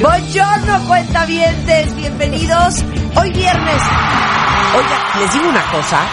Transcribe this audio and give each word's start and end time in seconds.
Buongiorno, 0.00 0.86
cuentavientes, 0.86 1.96
bienvenidos. 1.96 2.84
Hoy 3.16 3.32
viernes. 3.32 3.82
Oiga, 4.76 5.20
les 5.20 5.32
digo 5.32 5.48
una 5.48 5.68
cosa. 5.72 6.06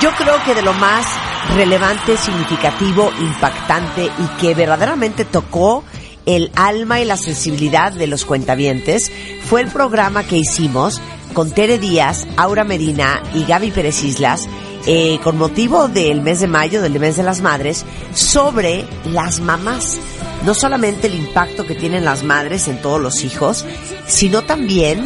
Yo 0.00 0.10
creo 0.12 0.42
que 0.44 0.56
de 0.56 0.62
lo 0.62 0.72
más 0.74 1.06
relevante, 1.54 2.16
significativo, 2.16 3.12
impactante 3.20 4.06
y 4.06 4.40
que 4.40 4.54
verdaderamente 4.56 5.24
tocó 5.24 5.84
el 6.26 6.50
alma 6.56 7.00
y 7.00 7.04
la 7.04 7.16
sensibilidad 7.16 7.92
de 7.92 8.08
los 8.08 8.24
cuentavientes 8.24 9.12
fue 9.44 9.60
el 9.60 9.68
programa 9.68 10.24
que 10.24 10.36
hicimos 10.36 11.00
con 11.32 11.52
Tere 11.52 11.78
Díaz, 11.78 12.26
Aura 12.36 12.64
Medina 12.64 13.22
y 13.34 13.44
Gaby 13.44 13.70
Pérez 13.70 14.02
Islas 14.02 14.48
eh, 14.86 15.20
con 15.22 15.38
motivo 15.38 15.86
del 15.86 16.22
mes 16.22 16.40
de 16.40 16.48
mayo, 16.48 16.82
del 16.82 16.98
mes 16.98 17.16
de 17.16 17.22
las 17.22 17.40
madres, 17.40 17.84
sobre 18.14 18.84
las 19.04 19.38
mamás. 19.38 20.00
No 20.44 20.54
solamente 20.54 21.06
el 21.08 21.14
impacto 21.14 21.66
que 21.66 21.74
tienen 21.74 22.04
las 22.04 22.22
madres 22.22 22.68
en 22.68 22.80
todos 22.80 23.00
los 23.00 23.24
hijos, 23.24 23.64
sino 24.06 24.42
también 24.42 25.04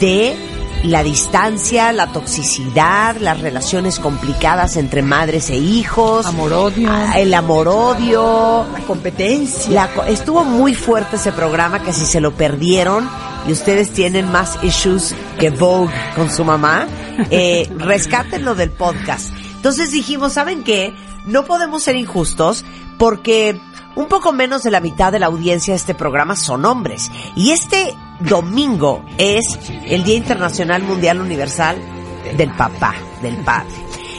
de 0.00 0.36
la 0.84 1.02
distancia, 1.02 1.92
la 1.92 2.12
toxicidad, 2.12 3.16
las 3.16 3.40
relaciones 3.40 3.98
complicadas 3.98 4.76
entre 4.76 5.02
madres 5.02 5.50
e 5.50 5.56
hijos, 5.56 6.24
Amor-odio. 6.26 6.88
ah, 6.90 7.18
el 7.18 7.34
amor-odio, 7.34 8.64
La 8.72 8.80
competencia. 8.86 9.72
la 9.96 10.06
estuvo 10.06 10.44
muy 10.44 10.74
fuerte 10.74 11.16
ese 11.16 11.32
programa 11.32 11.82
que 11.82 11.92
si 11.92 12.06
se 12.06 12.20
lo 12.20 12.32
perdieron 12.32 13.08
y 13.48 13.52
ustedes 13.52 13.90
tienen 13.90 14.30
más 14.30 14.58
issues 14.62 15.14
que 15.40 15.50
Vogue 15.50 15.92
con 16.14 16.30
su 16.30 16.44
mamá, 16.44 16.86
eh, 17.30 17.68
rescátenlo 17.76 18.54
del 18.54 18.70
podcast. 18.70 19.30
Entonces 19.56 19.90
dijimos, 19.90 20.34
¿saben 20.34 20.62
qué? 20.62 20.94
No 21.26 21.44
podemos 21.44 21.82
ser 21.82 21.96
injustos 21.96 22.64
porque 22.98 23.60
un 23.98 24.06
poco 24.06 24.32
menos 24.32 24.62
de 24.62 24.70
la 24.70 24.80
mitad 24.80 25.10
de 25.12 25.18
la 25.18 25.26
audiencia 25.26 25.72
de 25.74 25.78
este 25.78 25.94
programa 25.94 26.36
son 26.36 26.64
hombres. 26.64 27.10
Y 27.34 27.50
este 27.50 27.94
domingo 28.20 29.04
es 29.18 29.58
el 29.86 30.04
Día 30.04 30.14
Internacional 30.16 30.82
Mundial 30.82 31.20
Universal 31.20 31.76
del 32.36 32.50
Papá, 32.52 32.94
del 33.22 33.36
Padre. 33.38 33.74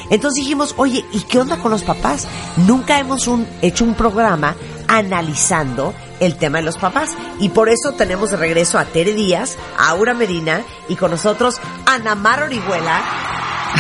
Entonces 0.10 0.44
dijimos, 0.44 0.74
oye, 0.78 1.06
¿y 1.14 1.22
qué 1.22 1.40
onda 1.40 1.58
con 1.58 1.72
los 1.72 1.84
papás? 1.84 2.28
Nunca 2.58 3.00
hemos 3.00 3.28
un- 3.28 3.48
hecho 3.62 3.86
un 3.86 3.94
programa 3.94 4.56
analizando 4.88 5.94
el 6.20 6.36
tema 6.36 6.58
de 6.58 6.66
los 6.66 6.78
papás. 6.78 7.12
Y 7.40 7.50
por 7.50 7.70
eso 7.70 7.94
tenemos 7.94 8.32
de 8.32 8.38
regreso 8.38 8.78
a 8.80 8.86
Tere 8.86 9.14
Díaz, 9.14 9.56
a 9.78 9.90
Aura 9.90 10.14
Medina 10.14 10.62
y 10.90 10.96
con 10.96 11.12
nosotros 11.12 11.56
Ana 11.86 12.16
Mar 12.16 12.44
Orihuela, 12.44 13.02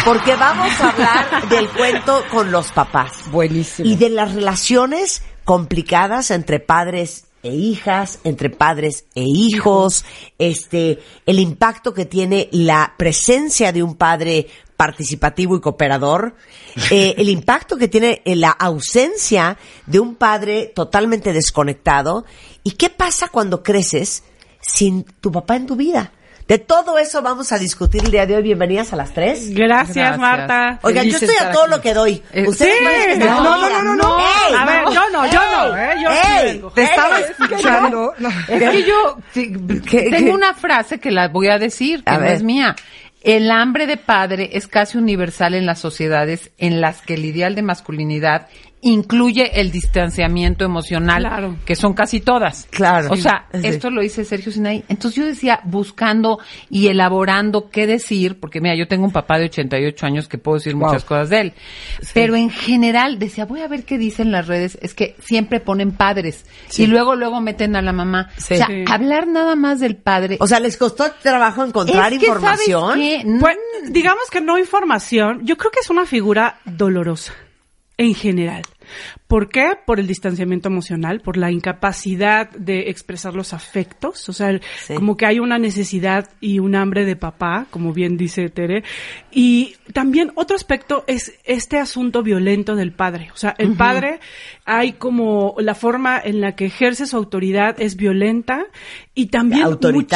porque 0.05 0.35
vamos 0.35 0.69
a 0.79 0.89
hablar 0.89 1.49
del 1.49 1.67
cuento 1.69 2.23
con 2.31 2.51
los 2.51 2.67
papás 2.71 3.11
Buenísimo. 3.31 3.89
y 3.89 3.95
de 3.95 4.09
las 4.09 4.33
relaciones 4.33 5.23
complicadas 5.49 6.29
entre 6.29 6.59
padres 6.59 7.25
e 7.41 7.49
hijas, 7.55 8.19
entre 8.23 8.51
padres 8.51 9.05
e 9.15 9.23
hijos, 9.23 10.05
este, 10.37 10.99
el 11.25 11.39
impacto 11.39 11.91
que 11.91 12.05
tiene 12.05 12.49
la 12.51 12.93
presencia 12.99 13.71
de 13.71 13.81
un 13.81 13.95
padre 13.95 14.45
participativo 14.77 15.55
y 15.55 15.59
cooperador, 15.59 16.35
eh, 16.91 17.15
el 17.17 17.29
impacto 17.29 17.77
que 17.77 17.87
tiene 17.87 18.21
eh, 18.25 18.35
la 18.35 18.51
ausencia 18.51 19.57
de 19.87 19.99
un 19.99 20.13
padre 20.13 20.71
totalmente 20.75 21.33
desconectado 21.33 22.25
y 22.63 22.73
qué 22.73 22.91
pasa 22.91 23.29
cuando 23.29 23.63
creces 23.63 24.21
sin 24.61 25.03
tu 25.03 25.31
papá 25.31 25.55
en 25.55 25.65
tu 25.65 25.75
vida. 25.75 26.13
De 26.49 26.57
todo 26.57 26.97
eso 26.97 27.21
vamos 27.21 27.51
a 27.51 27.59
discutir 27.59 28.03
el 28.03 28.09
día 28.09 28.25
de 28.25 28.35
hoy. 28.35 28.41
Bienvenidas 28.41 28.91
a 28.91 28.95
las 28.95 29.13
tres. 29.13 29.53
Gracias, 29.53 29.95
Gracias. 29.95 30.17
Marta. 30.17 30.79
Oigan, 30.81 31.05
yo 31.05 31.19
Feliz 31.19 31.29
estoy 31.29 31.47
a 31.47 31.51
todo 31.51 31.63
aquí. 31.65 31.71
lo 31.75 31.81
que 31.81 31.93
doy. 31.93 32.23
Eh, 32.33 32.47
Ustedes 32.47 32.73
sí, 33.13 33.19
no, 33.19 33.43
no, 33.43 33.69
no, 33.69 33.83
no, 33.83 33.95
no. 33.95 34.17
Ey, 34.19 34.55
A 34.57 34.65
ver, 34.65 34.83
yo 34.91 35.09
no, 35.11 35.25
yo 35.31 35.39
no, 35.39 35.77
eh, 35.77 35.95
yo 36.03 36.09
ey. 36.09 36.63
Te 36.73 36.83
estaba 36.83 37.19
ey, 37.19 37.25
escuchando. 37.39 38.13
No. 38.17 38.29
Es 38.47 38.71
que 38.71 38.83
yo 38.83 39.17
sí, 39.31 39.53
¿Qué- 39.87 40.09
tengo 40.09 40.25
qué? 40.25 40.31
una 40.33 40.55
frase 40.55 40.99
que 40.99 41.11
la 41.11 41.27
voy 41.27 41.49
a 41.49 41.59
decir, 41.59 42.03
que 42.03 42.09
A 42.09 42.15
no 42.17 42.21
ver. 42.21 42.33
es 42.33 42.41
mía. 42.43 42.75
El 43.21 43.51
hambre 43.51 43.85
de 43.85 43.97
padre 43.97 44.49
es 44.53 44.65
casi 44.67 44.97
universal 44.97 45.53
en 45.53 45.67
las 45.67 45.77
sociedades 45.77 46.49
en 46.57 46.81
las 46.81 47.03
que 47.03 47.13
el 47.13 47.25
ideal 47.25 47.53
de 47.53 47.61
masculinidad 47.61 48.47
incluye 48.81 49.59
el 49.59 49.71
distanciamiento 49.71 50.63
emocional, 50.63 51.21
Claro. 51.23 51.55
que 51.65 51.75
son 51.75 51.93
casi 51.93 52.21
todas. 52.21 52.67
Claro. 52.71 53.09
O 53.11 53.17
sea, 53.17 53.47
Sí. 53.53 53.59
esto 53.63 53.89
lo 53.89 54.01
dice 54.01 54.23
Sergio 54.23 54.51
Sinaí. 54.51 54.83
Entonces 54.87 55.15
yo 55.19 55.25
decía, 55.25 55.59
buscando 55.65 56.39
y 56.69 56.87
elaborando 56.87 57.69
qué 57.69 57.87
decir, 57.87 58.39
porque 58.39 58.61
mira, 58.61 58.75
yo 58.75 58.87
tengo 58.87 59.05
un 59.05 59.11
papá 59.11 59.37
de 59.37 59.45
88 59.45 60.05
años 60.05 60.27
que 60.27 60.37
puedo 60.37 60.57
decir 60.57 60.75
muchas 60.75 61.03
cosas 61.03 61.29
de 61.29 61.41
él. 61.41 61.53
Pero 62.13 62.35
en 62.35 62.49
general, 62.49 63.19
decía, 63.19 63.45
voy 63.45 63.61
a 63.61 63.67
ver 63.67 63.83
qué 63.83 63.97
dicen 63.97 64.31
las 64.31 64.47
redes, 64.47 64.77
es 64.81 64.93
que 64.93 65.15
siempre 65.19 65.59
ponen 65.59 65.91
padres 65.91 66.45
y 66.77 66.87
luego, 66.87 67.15
luego 67.15 67.41
meten 67.41 67.75
a 67.75 67.81
la 67.81 67.91
mamá. 67.91 68.29
Sí. 68.37 68.53
O 68.53 68.57
sea, 68.57 68.67
Sí. 68.67 68.85
hablar 68.89 69.27
nada 69.27 69.55
más 69.55 69.79
del 69.79 69.97
padre. 69.97 70.37
O 70.39 70.47
sea, 70.47 70.59
¿les 70.59 70.77
costó 70.77 71.05
trabajo 71.21 71.65
encontrar 71.65 72.13
es 72.13 72.19
que, 72.19 72.27
información? 72.27 72.91
¿sabes 72.93 73.23
qué? 73.23 73.23
No- 73.25 73.39
Pues, 73.39 73.57
digamos 73.91 74.23
que 74.31 74.41
no 74.41 74.57
información. 74.57 75.41
Yo 75.45 75.57
creo 75.57 75.71
que 75.71 75.79
es 75.81 75.89
una 75.89 76.05
figura 76.05 76.59
dolorosa 76.65 77.33
en 77.99 78.15
general. 78.15 78.63
¿Por 79.29 79.47
qué? 79.49 79.73
Por 79.85 79.99
el 79.99 80.07
distanciamiento 80.07 80.69
emocional, 80.69 81.21
por 81.21 81.37
la 81.37 81.51
incapacidad 81.51 82.49
de 82.49 82.89
expresar 82.89 83.35
los 83.35 83.53
afectos, 83.53 84.27
o 84.27 84.33
sea, 84.33 84.49
el- 84.49 84.61
Sí. 84.87 84.95
como 84.95 85.15
que 85.17 85.27
hay 85.27 85.39
una 85.39 85.59
necesidad 85.59 86.27
y 86.41 86.57
un 86.57 86.73
hambre 86.73 87.05
de 87.05 87.15
papá, 87.15 87.67
como 87.69 87.93
bien 87.93 88.17
dice 88.17 88.49
Tere. 88.49 88.83
Y 89.31 89.75
también 89.93 90.31
otro 90.33 90.55
aspecto 90.55 91.03
es 91.05 91.33
este 91.45 91.77
asunto 91.77 92.23
violento 92.23 92.75
del 92.75 92.91
padre. 92.91 93.29
O 93.31 93.37
sea, 93.37 93.53
el 93.59 93.75
padre 93.75 94.19
hay 94.65 94.93
como 94.93 95.53
la 95.59 95.75
forma 95.75 96.19
en 96.19 96.41
la 96.41 96.55
que 96.55 96.65
ejerce 96.65 97.05
su 97.05 97.15
autoridad 97.15 97.79
es 97.79 97.95
violenta 97.97 98.65
y 99.13 99.27
también 99.27 99.67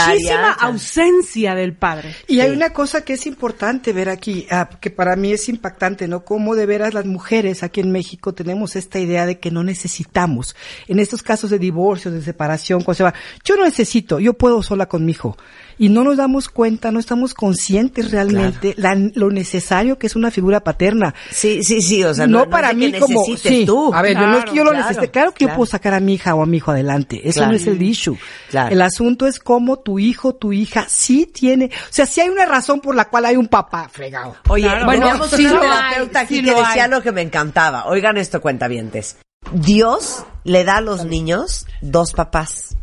muchísima 0.10 0.54
ausencia 0.54 1.54
del 1.54 1.74
padre. 1.74 2.16
Y 2.28 2.40
hay 2.40 2.50
una 2.52 2.72
cosa 2.72 3.06
que 3.06 3.14
es 3.14 3.28
importante 3.28 3.94
ver 3.94 4.10
aquí, 4.10 4.48
ah, 4.50 4.70
que 4.82 4.90
para 4.90 5.16
mí 5.16 5.32
es 5.34 5.50
impactante, 5.50 6.08
¿no? 6.08 6.24
Cómo 6.26 6.56
de 6.56 6.66
veras 6.66 6.96
las 6.96 7.06
mujeres 7.06 7.62
aquí 7.62 7.80
en 7.82 7.92
México 7.92 8.34
tenemos 8.34 8.76
esta 8.76 9.03
idea 9.04 9.26
de 9.26 9.40
que 9.40 9.52
no 9.52 9.64
necesitamos. 9.64 10.56
En 10.88 11.00
estos 11.00 11.22
casos 11.22 11.50
de 11.50 11.60
divorcio, 11.60 12.12
de 12.12 12.22
separación, 12.22 12.82
cuando 12.82 12.98
se 12.98 13.04
va, 13.04 13.14
yo 13.44 13.56
no 13.56 13.64
necesito, 13.64 14.20
yo 14.20 14.34
puedo 14.34 14.64
sola 14.64 14.88
con 14.88 15.06
mi 15.06 15.12
hijo. 15.12 15.38
Y 15.78 15.90
no 15.90 16.04
nos 16.04 16.18
damos 16.18 16.50
cuenta, 16.50 16.92
no 16.92 17.00
estamos 17.00 17.34
conscientes 17.34 18.12
realmente 18.12 18.74
la- 18.78 18.96
lo 19.16 19.30
necesario 19.32 19.98
que 19.98 20.08
es 20.08 20.16
una 20.16 20.32
figura 20.32 20.60
paterna. 20.64 21.14
Sí, 21.32 21.64
sí, 21.64 21.82
sí, 21.82 22.04
o 22.04 22.14
sea, 22.14 22.28
no, 22.28 22.40
no, 22.40 22.46
no 22.46 22.50
para 22.52 22.70
es 22.72 22.78
de 22.78 22.86
mí 22.86 22.92
que 22.92 23.00
como 23.00 23.22
necesites 23.22 23.60
sí. 23.60 23.66
tú. 23.66 23.94
A 23.94 24.02
ver, 24.02 24.14
yo 24.16 24.28
no 24.28 24.38
es 24.38 24.46
que 24.46 24.56
yo 24.56 24.64
lo 24.64 24.72
Claro, 24.72 24.88
necesite. 24.88 25.12
Claro 25.12 25.32
que 25.34 25.44
yo 25.44 25.48
claro. 25.48 25.58
puedo 25.58 25.66
sacar 25.72 25.94
a 25.94 26.00
mi 26.00 26.14
hija 26.16 26.36
o 26.36 26.44
a 26.44 26.46
mi 26.46 26.58
hijo 26.58 26.72
adelante. 26.72 27.22
Eso 27.28 27.40
Claro. 27.40 27.52
no 27.52 27.58
es 27.58 27.68
el 27.68 27.82
issue. 27.82 28.18
Claro. 28.50 28.74
El 28.74 28.82
asunto 28.82 29.26
es 29.28 29.40
cómo 29.40 29.80
tu 29.80 30.00
hijo, 30.00 30.36
tu 30.36 30.54
hija 30.54 30.86
sí 30.88 31.26
tiene, 31.26 31.66
o 31.66 31.70
sea, 31.90 32.06
sí 32.06 32.22
hay 32.22 32.30
una 32.30 32.46
razón 32.46 32.80
por 32.82 32.96
la 32.96 33.06
cual 33.06 33.26
hay 33.26 33.36
un 33.36 33.48
papá 33.48 33.90
fregado. 33.92 34.36
Oye, 34.50 34.64
Claro. 34.68 34.86
bueno, 34.86 35.02
teníamos 35.08 35.30
sí 35.32 35.46
una 35.46 35.54
lo 35.54 35.60
terapeuta 35.62 36.20
hay, 36.20 36.26
aquí 36.26 36.36
sí 36.36 36.44
que 36.44 36.52
lo 36.52 36.58
decía 36.60 36.84
hay. 36.86 36.90
lo 36.90 37.02
que 37.02 37.12
me 37.12 37.22
encantaba. 37.22 37.86
Oigan 37.86 38.18
esto, 38.18 38.42
cuentavientes. 38.42 39.18
Dios 39.52 40.24
le 40.44 40.64
da 40.64 40.78
a 40.78 40.82
los 40.82 41.06
niños 41.06 41.66
dos 41.82 42.14
papás 42.14 42.76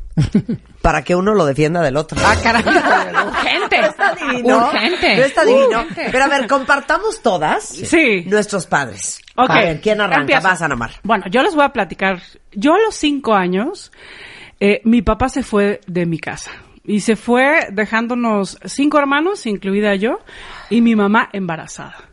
para 0.82 1.02
que 1.02 1.14
uno 1.14 1.34
lo 1.34 1.44
defienda 1.44 1.80
del 1.82 1.96
otro. 1.96 2.18
Ah, 2.24 2.34
caramba. 2.42 2.70
Urgente. 3.26 3.80
No 3.80 3.86
está 3.88 4.14
divino. 4.14 4.58
Urgente. 4.58 5.16
No 5.16 5.22
está 5.24 5.44
divino. 5.44 5.80
Urgente. 5.80 6.08
Pero 6.12 6.24
a 6.24 6.28
ver, 6.28 6.46
compartamos 6.46 7.22
todas 7.22 7.64
Sí. 7.64 8.24
nuestros 8.26 8.66
padres. 8.66 9.20
Ok. 9.36 9.50
A 9.50 9.54
ver, 9.60 9.80
¿quién 9.80 10.00
arranca? 10.00 10.20
Empiezo. 10.22 10.42
Vas, 10.48 10.62
Ana 10.62 10.76
Mar. 10.76 10.90
Bueno, 11.02 11.24
yo 11.30 11.42
les 11.42 11.54
voy 11.54 11.64
a 11.64 11.70
platicar. 11.70 12.20
Yo 12.52 12.74
a 12.74 12.78
los 12.80 12.94
cinco 12.94 13.34
años, 13.34 13.92
eh, 14.60 14.80
mi 14.84 15.02
papá 15.02 15.28
se 15.28 15.42
fue 15.42 15.80
de 15.86 16.06
mi 16.06 16.18
casa. 16.18 16.50
Y 16.84 17.00
se 17.00 17.14
fue 17.14 17.68
dejándonos 17.72 18.58
cinco 18.64 18.98
hermanos, 18.98 19.46
incluida 19.46 19.94
yo, 19.94 20.18
y 20.70 20.80
mi 20.80 20.96
mamá 20.96 21.28
embarazada. 21.32 22.09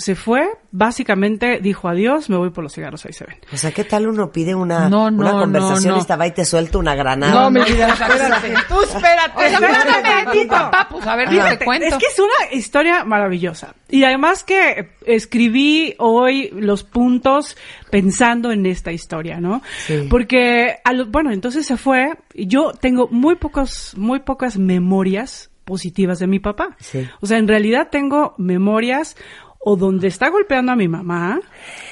Se 0.00 0.16
fue, 0.16 0.48
básicamente 0.72 1.60
dijo 1.60 1.88
adiós, 1.88 2.28
me 2.30 2.36
voy 2.36 2.50
por 2.50 2.64
los 2.64 2.72
cigarros, 2.74 3.04
ahí 3.06 3.12
se 3.12 3.24
ven. 3.26 3.36
O 3.52 3.56
sea, 3.56 3.70
¿qué 3.70 3.84
tal 3.84 4.08
uno 4.08 4.32
pide 4.32 4.54
una, 4.54 4.88
No, 4.88 5.10
no, 5.10 5.18
una 5.20 5.32
conversación 5.32 5.92
no. 5.92 5.98
y 5.98 6.00
estaba 6.00 6.26
y 6.26 6.32
te 6.32 6.44
suelta 6.44 6.78
una 6.78 6.94
granada? 6.94 7.32
No, 7.42 7.50
mi 7.50 7.60
vida, 7.62 7.88
espérate. 7.92 8.54
Tú 8.68 8.82
espérate. 8.82 9.46
Espérame, 9.46 10.42
tu 10.42 10.48
papá, 10.48 10.88
pues 10.90 11.06
a 11.06 11.16
ver, 11.16 11.28
te 11.28 11.34
Fíjate, 11.34 11.64
cuento. 11.64 11.86
Es 11.86 11.94
que 11.94 12.06
es 12.06 12.18
una 12.18 12.52
historia 12.52 13.04
maravillosa. 13.04 13.74
Y 13.88 14.04
además 14.04 14.42
que 14.44 14.90
escribí 15.06 15.94
hoy 15.98 16.50
los 16.54 16.82
puntos 16.84 17.56
pensando 17.90 18.52
en 18.52 18.66
esta 18.66 18.92
historia, 18.92 19.40
¿no? 19.40 19.62
Sí. 19.86 20.06
Porque, 20.10 20.76
a 20.84 20.92
lo- 20.92 21.06
bueno, 21.06 21.30
entonces 21.32 21.66
se 21.66 21.76
fue. 21.76 22.14
y 22.34 22.46
Yo 22.46 22.72
tengo 22.72 23.08
muy 23.10 23.36
pocos, 23.36 23.94
muy 23.96 24.20
pocas 24.20 24.56
memorias 24.58 25.50
positivas 25.64 26.18
de 26.18 26.26
mi 26.26 26.40
papá. 26.40 26.76
Sí. 26.80 27.08
O 27.20 27.26
sea, 27.26 27.38
en 27.38 27.46
realidad 27.46 27.88
tengo 27.92 28.34
memorias 28.38 29.16
o 29.60 29.76
donde 29.76 30.08
está 30.08 30.30
golpeando 30.30 30.72
a 30.72 30.76
mi 30.76 30.88
mamá, 30.88 31.40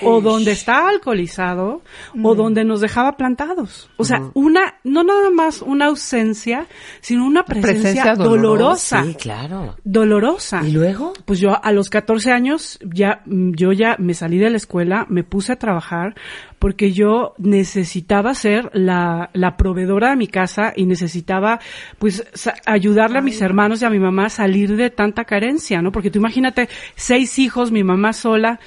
o 0.03 0.21
donde 0.21 0.53
está 0.53 0.89
alcoholizado, 0.89 1.83
o 2.23 2.35
donde 2.35 2.65
nos 2.65 2.81
dejaba 2.81 3.17
plantados. 3.17 3.91
O 3.97 4.05
sea, 4.05 4.31
una, 4.35 4.75
no 4.85 5.03
nada 5.03 5.31
más 5.31 5.63
una 5.63 5.87
ausencia, 5.87 6.67
sino 7.01 7.27
una 7.27 7.45
presencia, 7.45 7.81
Presencia 7.81 8.15
dolorosa. 8.15 8.99
dolorosa. 8.99 9.05
Sí, 9.05 9.15
claro. 9.15 9.77
Dolorosa. 9.85 10.63
¿Y 10.65 10.73
luego? 10.73 11.13
Pues 11.25 11.41
yo 11.41 11.63
a 11.63 11.73
los 11.73 11.91
14 11.91 12.33
años 12.33 12.79
ya 12.83 13.23
mm, 13.27 13.53
yo 13.53 13.73
ya 13.73 13.97
me 13.99 14.15
salí 14.15 14.39
de 14.39 14.51
la 14.51 14.57
escuela, 14.57 15.07
me 15.09 15.25
puse 15.25 15.53
a 15.53 15.57
trabajar 15.57 16.15
porque 16.59 16.93
yo 16.93 17.35
necesitaba 17.39 18.35
ser 18.35 18.71
la, 18.73 19.31
la 19.33 19.57
proveedora 19.57 20.11
de 20.11 20.17
mi 20.17 20.27
casa 20.27 20.73
y 20.75 20.87
necesitaba 20.87 21.61
pues 21.99 22.25
ayudarle 22.67 23.19
a 23.19 23.23
mis 23.23 23.41
hermanos 23.41 23.83
y 23.83 23.85
a 23.85 23.91
mi 23.91 23.99
mamá 24.01 24.27
a 24.27 24.31
salir 24.31 24.77
de 24.77 24.91
tanta 24.91 25.25
carencia, 25.25 25.83
¿no? 25.83 25.93
Porque 25.93 26.11
tú 26.11 26.19
imagínate 26.19 26.69
seis 26.97 27.39
hijos, 27.39 27.71
mi 27.71 27.85
mamá 27.85 28.13
sola. 28.13 28.59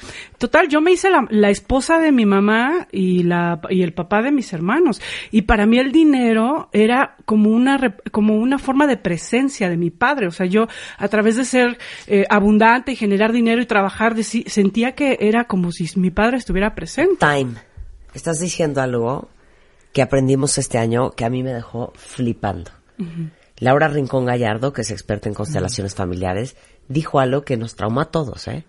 Total, 0.42 0.68
yo 0.70 0.82
me 0.82 0.92
hice 0.92 1.12
la, 1.12 1.28
la 1.30 1.52
esposa 1.52 2.00
de 2.00 2.12
mi 2.12 2.26
mamá 2.26 2.88
y 2.92 3.22
la 3.22 3.62
y 3.70 3.84
el 3.84 3.94
papá 3.94 4.24
de 4.24 4.32
mis 4.32 4.52
hermanos 4.54 5.00
y 5.30 5.44
para 5.44 5.68
mí 5.68 5.78
el 5.78 5.92
dinero 5.92 6.68
era 6.74 7.16
como 7.26 7.52
una 7.52 7.96
como 8.12 8.34
una 8.38 8.58
forma 8.58 8.88
de 8.88 8.98
presencia 8.98 9.70
de 9.70 9.78
mi 9.78 9.92
padre, 9.92 10.26
o 10.26 10.32
sea, 10.32 10.48
yo 10.48 10.66
a 10.98 11.08
través 11.10 11.36
de 11.36 11.46
ser 11.46 11.78
eh, 12.08 12.26
abundante 12.28 12.92
y 12.94 12.96
generar 12.96 13.32
dinero 13.34 13.62
y 13.62 13.68
trabajar 13.68 14.16
deci- 14.16 14.48
sentía 14.48 14.94
que 14.94 15.20
era 15.22 15.46
como 15.46 15.72
si 15.72 15.88
mi 16.00 16.10
padre 16.10 16.38
estuviera 16.38 16.74
presente. 16.74 17.18
Time. 17.20 17.54
Estás 18.16 18.40
diciendo 18.40 18.82
algo 18.82 19.30
que 19.94 20.02
aprendimos 20.02 20.58
este 20.58 20.80
año 20.80 21.12
que 21.12 21.24
a 21.24 21.30
mí 21.30 21.44
me 21.44 21.54
dejó 21.54 21.94
flipando. 21.96 22.72
Laura 23.60 23.90
Rincón 23.90 24.26
Gallardo, 24.26 24.74
que 24.74 24.82
es 24.82 24.90
experta 24.90 25.30
en 25.30 25.36
constelaciones 25.36 25.94
familiares, 25.94 26.56
dijo 26.88 27.20
algo 27.20 27.44
que 27.44 27.58
nos 27.58 27.76
traumó 27.76 28.02
a 28.02 28.06
todos, 28.06 28.48
¿eh? 28.48 28.64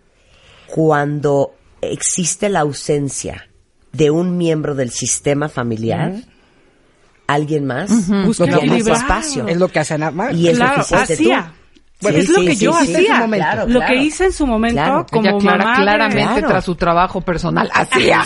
Cuando 0.67 1.55
existe 1.83 2.49
la 2.49 2.61
ausencia 2.61 3.49
de 3.93 4.11
un 4.11 4.39
miembro 4.39 4.75
del 4.75 4.91
sistema 4.91 5.49
familiar, 5.49 6.15
alguien 7.27 7.67
más 7.67 7.91
Busca 8.09 8.45
toma 8.47 8.59
su 8.59 8.65
equilibrar. 8.67 8.97
espacio. 8.97 9.47
Es 9.49 9.57
lo 9.59 9.69
que 9.69 9.79
hacen 9.81 10.03
amar. 10.03 10.35
Y 10.35 10.49
es 10.49 10.59
lo 10.59 10.65
claro, 10.65 10.75
que 10.77 10.95
hiciste 10.95 11.13
hacía. 11.15 11.53
tú. 11.55 11.62
Bueno, 12.03 12.19
Sí, 12.19 12.25
es 12.25 12.29
lo 12.31 12.39
sí, 12.41 12.47
que 12.47 12.57
yo 12.57 12.73
sí, 12.75 12.95
hacía. 12.95 13.19
momento. 13.21 13.47
Claro, 13.47 13.67
lo 13.69 13.79
claro. 13.81 13.95
que 13.95 14.03
hice 14.03 14.25
en 14.27 14.33
su 14.33 14.47
momento 14.47 14.83
Claro. 14.83 15.07
como 15.11 15.29
Ella 15.29 15.39
clara- 15.39 15.65
mamá 15.65 15.77
claramente 15.83 16.33
Claro. 16.41 16.49
tras 16.49 16.65
su 16.65 16.75
trabajo 16.75 17.21
personal 17.21 17.71
hacía. 17.73 18.23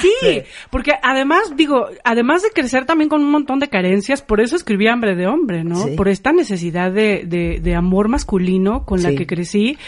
Sí, 0.00 0.42
porque 0.70 0.92
además, 1.02 1.54
digo, 1.56 1.86
además 2.04 2.42
de 2.42 2.50
crecer 2.50 2.84
también 2.86 3.08
con 3.08 3.22
un 3.22 3.30
montón 3.30 3.58
de 3.58 3.68
carencias, 3.68 4.22
por 4.22 4.40
eso 4.40 4.56
escribí 4.56 4.88
Hambre 4.88 5.14
de 5.14 5.26
Hombre, 5.26 5.64
¿no? 5.64 5.76
Sí. 5.76 5.90
Por 5.96 6.08
esta 6.08 6.32
necesidad 6.32 6.90
de, 6.92 7.24
de, 7.26 7.60
de 7.60 7.74
amor 7.74 8.08
masculino 8.08 8.84
con 8.84 9.02
la 9.02 9.10
que 9.12 9.26
crecí. 9.26 9.78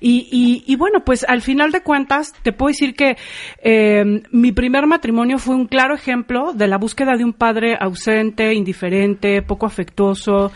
Y, 0.00 0.28
y, 0.30 0.64
y 0.66 0.76
bueno, 0.76 1.00
pues 1.04 1.24
al 1.28 1.42
final 1.42 1.70
de 1.72 1.82
cuentas, 1.82 2.32
te 2.42 2.52
puedo 2.52 2.68
decir 2.68 2.94
que 2.94 3.16
eh, 3.62 4.22
mi 4.30 4.52
primer 4.52 4.86
matrimonio 4.86 5.38
fue 5.38 5.54
un 5.54 5.66
claro 5.66 5.94
ejemplo 5.94 6.52
de 6.52 6.66
la 6.66 6.78
búsqueda 6.78 7.16
de 7.16 7.24
un 7.24 7.32
padre 7.32 7.76
ausente, 7.80 8.54
indiferente, 8.54 9.42
poco 9.42 9.66
afectuoso. 9.66 10.52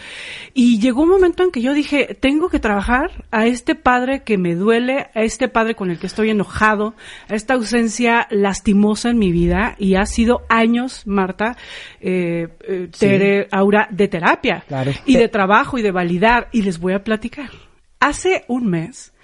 Y 0.55 0.79
llegó 0.81 1.03
un 1.03 1.11
momento 1.11 1.43
en 1.43 1.51
que 1.55 1.63
yo 1.63 1.73
dije, 1.73 2.17
tengo 2.19 2.49
que 2.49 2.59
trabajar 2.59 3.25
a 3.31 3.47
este 3.47 3.77
padre 3.77 4.25
que 4.25 4.39
me 4.39 4.57
duele, 4.57 5.07
a 5.15 5.23
este 5.23 5.47
padre 5.47 5.77
con 5.77 5.89
el 5.89 6.01
que 6.01 6.09
estoy 6.09 6.31
enojado, 6.31 6.95
a 7.29 7.37
esta 7.37 7.55
ausencia 7.55 8.27
lastimosa 8.29 9.11
en 9.11 9.21
mi 9.21 9.31
vida. 9.31 9.77
Y 9.79 9.95
ha 9.95 10.05
sido 10.05 10.43
años, 10.49 11.07
Marta, 11.07 11.57
eh, 12.01 12.49
eh, 12.67 12.89
Tere, 12.99 13.47
Aura, 13.53 13.87
de 13.93 14.09
terapia. 14.09 14.65
Claro. 14.67 14.91
Y 15.07 15.15
de 15.15 15.29
trabajo 15.29 15.79
y 15.79 15.83
de 15.83 15.93
validar. 15.93 16.49
Y 16.51 16.63
les 16.63 16.81
voy 16.81 16.95
a 16.95 17.05
platicar. 17.05 17.51
Hace 18.01 18.45
un 18.49 18.67
mes, 18.67 19.15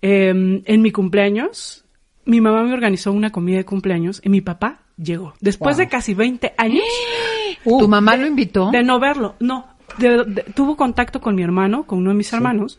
eh, 0.00 0.30
en 0.30 0.80
mi 0.80 0.90
cumpleaños, 0.90 1.84
mi 2.24 2.40
mamá 2.40 2.62
me 2.62 2.72
organizó 2.72 3.12
una 3.12 3.28
comida 3.28 3.58
de 3.58 3.66
cumpleaños 3.66 4.22
y 4.24 4.30
mi 4.30 4.40
papá 4.40 4.84
llegó. 4.96 5.34
Después 5.38 5.76
de 5.76 5.88
casi 5.88 6.14
20 6.14 6.54
años 6.56 6.82
¿Tu 7.62 7.88
mamá 7.88 8.16
lo 8.16 8.26
invitó? 8.26 8.70
de 8.70 8.82
no 8.82 8.98
verlo, 8.98 9.34
no. 9.40 9.73
De- 9.98 10.24
de- 10.24 10.42
tuvo 10.54 10.76
contacto 10.76 11.20
con 11.20 11.34
mi 11.34 11.42
hermano, 11.42 11.84
con 11.86 11.98
uno 11.98 12.10
de 12.10 12.16
mis 12.16 12.32
hermanos, 12.32 12.78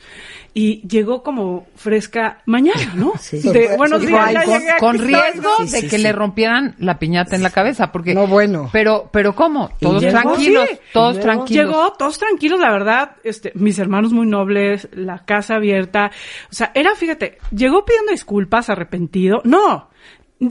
y 0.53 0.87
llegó 0.87 1.23
como 1.23 1.67
fresca 1.75 2.41
mañana, 2.45 2.93
¿no? 2.95 3.13
Sí. 3.19 3.41
De, 3.41 3.75
buenos 3.77 4.01
sí, 4.01 4.07
días, 4.07 4.33
ya 4.33 4.43
con- 4.43 4.61
con 4.79 4.99
riesgo 4.99 5.49
de 5.59 5.67
Sí, 5.67 5.81
que 5.87 5.97
sí, 5.97 6.03
le 6.03 6.11
rompieran 6.11 6.75
la 6.79 6.97
piñata 6.99 7.35
en 7.35 7.43
la 7.43 7.49
cabeza, 7.49 7.91
porque 7.91 8.13
No, 8.13 8.27
bueno. 8.27 8.69
Pero, 8.71 9.09
pero 9.11 9.35
cómo, 9.35 9.69
¿Y 9.79 9.85
todos 9.85 10.01
llegó? 10.03 10.19
tranquilos, 10.21 10.67
Sí. 10.69 10.77
todos 10.93 11.19
tranquilos. 11.19 11.65
Llegó, 11.67 11.93
todos 11.93 12.17
tranquilos, 12.19 12.59
la 12.59 12.71
verdad, 12.71 13.11
este, 13.23 13.51
mis 13.55 13.77
hermanos 13.79 14.13
muy 14.13 14.27
nobles, 14.27 14.87
la 14.93 15.25
casa 15.25 15.55
abierta. 15.55 16.11
O 16.51 16.53
sea, 16.53 16.71
era, 16.75 16.95
fíjate, 16.95 17.37
llegó 17.51 17.83
pidiendo 17.85 18.11
disculpas, 18.11 18.69
arrepentido. 18.69 19.41
No. 19.43 19.89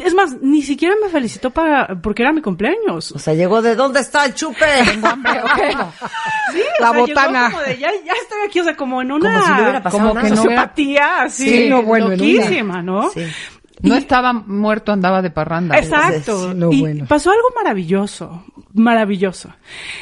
Es 0.00 0.14
más, 0.14 0.41
ni 0.41 0.62
siquiera 0.62 0.94
me 1.02 1.08
felicitó 1.08 1.50
para, 1.50 2.00
porque 2.00 2.23
era 2.23 2.32
mi 2.32 2.41
cumpleaños. 2.41 3.12
O 3.12 3.19
sea, 3.19 3.35
llegó 3.35 3.61
de 3.62 3.75
¿dónde 3.75 4.00
está 4.00 4.25
el 4.25 4.35
chupe? 4.35 4.64
Tengo 4.87 5.06
hambre, 5.08 5.41
ok. 5.41 5.58
Sí, 6.52 6.61
o 6.79 6.82
La 6.82 6.91
sea, 6.91 6.93
llegó 6.93 7.06
botana. 7.06 7.50
como 7.50 7.62
de, 7.62 7.79
ya, 7.79 7.91
ya 8.05 8.12
estoy 8.12 8.38
aquí, 8.46 8.61
o 8.61 8.64
sea, 8.64 8.76
como 8.76 9.02
en 9.02 9.12
una 9.12 9.32
Como 9.35 9.44
si 9.46 9.50
no 9.52 9.62
hubiera 9.62 9.82
pasado 9.82 10.08
como 10.08 10.20
que 10.23 10.31
no 10.31 10.37
sociopatía 10.37 11.23
así, 11.23 11.49
Sí, 11.49 11.69
no, 11.69 11.82
bueno, 11.82 12.08
loquísima, 12.08 12.82
¿no? 12.82 13.11
Sí. 13.11 13.23
No 13.82 13.96
estaba 13.96 14.32
muerto, 14.32 14.93
andaba 14.93 15.20
de 15.20 15.31
parranda. 15.31 15.76
Exacto. 15.76 16.50
Sí, 16.52 16.56
no, 16.56 16.73
y 16.73 16.81
bueno. 16.81 17.06
pasó 17.06 17.31
algo 17.32 17.49
maravilloso, 17.56 18.44
maravilloso. 18.73 19.52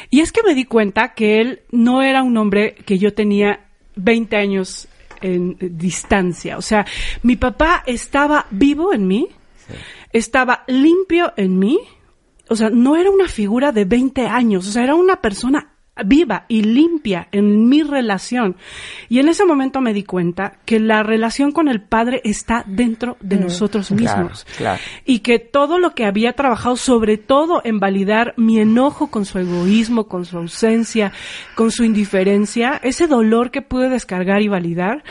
Y 0.09 0.21
es 0.21 0.31
que 0.31 0.43
me 0.43 0.53
di 0.53 0.65
cuenta 0.65 1.13
que 1.13 1.41
él 1.41 1.61
no 1.71 2.01
era 2.01 2.23
un 2.23 2.37
hombre 2.37 2.75
que 2.85 2.97
yo 2.97 3.13
tenía 3.13 3.61
20 3.95 4.35
años 4.37 4.87
en 5.21 5.57
distancia. 5.59 6.57
O 6.57 6.61
sea, 6.61 6.85
mi 7.23 7.35
papá 7.35 7.83
estaba 7.85 8.45
vivo 8.51 8.93
en 8.93 9.07
mí, 9.07 9.27
estaba 10.11 10.63
limpio 10.67 11.33
en 11.37 11.59
mí. 11.59 11.79
O 12.49 12.55
sea, 12.55 12.69
no 12.69 12.97
era 12.97 13.09
una 13.09 13.27
figura 13.27 13.71
de 13.71 13.85
20 13.85 14.27
años, 14.27 14.67
o 14.67 14.71
sea, 14.71 14.83
era 14.83 14.95
una 14.95 15.21
persona 15.21 15.72
viva 16.05 16.45
y 16.47 16.63
limpia 16.63 17.27
en 17.31 17.69
mi 17.69 17.83
relación. 17.83 18.55
Y 19.09 19.19
en 19.19 19.29
ese 19.29 19.45
momento 19.45 19.79
me 19.79 19.93
di 19.93 20.03
cuenta 20.03 20.53
que 20.65 20.79
la 20.79 21.03
relación 21.03 21.51
con 21.51 21.67
el 21.67 21.81
Padre 21.81 22.21
está 22.23 22.63
dentro 22.65 23.15
de 23.21 23.37
nosotros 23.37 23.89
claro, 23.89 24.21
mismos. 24.23 24.45
claro. 24.57 24.79
Y 25.05 25.19
que 25.19 25.37
todo 25.37 25.77
lo 25.77 25.93
que 25.93 26.05
había 26.05 26.33
trabajado, 26.33 26.77
sobre 26.77 27.17
todo 27.17 27.61
en 27.63 27.79
validar 27.79 28.33
mi 28.37 28.59
enojo 28.59 29.07
con 29.11 29.25
su 29.25 29.37
egoísmo, 29.37 30.07
con 30.07 30.25
su 30.25 30.37
ausencia, 30.37 31.11
con 31.55 31.69
su 31.69 31.83
indiferencia, 31.83 32.79
ese 32.83 33.05
dolor 33.07 33.51
que 33.51 33.61
pude 33.61 33.89
descargar 33.89 34.41
y 34.41 34.47
validar, 34.47 35.03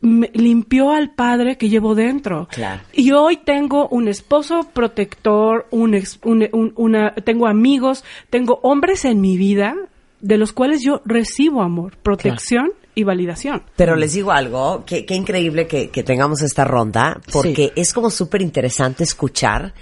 me 0.00 0.30
limpió 0.32 0.92
al 0.92 1.10
padre 1.10 1.58
que 1.58 1.68
llevo 1.68 1.94
dentro. 1.94 2.48
Claro. 2.50 2.80
Y 2.94 3.12
hoy 3.12 3.36
tengo 3.36 3.88
un 3.88 4.08
esposo 4.08 4.66
protector, 4.72 5.66
un, 5.70 5.92
ex- 5.94 6.18
un- 6.24 6.48
un- 6.52 6.72
una, 6.76 7.14
tengo 7.14 7.46
amigos, 7.46 8.04
tengo 8.30 8.58
hombres 8.62 9.04
en 9.04 9.20
mi 9.20 9.36
vida 9.36 9.76
de 10.20 10.38
los 10.38 10.52
cuales 10.52 10.82
yo 10.82 11.00
recibo 11.04 11.62
amor, 11.62 11.96
protección 12.02 12.72
y 12.94 13.04
validación. 13.04 13.62
Pero 13.76 13.96
les 13.96 14.12
digo 14.12 14.32
algo, 14.32 14.84
que, 14.84 15.06
qué 15.06 15.14
increíble 15.14 15.66
que, 15.66 15.90
que 15.90 16.02
tengamos 16.02 16.42
esta 16.42 16.64
ronda, 16.64 17.20
porque 17.32 17.72
es 17.76 17.92
como 17.92 18.10
súper 18.10 18.42
interesante 18.42 19.04
escuchar, 19.04 19.74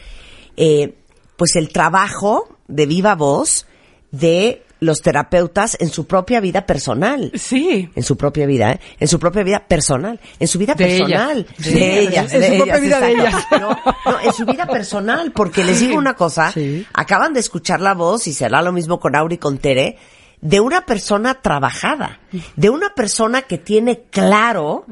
eh, 0.57 0.95
pues 1.37 1.57
el 1.57 1.71
trabajo 1.71 2.57
de 2.67 2.87
viva 2.87 3.15
voz 3.15 3.67
de 4.11 4.63
los 4.81 5.01
terapeutas 5.01 5.77
en 5.81 5.89
su 5.91 6.07
propia 6.07 6.41
vida 6.41 6.65
personal. 6.67 7.33
Sí. 7.35 7.91
En 7.95 8.03
su 8.03 8.17
propia 8.17 8.47
vida, 8.47 8.73
¿eh? 8.73 8.81
En 9.01 9.09
su 9.09 9.19
propia 9.19 9.43
vida 9.43 9.65
personal. 9.67 10.21
En 10.39 10.47
su 10.47 10.59
vida 10.59 10.75
De 10.75 10.87
personal. 10.87 11.39
ellas. 11.39 11.65
De, 11.65 11.73
De 11.73 12.01
ellas. 12.01 12.33
En 12.33 12.41
de 12.41 12.47
su 12.49 12.55
propia 12.57 12.77
ellas, 12.77 12.81
vida 12.83 13.01
de 13.01 13.13
exacto. 13.13 13.59
No, 13.59 13.69
no, 13.71 14.21
en 14.23 14.33
su 14.33 14.47
vida 14.47 14.67
personal. 14.67 15.33
Porque 15.33 15.65
les 15.65 15.81
digo 15.81 15.99
una 15.99 16.15
cosa. 16.15 16.53
Sí. 16.53 16.87
Acaban 16.95 17.33
de 17.35 17.41
escuchar 17.41 17.81
la 17.81 17.95
voz 17.95 18.27
y 18.29 18.33
será 18.33 18.63
lo 18.63 18.73
mismo 18.73 19.01
con 19.01 19.17
Auri 19.17 19.35
y 19.35 19.39
con 19.39 19.59
Tere. 19.59 19.97
De 20.41 20.61
una 20.61 20.87
persona 20.87 21.41
trabajada. 21.43 22.21
De 22.57 22.71
una 22.71 22.95
persona 22.95 23.43
que 23.43 23.59
tiene 23.59 24.03
claro 24.11 24.87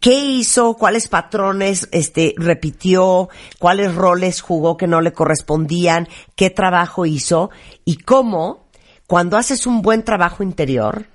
qué 0.00 0.14
hizo, 0.24 0.74
cuáles 0.74 1.08
patrones, 1.08 1.88
este, 1.90 2.34
repitió, 2.36 3.28
cuáles 3.58 3.94
roles 3.94 4.40
jugó 4.40 4.76
que 4.76 4.86
no 4.86 5.00
le 5.00 5.12
correspondían, 5.12 6.08
qué 6.36 6.50
trabajo 6.50 7.04
hizo 7.04 7.50
y 7.84 7.96
cómo, 7.96 8.68
cuando 9.08 9.36
haces 9.36 9.66
un 9.66 9.82
buen 9.82 10.04
trabajo 10.04 10.42
interior, 10.42 11.06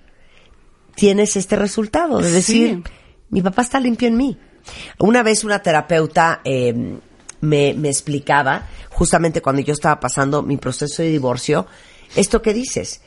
tienes 0.95 1.35
este 1.37 1.55
resultado 1.55 2.19
de 2.19 2.31
decir, 2.31 2.81
Sí. 2.85 2.91
mi 3.29 3.41
papá 3.41 3.61
está 3.61 3.79
limpio 3.79 4.07
en 4.07 4.17
mí. 4.17 4.37
Una 4.99 5.23
vez 5.23 5.43
una 5.43 5.59
terapeuta 5.61 6.41
eh, 6.43 6.73
me, 7.39 7.73
me 7.73 7.89
explicaba, 7.89 8.67
justamente 8.89 9.41
cuando 9.41 9.61
yo 9.61 9.73
estaba 9.73 9.99
pasando 9.99 10.43
mi 10.43 10.57
proceso 10.57 11.01
de 11.01 11.09
divorcio, 11.09 11.65
esto 12.15 12.41
que 12.41 12.53
dices, 12.53 13.01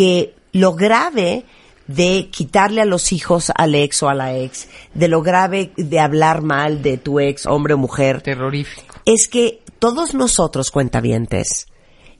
que 0.00 0.34
lo 0.52 0.74
grave 0.74 1.44
de 1.86 2.30
quitarle 2.32 2.80
a 2.80 2.86
los 2.86 3.12
hijos 3.12 3.52
al 3.54 3.74
ex 3.74 4.02
o 4.02 4.08
a 4.08 4.14
la 4.14 4.34
ex, 4.34 4.66
de 4.94 5.08
lo 5.08 5.20
grave 5.20 5.74
de 5.76 6.00
hablar 6.00 6.40
mal 6.40 6.80
de 6.80 6.96
tu 6.96 7.20
ex, 7.20 7.44
hombre 7.44 7.74
o 7.74 7.76
mujer, 7.76 8.22
Terrorífico. 8.22 8.94
es 9.04 9.28
que 9.28 9.62
todos 9.78 10.14
nosotros, 10.14 10.70
cuentavientes, 10.70 11.66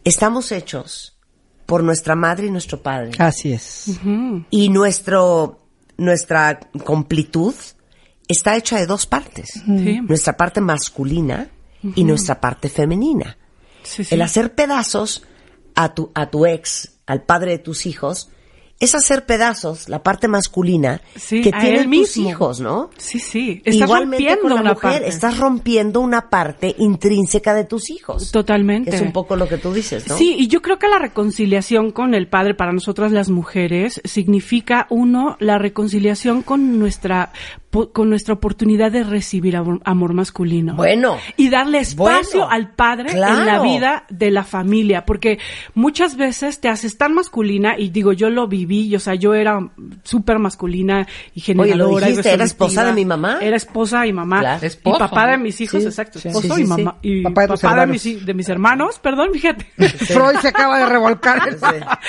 estamos 0.04 0.52
hechos 0.52 1.16
por 1.64 1.82
nuestra 1.82 2.14
madre 2.16 2.48
y 2.48 2.50
nuestro 2.50 2.82
padre. 2.82 3.12
Así 3.16 3.50
es. 3.50 3.86
Y 4.50 4.68
nuestro, 4.68 5.60
nuestra 5.96 6.60
completud 6.84 7.54
está 8.28 8.58
hecha 8.58 8.76
de 8.78 8.84
dos 8.84 9.06
partes. 9.06 9.52
Sí. 9.64 10.00
Nuestra 10.02 10.36
parte 10.36 10.60
masculina 10.60 11.48
y 11.94 12.04
nuestra 12.04 12.42
parte 12.42 12.68
femenina. 12.68 13.38
Sí, 13.84 14.04
sí. 14.04 14.14
El 14.14 14.20
hacer 14.20 14.54
pedazos 14.54 15.22
a 15.74 15.94
tu, 15.94 16.10
a 16.14 16.28
tu 16.28 16.44
ex, 16.44 16.99
al 17.10 17.22
padre 17.22 17.52
de 17.52 17.58
tus 17.58 17.86
hijos, 17.86 18.30
es 18.78 18.94
hacer 18.94 19.26
pedazos 19.26 19.90
la 19.90 20.02
parte 20.02 20.26
masculina 20.26 21.02
Sí, 21.14 21.42
que 21.42 21.52
tienen 21.52 21.82
tus 21.82 22.16
mismo. 22.16 22.30
hijos, 22.30 22.60
¿no? 22.60 22.88
Sí, 22.96 23.18
sí. 23.18 23.60
Estás 23.62 23.74
Igualmente 23.88 24.24
rompiendo 24.24 24.40
con 24.40 24.54
la 24.54 24.60
una 24.62 24.72
mujer, 24.72 24.90
parte. 24.92 25.08
estás 25.08 25.36
rompiendo 25.38 26.00
una 26.00 26.30
parte 26.30 26.74
intrínseca 26.78 27.52
de 27.52 27.64
tus 27.64 27.90
hijos. 27.90 28.32
Totalmente. 28.32 28.88
Que 28.88 28.96
es 28.96 29.02
un 29.02 29.12
poco 29.12 29.36
lo 29.36 29.46
que 29.48 29.58
tú 29.58 29.74
dices, 29.74 30.08
¿no? 30.08 30.16
Sí, 30.16 30.34
y 30.38 30.48
yo 30.48 30.62
creo 30.62 30.78
que 30.78 30.88
la 30.88 30.98
reconciliación 30.98 31.90
con 31.90 32.14
el 32.14 32.26
padre 32.26 32.54
para 32.54 32.72
nosotras 32.72 33.12
las 33.12 33.28
mujeres 33.28 34.00
significa 34.04 34.86
uno 34.88 35.36
la 35.40 35.58
reconciliación 35.58 36.40
con 36.40 36.78
nuestra 36.78 37.32
con 37.92 38.10
nuestra 38.10 38.34
oportunidad 38.34 38.90
de 38.90 39.04
recibir 39.04 39.56
amor, 39.56 39.80
amor 39.84 40.12
masculino. 40.12 40.74
Bueno. 40.74 41.18
Y 41.36 41.50
darle 41.50 41.78
espacio 41.78 42.40
Bueno, 42.40 42.50
al 42.50 42.70
padre 42.72 43.10
claro. 43.12 43.38
en 43.40 43.46
la 43.46 43.62
vida 43.62 44.04
de 44.10 44.30
la 44.32 44.42
familia, 44.42 45.04
porque 45.06 45.38
muchas 45.74 46.16
veces 46.16 46.60
te 46.60 46.68
haces 46.68 46.98
tan 46.98 47.14
masculina 47.14 47.78
y 47.78 47.90
digo, 47.90 48.12
yo 48.12 48.28
lo 48.28 48.48
viví, 48.48 48.88
y, 48.88 48.96
o 48.96 49.00
sea, 49.00 49.14
yo 49.14 49.34
era 49.34 49.70
súper 50.02 50.38
masculina 50.40 51.06
y 51.34 51.40
generadora. 51.40 52.06
y 52.08 52.10
dijiste, 52.10 52.32
¿era 52.32 52.44
esposa 52.44 52.84
de 52.84 52.92
mi 52.92 53.04
mamá? 53.04 53.38
Era 53.40 53.56
esposa 53.56 54.06
y 54.06 54.12
mamá. 54.12 54.40
Claro. 54.40 54.66
Esposo, 54.66 54.96
y 54.96 54.98
papá 54.98 55.26
de 55.28 55.38
mis 55.38 55.60
hijos, 55.60 55.80
Sí, 55.82 55.86
exacto, 55.86 56.18
sí. 56.18 56.28
esposo 56.28 56.54
Sí, 56.56 56.62
y 56.62 56.64
sí, 56.64 56.70
mamá. 56.70 56.96
Y 57.02 57.22
Papá 57.22 57.42
de 57.42 57.48
papá 57.48 57.80
de 57.80 57.86
mis, 57.86 58.26
de 58.26 58.34
mis 58.34 58.48
hermanos, 58.48 58.98
perdón, 58.98 59.28
fíjate. 59.32 59.64
Freud 59.76 60.36
se 60.40 60.48
acaba 60.48 60.78
de 60.80 60.86
revolcar. 60.86 61.40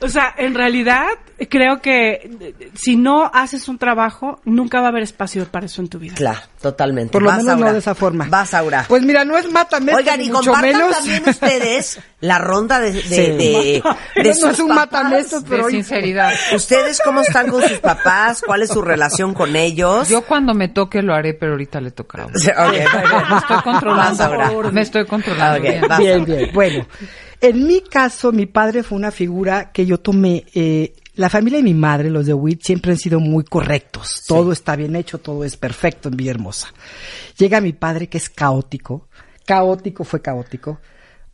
O 0.00 0.08
sea, 0.08 0.34
en 0.38 0.54
realidad 0.54 1.06
creo 1.48 1.80
que 1.80 2.30
eh, 2.40 2.70
si 2.74 2.96
no 2.96 3.30
haces 3.32 3.68
un 3.68 3.78
trabajo, 3.78 4.40
nunca 4.44 4.80
va 4.80 4.86
a 4.86 4.88
haber 4.90 5.02
espacio 5.08 5.44
para 5.46 5.66
eso 5.66 5.82
en 5.82 5.88
tu 5.88 5.98
vida. 5.98 6.14
Claro, 6.14 6.40
totalmente. 6.60 7.12
Por 7.12 7.22
lo 7.22 7.28
Vas, 7.28 7.38
menos 7.38 7.54
Aura. 7.54 7.66
no 7.66 7.72
de 7.72 7.78
esa 7.80 7.94
forma. 7.94 8.26
Vas, 8.28 8.54
Aura. 8.54 8.84
Pues 8.88 9.02
mira, 9.02 9.24
no 9.24 9.36
es 9.36 9.50
mátame, 9.50 9.94
Oigan, 9.94 10.20
y 10.20 10.28
mucho 10.30 10.52
compartan 10.52 10.72
menos. 10.72 10.96
también 10.96 11.22
ustedes 11.28 11.98
la 12.20 12.38
ronda 12.38 12.80
de, 12.80 12.92
de, 12.92 13.02
Sí. 13.02 13.08
de, 13.08 13.82
de 14.16 14.28
no 14.28 14.34
sus 14.34 14.50
es 14.52 14.58
un 14.60 14.68
papás. 14.68 14.92
matamestos, 14.92 15.44
De 15.44 15.50
pero 15.50 15.64
hoy- 15.66 15.72
sinceridad. 15.72 16.32
¿Ustedes 16.54 17.00
cómo 17.04 17.20
están 17.22 17.48
con 17.50 17.62
sus 17.62 17.78
papás? 17.78 18.42
¿Cuál 18.46 18.62
es 18.62 18.70
su 18.70 18.82
relación 18.82 19.34
con 19.34 19.56
ellos? 19.56 20.08
Yo 20.08 20.22
cuando 20.22 20.54
me 20.54 20.68
toque 20.68 21.02
lo 21.02 21.14
haré, 21.14 21.34
pero 21.34 21.52
ahorita 21.52 21.80
le 21.80 21.90
toca 21.90 22.22
a 22.22 22.26
uno. 22.26 22.38
Sí, 22.38 22.50
ok, 22.56 22.72
Me 23.30 23.36
estoy 23.38 23.62
controlando. 23.62 24.24
Aura. 24.24 24.70
Me 24.70 24.80
estoy 24.82 25.04
controlando. 25.06 25.58
Ok, 25.58 25.62
bien. 25.68 25.82
vas. 25.88 25.98
Bien, 25.98 26.24
bien. 26.24 26.50
Bueno, 26.52 26.86
en 27.40 27.66
mi 27.66 27.80
caso, 27.82 28.32
mi 28.32 28.46
padre 28.46 28.82
fue 28.82 28.96
una 28.98 29.10
figura 29.10 29.70
que 29.72 29.86
yo 29.86 29.98
tomé. 29.98 30.44
Eh, 30.54 30.94
la 31.18 31.28
familia 31.28 31.58
de 31.58 31.64
mi 31.64 31.74
madre, 31.74 32.10
los 32.10 32.26
de 32.26 32.32
Witt, 32.32 32.62
siempre 32.62 32.92
han 32.92 32.96
sido 32.96 33.18
muy 33.18 33.42
correctos. 33.42 34.22
Todo 34.28 34.52
está 34.52 34.76
bien 34.76 34.94
hecho, 34.94 35.18
todo 35.18 35.42
es 35.42 35.56
perfecto 35.56 36.08
en 36.08 36.16
Villahermosa. 36.16 36.68
Llega 37.36 37.60
mi 37.60 37.72
padre 37.72 38.06
que 38.06 38.18
es 38.18 38.30
caótico. 38.30 39.08
Caótico 39.44 40.04
fue 40.04 40.22
caótico. 40.22 40.78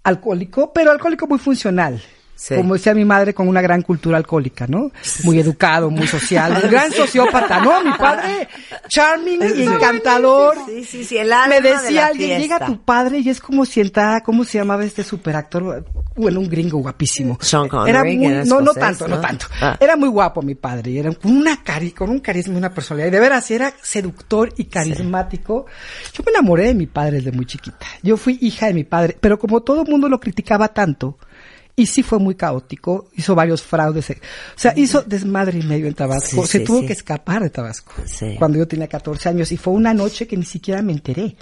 Alcohólico, 0.02 0.72
pero 0.72 0.90
alcohólico 0.90 1.26
muy 1.26 1.38
funcional. 1.38 2.02
Sí. 2.36 2.56
Como 2.56 2.74
decía 2.74 2.94
mi 2.94 3.04
madre, 3.04 3.32
con 3.32 3.48
una 3.48 3.62
gran 3.62 3.82
cultura 3.82 4.16
alcohólica, 4.16 4.66
¿no? 4.66 4.90
Muy 5.22 5.38
educado, 5.38 5.88
muy 5.88 6.06
social, 6.06 6.60
un 6.64 6.70
gran 6.70 6.92
sociópata, 6.92 7.60
¿no? 7.60 7.82
Mi 7.82 7.92
padre, 7.92 8.48
charming 8.88 9.40
y 9.56 9.62
encantador. 9.62 10.56
Sí, 10.66 10.84
sí, 10.84 11.04
sí, 11.04 11.16
el 11.16 11.32
alma 11.32 11.56
Me 11.56 11.60
de 11.60 11.70
decía 11.70 12.02
la 12.02 12.06
alguien, 12.08 12.40
llega 12.40 12.66
tu 12.66 12.82
padre 12.82 13.20
y 13.20 13.28
es 13.28 13.40
como 13.40 13.64
si 13.64 13.80
entrara, 13.80 14.22
¿cómo 14.22 14.44
se 14.44 14.58
llamaba 14.58 14.84
este 14.84 15.04
superactor? 15.04 15.84
Bueno, 16.16 16.40
un 16.40 16.48
gringo 16.48 16.78
guapísimo. 16.78 17.38
Sean 17.40 17.68
Connery, 17.68 17.90
Era 17.90 18.04
muy, 18.04 18.48
no, 18.48 18.60
no 18.60 18.72
tanto, 18.74 19.08
no, 19.08 19.16
¿no? 19.16 19.20
tanto. 19.20 19.46
Ah. 19.60 19.76
Era 19.80 19.96
muy 19.96 20.08
guapo 20.08 20.42
mi 20.42 20.54
padre, 20.54 20.90
y 20.90 20.98
era 20.98 21.12
con 21.12 21.36
una 21.36 21.62
cari, 21.62 21.92
con 21.92 22.10
un 22.10 22.18
carisma 22.18 22.54
y 22.54 22.56
una 22.58 22.74
personalidad. 22.74 23.08
Y 23.08 23.10
de 23.12 23.20
veras, 23.20 23.50
era 23.50 23.72
seductor 23.80 24.52
y 24.56 24.64
carismático. 24.64 25.66
Yo 26.12 26.22
me 26.24 26.30
enamoré 26.30 26.66
de 26.66 26.74
mi 26.74 26.86
padre 26.86 27.18
desde 27.18 27.32
muy 27.32 27.46
chiquita. 27.46 27.86
Yo 28.02 28.16
fui 28.16 28.38
hija 28.40 28.66
de 28.66 28.74
mi 28.74 28.84
padre, 28.84 29.16
pero 29.20 29.38
como 29.38 29.62
todo 29.62 29.82
el 29.82 29.88
mundo 29.88 30.08
lo 30.08 30.20
criticaba 30.20 30.68
tanto, 30.68 31.18
y 31.76 31.86
sí 31.86 32.02
fue 32.02 32.18
muy 32.18 32.34
caótico, 32.36 33.08
hizo 33.16 33.34
varios 33.34 33.62
fraudes, 33.62 34.10
eh, 34.10 34.20
o 34.56 34.58
sea, 34.58 34.72
hizo 34.76 35.02
desmadre 35.02 35.58
y 35.58 35.62
medio 35.62 35.86
en 35.86 35.94
Tabasco, 35.94 36.42
Sí, 36.46 36.52
se 36.52 36.58
sí, 36.58 36.64
tuvo 36.64 36.80
sí. 36.80 36.86
que 36.86 36.92
escapar 36.92 37.42
de 37.42 37.50
Tabasco 37.50 37.92
Sí. 38.06 38.36
cuando 38.38 38.58
yo 38.58 38.68
tenía 38.68 38.86
14 38.86 39.28
años 39.28 39.50
y 39.52 39.56
fue 39.56 39.72
una 39.72 39.92
noche 39.92 40.26
que 40.26 40.36
ni 40.36 40.44
siquiera 40.44 40.82
me 40.82 40.92
enteré. 40.92 41.36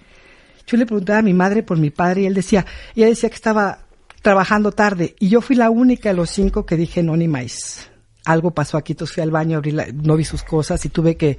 Yo 0.66 0.76
le 0.78 0.86
preguntaba 0.86 1.18
a 1.18 1.22
mi 1.22 1.34
madre 1.34 1.62
por 1.62 1.76
mi 1.76 1.90
padre 1.90 2.22
y 2.22 2.26
él 2.26 2.34
decía, 2.34 2.64
ella 2.94 3.08
decía 3.08 3.28
que 3.28 3.34
estaba 3.34 3.80
trabajando 4.22 4.72
tarde 4.72 5.16
y 5.18 5.28
yo 5.28 5.40
fui 5.40 5.56
la 5.56 5.68
única 5.68 6.08
de 6.10 6.14
los 6.14 6.30
cinco 6.30 6.64
que 6.64 6.76
dije 6.76 7.02
no 7.02 7.16
ni 7.16 7.28
más. 7.28 7.88
Algo 8.24 8.52
pasó 8.52 8.76
aquí, 8.78 8.92
entonces 8.92 9.14
fui 9.14 9.22
al 9.22 9.32
baño, 9.32 9.58
abrí 9.58 9.72
la- 9.72 9.88
no 9.92 10.16
vi 10.16 10.24
sus 10.24 10.44
cosas 10.44 10.82
y 10.84 10.88
tuve 10.90 11.16
que 11.16 11.36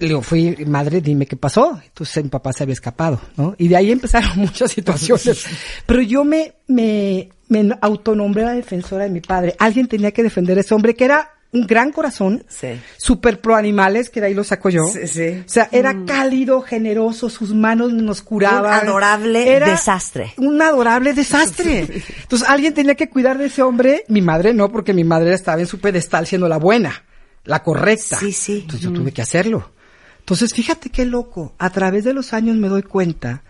le 0.00 0.08
digo, 0.08 0.22
fui, 0.22 0.56
madre, 0.66 1.00
dime 1.00 1.26
qué 1.26 1.36
pasó. 1.36 1.78
Entonces 1.84 2.24
mi 2.24 2.30
papá 2.30 2.52
se 2.52 2.64
había 2.64 2.72
escapado, 2.72 3.20
¿no? 3.36 3.54
Y 3.58 3.68
de 3.68 3.76
ahí 3.76 3.92
empezaron 3.92 4.36
muchas 4.38 4.72
situaciones. 4.72 5.44
Pero 5.86 6.00
yo 6.02 6.24
me, 6.24 6.54
me, 6.66 7.28
me 7.52 7.76
autonombré 7.80 8.42
la 8.44 8.52
defensora 8.52 9.04
de 9.04 9.10
mi 9.10 9.20
padre. 9.20 9.54
Alguien 9.58 9.86
tenía 9.86 10.10
que 10.12 10.22
defender 10.22 10.56
a 10.58 10.62
ese 10.62 10.74
hombre 10.74 10.94
que 10.94 11.04
era 11.04 11.30
un 11.54 11.66
gran 11.66 11.92
corazón, 11.92 12.44
Sí. 12.48 12.68
super 12.96 13.38
pro 13.42 13.54
animales, 13.56 14.08
que 14.08 14.22
de 14.22 14.28
ahí 14.28 14.34
lo 14.34 14.42
saco 14.42 14.70
yo. 14.70 14.86
Sí, 14.90 15.06
sí. 15.06 15.42
O 15.44 15.48
sea, 15.48 15.68
era 15.70 15.94
cálido, 16.06 16.62
generoso, 16.62 17.28
sus 17.28 17.52
manos 17.52 17.92
nos 17.92 18.22
curaban. 18.22 18.82
Un 18.84 18.88
adorable 18.88 19.54
Era 19.54 19.68
desastre. 19.70 20.32
Un 20.38 20.62
adorable 20.62 21.12
desastre. 21.12 21.80
Entonces 22.22 22.48
alguien 22.48 22.72
tenía 22.72 22.94
que 22.94 23.10
cuidar 23.10 23.36
de 23.36 23.46
ese 23.46 23.60
hombre. 23.62 24.04
Mi 24.08 24.22
madre 24.22 24.54
no, 24.54 24.72
porque 24.72 24.94
mi 24.94 25.04
madre 25.04 25.34
estaba 25.34 25.60
en 25.60 25.66
su 25.66 25.78
pedestal 25.78 26.26
siendo 26.26 26.48
la 26.48 26.56
buena, 26.56 27.04
la 27.44 27.62
correcta. 27.62 28.16
Sí, 28.18 28.32
sí. 28.32 28.60
Entonces 28.62 28.80
yo 28.80 28.90
tuve 28.90 29.12
que 29.12 29.20
hacerlo. 29.20 29.72
Entonces 30.20 30.54
fíjate 30.54 30.88
qué 30.88 31.04
loco. 31.04 31.54
A 31.58 31.68
través 31.68 32.04
de 32.04 32.14
los 32.14 32.32
años 32.32 32.56
me 32.56 32.68
doy 32.68 32.82
cuenta 32.82 33.42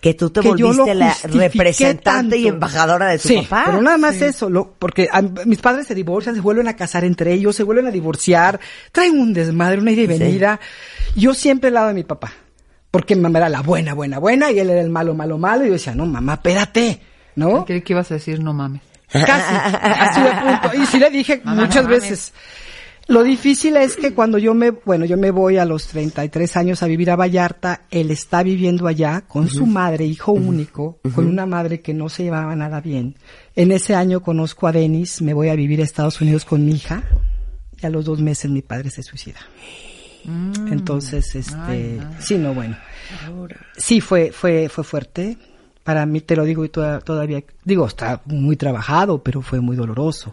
Que 0.00 0.14
tú 0.14 0.30
te 0.30 0.40
que 0.40 0.48
volviste 0.48 0.94
la 0.94 1.14
representante 1.24 2.38
y 2.38 2.48
embajadora 2.48 3.08
de 3.08 3.18
tu 3.18 3.28
sí, 3.28 3.36
papá. 3.42 3.64
pero 3.66 3.82
nada 3.82 3.98
más 3.98 4.16
eso, 4.22 4.48
lo, 4.48 4.72
porque 4.78 5.08
a- 5.12 5.20
mis 5.20 5.58
padres 5.58 5.86
se 5.86 5.94
divorcian, 5.94 6.34
se 6.34 6.40
vuelven 6.40 6.68
a 6.68 6.76
casar 6.76 7.04
entre 7.04 7.34
ellos, 7.34 7.54
se 7.54 7.64
vuelven 7.64 7.86
a 7.86 7.90
divorciar, 7.90 8.58
traen 8.92 9.18
un 9.20 9.34
desmadre, 9.34 9.78
una 9.78 9.90
ida 9.90 10.02
y 10.02 10.06
venida. 10.06 10.60
Yo 11.16 11.34
siempre 11.34 11.68
al 11.68 11.74
lado 11.74 11.88
de 11.88 11.94
mi 11.94 12.04
papá, 12.04 12.32
porque 12.90 13.14
mi 13.14 13.20
mamá 13.22 13.40
era 13.40 13.48
la 13.50 13.60
buena, 13.60 13.92
buena, 13.92 14.18
buena, 14.18 14.50
y 14.50 14.58
él 14.58 14.70
era 14.70 14.80
el 14.80 14.88
malo, 14.90 15.14
malo, 15.14 15.36
malo, 15.36 15.64
y 15.64 15.66
yo 15.68 15.74
decía, 15.74 15.94
no, 15.94 16.06
mamá, 16.06 16.34
espérate, 16.34 17.02
¿no? 17.36 17.66
Creí 17.66 17.82
que 17.82 17.92
ibas 17.92 18.10
a 18.10 18.14
decir 18.14 18.40
no 18.40 18.54
mames. 18.54 18.80
Casi, 19.12 19.54
así 19.54 20.20
de 20.22 20.30
punto. 20.30 20.82
Y 20.82 20.86
sí 20.86 20.98
le 21.00 21.10
dije 21.10 21.40
Mamá, 21.44 21.62
muchas 21.62 21.82
no 21.82 21.90
mames. 21.90 22.32
Lo 23.10 23.22
difícil 23.24 23.76
es 23.76 23.96
que 23.96 24.14
cuando 24.14 24.38
yo 24.38 24.54
me, 24.54 24.70
bueno, 24.70 25.04
yo 25.04 25.16
me 25.16 25.30
voy 25.32 25.58
a 25.58 25.64
los 25.64 25.86
33 25.88 26.56
años 26.56 26.82
a 26.82 26.86
vivir 26.86 27.10
a 27.10 27.16
Vallarta, 27.16 27.82
él 27.90 28.10
está 28.12 28.42
viviendo 28.44 28.86
allá 28.86 29.22
con 29.26 29.48
su 29.48 29.66
madre, 29.66 30.04
hijo 30.06 30.30
único, 30.32 31.00
con 31.14 31.26
una 31.26 31.44
madre 31.44 31.80
que 31.80 31.92
no 31.92 32.08
se 32.08 32.22
llevaba 32.22 32.54
nada 32.54 32.80
bien. 32.80 33.16
En 33.56 33.72
ese 33.72 33.94
año 33.96 34.22
conozco 34.22 34.68
a 34.68 34.72
Denis, 34.72 35.22
me 35.22 35.34
voy 35.34 35.48
a 35.48 35.56
vivir 35.56 35.80
a 35.80 35.84
Estados 35.84 36.20
Unidos 36.20 36.44
con 36.44 36.64
mi 36.64 36.72
hija, 36.72 37.02
y 37.82 37.84
a 37.86 37.90
los 37.90 38.04
dos 38.04 38.20
meses 38.20 38.48
mi 38.50 38.62
padre 38.62 38.90
se 38.90 39.02
suicida. 39.02 39.40
Entonces, 40.70 41.34
este, 41.34 41.98
sí, 42.20 42.36
no, 42.38 42.54
bueno. 42.54 42.76
Sí, 43.76 44.00
fue, 44.00 44.30
fue, 44.32 44.68
fue 44.68 44.84
fuerte. 44.84 45.36
Para 45.82 46.04
mí, 46.06 46.20
te 46.20 46.36
lo 46.36 46.44
digo 46.44 46.64
y 46.64 46.68
toda- 46.68 47.00
todavía, 47.00 47.42
digo, 47.64 47.86
está 47.86 48.20
muy 48.26 48.56
trabajado, 48.56 49.22
pero 49.22 49.40
fue 49.42 49.60
muy 49.60 49.76
doloroso. 49.76 50.32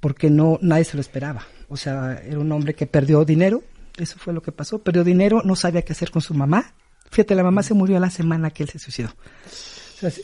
Porque 0.00 0.30
no, 0.30 0.58
nadie 0.60 0.84
se 0.84 0.96
lo 0.96 1.00
esperaba. 1.00 1.42
O 1.68 1.76
sea, 1.76 2.22
era 2.24 2.38
un 2.38 2.50
hombre 2.52 2.74
que 2.74 2.86
perdió 2.86 3.24
dinero. 3.24 3.62
Eso 3.96 4.16
fue 4.18 4.32
lo 4.32 4.42
que 4.42 4.52
pasó. 4.52 4.78
Perdió 4.78 5.04
dinero, 5.04 5.42
no 5.44 5.56
sabía 5.56 5.82
qué 5.82 5.92
hacer 5.92 6.10
con 6.10 6.22
su 6.22 6.34
mamá. 6.34 6.72
Fíjate, 7.10 7.34
la 7.34 7.42
mamá 7.42 7.62
se 7.62 7.74
murió 7.74 7.98
la 7.98 8.10
semana 8.10 8.50
que 8.50 8.62
él 8.62 8.68
se 8.68 8.78
suicidó. 8.78 9.10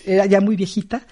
Era 0.06 0.26
ya 0.26 0.40
muy 0.40 0.56
viejita, 0.56 1.02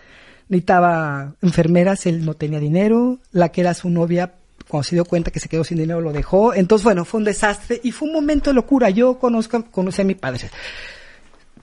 necesitaba 0.48 1.34
enfermeras, 1.42 2.06
él 2.06 2.24
no 2.24 2.34
tenía 2.34 2.60
dinero, 2.60 3.18
la 3.32 3.50
que 3.50 3.62
era 3.62 3.74
su 3.74 3.90
novia, 3.90 4.34
cuando 4.68 4.84
se 4.84 4.96
dio 4.96 5.04
cuenta 5.04 5.30
que 5.30 5.40
se 5.40 5.48
quedó 5.48 5.64
sin 5.64 5.78
dinero, 5.78 6.00
lo 6.00 6.12
dejó. 6.12 6.54
Entonces, 6.54 6.84
bueno, 6.84 7.04
fue 7.04 7.18
un 7.18 7.24
desastre 7.24 7.80
y 7.82 7.90
fue 7.90 8.08
un 8.08 8.14
momento 8.14 8.50
de 8.50 8.54
locura. 8.54 8.90
Yo 8.90 9.18
conozco, 9.18 9.64
conocí 9.70 10.02
a 10.02 10.04
mi 10.04 10.14
padre. 10.14 10.50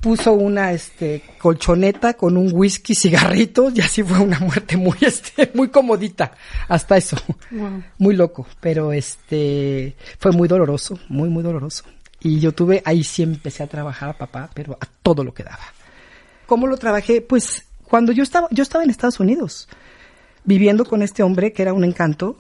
Puso 0.02 0.32
una 0.32 0.72
este 0.72 1.22
colchoneta 1.40 2.14
con 2.14 2.38
un 2.38 2.50
whisky, 2.54 2.96
cigarritos, 2.96 3.74
y 3.76 3.82
así 3.82 4.02
fue 4.02 4.20
una 4.20 4.40
muerte 4.40 4.78
muy 4.78 4.98
este, 5.02 5.52
muy 5.54 5.68
comodita, 5.68 6.32
hasta 6.68 6.98
eso. 6.98 7.18
Wow. 7.52 7.84
Muy 7.98 8.16
loco, 8.16 8.48
pero 8.62 8.94
este 8.94 9.96
fue 10.18 10.32
muy 10.32 10.48
doloroso, 10.48 10.98
muy 11.10 11.30
muy 11.30 11.44
doloroso. 11.44 11.84
Y 12.22 12.40
yo 12.40 12.54
tuve, 12.54 12.82
ahí 12.86 13.04
sí 13.04 13.24
empecé 13.24 13.64
a 13.64 13.68
trabajar 13.68 14.10
a 14.10 14.18
papá, 14.18 14.50
pero 14.54 14.78
a 14.80 14.86
todo 15.02 15.24
lo 15.24 15.34
que 15.34 15.44
daba. 15.44 15.64
¿Cómo 16.46 16.68
lo 16.68 16.78
trabajé? 16.78 17.22
Pues 17.22 17.66
cuando 17.84 18.12
yo 18.12 18.24
estaba, 18.24 18.48
yo 18.52 18.64
estaba 18.64 18.84
en 18.84 18.90
Estados 18.90 19.20
Unidos, 19.20 19.68
viviendo 20.44 20.86
con 20.86 21.02
este 21.02 21.24
hombre 21.24 21.54
que 21.54 21.62
era 21.62 21.74
un 21.74 21.84
encanto 21.84 22.38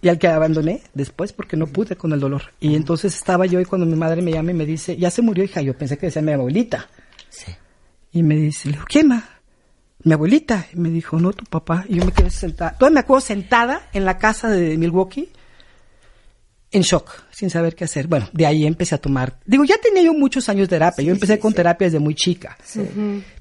y 0.00 0.08
al 0.08 0.18
que 0.18 0.28
abandoné 0.28 0.82
después 0.94 1.32
porque 1.32 1.56
no 1.56 1.66
pude 1.66 1.96
con 1.96 2.12
el 2.12 2.20
dolor. 2.20 2.42
Y 2.60 2.74
entonces 2.74 3.14
estaba 3.14 3.46
yo 3.46 3.60
y 3.60 3.64
cuando 3.64 3.86
mi 3.86 3.96
madre 3.96 4.22
me 4.22 4.32
llama 4.32 4.50
y 4.50 4.54
me 4.54 4.66
dice, 4.66 4.96
ya 4.96 5.10
se 5.10 5.22
murió 5.22 5.44
hija, 5.44 5.60
yo 5.62 5.76
pensé 5.76 5.96
que 5.96 6.06
decía 6.06 6.22
mi 6.22 6.32
abuelita. 6.32 6.88
Sí. 7.32 7.52
Y 8.12 8.22
me 8.22 8.36
dice, 8.36 8.68
le 8.68 8.74
digo, 8.74 8.84
¿quién 8.86 9.08
ma? 9.08 9.24
Mi 10.04 10.12
abuelita. 10.12 10.66
Y 10.72 10.76
me 10.76 10.90
dijo, 10.90 11.18
no, 11.18 11.32
tu 11.32 11.44
papá. 11.46 11.84
Y 11.88 11.96
yo 11.96 12.04
me 12.04 12.12
quedé 12.12 12.30
sentada. 12.30 12.76
Todavía 12.76 12.94
me 12.94 13.00
acuerdo 13.00 13.22
sentada 13.22 13.88
en 13.92 14.04
la 14.04 14.18
casa 14.18 14.48
de 14.50 14.76
Milwaukee 14.76 15.30
en 16.72 16.82
shock, 16.82 17.10
sin 17.30 17.50
saber 17.50 17.74
qué 17.74 17.84
hacer. 17.84 18.06
Bueno, 18.06 18.28
de 18.32 18.46
ahí 18.46 18.64
empecé 18.64 18.94
a 18.94 18.98
tomar. 18.98 19.38
Digo, 19.44 19.64
ya 19.64 19.76
tenía 19.76 20.02
yo 20.02 20.14
muchos 20.14 20.48
años 20.48 20.68
de 20.68 20.76
terapia. 20.76 21.04
yo 21.04 21.12
empecé 21.12 21.38
con 21.38 21.52
terapia 21.52 21.86
desde 21.86 21.98
muy 21.98 22.14
chica. 22.14 22.56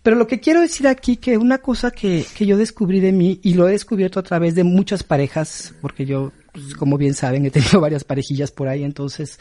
Pero 0.03 0.17
lo 0.17 0.27
que 0.27 0.39
quiero 0.39 0.61
decir 0.61 0.87
aquí 0.87 1.15
que 1.15 1.37
una 1.37 1.59
cosa 1.59 1.91
que, 1.91 2.25
que 2.35 2.45
yo 2.45 2.57
descubrí 2.57 2.99
de 2.99 3.13
mí 3.13 3.39
y 3.41 3.53
lo 3.53 3.67
he 3.67 3.71
descubierto 3.71 4.19
a 4.19 4.23
través 4.23 4.53
de 4.53 4.65
muchas 4.65 5.03
parejas, 5.03 5.73
porque 5.81 6.05
yo, 6.05 6.33
pues, 6.51 6.75
como 6.75 6.97
bien 6.97 7.13
saben, 7.13 7.45
he 7.45 7.51
tenido 7.51 7.79
varias 7.81 8.03
parejillas 8.03 8.51
por 8.51 8.67
ahí, 8.67 8.83
entonces 8.83 9.39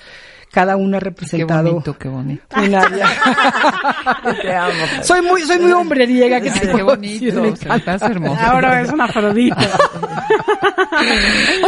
cada 0.52 0.76
una 0.76 0.96
ha 0.96 1.00
representado 1.00 1.64
Qué 1.64 1.70
bonito, 1.70 1.98
qué 1.98 2.08
bonito. 2.08 2.42
un 2.56 2.74
área. 2.74 3.08
Te 4.42 4.54
amo. 4.56 4.72
soy 5.02 5.22
muy, 5.22 5.42
soy 5.42 5.58
muy 5.60 5.72
hombreriega 5.72 6.40
que 6.40 6.50
Ay, 6.50 6.54
te 6.54 6.60
qué 6.60 6.66
decir, 6.68 6.84
bonito, 6.84 7.40
me 7.42 7.56
se 7.56 7.64
encanta. 7.64 7.94
estás 7.94 8.10
hermoso. 8.10 8.40
Ahora 8.40 8.80
es 8.82 8.90
una 8.90 9.04
afrodita. 9.04 9.68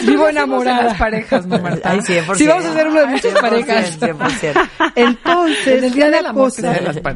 Vivo 0.03 0.29
En 0.29 0.35
las 0.35 0.45
enamorada. 0.45 0.99
parejas, 0.99 1.47
¿no, 1.47 1.59
Marta? 1.59 1.91
Ay, 1.91 2.01
100%. 2.01 2.35
Sí, 2.35 2.47
vamos 2.47 2.65
a 2.65 2.71
hacer 2.71 2.89
una 2.89 3.01
de 3.03 3.07
muchas 3.07 3.35
100%, 3.35 3.41
parejas. 3.41 4.01
100%. 4.01 4.69
Entonces, 4.97 5.67
En 5.79 5.85
el 5.85 5.93
Día 5.93 6.11
cada 6.11 6.31
Amor 6.31 6.45
cosa-. 6.45 6.75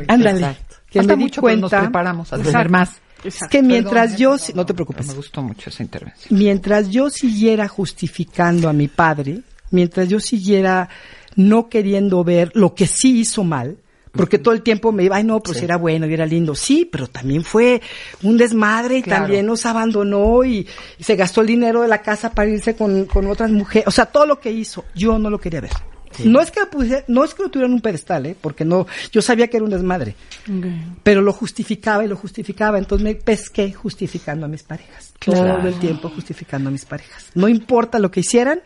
Ándale. 0.08 0.56
Que 0.90 1.00
Falta 1.00 1.14
me 1.14 1.18
di 1.18 1.24
mucho, 1.24 1.42
pero 1.42 1.56
nos 1.56 1.70
cuenta 1.70 1.80
preparamos 1.80 2.32
a 2.32 2.38
tener 2.38 2.70
más. 2.70 2.90
Es 3.26 3.40
que 3.50 3.62
mientras 3.62 4.12
Perdón, 4.12 4.18
yo, 4.18 4.36
¿eh? 4.36 4.52
no 4.54 4.66
te 4.66 4.74
preocupes, 4.74 5.06
Me 5.06 5.14
gustó 5.14 5.42
mucho 5.42 5.70
esa 5.70 5.82
intervención. 5.82 6.38
mientras 6.38 6.90
yo 6.90 7.10
siguiera 7.10 7.68
justificando 7.68 8.68
a 8.68 8.72
mi 8.72 8.88
padre, 8.88 9.40
mientras 9.70 10.08
yo 10.08 10.20
siguiera 10.20 10.88
no 11.34 11.68
queriendo 11.68 12.22
ver 12.24 12.50
lo 12.54 12.74
que 12.74 12.86
sí 12.86 13.20
hizo 13.20 13.44
mal, 13.44 13.76
porque 14.12 14.38
todo 14.38 14.54
el 14.54 14.62
tiempo 14.62 14.92
me 14.92 15.04
iba, 15.04 15.16
ay 15.16 15.24
no, 15.24 15.40
pues 15.42 15.60
era 15.60 15.76
bueno 15.76 16.06
y 16.06 16.14
era 16.14 16.24
lindo. 16.24 16.54
Sí, 16.54 16.88
pero 16.90 17.06
también 17.06 17.44
fue 17.44 17.82
un 18.22 18.38
desmadre 18.38 18.96
y 18.98 19.02
Claro. 19.02 19.24
también 19.24 19.44
nos 19.44 19.66
abandonó 19.66 20.42
y, 20.42 20.66
y 20.98 21.04
se 21.04 21.16
gastó 21.16 21.42
el 21.42 21.48
dinero 21.48 21.82
de 21.82 21.88
la 21.88 22.00
casa 22.00 22.30
para 22.32 22.48
irse 22.48 22.74
con, 22.74 23.04
con 23.04 23.26
otras 23.26 23.50
mujeres. 23.50 23.86
O 23.86 23.90
sea, 23.90 24.06
todo 24.06 24.24
lo 24.24 24.40
que 24.40 24.50
hizo, 24.50 24.86
yo 24.94 25.18
no 25.18 25.28
lo 25.28 25.38
quería 25.38 25.60
ver. 25.60 25.72
No 26.24 26.40
es 26.40 26.50
que 26.50 26.60
lo 26.60 26.70
pusiera- 26.70 27.04
no 27.08 27.24
es 27.24 27.34
que 27.34 27.42
lo 27.42 27.48
tuviera 27.50 27.66
en 27.68 27.74
un 27.74 27.80
pedestal, 27.80 28.26
¿eh? 28.26 28.36
porque 28.40 28.64
no, 28.64 28.86
yo 29.12 29.20
sabía 29.22 29.48
que 29.48 29.56
era 29.58 29.64
un 29.64 29.70
desmadre, 29.70 30.14
pero 31.02 31.20
lo 31.22 31.32
justificaba 31.32 32.04
y 32.04 32.08
lo 32.08 32.16
justificaba, 32.16 32.78
entonces 32.78 33.04
me 33.04 33.14
pesqué 33.14 33.72
justificando 33.72 34.46
a 34.46 34.48
mis 34.48 34.62
parejas, 34.62 35.12
todo 35.18 35.58
el 35.68 35.78
tiempo 35.78 36.08
justificando 36.08 36.68
a 36.68 36.72
mis 36.72 36.84
parejas. 36.84 37.26
No 37.34 37.48
importa 37.48 37.98
lo 37.98 38.10
que 38.10 38.20
hicieran, 38.20 38.60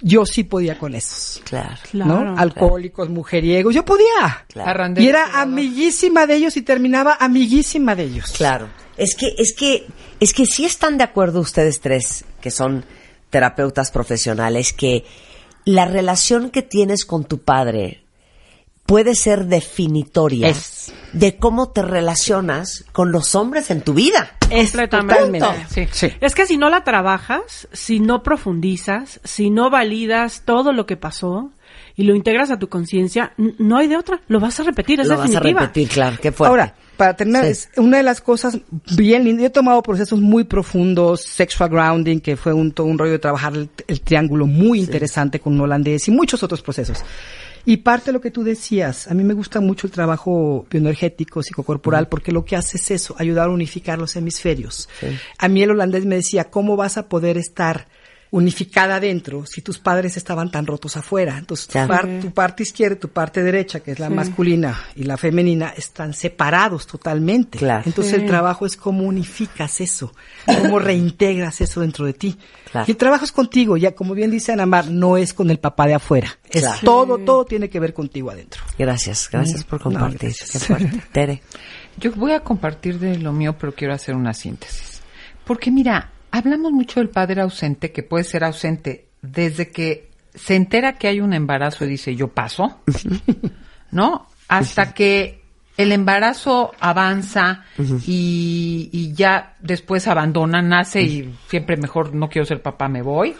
yo 0.00 0.26
sí 0.26 0.42
podía 0.44 0.78
con 0.78 0.94
esos, 0.94 1.40
Claro. 1.44 1.76
Claro. 1.90 2.24
¿no? 2.24 2.36
Alcohólicos, 2.38 3.08
mujeriegos, 3.08 3.74
yo 3.74 3.84
podía. 3.84 4.44
Claro. 4.48 5.00
Y 5.00 5.06
era 5.06 5.40
amiguísima 5.40 6.26
de 6.26 6.34
ellos 6.36 6.56
y 6.56 6.62
terminaba 6.62 7.16
amiguísima 7.20 7.94
de 7.94 8.04
ellos. 8.04 8.32
Claro. 8.36 8.68
Es 8.96 9.14
que, 9.14 9.34
es 9.38 9.54
que, 9.54 9.86
es 10.18 10.32
que 10.32 10.44
sí 10.46 10.64
están 10.64 10.98
de 10.98 11.04
acuerdo 11.04 11.40
ustedes 11.40 11.80
tres, 11.80 12.24
que 12.40 12.50
son 12.50 12.84
terapeutas 13.30 13.90
profesionales, 13.90 14.72
que 14.72 15.04
la 15.64 15.84
relación 15.84 16.50
que 16.50 16.62
tienes 16.62 17.04
con 17.04 17.24
tu 17.24 17.38
padre 17.38 18.02
puede 18.86 19.14
ser 19.14 19.46
definitoria 19.46 20.48
Es. 20.48 20.92
de 21.12 21.36
cómo 21.36 21.70
te 21.70 21.82
relacionas 21.82 22.84
con 22.92 23.12
los 23.12 23.34
hombres 23.34 23.70
en 23.70 23.80
tu 23.82 23.94
vida. 23.94 24.32
Es 24.50 24.72
Completamente. 24.72 25.38
totalmente. 25.38 25.88
Sí. 25.92 26.08
Es 26.20 26.34
que 26.34 26.46
si 26.46 26.56
no 26.58 26.68
la 26.68 26.84
trabajas, 26.84 27.68
si 27.72 28.00
no 28.00 28.22
profundizas, 28.22 29.20
si 29.24 29.50
no 29.50 29.70
validas 29.70 30.42
todo 30.44 30.72
lo 30.72 30.84
que 30.84 30.96
pasó 30.96 31.50
y 31.96 32.02
lo 32.02 32.14
integras 32.14 32.50
a 32.50 32.58
tu 32.58 32.68
conciencia, 32.68 33.32
no 33.36 33.78
hay 33.78 33.86
de 33.86 33.96
otra. 33.96 34.20
Lo 34.28 34.40
vas 34.40 34.58
a 34.60 34.64
repetir, 34.64 35.00
es 35.00 35.08
Lo 35.08 35.16
vas 35.16 35.34
a 35.34 35.40
repetir, 35.40 35.88
claro. 35.88 36.16
Qué 36.20 36.32
fuerte. 36.32 36.50
Ahora, 36.50 36.74
para 36.96 37.16
terminar, 37.16 37.44
Sí. 37.44 37.50
es 37.50 37.68
una 37.76 37.96
de 37.98 38.02
las 38.02 38.20
cosas 38.20 38.58
bien 38.96 39.24
lindas. 39.24 39.42
Yo 39.42 39.46
he 39.48 39.50
tomado 39.50 39.82
procesos 39.82 40.20
muy 40.20 40.44
profundos, 40.44 41.22
sexual 41.22 41.70
grounding, 41.70 42.20
que 42.20 42.36
fue 42.36 42.52
un, 42.52 42.72
todo 42.72 42.86
un 42.86 42.98
rollo 42.98 43.12
de 43.12 43.18
trabajar 43.18 43.54
el, 43.54 43.68
el 43.88 44.00
triángulo 44.00 44.46
muy 44.46 44.80
interesante 44.80 45.40
con 45.40 45.54
un 45.54 45.60
holandés 45.62 46.06
y 46.08 46.10
muchos 46.10 46.42
otros 46.42 46.62
procesos. 46.62 47.02
Y 47.64 47.76
parte 47.78 48.06
de 48.06 48.12
lo 48.14 48.20
que 48.20 48.32
tú 48.32 48.42
decías, 48.42 49.06
a 49.06 49.14
mí 49.14 49.22
me 49.22 49.34
gusta 49.34 49.60
mucho 49.60 49.86
el 49.86 49.92
trabajo 49.92 50.66
bioenergético, 50.68 51.44
psicocorporal, 51.44 52.08
porque 52.08 52.32
lo 52.32 52.44
que 52.44 52.56
hace 52.56 52.76
es 52.76 52.90
eso, 52.90 53.14
ayudar 53.18 53.48
a 53.48 53.52
unificar 53.52 53.98
los 54.00 54.16
hemisferios. 54.16 54.88
A 55.38 55.46
mí 55.48 55.62
el 55.62 55.70
holandés 55.70 56.04
me 56.04 56.16
decía, 56.16 56.50
¿cómo 56.50 56.76
vas 56.76 56.98
a 56.98 57.08
poder 57.08 57.38
estar 57.38 57.86
unificada 58.34 58.96
adentro 58.96 59.44
si 59.46 59.60
tus 59.60 59.78
padres 59.78 60.16
estaban 60.16 60.50
tan 60.50 60.66
rotos 60.66 60.96
afuera? 60.96 61.36
Entonces, 61.38 61.66
tu, 61.68 61.74
Ya. 61.74 61.86
par- 61.86 62.08
tu 62.20 62.30
parte 62.32 62.62
izquierda 62.64 62.96
y 62.96 62.98
tu 62.98 63.08
parte 63.10 63.42
derecha, 63.42 63.80
que 63.80 63.92
es 63.92 63.98
la 64.00 64.08
masculina 64.10 64.76
y 64.96 65.04
la 65.04 65.16
femenina, 65.16 65.68
están 65.76 66.14
separados 66.14 66.86
totalmente. 66.86 67.58
Claro. 67.58 67.82
Entonces, 67.86 68.14
Sí. 68.14 68.20
el 68.22 68.26
trabajo 68.26 68.64
es 68.66 68.76
cómo 68.76 69.04
unificas 69.04 69.80
eso, 69.80 70.12
cómo 70.46 70.78
reintegras 70.78 71.60
eso 71.60 71.80
dentro 71.82 72.06
de 72.06 72.14
ti. 72.14 72.36
Claro. 72.70 72.86
Y 72.88 72.92
el 72.92 72.96
trabajo 72.96 73.24
es 73.24 73.32
contigo, 73.32 73.76
ya 73.76 73.94
como 73.94 74.14
bien 74.14 74.30
dice 74.30 74.50
Ana 74.52 74.64
Mar, 74.66 74.88
no 74.90 75.16
es 75.18 75.34
con 75.34 75.50
el 75.50 75.58
papá 75.58 75.86
de 75.86 75.94
afuera. 75.94 76.38
Es 76.50 76.62
Claro. 76.62 76.78
todo, 76.82 77.18
todo 77.18 77.44
tiene 77.44 77.68
que 77.68 77.78
ver 77.80 77.92
contigo 77.92 78.30
adentro. 78.30 78.62
Gracias, 78.78 79.28
gracias 79.30 79.62
por 79.64 79.78
No, 79.80 79.84
compartir. 79.84 80.30
gracias. 80.30 80.50
Qué 80.50 80.58
fuerte. 80.58 81.02
Tere. 81.12 81.42
Yo 81.98 82.10
voy 82.12 82.32
a 82.32 82.40
compartir 82.40 82.98
de 82.98 83.18
lo 83.18 83.32
mío, 83.32 83.54
pero 83.58 83.74
quiero 83.74 83.92
hacer 83.92 84.14
una 84.14 84.32
síntesis. 84.32 85.02
Porque 85.44 85.70
mira, 85.70 86.10
hablamos 86.32 86.72
mucho 86.72 86.98
del 86.98 87.10
padre 87.10 87.42
ausente, 87.42 87.92
que 87.92 88.02
puede 88.02 88.24
ser 88.24 88.42
ausente 88.42 89.06
desde 89.20 89.70
que 89.70 90.10
se 90.34 90.56
entera 90.56 90.94
que 90.94 91.06
hay 91.08 91.20
un 91.20 91.34
embarazo 91.34 91.84
y 91.84 91.88
dice 91.88 92.16
yo 92.16 92.28
paso, 92.28 92.80
¿no? 93.92 94.26
Hasta 94.48 94.92
que 94.92 95.42
el 95.76 95.92
embarazo 95.92 96.72
avanza 96.80 97.64
y, 98.06 98.90
y 98.92 99.12
ya 99.14 99.56
después 99.60 100.08
abandona, 100.08 100.60
nace 100.60 101.02
y 101.02 101.34
siempre 101.48 101.76
mejor 101.76 102.14
no 102.14 102.28
quiero 102.28 102.44
ser 102.44 102.60
papá, 102.60 102.88
me 102.88 103.02
voy. 103.02 103.34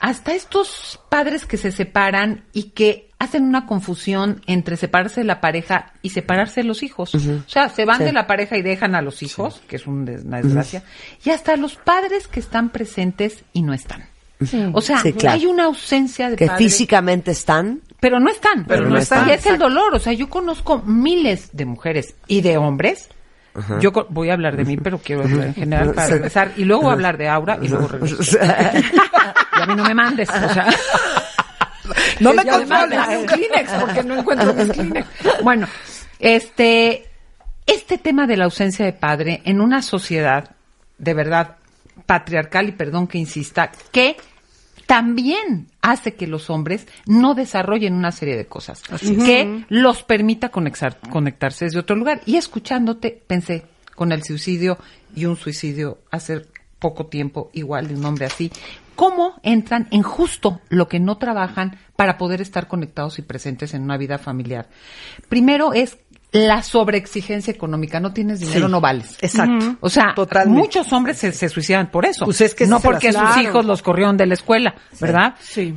Hasta 0.00 0.32
estos 0.34 0.98
padres 1.10 1.44
que 1.46 1.56
se 1.58 1.70
separan 1.72 2.44
y 2.52 2.70
que 2.70 3.10
hacen 3.18 3.44
una 3.44 3.66
confusión 3.66 4.40
entre 4.46 4.76
separarse 4.78 5.20
de 5.20 5.26
la 5.26 5.40
pareja 5.42 5.92
y 6.00 6.10
separarse 6.10 6.62
de 6.62 6.66
los 6.68 6.82
hijos. 6.82 7.14
O 7.14 7.18
sea, 7.46 7.68
se 7.68 7.84
van 7.84 7.98
Sí. 7.98 8.04
de 8.04 8.12
la 8.14 8.26
pareja 8.26 8.56
y 8.56 8.62
dejan 8.62 8.94
a 8.94 9.02
los 9.02 9.22
hijos, 9.22 9.60
que 9.68 9.76
es 9.76 9.86
un 9.86 10.06
des- 10.06 10.24
una 10.24 10.40
desgracia. 10.40 10.82
Y 11.24 11.30
hasta 11.30 11.54
los 11.56 11.76
padres 11.76 12.26
que 12.28 12.40
están 12.40 12.70
presentes 12.70 13.44
y 13.52 13.60
no 13.62 13.74
están. 13.74 14.06
O 14.72 14.80
sea, 14.80 15.00
Sí, 15.02 15.12
claro. 15.12 15.34
hay 15.38 15.44
una 15.44 15.64
ausencia 15.66 16.30
de 16.30 16.36
Que 16.36 16.46
padres 16.46 16.72
físicamente 16.72 17.30
están. 17.30 17.82
pero 18.00 18.18
no 18.20 18.30
están. 18.30 18.64
Pero 18.64 18.88
no 18.88 18.96
están. 18.96 19.28
Y 19.28 19.32
es 19.32 19.44
el 19.44 19.58
dolor. 19.58 19.94
O 19.94 19.98
sea, 19.98 20.14
yo 20.14 20.30
conozco 20.30 20.78
miles 20.86 21.50
de 21.52 21.66
mujeres 21.66 22.14
y 22.26 22.40
de 22.40 22.56
hombres. 22.56 23.10
Yo 23.80 23.90
voy 24.10 24.30
a 24.30 24.34
hablar 24.34 24.56
de 24.56 24.64
mí, 24.64 24.76
pero 24.76 24.98
quiero 24.98 25.22
hablar 25.22 25.48
en 25.48 25.54
general 25.54 25.92
para 25.94 26.08
regresar. 26.08 26.52
Y 26.56 26.64
luego 26.64 26.90
hablar 26.90 27.18
de 27.18 27.28
Aura 27.28 27.58
y 27.60 27.68
luego 27.68 27.88
regreso. 27.88 28.38
Y 29.58 29.62
a 29.62 29.66
mí 29.66 29.74
no 29.74 29.84
me 29.84 29.94
mandes. 29.94 30.30
O 30.30 30.48
sea, 30.54 30.66
No 32.20 32.32
me 32.32 32.44
controles. 32.46 32.98
un 33.18 33.26
Kleenex 33.26 33.72
porque 33.80 34.02
no 34.04 34.18
encuentro 34.18 34.54
mis 34.54 34.68
Kleenex. 34.68 35.06
Bueno, 35.42 35.66
este, 36.18 37.04
este 37.66 37.98
tema 37.98 38.26
de 38.26 38.36
la 38.36 38.44
ausencia 38.44 38.84
de 38.84 38.92
padre 38.92 39.42
en 39.44 39.60
una 39.60 39.82
sociedad 39.82 40.50
de 40.98 41.14
verdad 41.14 41.56
patriarcal 42.06 42.68
y 42.68 42.72
perdón 42.72 43.06
que 43.06 43.18
insista, 43.18 43.70
que 43.92 44.16
también 44.90 45.68
hace 45.82 46.16
que 46.16 46.26
los 46.26 46.50
hombres 46.50 46.88
no 47.06 47.34
desarrollen 47.34 47.94
una 47.94 48.10
serie 48.10 48.36
de 48.36 48.46
cosas 48.46 48.82
que 49.00 49.64
los 49.68 50.02
permita 50.02 50.50
conectar- 50.50 50.98
conectarse 51.10 51.66
desde 51.66 51.78
otro 51.78 51.94
lugar. 51.94 52.22
Y 52.26 52.34
escuchándote, 52.34 53.22
pensé 53.24 53.66
con 53.94 54.10
el 54.10 54.24
suicidio 54.24 54.78
y 55.14 55.26
un 55.26 55.36
suicidio 55.36 55.98
hace 56.10 56.44
poco 56.80 57.06
tiempo 57.06 57.50
igual 57.52 57.86
de 57.86 57.94
un 57.94 58.04
hombre 58.04 58.26
así, 58.26 58.50
cómo 58.96 59.38
entran 59.44 59.86
en 59.92 60.02
justo 60.02 60.60
lo 60.70 60.88
que 60.88 60.98
no 60.98 61.18
trabajan 61.18 61.78
para 61.94 62.18
poder 62.18 62.40
estar 62.40 62.66
conectados 62.66 63.20
y 63.20 63.22
presentes 63.22 63.74
en 63.74 63.82
una 63.82 63.96
vida 63.96 64.18
familiar. 64.18 64.68
Primero 65.28 65.72
es 65.72 65.98
la 66.32 66.62
sobreexigencia 66.62 67.52
económica, 67.52 67.98
no 68.00 68.12
tienes 68.12 68.40
dinero, 68.40 68.66
Sí. 68.66 68.72
no 68.72 68.80
vales. 68.80 69.16
Exacto. 69.20 69.76
O 69.80 69.88
sea, 69.90 70.14
Totalmente. 70.14 70.60
muchos 70.60 70.92
hombres 70.92 71.18
se, 71.18 71.32
se 71.32 71.48
suicidan 71.48 71.90
por 71.90 72.06
eso. 72.06 72.24
Pues 72.24 72.40
es 72.40 72.54
que 72.54 72.66
no 72.66 72.78
porque 72.80 73.12
sus 73.12 73.20
claro. 73.20 73.40
hijos 73.42 73.64
los 73.64 73.82
corrieron 73.82 74.16
de 74.16 74.26
la 74.26 74.34
escuela, 74.34 74.74
¿verdad? 75.00 75.34
Sí. 75.40 75.74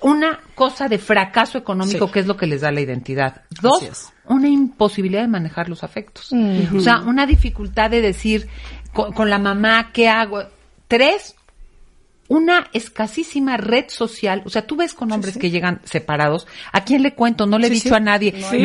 Una 0.00 0.38
cosa 0.54 0.88
de 0.88 0.98
fracaso 0.98 1.58
económico 1.58 2.06
Sí. 2.06 2.12
que 2.12 2.20
es 2.20 2.26
lo 2.26 2.36
que 2.36 2.46
les 2.46 2.60
da 2.60 2.70
la 2.70 2.80
identidad. 2.82 3.42
Dos, 3.62 4.12
una 4.26 4.46
imposibilidad 4.48 5.22
de 5.22 5.28
manejar 5.28 5.68
los 5.68 5.82
afectos. 5.82 6.32
O 6.32 6.80
sea, 6.80 7.00
una 7.00 7.26
dificultad 7.26 7.90
de 7.90 8.00
decir 8.02 8.46
con, 8.92 9.12
con 9.12 9.28
la 9.30 9.38
mamá, 9.38 9.90
¿qué 9.92 10.08
hago? 10.08 10.44
Tres, 10.86 11.34
una 12.28 12.68
escasísima 12.72 13.56
red 13.56 13.86
social. 13.88 14.42
O 14.44 14.50
sea, 14.50 14.66
tú 14.66 14.76
ves 14.76 14.94
con 14.94 15.12
hombres 15.12 15.38
que 15.38 15.50
llegan 15.50 15.80
separados. 15.84 16.46
¿A 16.72 16.84
quién 16.84 17.02
le 17.02 17.14
cuento? 17.14 17.46
No 17.46 17.58
le 17.58 17.68
he 17.68 17.70
dicho 17.70 17.94
a 17.94 18.00
nadie. 18.00 18.34
Sí, 18.50 18.58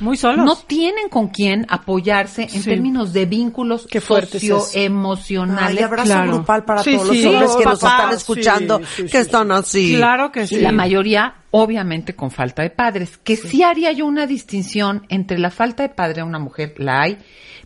muy 0.00 0.16
solos. 0.16 0.44
No 0.44 0.56
tienen 0.56 1.08
con 1.08 1.28
quién 1.28 1.66
apoyarse 1.68 2.48
en 2.52 2.62
términos 2.62 3.12
de 3.12 3.26
vínculos 3.26 3.86
socioemocionales. 3.90 5.78
Ay, 5.78 5.84
abrazo 5.84 6.06
Claro. 6.10 6.32
grupal 6.32 6.64
para 6.64 6.82
Sí, 6.82 6.92
todos 6.94 7.06
los 7.08 7.16
sí, 7.16 7.26
hombres 7.26 7.50
que 7.56 7.64
papá, 7.64 7.70
nos 7.70 7.82
están 7.82 8.10
sí, 8.10 8.16
escuchando, 8.16 8.78
sí, 8.78 8.84
sí. 8.96 9.04
que 9.08 9.18
están 9.18 9.52
así. 9.52 9.94
Claro 9.96 10.32
que 10.32 10.46
sí. 10.46 10.56
Y 10.56 10.60
la 10.60 10.72
mayoría, 10.72 11.34
obviamente, 11.50 12.14
con 12.14 12.30
falta 12.30 12.62
de 12.62 12.70
padres. 12.70 13.18
Que 13.22 13.36
sí. 13.36 13.62
haría 13.62 13.92
yo 13.92 14.06
una 14.06 14.26
distinción 14.26 15.06
entre 15.08 15.38
la 15.38 15.50
falta 15.50 15.82
de 15.82 15.88
padre 15.90 16.20
a 16.22 16.24
una 16.24 16.38
mujer, 16.38 16.74
la 16.78 17.02
hay, 17.02 17.18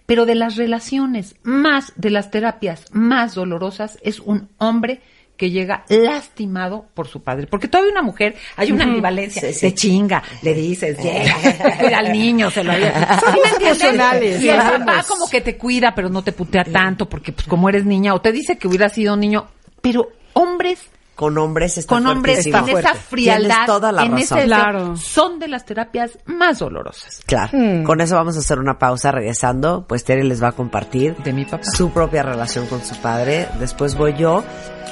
pero 0.07 0.27
de 0.27 0.35
las 0.35 0.57
relaciones 0.57 1.37
más, 1.43 1.93
de 1.97 2.11
las 2.11 2.31
terapias 2.31 2.87
más 2.93 3.35
dolorosas, 3.35 3.99
es 4.03 4.21
un 4.21 4.49
hombre 4.59 5.01
que 5.37 5.51
llega 5.51 5.85
lastimado 5.89 6.87
por 6.95 7.09
su 7.09 7.23
padre. 7.23 7.47
Porque 7.49 7.67
todavía 7.69 7.91
una 7.93 8.03
mujer, 8.03 8.37
hay 8.57 8.71
una 8.73 8.85
ambivalencia, 8.85 9.43
Sí, 9.43 9.53
sí. 9.53 9.59
se 9.61 9.75
chinga, 9.75 10.23
le 10.43 10.55
dices, 10.55 10.97
llega, 11.03 11.35
cuida 11.81 11.99
al 11.99 12.13
niño, 12.13 12.51
se 12.51 12.63
lo 12.63 12.73
había... 12.73 13.19
Son 13.21 13.35
emocionales, 13.61 14.41
Y 14.43 14.49
el 14.49 14.57
papá 14.59 15.05
como 15.09 15.29
que 15.29 15.41
te 15.41 15.57
cuida, 15.57 15.93
pero 15.95 16.09
no 16.09 16.23
te 16.23 16.33
putea 16.33 16.65
tanto, 16.65 17.09
porque 17.09 17.33
pues 17.33 17.47
como 17.49 17.69
eres 17.69 17.85
niña, 17.85 18.15
o 18.15 18.21
te 18.21 18.31
dice 18.33 18.57
que 18.59 18.69
hubiera 18.69 18.89
sido 18.89 19.17
niño, 19.17 19.47
pero 19.81 20.09
hombres 20.35 20.81
Con 21.17 21.37
hombres 21.39 21.79
está 21.79 21.95
con 21.95 22.07
hombres 22.07 22.49
fuertísimo. 22.49 22.69
en 22.79 22.79
esa 22.85 22.95
frialdad, 22.95 23.67
toda 23.67 23.93
la 23.93 24.05
en 24.05 24.13
razón. 24.13 24.39
ese 24.39 24.47
Claro. 24.47 24.97
son 24.97 25.39
de 25.39 25.49
las 25.49 25.65
terapias 25.65 26.19
más 26.27 26.59
dolorosas. 26.61 27.23
Claro. 27.27 27.51
Hmm. 27.59 27.83
Con 27.85 28.01
eso 28.01 28.15
vamos 28.17 28.37
a 28.37 28.41
hacer 28.41 28.59
una 28.59 28.79
pausa. 28.79 29.11
Regresando, 29.13 29.85
pues 29.89 30.05
Tere 30.05 30.25
les 30.25 30.43
va 30.43 30.49
a 30.49 30.53
compartir 30.53 31.15
De 31.19 31.33
mi 31.33 31.45
papá. 31.45 31.65
su 31.65 31.91
propia 31.91 32.23
relación 32.25 32.67
con 32.67 32.85
su 32.85 32.97
padre. 33.01 33.47
Después 33.61 33.95
voy 33.97 34.15
yo. 34.17 34.43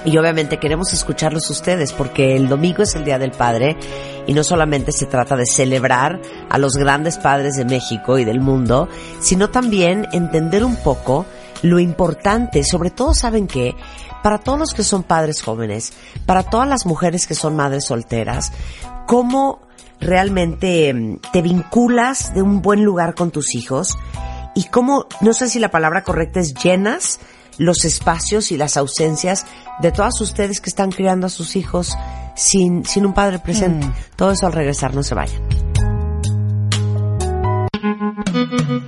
Y 0.05 0.17
obviamente 0.19 0.59
queremos 0.59 0.93
escucharlos 0.93 1.49
ustedes 1.51 1.93
porque 1.93 2.35
el 2.35 2.49
domingo 2.49 2.83
es 2.83 2.95
el 2.95 3.05
Día 3.05 3.19
del 3.19 3.31
Padre 3.31 3.77
y 4.27 4.35
no 4.35 4.43
solamente 4.43 4.93
se 4.93 5.07
trata 5.07 5.37
de 5.37 5.47
celebrar 5.47 6.21
a 6.49 6.59
los 6.59 6.77
grandes 6.77 7.19
padres 7.19 7.57
de 7.57 7.65
México 7.65 8.19
y 8.19 8.25
del 8.25 8.41
mundo, 8.41 8.89
sino 9.21 9.51
también 9.51 10.09
entender 10.13 10.65
un 10.65 10.77
poco 10.77 11.27
lo 11.63 11.79
importante, 11.79 12.65
sobre 12.65 12.91
todo 12.91 13.15
saben 13.15 13.47
que 13.47 13.75
para 14.23 14.39
todos 14.39 14.59
los 14.59 14.75
que 14.75 14.83
son 14.83 15.03
padres 15.05 15.43
jóvenes, 15.43 15.93
para 16.27 16.43
todas 16.43 16.69
las 16.69 16.87
mujeres 16.87 17.27
que 17.27 17.35
son 17.35 17.57
madres 17.57 17.87
solteras, 17.87 18.53
cómo 19.07 19.61
realmente 20.01 20.93
mm, 20.93 21.19
te 21.33 21.43
vinculas 21.43 22.35
de 22.35 22.43
un 22.43 22.63
buen 22.63 22.85
lugar 22.85 23.15
con 23.15 23.31
tus 23.31 23.55
hijos 23.55 23.97
y 24.55 24.65
cómo, 24.65 25.07
no 25.21 25.33
sé 25.33 25.49
si 25.49 25.59
la 25.59 25.71
palabra 25.71 26.03
correcta 26.03 26.41
es 26.41 26.55
llenas 26.55 27.21
los 27.59 27.85
espacios 27.85 28.53
y 28.53 28.57
las 28.57 28.77
ausencias 28.77 29.47
de 29.81 29.93
todas 29.93 30.21
ustedes 30.21 30.61
que 30.61 30.71
están 30.71 30.91
criando 30.91 31.27
a 31.27 31.31
sus 31.31 31.57
hijos 31.57 31.97
sin, 32.35 32.85
sin 32.85 33.07
un 33.07 33.15
padre 33.15 33.39
presente. 33.39 33.91
Todo 34.17 34.33
eso 34.33 34.47
al 34.47 34.53
regresar, 34.53 34.95
no 34.95 35.03
se 35.03 35.15
vayan. 35.15 35.43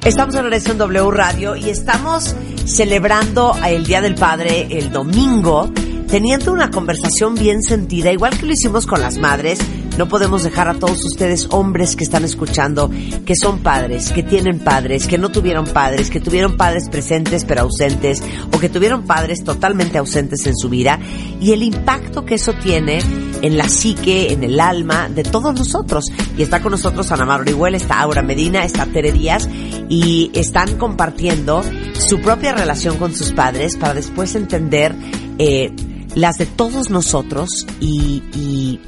Estamos 0.04 0.34
en 0.34 0.42
regreso 0.42 0.72
en 0.72 0.78
W 0.78 1.10
Radio 1.10 1.56
y 1.56 1.70
estamos 1.70 2.34
celebrando 2.66 3.56
el 3.66 3.84
Día 3.84 4.00
del 4.00 4.14
Padre 4.14 4.68
el 4.70 4.90
domingo, 4.90 5.70
teniendo 6.08 6.52
una 6.52 6.70
conversación 6.70 7.34
bien 7.34 7.62
sentida, 7.62 8.12
igual 8.12 8.36
que 8.38 8.46
lo 8.46 8.52
hicimos 8.52 8.86
con 8.86 9.00
las 9.00 9.18
madres. 9.18 9.58
No 9.98 10.08
podemos 10.08 10.42
dejar 10.42 10.68
a 10.68 10.74
todos 10.74 11.04
ustedes, 11.04 11.46
hombres 11.50 11.94
que 11.94 12.02
están 12.02 12.24
escuchando, 12.24 12.90
que 13.24 13.36
son 13.36 13.60
padres, 13.60 14.10
que 14.10 14.24
tienen 14.24 14.58
padres, 14.58 15.06
que 15.06 15.18
no 15.18 15.30
tuvieron 15.30 15.66
padres, 15.66 16.10
que 16.10 16.20
tuvieron 16.20 16.56
padres 16.56 16.88
presentes 16.88 17.44
pero 17.44 17.62
ausentes, 17.62 18.22
o 18.52 18.58
que 18.58 18.68
tuvieron 18.68 19.04
padres 19.04 19.44
totalmente 19.44 19.98
ausentes 19.98 20.46
en 20.46 20.56
su 20.56 20.68
vida, 20.68 20.98
y 21.40 21.52
el 21.52 21.62
impacto 21.62 22.24
que 22.24 22.34
eso 22.34 22.54
tiene 22.54 22.98
en 23.42 23.56
la 23.56 23.68
psique, 23.68 24.32
en 24.32 24.42
el 24.42 24.58
alma 24.58 25.08
de 25.08 25.22
todos 25.22 25.54
nosotros. 25.54 26.06
Y 26.36 26.42
está 26.42 26.60
con 26.60 26.72
nosotros 26.72 27.12
Ana 27.12 27.36
Orihuela, 27.36 27.76
está 27.76 28.00
Aura 28.00 28.22
Medina, 28.22 28.64
está 28.64 28.86
Tere 28.86 29.12
Díaz, 29.12 29.48
y 29.88 30.32
están 30.34 30.76
compartiendo 30.76 31.62
su 31.98 32.20
propia 32.20 32.52
relación 32.52 32.96
con 32.96 33.14
sus 33.14 33.32
padres 33.32 33.76
para 33.76 33.94
después 33.94 34.34
entender 34.34 34.94
eh, 35.38 35.72
las 36.14 36.38
de 36.38 36.46
todos 36.46 36.90
nosotros 36.90 37.66
y, 37.80 38.22
y 38.34 38.80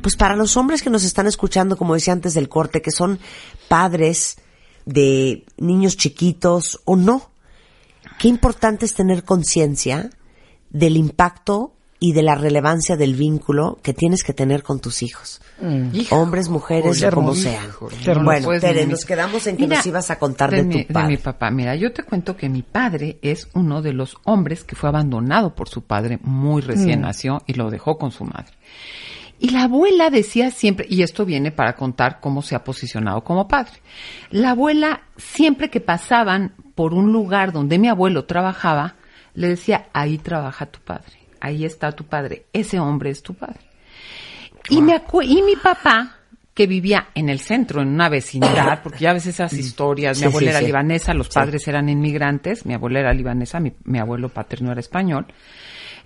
pues 0.00 0.16
para 0.16 0.36
los 0.36 0.56
hombres 0.56 0.82
que 0.82 0.90
nos 0.90 1.04
están 1.04 1.26
escuchando, 1.26 1.76
como 1.76 1.94
decía 1.94 2.12
antes 2.12 2.34
del 2.34 2.48
corte, 2.48 2.82
que 2.82 2.90
son 2.90 3.18
padres 3.68 4.36
de 4.84 5.44
niños 5.58 5.96
chiquitos 5.96 6.80
o 6.84 6.96
no, 6.96 7.30
qué 8.18 8.28
importante 8.28 8.84
es 8.84 8.94
tener 8.94 9.24
conciencia 9.24 10.10
del 10.70 10.96
impacto 10.96 11.74
y 12.04 12.12
de 12.14 12.22
la 12.24 12.34
relevancia 12.34 12.96
del 12.96 13.14
vínculo 13.14 13.78
que 13.80 13.94
tienes 13.94 14.24
que 14.24 14.32
tener 14.32 14.64
con 14.64 14.80
tus 14.80 15.04
hijos. 15.04 15.40
Hombres, 16.10 16.48
mujeres, 16.48 17.00
como 17.14 17.32
sean. 17.36 17.64
Bueno, 18.24 18.46
Pues, 18.46 18.60
Tere, 18.60 18.80
de 18.80 18.86
mi- 18.86 18.92
nos 18.92 19.04
quedamos 19.04 19.46
en 19.46 19.56
que 19.56 19.62
Mira, 19.62 19.76
nos 19.76 19.86
ibas 19.86 20.10
a 20.10 20.18
contar 20.18 20.50
de, 20.50 20.64
mi, 20.64 20.84
tu 20.84 20.92
padre. 20.92 21.08
mi 21.08 21.16
papá. 21.18 21.52
Mira, 21.52 21.76
yo 21.76 21.92
te 21.92 22.02
cuento 22.02 22.36
que 22.36 22.48
mi 22.48 22.62
padre 22.62 23.18
es 23.22 23.48
uno 23.54 23.82
de 23.82 23.92
los 23.92 24.16
hombres 24.24 24.64
que 24.64 24.74
fue 24.74 24.88
abandonado 24.88 25.54
por 25.54 25.68
su 25.68 25.82
padre 25.82 26.18
muy 26.22 26.60
recién 26.60 27.02
nació 27.02 27.40
y 27.46 27.52
lo 27.54 27.70
dejó 27.70 27.96
con 27.98 28.10
su 28.10 28.24
madre. 28.24 28.52
Y 29.38 29.50
la 29.50 29.62
abuela 29.64 30.10
decía 30.10 30.50
siempre, 30.50 30.86
y 30.90 31.02
esto 31.02 31.24
viene 31.24 31.52
para 31.52 31.76
contar 31.76 32.18
cómo 32.20 32.42
se 32.42 32.56
ha 32.56 32.64
posicionado 32.64 33.22
como 33.22 33.46
padre. 33.46 33.74
La 34.30 34.50
abuela, 34.50 35.02
siempre 35.16 35.70
que 35.70 35.80
pasaban 35.80 36.54
por 36.74 36.94
un 36.94 37.12
lugar 37.12 37.52
donde 37.52 37.78
mi 37.78 37.86
abuelo 37.88 38.24
trabajaba, 38.24 38.96
le 39.34 39.46
decía, 39.48 39.86
ahí 39.92 40.18
trabaja 40.18 40.66
tu 40.66 40.80
padre, 40.80 41.12
ahí 41.42 41.64
está 41.64 41.92
tu 41.92 42.04
padre, 42.04 42.46
ese 42.52 42.78
hombre 42.78 43.10
es 43.10 43.22
tu 43.22 43.34
padre. 43.34 43.60
Y, 44.70 44.80
me 44.80 44.92
acu- 44.94 45.24
y 45.26 45.42
mi 45.42 45.56
papá, 45.56 46.16
que 46.54 46.66
vivía 46.66 47.08
en 47.14 47.28
el 47.28 47.40
centro, 47.40 47.82
en 47.82 47.88
una 47.88 48.08
vecindad, 48.08 48.80
porque 48.82 49.00
ya 49.00 49.12
ves 49.12 49.26
esas 49.26 49.52
historias, 49.54 50.18
Sí, 50.18 50.24
mi 50.24 50.28
abuela 50.28 50.46
sí, 50.46 50.50
era 50.50 50.58
sí. 50.60 50.66
libanesa, 50.66 51.14
los 51.14 51.28
padres 51.28 51.66
eran 51.66 51.88
inmigrantes, 51.88 52.64
mi 52.64 52.74
abuela 52.74 53.00
era 53.00 53.12
libanesa, 53.12 53.58
mi, 53.58 53.72
mi 53.84 53.98
abuelo 53.98 54.28
paterno 54.28 54.70
era 54.70 54.80
español. 54.80 55.26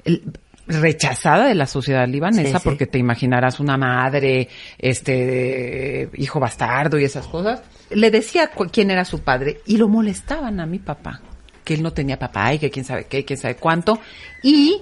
El- 0.04 0.22
rechazada 0.68 1.46
de 1.46 1.54
la 1.54 1.66
sociedad 1.66 2.08
libanesa 2.08 2.58
porque 2.58 2.86
te 2.88 2.98
imaginarás 2.98 3.60
una 3.60 3.76
madre 3.76 4.48
este 4.78 6.10
hijo 6.14 6.40
bastardo 6.40 6.98
y 6.98 7.04
esas 7.04 7.26
cosas 7.28 7.62
le 7.90 8.10
decía 8.10 8.50
quién 8.72 8.90
era 8.90 9.04
su 9.04 9.20
padre 9.20 9.60
y 9.66 9.76
lo 9.76 9.86
molestaban 9.88 10.58
a 10.58 10.66
mi 10.66 10.80
papá 10.80 11.20
que 11.62 11.74
él 11.74 11.84
no 11.84 11.92
tenía 11.92 12.18
papá 12.18 12.52
y 12.54 12.58
que 12.58 12.70
quién 12.72 12.84
sabe 12.84 13.04
qué 13.04 13.24
quién 13.24 13.38
sabe 13.38 13.54
cuánto 13.54 14.00
y 14.42 14.80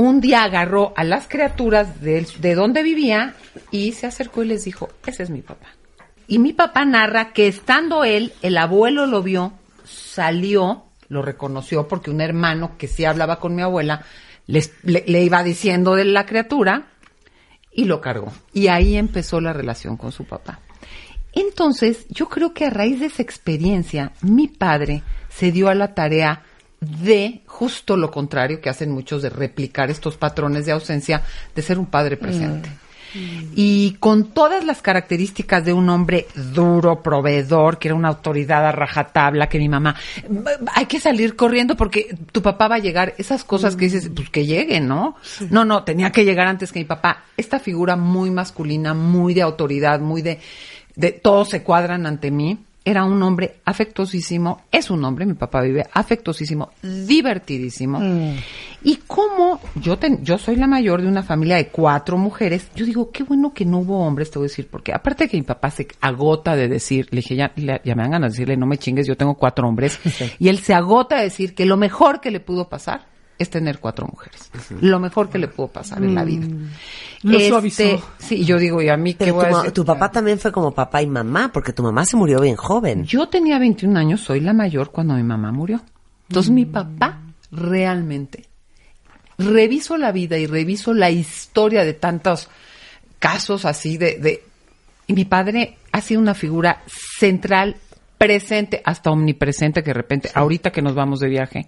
un 0.00 0.20
día 0.20 0.44
agarró 0.44 0.92
a 0.96 1.04
las 1.04 1.28
criaturas 1.28 2.00
de, 2.00 2.26
de 2.38 2.54
donde 2.54 2.82
vivía 2.82 3.34
y 3.70 3.92
se 3.92 4.06
acercó 4.06 4.42
y 4.42 4.46
les 4.48 4.64
dijo, 4.64 4.88
ese 5.06 5.22
es 5.22 5.30
mi 5.30 5.42
papá. 5.42 5.66
Y 6.26 6.38
mi 6.38 6.52
papá 6.52 6.84
narra 6.84 7.32
que 7.32 7.48
estando 7.48 8.04
él, 8.04 8.32
el 8.42 8.56
abuelo 8.56 9.06
lo 9.06 9.22
vio, 9.22 9.52
salió, 9.84 10.84
lo 11.08 11.22
reconoció 11.22 11.88
porque 11.88 12.10
un 12.10 12.20
hermano 12.20 12.76
que 12.78 12.86
sí 12.88 13.04
hablaba 13.04 13.40
con 13.40 13.54
mi 13.54 13.62
abuela 13.62 14.04
les- 14.46 14.72
le, 14.84 15.04
le 15.06 15.22
iba 15.22 15.42
diciendo 15.42 15.94
de 15.96 16.04
la 16.04 16.24
criatura 16.26 16.86
y 17.72 17.84
lo 17.84 18.00
cargó. 18.00 18.32
Y 18.52 18.68
ahí 18.68 18.96
empezó 18.96 19.40
la 19.40 19.52
relación 19.52 19.96
con 19.96 20.12
su 20.12 20.24
papá. 20.24 20.60
Entonces, 21.32 22.06
yo 22.08 22.28
creo 22.28 22.52
que 22.54 22.64
a 22.66 22.70
raíz 22.70 23.00
de 23.00 23.06
esa 23.06 23.22
experiencia, 23.22 24.12
mi 24.22 24.48
padre 24.48 25.02
se 25.28 25.52
dio 25.52 25.68
a 25.68 25.74
la 25.74 25.94
tarea 25.94 26.42
de 26.80 27.42
justo 27.46 27.96
lo 27.96 28.10
contrario 28.10 28.60
que 28.60 28.70
hacen 28.70 28.90
muchos 28.90 29.22
de 29.22 29.30
replicar 29.30 29.90
estos 29.90 30.16
patrones 30.16 30.66
de 30.66 30.72
ausencia, 30.72 31.22
de 31.54 31.62
ser 31.62 31.78
un 31.78 31.86
padre 31.86 32.16
presente. 32.16 32.70
Y 33.56 33.96
con 33.98 34.30
todas 34.30 34.64
las 34.64 34.82
características 34.82 35.64
de 35.64 35.72
un 35.72 35.88
hombre 35.88 36.28
duro, 36.54 37.02
proveedor, 37.02 37.78
que 37.78 37.88
era 37.88 37.96
una 37.96 38.06
autoridad 38.08 38.64
a 38.64 38.70
rajatabla, 38.70 39.48
que 39.48 39.58
mi 39.58 39.68
mamá, 39.68 39.96
"B- 40.28 40.50
hay 40.72 40.86
que 40.86 41.00
salir 41.00 41.34
corriendo 41.34 41.76
porque 41.76 42.16
tu 42.30 42.40
papá 42.40 42.68
va 42.68 42.76
a 42.76 42.78
llegar. 42.78 43.14
Esas 43.18 43.42
cosas 43.42 43.74
que 43.74 43.86
dices, 43.86 44.10
pues 44.14 44.30
que 44.30 44.46
llegue, 44.46 44.78
¿no? 44.80 45.16
No, 45.50 45.64
no, 45.64 45.82
tenía 45.82 46.12
que 46.12 46.24
llegar 46.24 46.46
antes 46.46 46.70
que 46.70 46.78
mi 46.78 46.84
papá. 46.84 47.24
Esta 47.36 47.58
figura 47.58 47.96
muy 47.96 48.30
masculina, 48.30 48.94
muy 48.94 49.34
de 49.34 49.42
autoridad, 49.42 49.98
muy 49.98 50.22
de, 50.22 50.38
de 50.94 51.10
todos 51.10 51.48
se 51.48 51.64
cuadran 51.64 52.06
ante 52.06 52.30
mí. 52.30 52.58
Era 52.82 53.04
un 53.04 53.22
hombre 53.22 53.56
afectuosísimo, 53.66 54.62
es 54.72 54.90
un 54.90 55.04
hombre, 55.04 55.26
mi 55.26 55.34
papá 55.34 55.60
vive 55.60 55.84
afectuosísimo, 55.92 56.70
divertidísimo. 56.82 58.00
Y 58.82 58.96
como 59.06 59.60
yo 59.74 59.98
ten- 59.98 60.24
yo 60.24 60.38
soy 60.38 60.56
la 60.56 60.66
mayor 60.66 61.02
de 61.02 61.08
una 61.08 61.22
familia 61.22 61.56
de 61.56 61.68
cuatro 61.68 62.16
mujeres, 62.16 62.68
yo 62.74 62.86
digo, 62.86 63.10
qué 63.10 63.22
bueno 63.22 63.52
que 63.52 63.66
no 63.66 63.80
hubo 63.80 63.98
hombres, 64.06 64.30
te 64.30 64.38
voy 64.38 64.46
a 64.46 64.48
decir, 64.48 64.68
porque 64.70 64.94
aparte 64.94 65.24
de 65.24 65.30
que 65.30 65.36
mi 65.36 65.42
papá 65.42 65.70
se 65.70 65.88
agota 66.00 66.56
de 66.56 66.68
decir, 66.68 67.06
le 67.10 67.16
dije, 67.16 67.36
ya, 67.36 67.52
ya 67.54 67.94
me 67.94 68.02
dan 68.02 68.12
ganas 68.12 68.32
de 68.32 68.36
decirle, 68.38 68.56
no 68.56 68.64
me 68.66 68.78
chingues, 68.78 69.06
yo 69.06 69.16
tengo 69.16 69.34
cuatro 69.34 69.68
hombres, 69.68 69.98
y 70.38 70.48
él 70.48 70.58
se 70.58 70.72
agota 70.72 71.16
de 71.18 71.24
decir 71.24 71.54
que 71.54 71.66
lo 71.66 71.76
mejor 71.76 72.22
que 72.22 72.30
le 72.30 72.40
pudo 72.40 72.70
pasar 72.70 73.09
es 73.40 73.50
tener 73.50 73.78
cuatro 73.80 74.06
mujeres. 74.06 74.50
Lo 74.80 75.00
mejor 75.00 75.30
que 75.30 75.38
le 75.38 75.48
pudo 75.48 75.68
pasar 75.68 76.04
en 76.04 76.14
la 76.14 76.24
vida. 76.24 76.46
Lo 77.22 77.38
Este, 77.38 77.48
suavizó. 77.48 78.02
Sí, 78.18 78.44
yo 78.44 78.58
digo, 78.58 78.82
¿y 78.82 78.88
a 78.88 78.96
mí 78.96 79.14
qué 79.14 79.24
Pero 79.24 79.34
voy 79.34 79.50
tu, 79.50 79.56
a 79.56 79.72
tu 79.72 79.84
papá 79.84 80.10
también 80.10 80.38
fue 80.38 80.52
como 80.52 80.72
papá 80.72 81.02
y 81.02 81.06
mamá, 81.06 81.50
porque 81.52 81.72
tu 81.72 81.82
mamá 81.82 82.04
se 82.04 82.16
murió 82.16 82.40
bien 82.40 82.56
joven. 82.56 83.04
Yo 83.04 83.28
tenía 83.28 83.58
21 83.58 83.98
años, 83.98 84.20
soy 84.20 84.40
la 84.40 84.52
mayor 84.52 84.90
cuando 84.90 85.14
mi 85.14 85.22
mamá 85.22 85.50
murió. 85.52 85.80
Entonces 86.28 86.52
mi 86.52 86.66
papá 86.66 87.22
realmente 87.50 88.44
reviso 89.38 89.96
la 89.96 90.12
vida 90.12 90.38
y 90.38 90.46
reviso 90.46 90.92
la 90.92 91.10
historia 91.10 91.84
de 91.84 91.94
tantos 91.94 92.48
casos 93.18 93.64
así 93.64 93.96
de, 93.96 94.18
de 94.18 94.44
y 95.06 95.12
mi 95.12 95.24
padre 95.24 95.78
ha 95.90 96.00
sido 96.02 96.20
una 96.20 96.34
figura 96.34 96.82
central, 96.86 97.76
presente, 98.16 98.80
hasta 98.84 99.10
omnipresente, 99.10 99.82
que 99.82 99.90
de 99.90 99.94
repente, 99.94 100.30
ahorita 100.34 100.70
que 100.70 100.82
nos 100.82 100.94
vamos 100.94 101.18
de 101.18 101.28
viaje, 101.28 101.66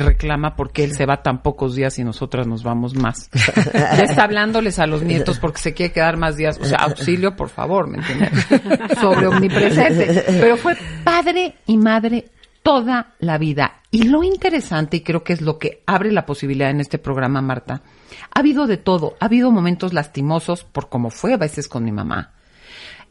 reclama 0.00 0.56
porque 0.56 0.84
él 0.84 0.94
se 0.94 1.04
va 1.04 1.22
tan 1.22 1.42
pocos 1.42 1.74
días 1.74 1.98
y 1.98 2.04
nosotras 2.04 2.46
nos 2.46 2.62
vamos 2.62 2.94
más. 2.94 3.30
ya 3.74 4.04
está 4.04 4.24
hablándoles 4.24 4.78
a 4.78 4.86
los 4.86 5.02
nietos 5.02 5.38
porque 5.38 5.60
se 5.60 5.74
quiere 5.74 5.92
quedar 5.92 6.16
más 6.16 6.36
días. 6.36 6.58
O 6.60 6.64
sea, 6.64 6.78
auxilio, 6.78 7.36
por 7.36 7.50
favor, 7.50 7.88
¿me 7.88 7.98
entiendes? 7.98 8.32
Sobre 9.00 9.26
omnipresente. 9.26 10.24
Pero 10.26 10.56
fue 10.56 10.76
padre 11.04 11.56
y 11.66 11.76
madre 11.76 12.30
toda 12.62 13.14
la 13.18 13.36
vida. 13.38 13.80
Y 13.90 14.04
lo 14.04 14.22
interesante, 14.22 14.98
y 14.98 15.00
creo 15.02 15.22
que 15.22 15.34
es 15.34 15.42
lo 15.42 15.58
que 15.58 15.82
abre 15.86 16.10
la 16.10 16.24
posibilidad 16.24 16.70
en 16.70 16.80
este 16.80 16.98
programa, 16.98 17.42
Marta, 17.42 17.82
ha 18.34 18.40
habido 18.40 18.66
de 18.66 18.78
todo. 18.78 19.16
Ha 19.20 19.26
habido 19.26 19.50
momentos 19.50 19.92
lastimosos 19.92 20.64
por 20.64 20.88
cómo 20.88 21.10
fue 21.10 21.34
a 21.34 21.36
veces 21.36 21.68
con 21.68 21.84
mi 21.84 21.92
mamá 21.92 22.32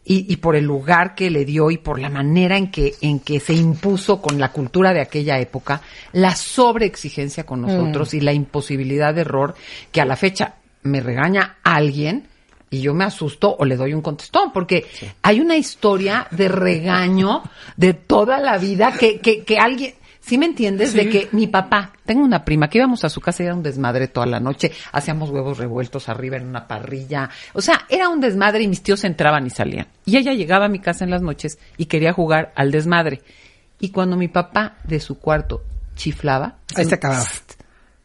y, 0.04 0.32
y, 0.32 0.38
por 0.38 0.56
el 0.56 0.66
lugar 0.66 1.14
que 1.14 1.30
le 1.30 1.46
dio 1.46 1.70
y 1.70 1.78
por 1.78 2.00
la 2.00 2.10
manera 2.10 2.58
en 2.58 2.72
que, 2.72 2.96
en 3.02 3.20
que 3.20 3.40
se 3.40 3.54
impuso 3.54 4.20
con 4.20 4.40
la 4.40 4.52
cultura 4.52 4.94
de 4.94 5.02
aquella 5.02 5.40
época, 5.40 5.82
la 6.14 6.36
sobreexigencia 6.36 7.46
con 7.46 7.62
nosotros 7.62 8.14
mm. 8.14 8.18
y 8.18 8.22
la 8.22 8.34
imposibilidad 8.34 9.14
de 9.14 9.22
error 9.22 9.54
que 9.92 10.02
a 10.02 10.06
la 10.06 10.16
fecha 10.16 10.56
me 10.84 11.02
regaña 11.02 11.58
alguien 11.64 12.28
y 12.72 12.82
yo 12.82 12.94
me 12.94 13.04
asusto 13.04 13.56
o 13.60 13.66
le 13.66 13.76
doy 13.76 13.94
un 13.94 14.02
contestón, 14.02 14.52
porque 14.54 14.86
hay 15.22 15.42
una 15.42 15.58
historia 15.58 16.26
de 16.32 16.48
regaño 16.48 17.44
de 17.76 17.94
toda 17.94 18.40
la 18.40 18.58
vida 18.58 18.94
que, 18.98 19.20
que, 19.20 19.44
que 19.44 19.60
alguien, 19.60 19.94
¿Sí 20.22 20.38
me 20.38 20.46
entiendes? 20.46 20.94
De 20.94 21.10
que 21.10 21.30
mi 21.32 21.48
papá, 21.48 21.94
tengo 22.06 22.24
una 22.24 22.46
prima 22.46 22.70
que 22.70 22.78
íbamos 22.78 23.04
a 23.04 23.10
su 23.10 23.20
casa 23.20 23.42
y 23.42 23.48
era 23.48 23.56
un 23.56 23.64
desmadre 23.64 24.08
toda 24.08 24.28
la 24.28 24.40
noche, 24.40 24.72
hacíamos 24.92 25.32
huevos 25.32 25.58
revueltos 25.58 26.10
arriba 26.10 26.38
en 26.38 26.48
una 26.48 26.68
parrilla, 26.68 27.30
o 27.54 27.62
sea, 27.62 27.86
era 27.90 28.08
un 28.08 28.22
desmadre 28.22 28.64
y 28.64 28.68
mis 28.68 28.84
tíos 28.84 29.04
entraban 29.04 29.46
y 29.48 29.50
salían. 29.50 29.88
Y 30.06 30.18
ella 30.18 30.34
llegaba 30.34 30.66
a 30.66 30.70
mi 30.70 30.80
casa 30.80 31.04
en 31.04 31.10
las 31.10 31.22
noches 31.22 31.58
y 31.76 31.86
quería 31.86 32.14
jugar 32.14 32.54
al 32.56 32.72
desmadre. 32.72 33.22
Y 33.80 33.90
cuando 33.90 34.16
mi 34.16 34.28
papá 34.28 34.78
de 34.84 35.00
su 35.00 35.18
cuarto 35.18 35.64
chiflaba, 35.96 36.58
ahí 36.76 36.86
se 36.86 36.96
acababa. 36.96 37.26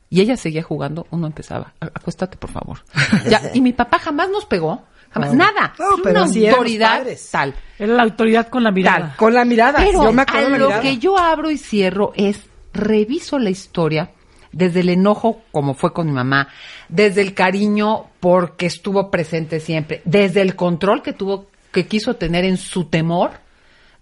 Y 0.09 0.21
ella 0.21 0.37
seguía 0.37 0.63
jugando, 0.63 1.07
uno 1.11 1.27
empezaba, 1.27 1.75
acuéstate 1.81 2.39
por 2.39 2.51
favor. 2.51 2.79
ya, 3.29 3.51
y 3.53 3.61
mi 3.61 3.73
papá 3.73 3.99
jamás 3.99 4.31
nos 4.31 4.47
pegó 4.47 4.85
nada. 5.19 5.75
No, 5.79 6.03
pero 6.03 6.25
una 6.25 6.51
autoridad 6.51 7.07
tal. 7.31 7.55
Era 7.79 7.95
la 7.95 8.03
autoridad 8.03 8.49
con 8.49 8.63
la 8.63 8.71
mirada. 8.71 9.15
con 9.17 9.35
la 9.35 9.45
mirada. 9.45 9.79
Pero 9.79 10.05
yo 10.05 10.13
me 10.13 10.23
a 10.23 10.49
lo 10.49 10.81
que 10.81 10.99
yo 10.99 11.19
abro 11.19 11.51
y 11.51 11.59
cierro 11.59 12.13
es 12.17 12.41
reviso 12.73 13.39
la 13.39 13.51
historia 13.51 14.11
desde 14.53 14.81
el 14.81 14.89
enojo 14.89 15.43
como 15.53 15.75
fue 15.75 15.93
con 15.93 16.07
mi 16.07 16.13
mamá, 16.13 16.49
desde 16.89 17.21
el 17.21 17.35
cariño 17.35 18.07
porque 18.21 18.67
estuvo 18.67 19.11
presente 19.11 19.61
siempre, 19.61 20.01
desde 20.05 20.41
el 20.41 20.57
control 20.57 21.03
que 21.03 21.13
tuvo 21.13 21.47
que 21.73 21.87
quiso 21.87 22.17
tener 22.17 22.45
en 22.45 22.57
su 22.57 22.87
temor 22.87 23.33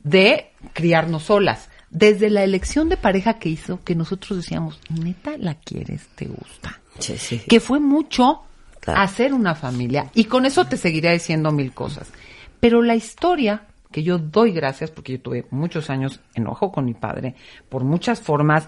de 0.05 0.53
criarnos 0.73 1.25
solas, 1.25 1.71
desde 1.91 2.31
la 2.31 2.45
elección 2.45 2.89
de 2.89 2.97
pareja 2.97 3.39
que 3.41 3.49
hizo 3.49 3.83
que 3.83 3.97
nosotros 3.97 4.37
decíamos, 4.39 4.79
neta 4.91 5.37
la 5.39 5.55
quieres, 5.55 6.07
te 6.15 6.27
gusta. 6.27 6.81
Sí, 7.01 7.19
sí. 7.19 7.43
Que 7.49 7.59
fue 7.59 7.81
mucho 7.81 8.43
hacer 8.87 9.33
una 9.33 9.55
familia. 9.55 10.11
Y 10.15 10.25
con 10.25 10.47
eso 10.47 10.67
te 10.67 10.77
seguiré 10.77 11.13
diciendo 11.13 11.51
mil 11.51 11.73
cosas. 11.73 12.13
Pero 12.61 12.83
la 12.83 12.95
historia 12.95 13.63
que 13.95 14.03
yo 14.03 14.19
doy 14.19 14.51
gracias, 14.51 14.91
porque 14.91 15.13
yo 15.13 15.21
tuve 15.21 15.47
muchos 15.51 15.89
años 15.89 16.19
enojo 16.35 16.73
con 16.73 16.85
mi 16.85 16.95
padre, 16.95 17.37
por 17.69 17.85
muchas 17.85 18.21
formas, 18.21 18.67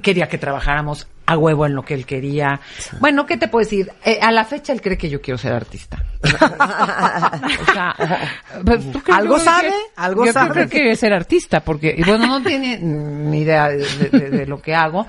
quería 0.00 0.28
que 0.28 0.38
trabajáramos 0.38 1.08
a 1.26 1.36
huevo 1.36 1.66
en 1.66 1.74
lo 1.74 1.82
que 1.82 1.94
él 1.94 2.06
quería. 2.06 2.60
Bueno, 3.00 3.26
¿qué 3.26 3.36
te 3.36 3.48
puedo 3.48 3.64
decir? 3.64 3.90
Eh, 4.04 4.20
a 4.22 4.30
la 4.30 4.44
fecha 4.44 4.72
él 4.72 4.80
cree 4.80 4.96
que 4.96 5.10
yo 5.10 5.20
quiero 5.20 5.38
ser 5.38 5.54
artista. 5.54 6.04
o 6.22 7.72
sea, 7.72 7.96
pues, 8.64 8.86
¿algo 9.10 9.40
sabe? 9.40 9.72
¿Algo 9.96 10.24
yo 10.24 10.32
sabe? 10.32 10.50
creo 10.52 10.68
que 10.68 10.70
quiere 10.70 10.94
ser 10.94 11.14
artista, 11.14 11.64
porque, 11.64 11.92
y 11.98 12.04
bueno, 12.04 12.28
no 12.28 12.40
tiene 12.40 12.78
ni 12.78 13.40
idea 13.40 13.70
de 13.70 14.46
lo 14.46 14.62
que 14.62 14.72
hago, 14.72 15.04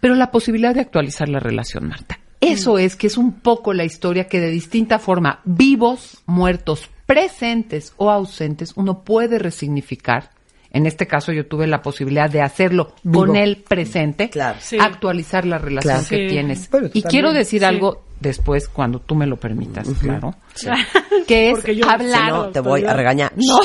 pero 0.00 0.16
la 0.16 0.32
posibilidad 0.32 0.74
de 0.74 0.80
actualizar 0.80 1.28
la 1.28 1.38
relación, 1.38 1.86
Marta. 1.86 2.18
Eso 2.40 2.78
es 2.78 2.96
que 2.96 3.08
es 3.08 3.18
un 3.18 3.32
poco 3.32 3.72
la 3.72 3.84
historia 3.84 4.28
que 4.28 4.40
de 4.40 4.50
distinta 4.50 4.98
forma, 4.98 5.40
vivos, 5.44 6.22
muertos, 6.26 6.88
presentes 7.06 7.94
o 7.96 8.10
ausentes, 8.10 8.72
uno 8.76 9.02
puede 9.02 9.38
resignificar. 9.38 10.30
En 10.70 10.86
este 10.86 11.06
caso 11.06 11.32
yo 11.32 11.46
tuve 11.46 11.66
la 11.66 11.80
posibilidad 11.80 12.28
de 12.28 12.42
hacerlo 12.42 12.92
con 13.10 13.36
el 13.36 13.56
presente, 13.56 14.30
actualizar 14.78 15.46
la 15.46 15.58
relación 15.58 16.04
que 16.04 16.28
tienes. 16.28 16.68
y 16.92 17.02
quiero 17.02 17.32
decir 17.32 17.64
algo 17.64 18.04
después 18.20 18.68
cuando 18.68 19.00
tú 19.00 19.14
me 19.14 19.26
lo 19.26 19.36
permitas, 19.36 19.88
claro. 20.00 20.34
Que 21.26 21.50
es 21.50 21.64
hablar. 21.86 22.32
no, 22.32 22.48
te 22.50 22.60
voy 22.60 22.84
a 22.84 22.92
regañar. 22.92 23.32
No. 23.36 23.58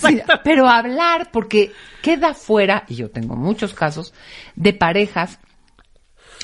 pero 0.44 0.68
hablar 0.68 1.30
porque 1.32 1.72
queda 2.02 2.34
fuera, 2.34 2.84
y 2.88 2.94
yo 2.94 3.10
tengo 3.10 3.36
muchos 3.36 3.74
casos, 3.74 4.14
de 4.56 4.72
parejas 4.72 5.38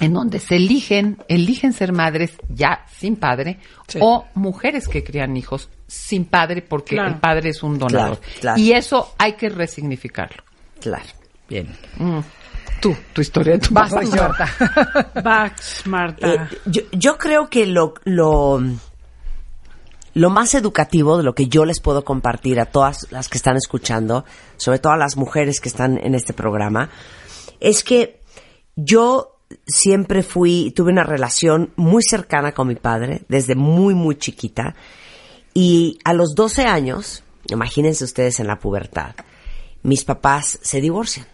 en 0.01 0.13
donde 0.13 0.39
se 0.39 0.57
eligen, 0.57 1.19
eligen 1.29 1.73
ser 1.73 1.93
madres 1.93 2.33
ya 2.49 2.85
sin 2.97 3.17
padre 3.17 3.59
o 4.01 4.27
mujeres 4.35 4.89
que 4.89 5.05
crían 5.05 5.37
hijos 5.37 5.69
sin 5.87 6.25
padre 6.25 6.63
porque 6.63 6.97
el 6.97 7.17
padre 7.17 7.51
es 7.51 7.63
un 7.63 7.79
donador. 7.79 8.21
Y 8.57 8.73
eso 8.73 9.15
hay 9.19 9.35
que 9.35 9.49
resignificarlo. 9.49 10.43
Claro. 10.81 11.05
Bien. 11.49 11.69
Mm. 11.97 12.21
Tú, 12.81 12.95
tu 13.13 13.21
historia, 13.21 13.59
tu 13.59 13.73
Vas, 13.73 13.93
Marta. 13.93 15.13
Vas, 15.23 15.83
Marta. 15.87 16.35
Eh, 16.35 16.49
yo, 16.67 16.83
yo, 16.93 17.17
creo 17.17 17.49
que 17.49 17.67
lo, 17.67 17.95
lo, 18.05 18.61
lo 20.13 20.31
más 20.31 20.55
educativo 20.55 21.17
de 21.17 21.23
lo 21.23 21.35
que 21.35 21.47
yo 21.47 21.65
les 21.65 21.81
puedo 21.81 22.05
compartir 22.05 22.61
a 22.61 22.67
todas 22.67 23.07
las 23.11 23.29
que 23.29 23.39
están 23.39 23.57
escuchando, 23.57 24.25
sobre 24.57 24.81
todo 24.81 24.93
a 24.93 24.99
las 24.99 25.17
mujeres 25.17 25.61
que 25.61 25.69
están 25.69 25.99
en 25.99 26.15
este 26.15 26.35
programa, 26.35 26.91
es 27.61 27.85
que 27.85 28.21
yo 28.77 29.34
siempre 29.67 30.23
fui, 30.23 30.73
tuve 30.75 30.93
una 30.93 31.05
relación 31.05 31.73
muy 31.77 32.03
cercana 32.03 32.53
con 32.53 32.69
mi 32.69 32.77
padre, 32.77 33.23
desde 33.29 33.55
muy, 33.55 33.95
muy 33.95 34.17
chiquita. 34.17 34.75
Y 35.53 35.99
a 36.05 36.13
los 36.13 36.35
12 36.35 36.63
años, 36.63 37.23
imagínense 37.49 38.05
ustedes 38.05 38.41
en 38.41 38.47
la 38.47 38.59
pubertad, 38.59 39.15
mis 39.83 40.05
papás 40.05 40.59
se 40.63 40.81
divorcian. 40.81 41.27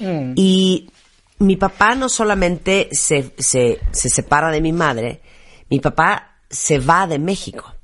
Mm. 0.00 0.32
Y 0.36 0.90
mi 1.38 1.56
papá 1.56 1.94
no 1.94 2.08
solamente 2.08 2.88
se, 2.92 3.32
se, 3.38 3.80
se 3.90 4.08
separa 4.08 4.50
de 4.50 4.60
mi 4.60 4.72
madre, 4.72 5.20
mi 5.70 5.80
papá 5.80 6.38
se 6.50 6.78
va 6.78 7.06
de 7.06 7.18
México. 7.18 7.74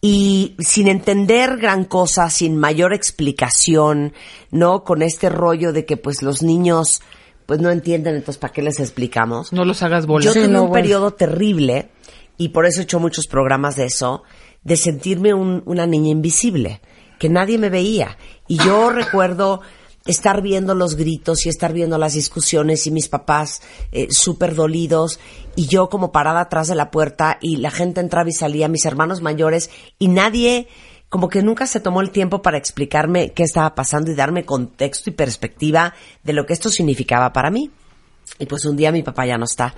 Y 0.00 0.54
sin 0.58 0.88
entender 0.88 1.56
gran 1.56 1.84
cosa, 1.84 2.30
sin 2.30 2.56
mayor 2.56 2.94
explicación, 2.94 4.12
¿no? 4.50 4.84
Con 4.84 5.02
este 5.02 5.30
rollo 5.30 5.72
de 5.72 5.84
que 5.84 5.96
pues 5.96 6.22
los 6.22 6.42
niños 6.42 7.00
pues 7.46 7.60
no 7.60 7.70
entienden, 7.70 8.16
entonces 8.16 8.38
¿para 8.38 8.52
qué 8.52 8.62
les 8.62 8.80
explicamos? 8.80 9.52
No 9.52 9.64
los 9.64 9.82
hagas 9.82 10.06
bolas. 10.06 10.34
Yo 10.34 10.34
tuve 10.34 10.60
un 10.60 10.72
periodo 10.72 11.12
terrible, 11.12 11.90
y 12.36 12.50
por 12.50 12.66
eso 12.66 12.80
he 12.80 12.84
hecho 12.84 13.00
muchos 13.00 13.26
programas 13.26 13.76
de 13.76 13.86
eso, 13.86 14.22
de 14.62 14.76
sentirme 14.76 15.32
una 15.32 15.86
niña 15.86 16.10
invisible, 16.10 16.80
que 17.18 17.28
nadie 17.28 17.58
me 17.58 17.70
veía. 17.70 18.18
Y 18.46 18.58
yo 18.58 18.90
recuerdo 18.92 19.60
estar 20.06 20.40
viendo 20.42 20.74
los 20.74 20.94
gritos 20.96 21.46
y 21.46 21.48
estar 21.48 21.72
viendo 21.72 21.98
las 21.98 22.14
discusiones 22.14 22.86
y 22.86 22.90
mis 22.90 23.08
papás 23.08 23.60
eh, 23.90 24.06
súper 24.10 24.54
dolidos 24.54 25.18
y 25.56 25.66
yo 25.66 25.88
como 25.88 26.12
parada 26.12 26.42
atrás 26.42 26.68
de 26.68 26.76
la 26.76 26.92
puerta 26.92 27.38
y 27.40 27.56
la 27.56 27.72
gente 27.72 28.00
entraba 28.00 28.28
y 28.28 28.32
salía, 28.32 28.68
mis 28.68 28.84
hermanos 28.84 29.20
mayores 29.20 29.68
y 29.98 30.06
nadie 30.06 30.68
como 31.16 31.30
que 31.30 31.42
nunca 31.42 31.66
se 31.66 31.80
tomó 31.80 32.02
el 32.02 32.10
tiempo 32.10 32.42
para 32.42 32.58
explicarme 32.58 33.32
qué 33.32 33.44
estaba 33.44 33.74
pasando 33.74 34.10
y 34.10 34.14
darme 34.14 34.44
contexto 34.44 35.08
y 35.08 35.14
perspectiva 35.14 35.94
de 36.22 36.34
lo 36.34 36.44
que 36.44 36.52
esto 36.52 36.68
significaba 36.68 37.32
para 37.32 37.50
mí. 37.50 37.70
Y 38.38 38.44
pues 38.44 38.66
un 38.66 38.76
día 38.76 38.92
mi 38.92 39.02
papá 39.02 39.24
ya 39.24 39.38
no 39.38 39.46
está. 39.46 39.74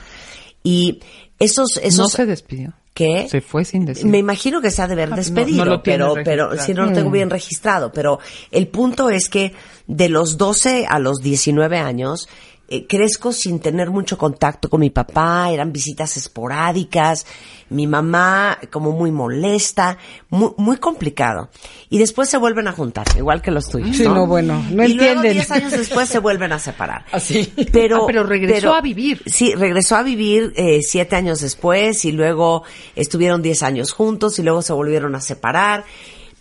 Y 0.65 0.99
esos, 1.39 1.77
esos... 1.77 1.97
No 1.97 2.09
se 2.09 2.27
despidió. 2.27 2.73
¿Qué? 2.93 3.29
Se 3.29 3.41
fue 3.41 3.65
sin 3.65 3.85
decir. 3.85 4.07
Me 4.07 4.19
imagino 4.19 4.61
que 4.61 4.73
se 4.73 4.83
ha 4.83 4.89
de 4.89 4.95
haber 4.95 5.13
ah, 5.13 5.15
despedido, 5.15 5.81
pero, 5.81 6.15
pero 6.25 6.59
si 6.59 6.75
no 6.75 6.87
lo 6.87 6.93
tengo 6.93 7.13
bien 7.13 7.31
registrado. 7.31 7.93
Pero 7.93 8.19
el 8.51 8.67
punto 8.67 9.09
es 9.09 9.29
que 9.29 9.55
de 9.87 10.09
los 10.09 10.39
12 10.39 10.87
a 10.89 10.99
los 10.99 11.19
19 11.19 11.79
años, 11.79 12.29
eh, 12.69 12.87
crezco 12.87 13.33
sin 13.33 13.61
tener 13.61 13.91
mucho 13.91 14.19
contacto 14.19 14.69
con 14.69 14.81
mi 14.81 14.91
papá, 14.91 15.51
eran 15.51 15.73
visitas 15.73 16.17
esporádicas, 16.17 17.27
mi 17.71 17.87
mamá 17.87 18.59
como 18.71 18.93
muy 18.93 19.11
molesta, 19.11 19.97
muy, 20.29 20.51
muy 20.59 20.77
complicado. 20.77 21.49
Y 21.89 21.99
después 21.99 22.29
se 22.29 22.37
vuelven 22.37 22.69
a 22.69 22.73
juntar, 22.73 23.07
igual 23.17 23.41
que 23.41 23.51
los 23.51 23.69
tuyos. 23.69 23.97
Sí, 23.97 24.05
no, 24.05 24.27
bueno, 24.27 24.63
no 24.71 24.83
y 24.83 24.93
entienden. 24.93 25.15
luego 25.15 25.23
diez 25.23 25.51
años 25.51 25.73
después 25.73 26.09
se 26.09 26.19
vuelven 26.19 26.53
a 26.53 26.59
separar. 26.59 27.05
Así. 27.13 27.53
Ah, 27.59 27.71
pero, 27.73 28.03
ah, 28.03 28.07
pero 28.07 28.23
regresó 28.25 28.75
a 28.75 28.81
vivir. 28.81 29.23
Sí, 29.27 29.55
regresó 29.55 29.97
a 29.97 30.03
vivir 30.03 30.53
eh, 30.57 30.81
siete 30.83 31.17
años 31.17 31.41
después 31.41 32.05
y 32.05 32.13
luego 32.13 32.65
estuvieron 32.97 33.43
diez 33.43 33.63
años 33.63 33.93
juntos 33.93 34.39
y 34.39 34.43
luego 34.43 34.63
se 34.63 34.73
volvieron 34.73 35.15
a 35.15 35.21
separar. 35.21 35.85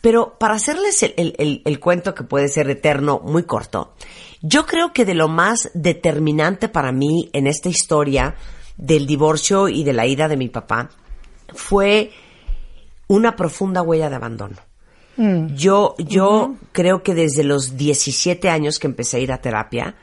Pero 0.01 0.37
para 0.39 0.55
hacerles 0.55 1.01
el, 1.03 1.13
el, 1.17 1.35
el, 1.37 1.61
el 1.65 1.79
cuento 1.79 2.13
que 2.13 2.23
puede 2.23 2.47
ser 2.49 2.69
eterno, 2.69 3.19
muy 3.23 3.43
corto, 3.43 3.93
Yo 4.41 4.65
creo 4.65 4.93
que 4.93 5.05
de 5.05 5.15
lo 5.15 5.27
más 5.27 5.69
determinante 5.73 6.69
para 6.69 6.91
mí 6.91 7.29
en 7.33 7.47
esta 7.47 7.69
historia 7.69 8.35
del 8.77 9.07
divorcio 9.07 9.67
y 9.67 9.83
de 9.83 9.93
la 9.93 10.05
ida 10.05 10.27
de 10.27 10.37
mi 10.37 10.49
papá 10.49 10.89
fue 11.53 12.11
una 13.07 13.35
profunda 13.35 13.81
huella 13.81 14.09
de 14.09 14.15
abandono. 14.15 14.57
Mm. 15.17 15.55
Yo, 15.55 15.95
yo 15.97 16.55
creo 16.71 17.01
que 17.01 17.15
desde 17.15 17.43
los 17.43 17.75
17 17.75 18.49
años 18.49 18.79
que 18.79 18.87
empecé 18.87 19.17
a 19.17 19.19
ir 19.21 19.31
a 19.31 19.41
terapia, 19.41 19.95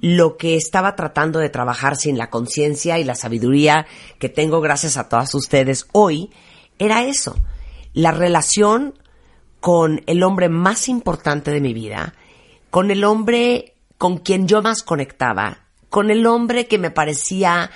lo 0.00 0.36
que 0.36 0.56
estaba 0.56 0.94
tratando 0.96 1.38
de 1.38 1.48
trabajar 1.48 1.96
sin 1.96 2.18
la 2.18 2.28
conciencia 2.28 2.98
y 2.98 3.04
la 3.04 3.14
sabiduría 3.14 3.86
que 4.18 4.28
tengo 4.28 4.60
gracias 4.60 4.96
a 4.96 5.08
todas 5.08 5.34
ustedes 5.34 5.86
hoy, 5.92 6.30
era 6.78 7.04
eso, 7.04 7.36
la 7.94 8.10
relación 8.10 8.94
con 9.60 10.02
el 10.06 10.24
hombre 10.24 10.48
más 10.48 10.88
importante 10.88 11.52
de 11.52 11.60
mi 11.60 11.72
vida, 11.72 12.14
con 12.72 12.90
el 12.90 13.04
hombre 13.04 13.74
con 13.98 14.16
quien 14.16 14.48
yo 14.48 14.62
más 14.62 14.82
conectaba, 14.82 15.58
con 15.90 16.10
el 16.10 16.26
hombre 16.26 16.66
que 16.66 16.78
me 16.78 16.90
parecía 16.90 17.70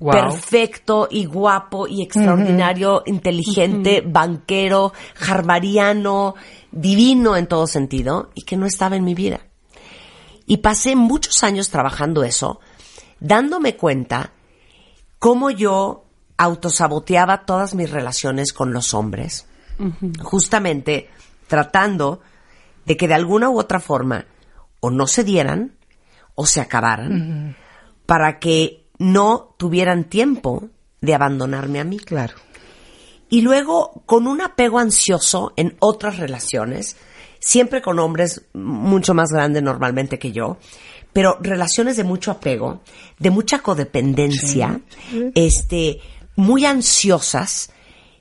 Wow. 0.00 0.12
perfecto 0.12 1.08
y 1.10 1.24
guapo 1.24 1.88
y 1.88 2.02
extraordinario, 2.02 3.02
inteligente, 3.04 4.00
banquero, 4.06 4.92
jarmariano, 5.16 6.36
divino 6.70 7.36
en 7.36 7.48
todo 7.48 7.66
sentido 7.66 8.30
y 8.32 8.42
que 8.42 8.56
no 8.56 8.66
estaba 8.66 8.94
en 8.94 9.02
mi 9.02 9.16
vida. 9.16 9.40
Y 10.46 10.58
pasé 10.58 10.94
muchos 10.94 11.42
años 11.42 11.70
trabajando 11.70 12.22
eso, 12.22 12.60
dándome 13.18 13.74
cuenta 13.74 14.34
cómo 15.18 15.50
yo 15.50 16.04
autosaboteaba 16.36 17.44
todas 17.44 17.74
mis 17.74 17.90
relaciones 17.90 18.52
con 18.52 18.72
los 18.72 18.94
hombres, 18.94 19.48
justamente 20.22 21.10
tratando 21.48 22.20
de 22.88 22.96
que 22.96 23.06
de 23.06 23.14
alguna 23.14 23.50
u 23.50 23.58
otra 23.60 23.80
forma 23.80 24.24
o 24.80 24.90
no 24.90 25.06
se 25.06 25.22
dieran 25.22 25.76
o 26.34 26.46
se 26.46 26.62
acabaran 26.62 27.54
para 28.06 28.38
que 28.38 28.86
no 28.98 29.54
tuvieran 29.58 30.04
tiempo 30.04 30.70
de 31.02 31.14
abandonarme 31.14 31.80
a 31.80 31.84
mí. 31.84 31.98
Claro. 31.98 32.34
Y 33.28 33.42
luego, 33.42 34.02
con 34.06 34.26
un 34.26 34.40
apego 34.40 34.78
ansioso 34.78 35.52
en 35.56 35.76
otras 35.80 36.16
relaciones, 36.16 36.96
siempre 37.38 37.82
con 37.82 37.98
hombres 37.98 38.46
mucho 38.54 39.12
más 39.12 39.30
grandes 39.30 39.62
normalmente 39.62 40.18
que 40.18 40.32
yo, 40.32 40.56
pero 41.12 41.36
relaciones 41.42 41.98
de 41.98 42.04
mucho 42.04 42.30
apego, 42.30 42.80
de 43.18 43.30
mucha 43.30 43.58
codependencia, 43.58 44.80
este, 45.34 46.00
muy 46.36 46.64
ansiosas, 46.64 47.70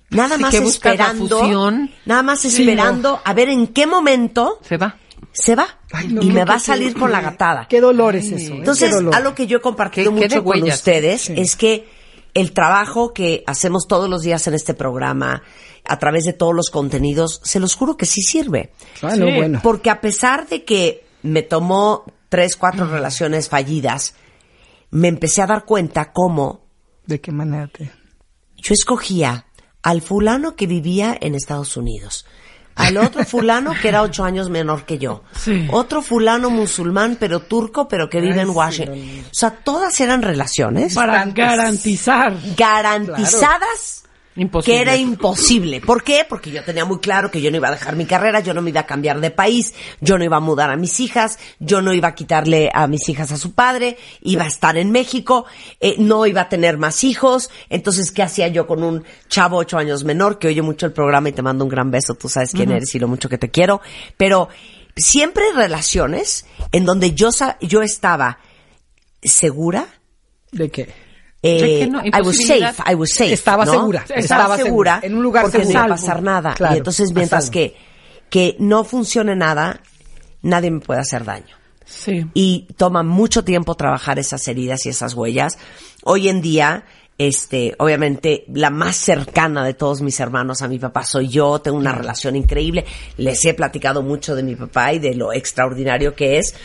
nada 0.09 0.35
Sí, 0.37 0.41
más 0.41 0.51
que 0.55 0.57
esperando, 0.65 1.39
fusión. 1.39 1.91
nada 2.05 2.23
más 2.23 2.39
Sí, 2.39 2.47
esperando 2.47 3.21
a 3.23 3.33
ver 3.33 3.49
en 3.49 3.67
qué 3.67 3.85
momento 3.87 4.59
Se 4.61 4.77
va. 4.77 4.97
se 5.31 5.55
va 5.55 5.67
Ay, 5.91 6.07
no, 6.09 6.21
y 6.21 6.27
qué- 6.27 6.33
me 6.33 6.45
va 6.45 6.55
a 6.55 6.59
salir 6.59 6.93
qué- 6.93 6.99
con 6.99 7.11
la 7.11 7.21
gatada. 7.21 7.67
Qué 7.67 7.81
dolor 7.81 8.15
es 8.15 8.31
eso. 8.31 8.53
¿eh? 8.53 8.57
Entonces, 8.57 8.93
algo 9.13 9.33
que 9.35 9.47
yo 9.47 9.57
he 9.57 9.61
compartido 9.61 10.13
¿Qué- 10.13 10.21
qué 10.21 10.27
de 10.29 10.35
mucho 10.41 10.43
con 10.43 10.63
ustedes 10.63 11.21
Sí. 11.23 11.33
es 11.37 11.55
que 11.55 11.87
el 12.33 12.51
trabajo 12.53 13.13
que 13.13 13.43
hacemos 13.47 13.87
todos 13.87 14.09
los 14.09 14.21
días 14.21 14.45
en 14.47 14.53
este 14.53 14.73
programa, 14.75 15.41
a 15.85 15.97
través 15.99 16.23
de 16.25 16.33
todos 16.33 16.53
los 16.53 16.69
contenidos, 16.69 17.41
se 17.43 17.59
los 17.59 17.73
juro 17.75 17.97
que 17.97 18.05
sí 18.05 18.21
sirve. 18.21 18.73
Ah, 19.01 19.15
no, 19.15 19.25
Sí. 19.27 19.33
bueno. 19.35 19.59
Porque 19.63 19.89
a 19.89 20.01
pesar 20.01 20.47
de 20.47 20.63
que 20.63 21.05
me 21.23 21.41
tomó 21.41 22.03
tres, 22.29 22.55
cuatro 22.55 22.85
relaciones 22.85 23.49
fallidas, 23.49 24.13
me 24.91 25.07
empecé 25.07 25.41
a 25.41 25.47
dar 25.47 25.65
cuenta 25.65 26.11
cómo 26.13 26.61
¿De 27.07 27.19
qué 27.21 27.31
manera 27.31 27.67
te...? 27.67 27.89
yo 28.57 28.73
escogía 28.73 29.46
al 29.87 30.01
fulano 30.01 30.55
que 30.55 30.67
vivía 30.67 31.17
en 31.21 31.33
Estados 31.33 31.77
Unidos, 31.77 32.25
al 32.75 32.97
otro 32.97 33.23
fulano 33.33 33.73
que 33.81 33.87
era 33.87 34.01
ocho 34.01 34.23
años 34.25 34.49
menor 34.49 34.83
que 34.85 34.97
yo, 34.97 35.23
Sí. 35.39 35.67
otro 35.71 36.01
fulano 36.01 36.49
musulmán 36.49 37.15
pero 37.19 37.39
turco 37.39 37.87
pero 37.87 38.09
que 38.09 38.19
vive 38.19 38.41
en 38.41 38.49
Washington. 38.49 38.99
O 38.99 39.33
sea, 39.33 39.51
todas 39.51 39.99
eran 40.01 40.21
relaciones 40.21 40.93
Para 40.93 41.23
garantizar. 41.25 42.33
garantizadas 42.57 44.03
Imposible. 44.37 44.77
que 44.77 44.81
era 44.81 44.95
imposible. 44.95 45.81
¿Por 45.81 46.03
qué? 46.03 46.25
Porque 46.27 46.51
yo 46.51 46.63
tenía 46.63 46.85
muy 46.85 46.99
claro 46.99 47.31
que 47.31 47.41
yo 47.41 47.49
no 47.49 47.57
iba 47.57 47.69
a 47.69 47.71
dejar 47.71 47.95
mi 47.95 48.05
carrera, 48.05 48.39
yo 48.39 48.53
no 48.53 48.61
me 48.61 48.69
iba 48.69 48.81
a 48.81 48.85
cambiar 48.85 49.19
de 49.19 49.31
país, 49.31 49.73
yo 49.99 50.17
no 50.17 50.23
iba 50.23 50.37
a 50.37 50.39
mudar 50.39 50.69
a 50.69 50.77
mis 50.77 50.99
hijas, 50.99 51.39
yo 51.59 51.81
no 51.81 51.91
iba 51.91 52.09
a 52.09 52.15
quitarle 52.15 52.69
a 52.71 52.85
mis 52.85 53.09
hijas 53.09 53.31
a 53.31 53.37
su 53.37 53.53
padre, 53.53 53.97
iba 54.21 54.43
a 54.43 54.47
estar 54.47 54.77
en 54.77 54.91
México, 54.91 55.45
eh, 55.79 55.95
no 55.97 56.25
iba 56.27 56.41
a 56.41 56.49
tener 56.49 56.77
más 56.77 57.03
hijos. 57.03 57.49
Entonces, 57.69 58.11
¿qué 58.11 58.21
hacía 58.21 58.47
yo 58.47 58.67
con 58.67 58.83
un 58.83 59.03
chavo 59.27 59.57
ocho 59.57 59.79
años 59.79 60.03
menor 60.03 60.37
que 60.37 60.49
oye 60.49 60.61
mucho 60.61 60.85
el 60.85 60.93
programa 60.93 61.29
y 61.29 61.31
te 61.31 61.41
mando 61.41 61.63
un 61.63 61.69
gran 61.69 61.89
beso? 61.89 62.13
Tú 62.13 62.29
sabes 62.29 62.51
quién 62.51 62.71
eres 62.71 62.93
y 62.93 62.99
lo 62.99 63.07
mucho 63.07 63.29
que 63.29 63.39
te 63.39 63.49
quiero. 63.49 63.81
Pero 64.17 64.49
siempre 64.95 65.45
relaciones 65.55 66.45
en 66.71 66.85
donde 66.85 67.13
yo, 67.13 67.31
yo 67.61 67.81
estaba 67.81 68.37
segura, 69.23 69.87
¿De 70.51 70.69
qué? 70.69 71.06
Eh. 71.41 71.89
I 72.13 72.21
was 72.21 72.37
safe, 72.45 72.81
I 72.85 72.95
was 72.95 73.11
safe. 73.13 73.33
Estaba 73.33 73.65
¿no? 73.65 73.71
segura, 73.71 74.01
Estaba, 74.01 74.19
estaba 74.19 74.57
segura. 74.57 74.99
en 75.03 75.15
un 75.15 75.23
lugar 75.23 75.43
porque 75.43 75.63
no 75.63 75.71
iba 75.71 75.83
a 75.83 75.87
pasar 75.87 76.23
nada. 76.23 76.53
Claro, 76.53 76.75
y 76.75 76.77
entonces, 76.79 77.11
mientras 77.13 77.49
que, 77.49 77.75
que 78.29 78.55
no 78.59 78.83
funcione 78.83 79.35
nada, 79.35 79.81
nadie 80.41 80.71
me 80.71 80.79
puede 80.79 80.99
hacer 80.99 81.23
daño. 81.23 81.55
Sí. 81.85 82.25
Y 82.33 82.67
toma 82.75 83.03
mucho 83.03 83.43
tiempo 83.43 83.75
trabajar 83.75 84.19
esas 84.19 84.47
heridas 84.47 84.85
y 84.85 84.89
esas 84.89 85.13
huellas. 85.13 85.57
Hoy 86.03 86.27
en 86.27 86.41
día, 86.41 86.83
este, 87.17 87.75
obviamente, 87.79 88.43
la 88.53 88.69
más 88.69 88.97
cercana 88.97 89.63
de 89.63 89.73
todos 89.73 90.01
mis 90.01 90.19
hermanos 90.19 90.61
a 90.61 90.67
mi 90.67 90.79
papá 90.79 91.05
soy 91.05 91.29
yo. 91.29 91.59
Tengo 91.59 91.77
una 91.77 91.93
relación 91.93 92.35
increíble. 92.35 92.85
Les 93.15 93.43
he 93.45 93.53
platicado 93.53 94.01
mucho 94.01 94.35
de 94.35 94.43
mi 94.43 94.55
papá 94.55 94.93
y 94.93 94.99
de 94.99 95.15
lo 95.15 95.31
extraordinario 95.31 96.13
que 96.13 96.39
es. 96.39 96.55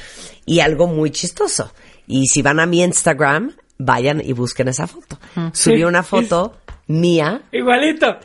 Y 0.45 0.59
algo 0.59 0.89
muy 0.89 1.11
chistoso. 1.11 1.73
Y 2.09 2.27
si 2.27 2.43
van 2.43 2.59
a 2.59 2.67
mi 2.67 2.83
Instagram, 2.83 3.55
vayan 3.85 4.21
y 4.25 4.33
busquen 4.33 4.69
esa 4.69 4.87
foto. 4.87 5.19
Subí 5.53 5.85
una 5.85 6.03
foto 6.03 6.57
mía 6.87 7.43
Igualito. 7.53 8.17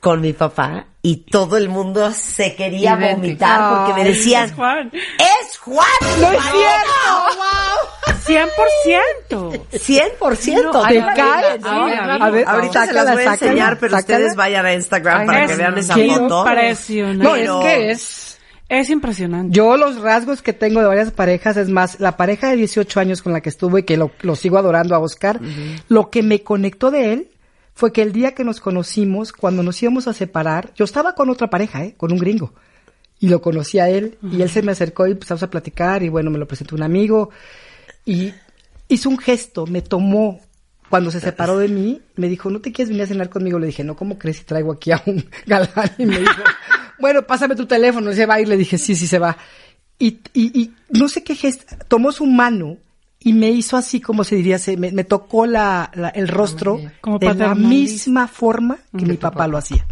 con 0.00 0.20
mi 0.20 0.32
papá 0.32 0.86
y 1.02 1.16
todo 1.30 1.56
el 1.58 1.68
mundo 1.68 2.10
se 2.12 2.54
quería 2.54 2.92
Idéntico. 2.94 3.16
vomitar 3.20 3.76
porque 3.86 4.02
me 4.02 4.08
decían, 4.08 4.44
Es 4.46 4.52
Juan. 4.54 4.90
¡Es 4.92 5.58
Juan! 5.58 5.86
¡No 6.20 6.32
es 6.32 6.38
¡Marido! 6.38 6.64
100%. 8.26 9.60
100%. 9.72 10.62
No, 10.62 10.70
te 10.86 10.86
ay, 10.86 11.04
cae. 11.16 11.58
a 11.64 12.30
ver, 12.30 12.44
Ahorita 12.48 12.86
se 12.86 12.92
las 12.92 13.12
voy 13.12 13.22
a 13.24 13.32
enseñar, 13.32 13.78
pero 13.78 13.96
sácala. 13.96 14.16
ustedes 14.18 14.36
vayan 14.36 14.66
a 14.66 14.72
Instagram 14.74 15.20
Ay, 15.20 15.26
para 15.26 15.44
es 15.44 15.50
que 15.50 15.56
vean 15.56 15.78
esa 15.78 15.94
foto. 15.94 16.46
impresionante. 16.48 17.24
No, 17.24 17.32
Pero- 17.34 17.60
es 17.60 17.64
que 17.66 17.90
es... 17.90 18.33
Es 18.68 18.88
impresionante. 18.90 19.54
Yo 19.54 19.76
los 19.76 20.00
rasgos 20.00 20.42
que 20.42 20.52
tengo 20.52 20.80
de 20.80 20.86
varias 20.86 21.10
parejas, 21.10 21.56
es 21.56 21.68
más, 21.68 22.00
la 22.00 22.16
pareja 22.16 22.50
de 22.50 22.56
18 22.56 22.98
años 22.98 23.22
con 23.22 23.32
la 23.32 23.40
que 23.40 23.50
estuve 23.50 23.80
y 23.80 23.82
que 23.84 23.96
lo, 23.96 24.10
lo 24.22 24.36
sigo 24.36 24.58
adorando 24.58 24.94
a 24.94 24.98
Oscar, 24.98 25.40
lo 25.88 26.10
que 26.10 26.22
me 26.22 26.42
conectó 26.42 26.90
de 26.90 27.12
él 27.12 27.28
fue 27.74 27.92
que 27.92 28.02
el 28.02 28.12
día 28.12 28.34
que 28.34 28.44
nos 28.44 28.60
conocimos, 28.60 29.32
cuando 29.32 29.62
nos 29.62 29.82
íbamos 29.82 30.08
a 30.08 30.12
separar, 30.12 30.72
yo 30.74 30.84
estaba 30.84 31.14
con 31.14 31.28
otra 31.28 31.50
pareja, 31.50 31.84
¿eh? 31.84 31.94
con 31.96 32.12
un 32.12 32.18
gringo. 32.18 32.54
Y 33.20 33.28
lo 33.28 33.40
conocí 33.40 33.78
a 33.78 33.88
él 33.88 34.18
y 34.22 34.42
él 34.42 34.50
se 34.50 34.62
me 34.62 34.72
acercó 34.72 35.06
y 35.06 35.12
empezamos 35.12 35.42
a 35.42 35.50
platicar 35.50 36.02
y 36.02 36.08
bueno, 36.08 36.30
me 36.30 36.38
lo 36.38 36.46
presentó 36.46 36.74
un 36.74 36.82
amigo 36.82 37.30
y 38.04 38.32
hizo 38.88 39.08
un 39.08 39.18
gesto, 39.18 39.66
me 39.66 39.82
tomó 39.82 40.40
cuando 40.90 41.10
se 41.10 41.20
separó 41.20 41.58
de 41.58 41.68
mí, 41.68 42.02
me 42.16 42.28
dijo, 42.28 42.50
¿no 42.50 42.60
te 42.60 42.70
quieres 42.70 42.90
venir 42.90 43.04
a 43.04 43.06
cenar 43.06 43.28
conmigo? 43.28 43.58
Le 43.58 43.66
dije, 43.66 43.82
no, 43.82 43.96
¿cómo 43.96 44.18
crees 44.18 44.38
si 44.38 44.44
traigo 44.44 44.72
aquí 44.72 44.92
a 44.92 45.02
un 45.06 45.24
galán? 45.46 45.90
Y 45.98 46.06
me 46.06 46.18
dijo, 46.18 46.42
bueno, 46.98 47.22
pásame 47.22 47.56
tu 47.56 47.66
teléfono, 47.66 48.10
y 48.10 48.14
se 48.14 48.26
va. 48.26 48.40
Y 48.40 48.46
le 48.46 48.56
dije, 48.56 48.78
sí, 48.78 48.94
sí, 48.94 49.06
se 49.06 49.18
va. 49.18 49.36
Y, 49.98 50.18
y, 50.32 50.60
y 50.60 50.72
no 50.90 51.08
sé 51.08 51.22
qué 51.22 51.34
gesto, 51.34 51.76
tomó 51.88 52.10
su 52.12 52.26
mano 52.26 52.78
y 53.20 53.32
me 53.32 53.50
hizo 53.50 53.76
así, 53.76 54.00
como 54.00 54.24
se 54.24 54.36
diría, 54.36 54.58
se, 54.58 54.76
me, 54.76 54.90
me 54.92 55.04
tocó 55.04 55.46
la, 55.46 55.90
la- 55.94 56.08
el 56.10 56.28
rostro 56.28 56.80
Como 57.00 57.18
de 57.18 57.32
la 57.34 57.54
misma 57.54 58.26
forma 58.28 58.78
que 58.96 59.06
mi 59.06 59.16
papá 59.16 59.46
lo 59.46 59.56
hacía. 59.56 59.86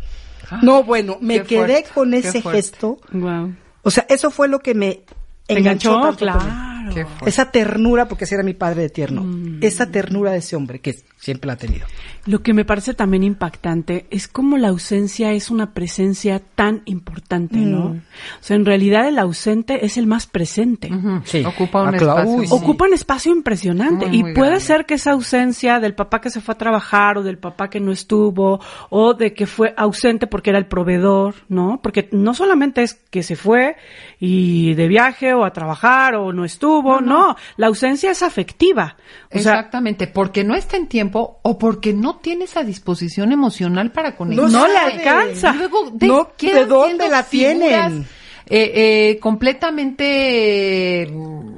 No, 0.61 0.83
bueno, 0.85 1.17
me 1.21 1.39
qué 1.43 1.45
quedé 1.45 1.67
fuerte, 1.67 1.91
con 1.95 2.15
ese 2.15 2.43
gesto. 2.43 2.99
Wow. 3.13 3.55
O 3.83 3.91
sea, 3.91 4.05
eso 4.09 4.31
fue 4.31 4.49
lo 4.49 4.59
que 4.59 4.75
me 4.75 5.01
¿Te 5.47 5.59
enganchó, 5.59 5.97
enganchó? 5.99 6.17
Claro. 6.19 7.09
Esa 7.25 7.51
ternura, 7.51 8.07
porque 8.07 8.25
ese 8.25 8.35
era 8.35 8.45
mi 8.45 8.55
padre 8.55 8.83
de 8.83 8.91
tierno. 8.91 9.23
Mm. 9.25 9.61
Esa 9.63 9.87
ternura 9.91 10.33
de 10.33 10.39
ese 10.39 10.57
hombre, 10.57 10.81
que 10.81 10.97
siempre 11.23 11.47
la 11.47 11.53
ha 11.53 11.57
tenido. 11.57 11.87
Lo 12.27 12.43
que 12.43 12.53
me 12.53 12.65
parece 12.65 12.95
también 12.95 13.23
impactante 13.23 14.07
es 14.11 14.27
cómo 14.27 14.59
la 14.59 14.69
ausencia 14.69 15.33
es 15.33 15.51
una 15.51 15.73
presencia 15.73 16.41
tan 16.57 16.83
importante, 16.85 17.59
¿no? 17.59 17.91
Mm. 17.91 17.97
O 17.97 18.43
sea, 18.43 18.57
en 18.57 18.65
realidad 18.65 19.07
el 19.07 19.19
ausente 19.21 19.85
es 19.87 19.97
el 19.97 20.07
más 20.09 20.27
presente. 20.27 20.93
Ujú. 20.93 21.21
Sí. 21.25 21.45
Ocupa 21.45 21.83
un 21.83 21.95
Ah, 21.95 21.97
espacio. 21.97 22.31
Uy, 22.31 22.37
muy- 22.39 22.47
sí. 22.49 22.53
Ocupa 22.55 22.85
un 22.87 22.95
espacio 22.95 23.33
impresionante 23.33 24.07
Muy, 24.09 24.17
y 24.19 24.23
muy 24.23 24.35
puede 24.35 24.51
grande. 24.51 24.65
ser 24.67 24.85
que 24.87 24.95
esa 24.95 25.13
ausencia 25.13 25.79
del 25.81 25.95
papá 25.95 26.21
que 26.21 26.31
se 26.31 26.41
fue 26.41 26.55
a 26.55 26.59
trabajar 26.59 27.19
o 27.19 27.23
del 27.23 27.39
papá 27.39 27.71
que 27.71 27.79
no 27.81 27.93
estuvo 27.93 28.61
o 28.91 29.15
de 29.15 29.33
que 29.33 29.47
fue 29.47 29.75
ausente 29.77 30.27
porque 30.27 30.51
era 30.51 30.59
el 30.59 30.67
proveedor, 30.67 31.35
¿no? 31.49 31.81
Porque 31.83 32.09
no 32.13 32.35
solamente 32.35 32.83
es 32.83 32.95
que 32.95 33.23
se 33.23 33.37
fue 33.37 33.77
y 34.19 34.75
de 34.75 34.89
viaje 34.89 35.35
o 35.35 35.45
a 35.45 35.53
trabajar 35.53 36.15
o 36.17 36.33
no 36.33 36.45
estuvo, 36.45 37.01
no, 37.01 37.37
la 37.57 37.67
ausencia 37.69 38.11
es 38.11 38.23
afectiva. 38.23 38.97
O 39.35 39.39
sea, 39.39 39.55
Exactamente, 39.55 40.07
porque 40.09 40.43
no 40.45 40.55
está 40.55 40.77
en 40.77 40.89
tiempo 40.89 41.12
o 41.15 41.59
porque 41.59 41.93
no 41.93 42.17
tiene 42.17 42.45
esa 42.45 42.63
disposición 42.65 43.33
emocional 43.33 43.93
para 43.93 44.17
conectar. 44.17 44.51
No 44.51 44.67
le 44.67 44.75
sabe. 44.75 44.93
alcanza. 44.93 45.53
Luego, 45.55 45.93
No, 46.01 46.31
quedan 46.37 46.55
¿de 46.61 46.67
dónde 46.67 47.09
la 47.09 47.23
figuras, 47.23 47.89
tienen? 47.89 48.07
eh, 48.47 48.73
eh, 49.11 49.19
completamente 49.21 51.09
mm, 51.11 51.53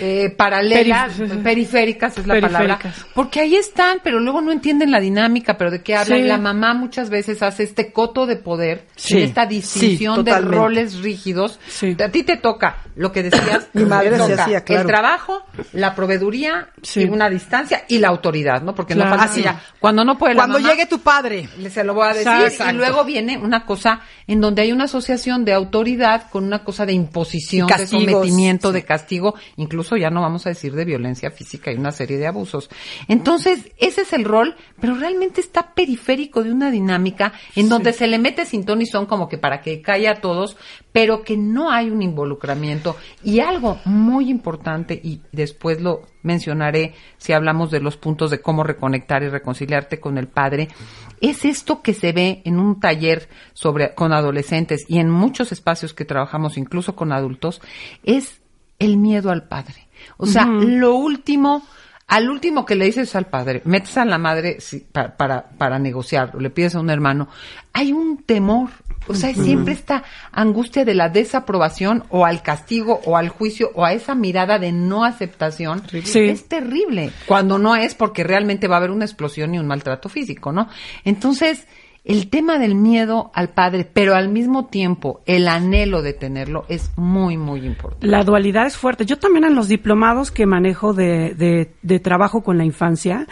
eh, 0.00 0.30
paralelas, 0.36 1.12
periféricas 1.42 2.18
es 2.18 2.26
la 2.26 2.40
palabra, 2.40 2.78
porque 3.14 3.40
ahí 3.40 3.56
están, 3.56 3.98
pero 4.02 4.20
luego 4.20 4.40
no 4.40 4.52
entienden 4.52 4.90
la 4.90 5.00
dinámica, 5.00 5.56
pero 5.56 5.70
de 5.70 5.82
qué 5.82 5.96
habla. 5.96 6.18
Y 6.18 6.22
la 6.22 6.38
mamá 6.38 6.74
muchas 6.74 7.10
veces 7.10 7.42
hace 7.42 7.62
este 7.62 7.92
coto 7.92 8.26
de 8.26 8.36
poder, 8.36 8.86
esta 9.08 9.46
distinción 9.46 10.24
de 10.24 10.38
roles 10.40 11.00
rígidos. 11.02 11.58
A 12.04 12.08
ti 12.10 12.22
te 12.22 12.36
toca 12.36 12.78
lo 12.96 13.12
que 13.12 13.22
decías, 13.22 13.68
mi 13.72 13.84
madre 13.84 14.16
se 14.18 14.34
hacía, 14.34 14.64
claro. 14.64 14.82
el 14.82 14.86
trabajo, 14.86 15.42
la 15.72 15.94
proveeduría, 15.94 16.68
y 16.94 17.04
una 17.04 17.28
distancia 17.30 17.84
y 17.88 17.98
la 17.98 18.08
autoridad, 18.08 18.62
¿no? 18.62 18.74
Porque 18.74 18.94
no 18.94 19.08
falta 19.08 19.34
ya. 19.36 19.60
Cuando 19.78 20.04
no 20.04 20.18
puede 20.18 20.34
Cuando 20.34 20.58
llegue 20.58 20.86
tu 20.86 21.00
padre, 21.00 21.48
se 21.70 21.84
lo 21.84 21.94
voy 21.94 22.08
a 22.08 22.14
decir. 22.14 22.66
Y 22.68 22.72
luego 22.72 23.04
viene 23.04 23.38
una 23.38 23.64
cosa 23.64 24.00
en 24.26 24.40
donde 24.40 24.62
hay 24.62 24.72
una 24.72 24.84
asociación 24.84 25.44
de 25.44 25.52
autoridad 25.52 26.28
con 26.30 26.44
una 26.44 26.64
cosa 26.64 26.86
de 26.86 26.92
imposición, 26.92 27.66
de 27.66 27.86
sometimiento, 27.86 28.72
de 28.72 28.84
castigo, 28.84 29.34
incluso 29.68 29.98
ya 29.98 30.08
no 30.08 30.22
vamos 30.22 30.46
a 30.46 30.48
decir 30.48 30.74
de 30.74 30.86
violencia 30.86 31.30
física 31.30 31.70
y 31.70 31.76
una 31.76 31.92
serie 31.92 32.16
de 32.16 32.26
abusos. 32.26 32.70
Entonces, 33.06 33.70
ese 33.76 34.00
es 34.00 34.12
el 34.14 34.24
rol, 34.24 34.56
pero 34.80 34.94
realmente 34.94 35.42
está 35.42 35.74
periférico 35.74 36.42
de 36.42 36.50
una 36.50 36.70
dinámica 36.70 37.34
en 37.54 37.68
donde 37.68 37.92
se 37.92 38.06
le 38.06 38.18
mete 38.18 38.46
sintón 38.46 38.80
y 38.80 38.86
son 38.86 39.04
como 39.04 39.28
que 39.28 39.36
para 39.36 39.60
que 39.60 39.82
caiga 39.82 40.12
a 40.12 40.20
todos, 40.22 40.56
pero 40.90 41.22
que 41.22 41.36
no 41.36 41.70
hay 41.70 41.90
un 41.90 42.00
involucramiento. 42.00 42.96
Y 43.22 43.40
algo 43.40 43.78
muy 43.84 44.30
importante, 44.30 44.98
y 45.02 45.20
después 45.32 45.82
lo 45.82 46.06
mencionaré 46.22 46.94
si 47.18 47.34
hablamos 47.34 47.70
de 47.70 47.80
los 47.80 47.96
puntos 47.96 48.30
de 48.30 48.40
cómo 48.40 48.64
reconectar 48.64 49.22
y 49.22 49.28
reconciliarte 49.28 50.00
con 50.00 50.16
el 50.16 50.28
padre, 50.28 50.68
es 51.20 51.44
esto 51.44 51.82
que 51.82 51.92
se 51.92 52.12
ve 52.12 52.42
en 52.44 52.58
un 52.58 52.80
taller 52.80 53.28
sobre 53.52 53.94
con 53.94 54.12
adolescentes 54.12 54.84
y 54.88 54.98
en 54.98 55.10
muchos 55.10 55.52
espacios 55.52 55.92
que 55.92 56.04
trabajamos 56.04 56.56
incluso 56.56 56.96
con 56.96 57.12
adultos, 57.12 57.60
es 58.02 58.40
el 58.78 58.96
miedo 58.96 59.30
al 59.30 59.48
padre. 59.48 59.88
O 60.16 60.26
sea, 60.26 60.46
lo 60.46 60.94
último, 60.94 61.66
al 62.06 62.30
último 62.30 62.64
que 62.64 62.74
le 62.74 62.86
dices 62.86 63.14
al 63.16 63.26
padre, 63.26 63.62
metes 63.64 63.96
a 63.98 64.04
la 64.04 64.18
madre 64.18 64.58
para, 64.92 65.16
para, 65.16 65.48
para 65.50 65.78
negociar, 65.78 66.34
o 66.34 66.40
le 66.40 66.50
pides 66.50 66.74
a 66.74 66.80
un 66.80 66.90
hermano, 66.90 67.28
hay 67.72 67.92
un 67.92 68.22
temor, 68.22 68.70
o 69.06 69.14
sea, 69.14 69.34
siempre 69.34 69.72
esta 69.74 70.04
angustia 70.32 70.84
de 70.84 70.94
la 70.94 71.08
desaprobación 71.08 72.04
o 72.10 72.26
al 72.26 72.42
castigo 72.42 73.00
o 73.04 73.16
al 73.16 73.28
juicio 73.28 73.70
o 73.74 73.84
a 73.84 73.92
esa 73.92 74.14
mirada 74.14 74.58
de 74.58 74.72
no 74.72 75.04
aceptación. 75.04 75.82
Es 75.92 76.48
terrible. 76.48 77.10
Cuando 77.26 77.58
no 77.58 77.74
es 77.74 77.94
porque 77.94 78.22
realmente 78.22 78.68
va 78.68 78.76
a 78.76 78.78
haber 78.78 78.90
una 78.90 79.04
explosión 79.04 79.54
y 79.54 79.58
un 79.58 79.66
maltrato 79.66 80.08
físico, 80.08 80.52
¿no? 80.52 80.68
Entonces, 81.04 81.66
el 82.08 82.30
tema 82.30 82.58
del 82.58 82.74
miedo 82.74 83.30
al 83.34 83.50
padre, 83.50 83.88
pero 83.90 84.14
al 84.14 84.30
mismo 84.30 84.66
tiempo 84.66 85.20
el 85.26 85.46
anhelo 85.46 86.00
de 86.00 86.14
tenerlo 86.14 86.64
es 86.68 86.90
muy, 86.96 87.36
muy 87.36 87.64
importante. 87.66 88.06
La 88.06 88.24
dualidad 88.24 88.66
es 88.66 88.78
fuerte. 88.78 89.04
Yo 89.04 89.18
también 89.18 89.44
en 89.44 89.54
los 89.54 89.68
diplomados 89.68 90.30
que 90.30 90.46
manejo 90.46 90.94
de, 90.94 91.34
de, 91.34 91.70
de 91.82 92.00
trabajo 92.00 92.42
con 92.42 92.56
la 92.56 92.64
infancia, 92.64 93.26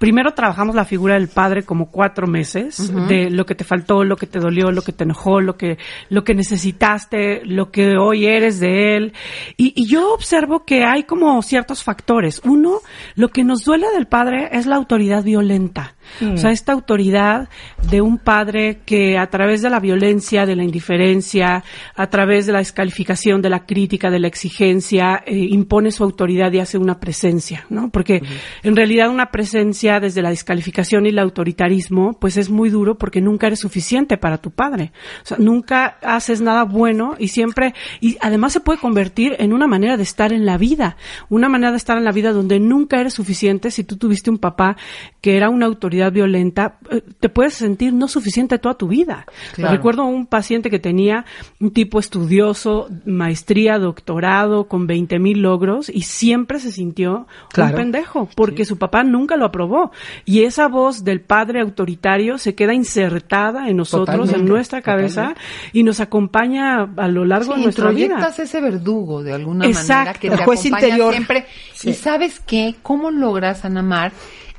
primero 0.00 0.32
trabajamos 0.32 0.74
la 0.74 0.86
figura 0.86 1.14
del 1.14 1.28
padre 1.28 1.62
como 1.62 1.90
cuatro 1.90 2.26
meses, 2.26 2.90
de 3.06 3.28
lo 3.28 3.44
que 3.44 3.54
te 3.54 3.64
faltó, 3.64 4.02
lo 4.02 4.16
que 4.16 4.26
te 4.26 4.38
dolió, 4.38 4.72
lo 4.72 4.80
que 4.80 4.92
te 4.92 5.04
enojó, 5.04 5.42
lo 5.42 5.58
que, 5.58 5.76
lo 6.08 6.24
que 6.24 6.34
necesitaste, 6.34 7.42
lo 7.44 7.70
que 7.70 7.98
hoy 7.98 8.24
eres 8.24 8.60
de 8.60 8.96
él. 8.96 9.12
Y, 9.58 9.74
y 9.76 9.86
yo 9.86 10.14
observo 10.14 10.64
que 10.64 10.84
hay 10.84 11.02
como 11.02 11.42
ciertos 11.42 11.84
factores. 11.84 12.40
Uno, 12.44 12.78
lo 13.14 13.28
que 13.28 13.44
nos 13.44 13.62
duele 13.62 13.88
del 13.94 14.06
padre 14.06 14.48
es 14.52 14.64
la 14.64 14.76
autoridad 14.76 15.22
violenta. 15.22 15.94
O 16.32 16.36
sea, 16.36 16.50
esta 16.50 16.72
autoridad 16.72 17.48
de 17.88 18.00
un 18.00 18.18
padre 18.18 18.80
que 18.84 19.16
a 19.16 19.28
través 19.28 19.62
de 19.62 19.70
la 19.70 19.80
violencia, 19.80 20.44
de 20.44 20.56
la 20.56 20.64
indiferencia, 20.64 21.64
a 21.94 22.06
través 22.08 22.46
de 22.46 22.52
la 22.52 22.58
descalificación, 22.58 23.40
de 23.40 23.48
la 23.48 23.64
crítica, 23.64 24.10
de 24.10 24.18
la 24.18 24.28
exigencia, 24.28 25.22
eh, 25.24 25.36
impone 25.36 25.92
su 25.92 26.04
autoridad 26.04 26.52
y 26.52 26.58
hace 26.58 26.78
una 26.78 27.00
presencia, 27.00 27.64
¿no? 27.70 27.90
Porque 27.90 28.22
en 28.62 28.76
realidad 28.76 29.08
una 29.08 29.30
presencia 29.30 29.89
desde 29.98 30.22
la 30.22 30.30
descalificación 30.30 31.06
y 31.06 31.08
el 31.08 31.18
autoritarismo, 31.18 32.12
pues 32.20 32.36
es 32.36 32.50
muy 32.50 32.70
duro 32.70 32.98
porque 32.98 33.20
nunca 33.20 33.48
eres 33.48 33.60
suficiente 33.60 34.18
para 34.18 34.38
tu 34.38 34.50
padre. 34.50 34.92
O 35.22 35.26
sea, 35.26 35.38
nunca 35.38 35.96
haces 36.02 36.40
nada 36.40 36.64
bueno 36.64 37.16
y 37.18 37.28
siempre, 37.28 37.74
y 38.00 38.18
además 38.20 38.52
se 38.52 38.60
puede 38.60 38.78
convertir 38.78 39.34
en 39.38 39.52
una 39.52 39.66
manera 39.66 39.96
de 39.96 40.02
estar 40.02 40.32
en 40.32 40.46
la 40.46 40.58
vida, 40.58 40.96
una 41.28 41.48
manera 41.48 41.72
de 41.72 41.78
estar 41.78 41.96
en 41.96 42.04
la 42.04 42.12
vida 42.12 42.32
donde 42.32 42.60
nunca 42.60 43.00
eres 43.00 43.14
suficiente 43.14 43.70
si 43.70 43.84
tú 43.84 43.96
tuviste 43.96 44.30
un 44.30 44.38
papá 44.38 44.76
que 45.20 45.36
era 45.36 45.48
una 45.48 45.66
autoridad 45.66 46.12
violenta, 46.12 46.78
eh, 46.90 47.02
te 47.18 47.28
puedes 47.28 47.54
sentir 47.54 47.92
no 47.92 48.08
suficiente 48.08 48.58
toda 48.58 48.74
tu 48.74 48.88
vida. 48.88 49.26
Recuerdo 49.56 50.02
a 50.02 50.06
un 50.06 50.26
paciente 50.26 50.70
que 50.70 50.78
tenía 50.78 51.24
un 51.58 51.70
tipo 51.72 51.98
estudioso, 51.98 52.88
maestría, 53.06 53.78
doctorado, 53.78 54.68
con 54.68 54.86
20 54.86 55.18
mil 55.18 55.40
logros 55.42 55.88
y 55.88 56.02
siempre 56.02 56.58
se 56.58 56.72
sintió 56.72 57.26
un 57.56 57.72
pendejo 57.72 58.28
porque 58.34 58.64
su 58.64 58.78
papá 58.78 59.02
nunca 59.02 59.36
lo 59.36 59.46
aprobó. 59.46 59.79
Y 60.24 60.44
esa 60.44 60.68
voz 60.68 61.04
del 61.04 61.20
padre 61.20 61.60
autoritario 61.60 62.38
se 62.38 62.54
queda 62.54 62.74
insertada 62.74 63.68
en 63.68 63.76
nosotros, 63.76 64.32
en 64.32 64.44
nuestra 64.44 64.82
cabeza 64.82 65.34
y 65.72 65.82
nos 65.82 66.00
acompaña 66.00 66.88
a 66.96 67.08
lo 67.08 67.24
largo 67.24 67.54
de 67.54 67.62
nuestra 67.62 67.90
vida. 67.90 68.32
ese 68.36 68.60
verdugo 68.60 69.22
de 69.22 69.32
alguna 69.32 69.68
manera 69.68 70.14
que 70.14 70.30
te 70.30 70.44
juez 70.44 70.64
interior. 70.66 71.12
siempre. 71.12 71.46
Y 71.82 71.94
sabes 71.94 72.40
qué, 72.40 72.76
cómo 72.82 73.10
logras, 73.10 73.64
Anamar, 73.64 74.12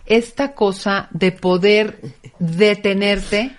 esta 0.05 0.53
cosa 0.53 1.07
de 1.11 1.32
poder 1.32 1.99
detenerte 2.39 3.55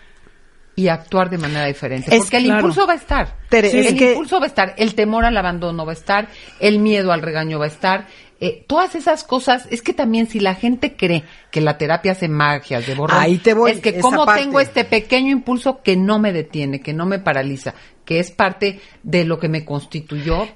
y 0.75 0.89
actuar 0.89 1.31
de 1.31 1.39
manera 1.39 1.67
diferente. 1.67 2.17
Porque 2.17 2.37
el 2.39 2.47
impulso 2.47 2.87
va 2.87 2.95
a 2.95 2.97
estar. 2.97 3.37
el 3.51 4.03
impulso 4.03 4.39
va 4.39 4.45
a 4.45 4.49
estar, 4.49 4.75
el 4.79 4.95
temor 4.95 5.25
al 5.25 5.37
abandono 5.37 5.85
va 5.85 5.93
a 5.93 5.95
estar, 5.95 6.29
el 6.61 6.79
miedo 6.79 7.13
al 7.13 7.23
regaño 7.23 7.59
va 7.59 7.67
a 7.67 7.69
estar. 7.69 8.07
Eh, 8.45 8.65
todas 8.67 8.97
esas 8.97 9.23
cosas, 9.23 9.69
es 9.71 9.83
que 9.83 9.93
también 9.93 10.27
si 10.27 10.41
la 10.41 10.57
gente 10.57 10.97
cree 10.97 11.23
que 11.53 11.61
la 11.61 11.79
terapia 11.79 12.11
hace 12.11 12.27
magias 12.27 12.85
de 12.89 12.97
borrar, 12.97 13.21
Ahí 13.21 13.39
te 13.39 13.55
voy, 13.55 13.71
es 13.71 13.81
que 13.81 14.01
como 14.01 14.27
tengo 14.27 14.59
este 14.59 14.85
pequeño 14.85 15.31
impulso 15.31 15.81
que 15.81 15.97
no 15.97 16.19
me 16.19 16.33
detiene, 16.33 16.81
que 16.81 16.93
no 16.93 17.07
me 17.07 17.21
paraliza, 17.21 17.75
que 18.05 18.19
es 18.19 18.33
parte 18.33 18.81
de 19.05 19.25
lo 19.25 19.39
que 19.39 19.49
me 19.49 19.65
constituyó, 19.65 20.49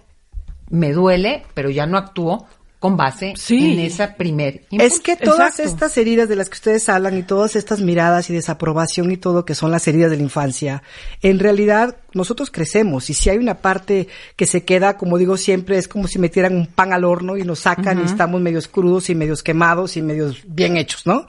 me 0.69 0.93
duele, 0.93 1.45
pero 1.55 1.71
ya 1.71 1.87
no 1.87 1.97
actúo 1.97 2.49
con 2.79 2.97
base 2.97 3.35
en 3.49 3.79
esa 3.79 4.15
primer 4.17 4.63
Es 4.71 5.01
que 5.01 5.17
todas 5.17 5.61
estas 5.61 5.97
heridas 5.97 6.29
de 6.29 6.37
las 6.37 6.49
que 6.49 6.55
ustedes 6.55 6.89
hablan 6.89 7.17
y 7.17 7.23
todas 7.23 7.57
estas 7.57 7.81
miradas 7.81 8.29
y 8.29 8.35
desaprobación 8.35 9.11
y 9.11 9.17
todo 9.17 9.45
que 9.45 9.55
son 9.55 9.71
las 9.71 9.89
heridas 9.89 10.11
de 10.11 10.19
la 10.19 10.23
infancia, 10.23 10.83
en 11.23 11.39
realidad 11.39 11.97
nosotros 12.13 12.51
crecemos 12.51 13.09
y 13.09 13.15
si 13.15 13.31
hay 13.31 13.39
una 13.39 13.57
parte 13.57 14.09
que 14.37 14.47
se 14.47 14.65
queda, 14.65 14.97
como 14.97 15.19
digo 15.19 15.37
siempre, 15.37 15.79
es 15.79 15.89
como 15.89 16.07
si 16.07 16.19
metieran 16.19 16.55
un 16.55 16.67
pan 16.67 16.93
al 16.93 17.05
horno 17.05 17.37
y 17.37 17.45
nos 17.45 17.61
sacan 17.61 18.01
y 18.01 18.05
estamos 18.05 18.41
medios 18.41 18.69
crudos 18.69 19.09
y 19.11 19.15
medios 19.15 19.43
quemados 19.43 19.97
y 19.97 20.03
medios 20.03 20.43
bien 20.47 20.77
hechos, 20.77 21.07
¿no? 21.07 21.27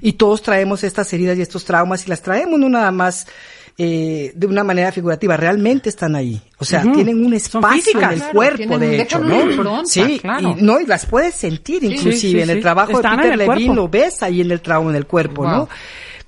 Y 0.00 0.14
todos 0.14 0.42
traemos 0.42 0.82
estas 0.82 1.12
heridas 1.12 1.36
y 1.38 1.42
estos 1.42 1.64
traumas 1.64 2.06
y 2.06 2.10
las 2.10 2.22
traemos 2.22 2.58
no 2.58 2.68
nada 2.68 2.90
más 2.90 3.26
eh, 3.78 4.32
de 4.34 4.46
una 4.46 4.64
manera 4.64 4.90
figurativa, 4.90 5.36
realmente 5.36 5.90
están 5.90 6.16
ahí. 6.16 6.40
O 6.58 6.64
sea, 6.64 6.80
tienen 6.82 7.22
un 7.22 7.34
espacio 7.34 8.00
en 8.00 8.10
el 8.10 8.22
cuerpo, 8.22 8.78
de 8.78 9.02
hecho, 9.02 9.18
¿no? 9.18 9.84
sí, 9.84 10.18
y, 10.40 10.62
no, 10.62 10.80
y 10.80 10.86
las 10.86 11.04
puedes 11.04 11.34
sentir 11.34 11.84
inclusive 11.84 12.42
en 12.42 12.48
el 12.48 12.62
trabajo 12.62 13.02
de 13.02 13.08
Peter 13.08 13.36
Levine, 13.36 13.74
lo 13.74 13.88
ves 13.88 14.22
ahí 14.22 14.40
en 14.40 14.50
el 14.50 14.62
trauma, 14.62 14.90
en 14.90 14.96
el 14.96 15.06
cuerpo, 15.06 15.46
¿no? 15.46 15.68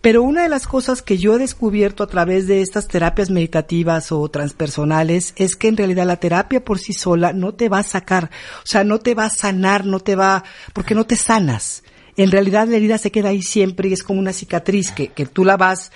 Pero 0.03 0.23
una 0.23 0.43
de 0.43 0.51
las 0.51 0.67
cosas 0.67 1.01
que 1.01 1.17
yo 1.17 1.35
he 1.35 1.39
descubierto 1.39 2.05
a 2.05 2.07
través 2.07 2.47
de 2.47 2.61
estas 2.61 2.87
terapias 2.87 3.31
meditativas 3.31 4.13
o 4.13 4.29
transpersonales 4.29 5.33
es 5.37 5.57
que 5.57 5.69
en 5.69 5.77
realidad 5.77 6.07
la 6.07 6.21
terapia 6.21 6.63
por 6.63 6.79
sí 6.79 6.93
sola 6.93 7.33
no 7.33 7.55
te 7.55 7.69
va 7.69 7.79
a 7.79 7.83
sacar, 7.83 8.31
o 8.59 8.67
sea, 8.67 8.85
no 8.85 8.99
te 9.01 9.15
va 9.15 9.25
a 9.25 9.31
sanar, 9.31 9.87
no 9.87 10.01
te 10.01 10.17
va, 10.17 10.45
porque 10.75 10.95
no 10.95 11.07
te 11.07 11.17
sanas. 11.17 11.83
En 12.17 12.31
realidad 12.31 12.69
la 12.69 12.77
herida 12.77 12.99
se 12.99 13.11
queda 13.11 13.31
ahí 13.31 13.43
siempre 13.43 13.89
y 13.89 13.95
es 13.95 14.03
como 14.03 14.21
una 14.21 14.33
cicatriz 14.33 14.91
que, 14.93 15.09
que 15.09 15.25
tú 15.25 15.47
la 15.47 15.57
vas 15.57 15.91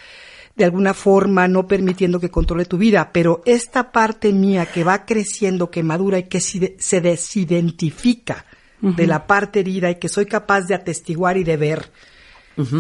de 0.55 0.65
alguna 0.65 0.95
forma 0.95 1.49
no 1.49 1.67
permitiendo 1.67 2.21
que 2.21 2.31
controle 2.31 2.65
tu 2.65 2.77
vida, 2.79 3.11
pero 3.13 3.43
esta 3.47 3.91
parte 3.91 4.33
mía 4.33 4.67
que 4.67 4.85
va 4.85 5.05
creciendo, 5.07 5.71
que 5.71 5.83
madura 5.83 6.19
y 6.19 6.25
que 6.25 6.41
se 6.41 7.01
desidentifica 7.01 8.45
de 8.81 9.07
la 9.07 9.27
parte 9.27 9.61
herida 9.61 9.91
y 9.91 9.95
que 9.97 10.09
soy 10.09 10.27
capaz 10.27 10.63
de 10.63 10.75
atestiguar 10.75 11.37
y 11.37 11.45
de 11.45 11.57
ver, 11.57 11.91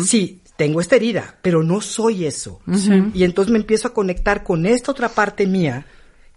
sí, 0.05 0.41
tengo 0.57 0.81
esta 0.81 0.97
herida, 0.97 1.39
pero 1.43 1.63
no 1.63 1.81
soy 1.81 2.27
eso. 2.27 2.61
Y 3.15 3.25
entonces 3.25 3.53
me 3.53 3.59
empiezo 3.59 3.89
a 3.89 3.95
conectar 3.95 4.43
con 4.43 4.67
esta 4.67 4.93
otra 4.93 5.09
parte 5.09 5.47
mía 5.47 5.87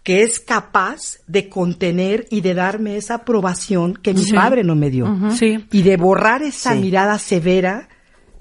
que 0.02 0.22
es 0.22 0.38
capaz 0.38 1.18
de 1.26 1.48
contener 1.48 2.28
y 2.30 2.40
de 2.40 2.54
darme 2.54 2.96
esa 2.96 3.16
aprobación 3.16 3.94
que 3.94 4.14
mi 4.14 4.24
padre 4.30 4.62
no 4.62 4.76
me 4.76 4.88
dio. 4.88 5.12
Y 5.72 5.82
de 5.82 5.96
borrar 5.96 6.42
esa 6.42 6.74
mirada 6.76 7.18
severa 7.18 7.88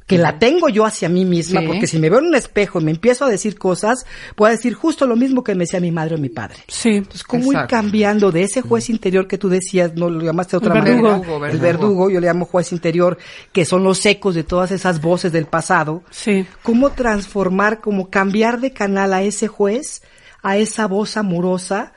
que 0.06 0.20
la 0.20 0.38
tengo 0.38 0.70
yo 0.70 0.86
hacia 0.86 1.10
mí 1.10 1.26
misma, 1.26 1.62
porque 1.66 1.88
si 1.88 1.98
me 1.98 2.10
veo 2.10 2.20
en 2.20 2.28
un 2.28 2.36
espejo 2.36 2.80
y 2.80 2.84
me 2.84 2.92
empiezo 2.92 3.26
a 3.26 3.30
decir 3.30 3.58
cosas, 3.58 4.06
puedo 4.36 4.52
decir 4.52 4.76
justo 4.76 5.08
lo 5.08 5.16
mismo 5.16 5.44
que 5.44 5.56
me 5.56 5.64
decía 5.64 5.80
mi 5.80 5.92
madre 5.92 6.16
o 6.16 6.18
mi 6.20 6.30
padre. 6.30 6.58
Sí. 6.68 6.90
Entonces, 6.90 7.24
¿cómo 7.24 7.52
ir 7.52 7.60
cambiando 7.68 8.32
de 8.32 8.44
ese 8.44 8.62
juez 8.62 8.90
interior 8.90 9.28
que 9.28 9.40
tú 9.40 9.50
decías, 9.50 9.96
no 9.96 10.10
lo 10.10 10.22
llamaste 10.22 10.52
de 10.52 10.58
otra 10.58 10.76
manera? 10.76 11.22
El 11.50 11.58
verdugo, 11.58 12.12
yo 12.12 12.20
le 12.20 12.28
llamo 12.28 12.46
juez 12.46 12.72
interior, 12.72 13.18
que 13.52 13.66
son 13.66 13.84
los 13.84 14.06
ecos 14.06 14.36
de 14.36 14.44
todas 14.44 14.72
esas 14.72 15.02
voces 15.02 15.32
del 15.32 15.48
pasado. 15.48 16.04
Sí. 16.12 16.46
¿Cómo 16.62 16.92
transformar, 16.92 17.82
cómo 17.82 18.12
cambiar 18.12 18.60
de 18.60 18.74
canal 18.74 19.12
a 19.12 19.24
ese 19.24 19.48
juez, 19.48 20.04
a 20.44 20.58
esa 20.58 20.88
voz 20.88 21.18
amorosa, 21.18 21.94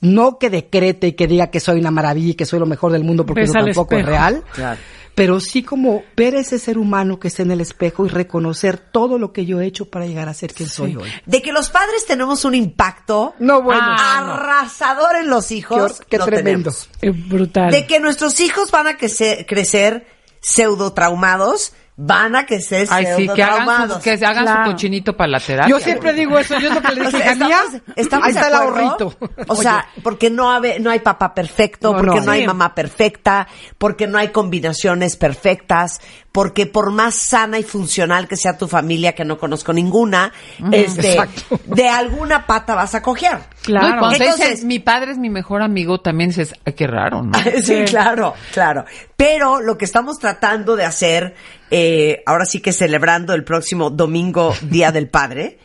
No 0.00 0.36
que 0.36 0.50
decrete 0.50 1.06
y 1.06 1.12
que 1.12 1.28
diga 1.28 1.46
que 1.46 1.60
soy 1.60 1.78
una 1.78 1.92
maravilla 1.92 2.30
y 2.30 2.34
que 2.34 2.44
soy 2.44 2.58
lo 2.58 2.66
mejor 2.66 2.90
del 2.90 3.04
mundo 3.04 3.24
porque 3.24 3.42
Ves 3.42 3.50
eso 3.50 3.64
tampoco 3.64 3.94
es 3.94 4.04
real. 4.04 4.42
Claro. 4.52 4.80
Pero 5.14 5.40
sí 5.40 5.62
como 5.62 6.02
ver 6.16 6.34
ese 6.34 6.58
ser 6.58 6.78
humano 6.78 7.20
que 7.20 7.28
está 7.28 7.42
en 7.42 7.50
el 7.50 7.60
espejo 7.60 8.06
y 8.06 8.08
reconocer 8.08 8.78
todo 8.78 9.18
lo 9.18 9.32
que 9.32 9.44
yo 9.44 9.60
he 9.60 9.66
hecho 9.66 9.90
para 9.90 10.06
llegar 10.06 10.28
a 10.28 10.34
ser 10.34 10.54
quien 10.54 10.68
soy 10.70 10.96
hoy. 10.96 11.10
De 11.26 11.42
que 11.42 11.52
los 11.52 11.68
padres 11.68 12.06
tenemos 12.06 12.44
un 12.46 12.54
impacto 12.54 13.34
No, 13.38 13.60
bueno. 13.62 13.82
arrasador 13.82 15.16
en 15.16 15.28
los 15.28 15.50
hijos. 15.52 16.00
Qué, 16.00 16.06
qué 16.10 16.18
lo 16.18 16.24
tremendo. 16.24 16.70
tenemos. 16.70 16.88
Eh, 17.02 17.10
brutal. 17.10 17.70
De 17.70 17.86
que 17.86 18.00
nuestros 18.00 18.40
hijos 18.40 18.70
van 18.70 18.86
a 18.86 18.96
crecer, 18.96 19.44
crecer 19.46 20.06
pseudo 20.40 20.92
traumados, 20.92 21.72
van 21.94 22.34
a 22.34 22.46
crecer 22.46 22.88
Ay, 22.90 23.06
sí, 23.16 23.28
que 23.34 23.42
hagan, 23.42 23.90
su, 23.90 24.00
que 24.00 24.16
se 24.16 24.24
hagan 24.24 24.44
Claro. 24.44 24.64
su 24.64 24.72
cochinito 24.72 25.14
para 25.16 25.28
la 25.32 25.40
terapia. 25.40 25.70
Yo 25.70 25.78
siempre 25.78 26.12
digo 26.14 26.38
eso, 26.38 26.58
yo 26.58 26.68
es 26.68 26.74
lo 26.74 26.80
que 26.82 26.94
le 26.94 27.00
O 27.06 27.10
dije 27.10 27.18
sea, 27.22 27.32
a 27.32 27.34
mía. 27.34 27.58
estamos, 27.64 27.82
estamos 27.96 28.26
ahí 28.26 28.32
está 28.32 28.48
el 28.48 28.54
ahorrito. 28.54 29.14
O 29.48 29.56
sea, 29.56 29.86
porque 30.02 30.30
no, 30.30 30.50
hay 30.50 30.98
papá 31.00 31.34
perfecto, 31.34 31.92
No, 31.92 31.98
porque 31.98 32.20
no. 32.20 32.26
no, 32.26 32.32
hay 32.32 32.40
Sí. 32.40 32.46
mamá 32.46 32.74
perfecta, 32.74 33.46
porque 33.78 34.06
no 34.06 34.16
hay 34.18 34.28
combinaciones 34.28 35.16
perfectas, 35.16 36.00
porque 36.32 36.64
por 36.66 36.90
más 36.92 37.14
sana 37.14 37.58
y 37.58 37.62
funcional 37.62 38.26
que 38.26 38.36
sea 38.36 38.56
tu 38.56 38.66
familia, 38.68 39.14
que 39.14 39.24
no 39.26 39.36
conozco 39.38 39.72
ninguna, 39.74 40.32
este, 40.72 41.12
Exacto. 41.12 41.60
de 41.66 41.88
alguna 41.90 42.46
pata 42.46 42.74
vas 42.74 42.94
a 42.94 43.02
coger. 43.02 43.32
No, 43.34 43.38
y 43.38 43.64
Claro. 43.66 43.98
cuando 44.00 44.16
Entonces- 44.24 44.64
mi 44.64 44.78
padre 44.78 45.12
es 45.12 45.18
mi 45.18 45.28
mejor 45.28 45.62
amigo, 45.62 46.00
también 46.00 46.30
dices, 46.30 46.54
ay, 46.64 46.72
qué 46.72 46.86
raro, 46.86 47.22
¿no? 47.22 47.32
sí, 47.62 47.62
Sí. 47.62 47.84
claro, 47.84 48.32
claro. 48.52 48.86
Pero 49.14 49.60
lo 49.60 49.76
que 49.76 49.84
estamos 49.84 50.18
tratando 50.18 50.74
de 50.74 50.84
hacer, 50.86 51.34
eh, 51.74 52.22
ahora 52.26 52.44
sí 52.44 52.60
que 52.60 52.70
celebrando 52.70 53.32
el 53.32 53.44
próximo 53.44 53.88
domingo, 53.88 54.54
Día 54.60 54.92
del 54.92 55.08
Padre, 55.08 55.58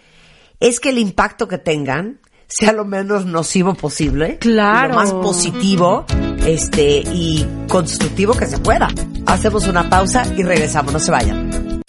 es 0.61 0.79
que 0.79 0.89
el 0.89 0.99
impacto 0.99 1.49
que 1.49 1.57
tengan 1.57 2.21
sea 2.47 2.71
lo 2.71 2.85
menos 2.85 3.25
nocivo 3.25 3.73
posible. 3.73 4.37
Claro. 4.37 4.87
y 4.87 4.91
lo 4.91 4.95
más 4.95 5.13
positivo, 5.13 6.05
este, 6.45 6.99
y 6.99 7.45
constructivo 7.67 8.33
que 8.35 8.45
se 8.45 8.57
pueda. 8.57 8.87
Hacemos 9.25 9.67
una 9.67 9.89
pausa 9.89 10.25
y 10.37 10.43
regresamos, 10.43 10.93
no 10.93 10.99
se 10.99 11.11
vayan. 11.11 11.81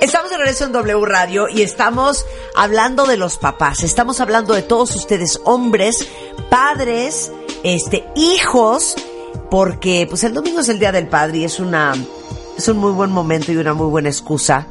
Estamos 0.00 0.30
de 0.30 0.36
regreso 0.36 0.64
en 0.64 0.70
W 0.70 1.04
Radio 1.04 1.48
y 1.48 1.62
estamos 1.62 2.24
hablando 2.54 3.06
de 3.06 3.16
los 3.16 3.38
papás, 3.38 3.82
estamos 3.82 4.20
hablando 4.20 4.54
de 4.54 4.62
todos 4.62 4.94
ustedes, 4.94 5.40
hombres, 5.44 6.08
padres, 6.48 7.32
este, 7.64 8.04
hijos, 8.14 8.94
porque 9.50 10.06
pues 10.08 10.22
el 10.22 10.32
domingo 10.32 10.60
es 10.60 10.68
el 10.68 10.78
Día 10.78 10.92
del 10.92 11.08
Padre 11.08 11.38
y 11.38 11.44
es 11.44 11.58
una, 11.58 11.94
es 12.58 12.66
un 12.66 12.78
muy 12.78 12.90
buen 12.90 13.12
momento 13.12 13.52
y 13.52 13.56
una 13.56 13.72
muy 13.72 13.86
buena 13.86 14.08
excusa 14.08 14.66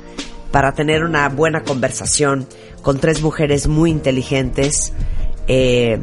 para 0.52 0.74
tener 0.74 1.06
una 1.06 1.30
buena 1.30 1.64
conversación 1.64 2.46
con 2.82 3.00
tres 3.00 3.22
mujeres 3.22 3.68
muy 3.68 3.92
inteligentes, 3.92 4.92
eh, 5.48 6.00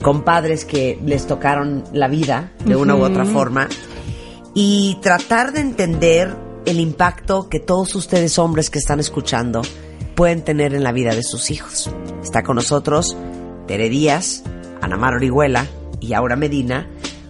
con 0.00 0.22
padres 0.22 0.64
que 0.64 1.00
les 1.04 1.26
tocaron 1.26 1.82
la 1.92 2.06
vida 2.06 2.52
de 2.64 2.76
una 2.76 2.94
u 2.94 3.02
otra 3.02 3.24
forma 3.24 3.68
y 4.54 4.98
tratar 5.02 5.52
de 5.52 5.60
entender 5.60 6.36
el 6.66 6.78
impacto 6.78 7.48
que 7.48 7.58
todos 7.58 7.96
ustedes 7.96 8.38
hombres 8.38 8.70
que 8.70 8.78
están 8.78 9.00
escuchando 9.00 9.62
pueden 10.14 10.42
tener 10.42 10.72
en 10.72 10.84
la 10.84 10.92
vida 10.92 11.16
de 11.16 11.24
sus 11.24 11.50
hijos. 11.50 11.90
Está 12.22 12.44
con 12.44 12.54
nosotros 12.54 13.16
Tere 13.66 13.88
Díaz, 13.88 14.44
Ana 14.80 14.96
Mar 14.96 15.14
Orihuela 15.14 15.66
y 16.00 16.12
Aura 16.12 16.36
Medina, 16.36 16.88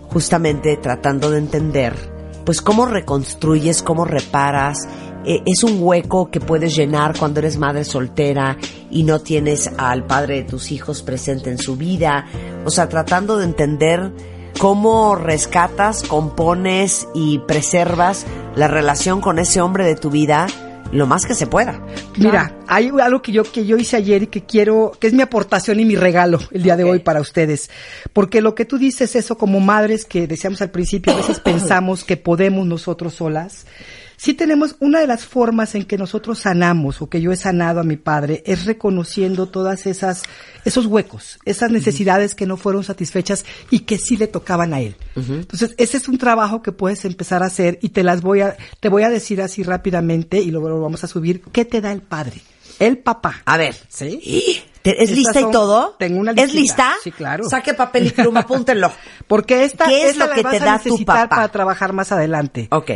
justamente 0.09 0.77
tratando 0.77 1.31
de 1.31 1.39
entender 1.39 2.12
pues 2.45 2.63
cómo 2.63 2.87
reconstruyes, 2.87 3.83
cómo 3.83 4.05
reparas, 4.05 4.89
eh, 5.25 5.43
es 5.47 5.63
un 5.63 5.79
hueco 5.81 6.31
que 6.31 6.41
puedes 6.41 6.75
llenar 6.75 7.17
cuando 7.17 7.41
eres 7.41 7.57
madre 7.57 7.85
soltera 7.85 8.57
y 8.91 9.05
no 9.05 9.21
tienes 9.21 9.71
al 9.79 10.05
padre 10.05 10.37
de 10.37 10.45
tus 10.45 10.73
hijos 10.73 11.03
presente 11.03 11.51
en 11.51 11.59
su 11.59 11.77
vida. 11.77 12.27
O 12.65 12.71
sea, 12.71 12.89
tratando 12.89 13.39
de 13.39 13.45
entender 13.45 14.13
cómo 14.59 15.15
rescatas, 15.15 16.03
compones 16.03 17.07
y 17.15 17.39
preservas 17.41 18.27
la 18.57 18.69
relación 18.69 19.21
con 19.21 19.39
ese 19.39 19.61
hombre 19.61 19.85
de 19.85 19.95
tu 19.95 20.11
vida 20.11 20.47
lo 20.93 21.07
más 21.07 21.27
que 21.27 21.35
se 21.35 21.47
pueda. 21.47 21.85
Mira, 22.17 22.55
hay 22.69 22.91
algo 23.01 23.23
que 23.23 23.33
yo 23.33 23.43
que 23.45 23.67
yo 23.67 23.77
hice 23.77 23.97
ayer 23.97 24.25
y 24.25 24.27
que 24.29 24.45
quiero, 24.45 24.93
que 25.01 25.07
es 25.07 25.15
mi 25.15 25.23
aportación 25.23 25.81
y 25.81 25.85
mi 25.85 25.97
regalo 25.97 26.39
el 26.53 26.63
día 26.63 26.77
de 26.77 26.85
hoy 26.85 27.01
para 27.01 27.21
ustedes, 27.21 27.71
porque 28.13 28.41
lo 28.41 28.55
que 28.55 28.65
tú 28.65 28.79
dices 28.79 29.17
eso 29.17 29.37
como 29.37 29.59
madres 29.61 30.05
que 30.05 30.27
decíamos 30.27 30.63
al 30.63 30.71
principio 30.71 31.13
a 31.13 31.17
veces 31.17 31.41
pensamos 31.45 32.05
que 32.05 32.17
podemos 32.17 32.67
nosotros 32.67 33.15
solas. 33.15 33.67
Sí 34.23 34.35
tenemos 34.35 34.77
una 34.79 35.01
de 35.01 35.09
las 35.09 35.25
formas 35.27 35.75
en 35.75 35.85
que 35.85 35.99
nosotros 35.99 36.39
sanamos 36.39 37.03
o 37.03 37.09
que 37.09 37.21
yo 37.21 37.33
he 37.33 37.37
sanado 37.37 37.81
a 37.81 37.83
mi 37.83 37.97
padre 37.97 38.45
es 38.47 38.67
reconociendo 38.67 39.49
todas 39.49 39.85
esas 39.87 40.23
esos 40.65 40.87
huecos, 40.87 41.41
esas 41.45 41.73
necesidades 41.73 42.37
que 42.37 42.47
no 42.47 42.57
fueron 42.57 42.85
satisfechas 42.85 43.45
y 43.69 43.81
que 43.81 43.99
sí 43.99 44.17
le 44.17 44.29
tocaban 44.29 44.75
a 44.75 44.81
él. 44.81 44.95
Entonces, 45.17 45.75
ese 45.77 45.97
es 45.97 46.07
un 46.07 46.19
trabajo 46.19 46.63
que 46.63 46.71
puedes 46.71 47.05
empezar 47.05 47.43
a 47.43 47.47
hacer 47.47 47.81
y 47.83 47.89
te 47.89 48.05
las 48.05 48.23
voy 48.23 48.43
a 48.43 48.57
te 48.79 48.89
voy 48.89 49.03
a 49.03 49.11
decir 49.11 49.43
así 49.43 49.65
rápidamente 49.65 50.39
y 50.41 50.53
luego 50.53 50.69
lo 50.69 50.81
vamos 50.81 51.03
a 51.03 51.09
subir. 51.09 51.43
¿Qué 51.51 51.65
te 51.65 51.81
da 51.81 51.91
el 51.91 52.03
padre? 52.03 52.43
El 52.79 52.99
papá. 52.99 53.43
A 53.45 53.57
ver, 53.57 53.75
¿Sí? 53.89 54.21
¿y? 54.23 54.63
¿Te- 54.83 54.91
¿Es 55.03 55.11
Estas 55.11 55.17
lista 55.17 55.41
y 55.41 55.51
todo? 55.53 55.95
tengo 55.99 56.19
una 56.21 56.33
¿Es 56.33 56.53
listita. 56.53 56.61
lista? 56.61 56.93
Sí, 57.05 57.13
claro. 57.13 57.49
Saque 57.49 57.75
papel 57.75 58.07
y 58.07 58.11
pluma, 58.11 58.41
apúntenlo. 58.47 58.91
Porque 59.29 59.65
esta, 59.65 59.85
¿Qué 59.87 60.05
es 60.05 60.11
esta 60.13 60.25
lo 60.27 60.31
la 60.31 60.35
que 60.37 60.59
te 60.59 60.65
da 60.65 60.79
tu 60.81 61.05
papá? 61.05 61.29
para 61.29 61.49
trabajar 61.49 61.93
más 61.93 62.11
adelante. 62.11 62.67
Ok. 62.73 62.91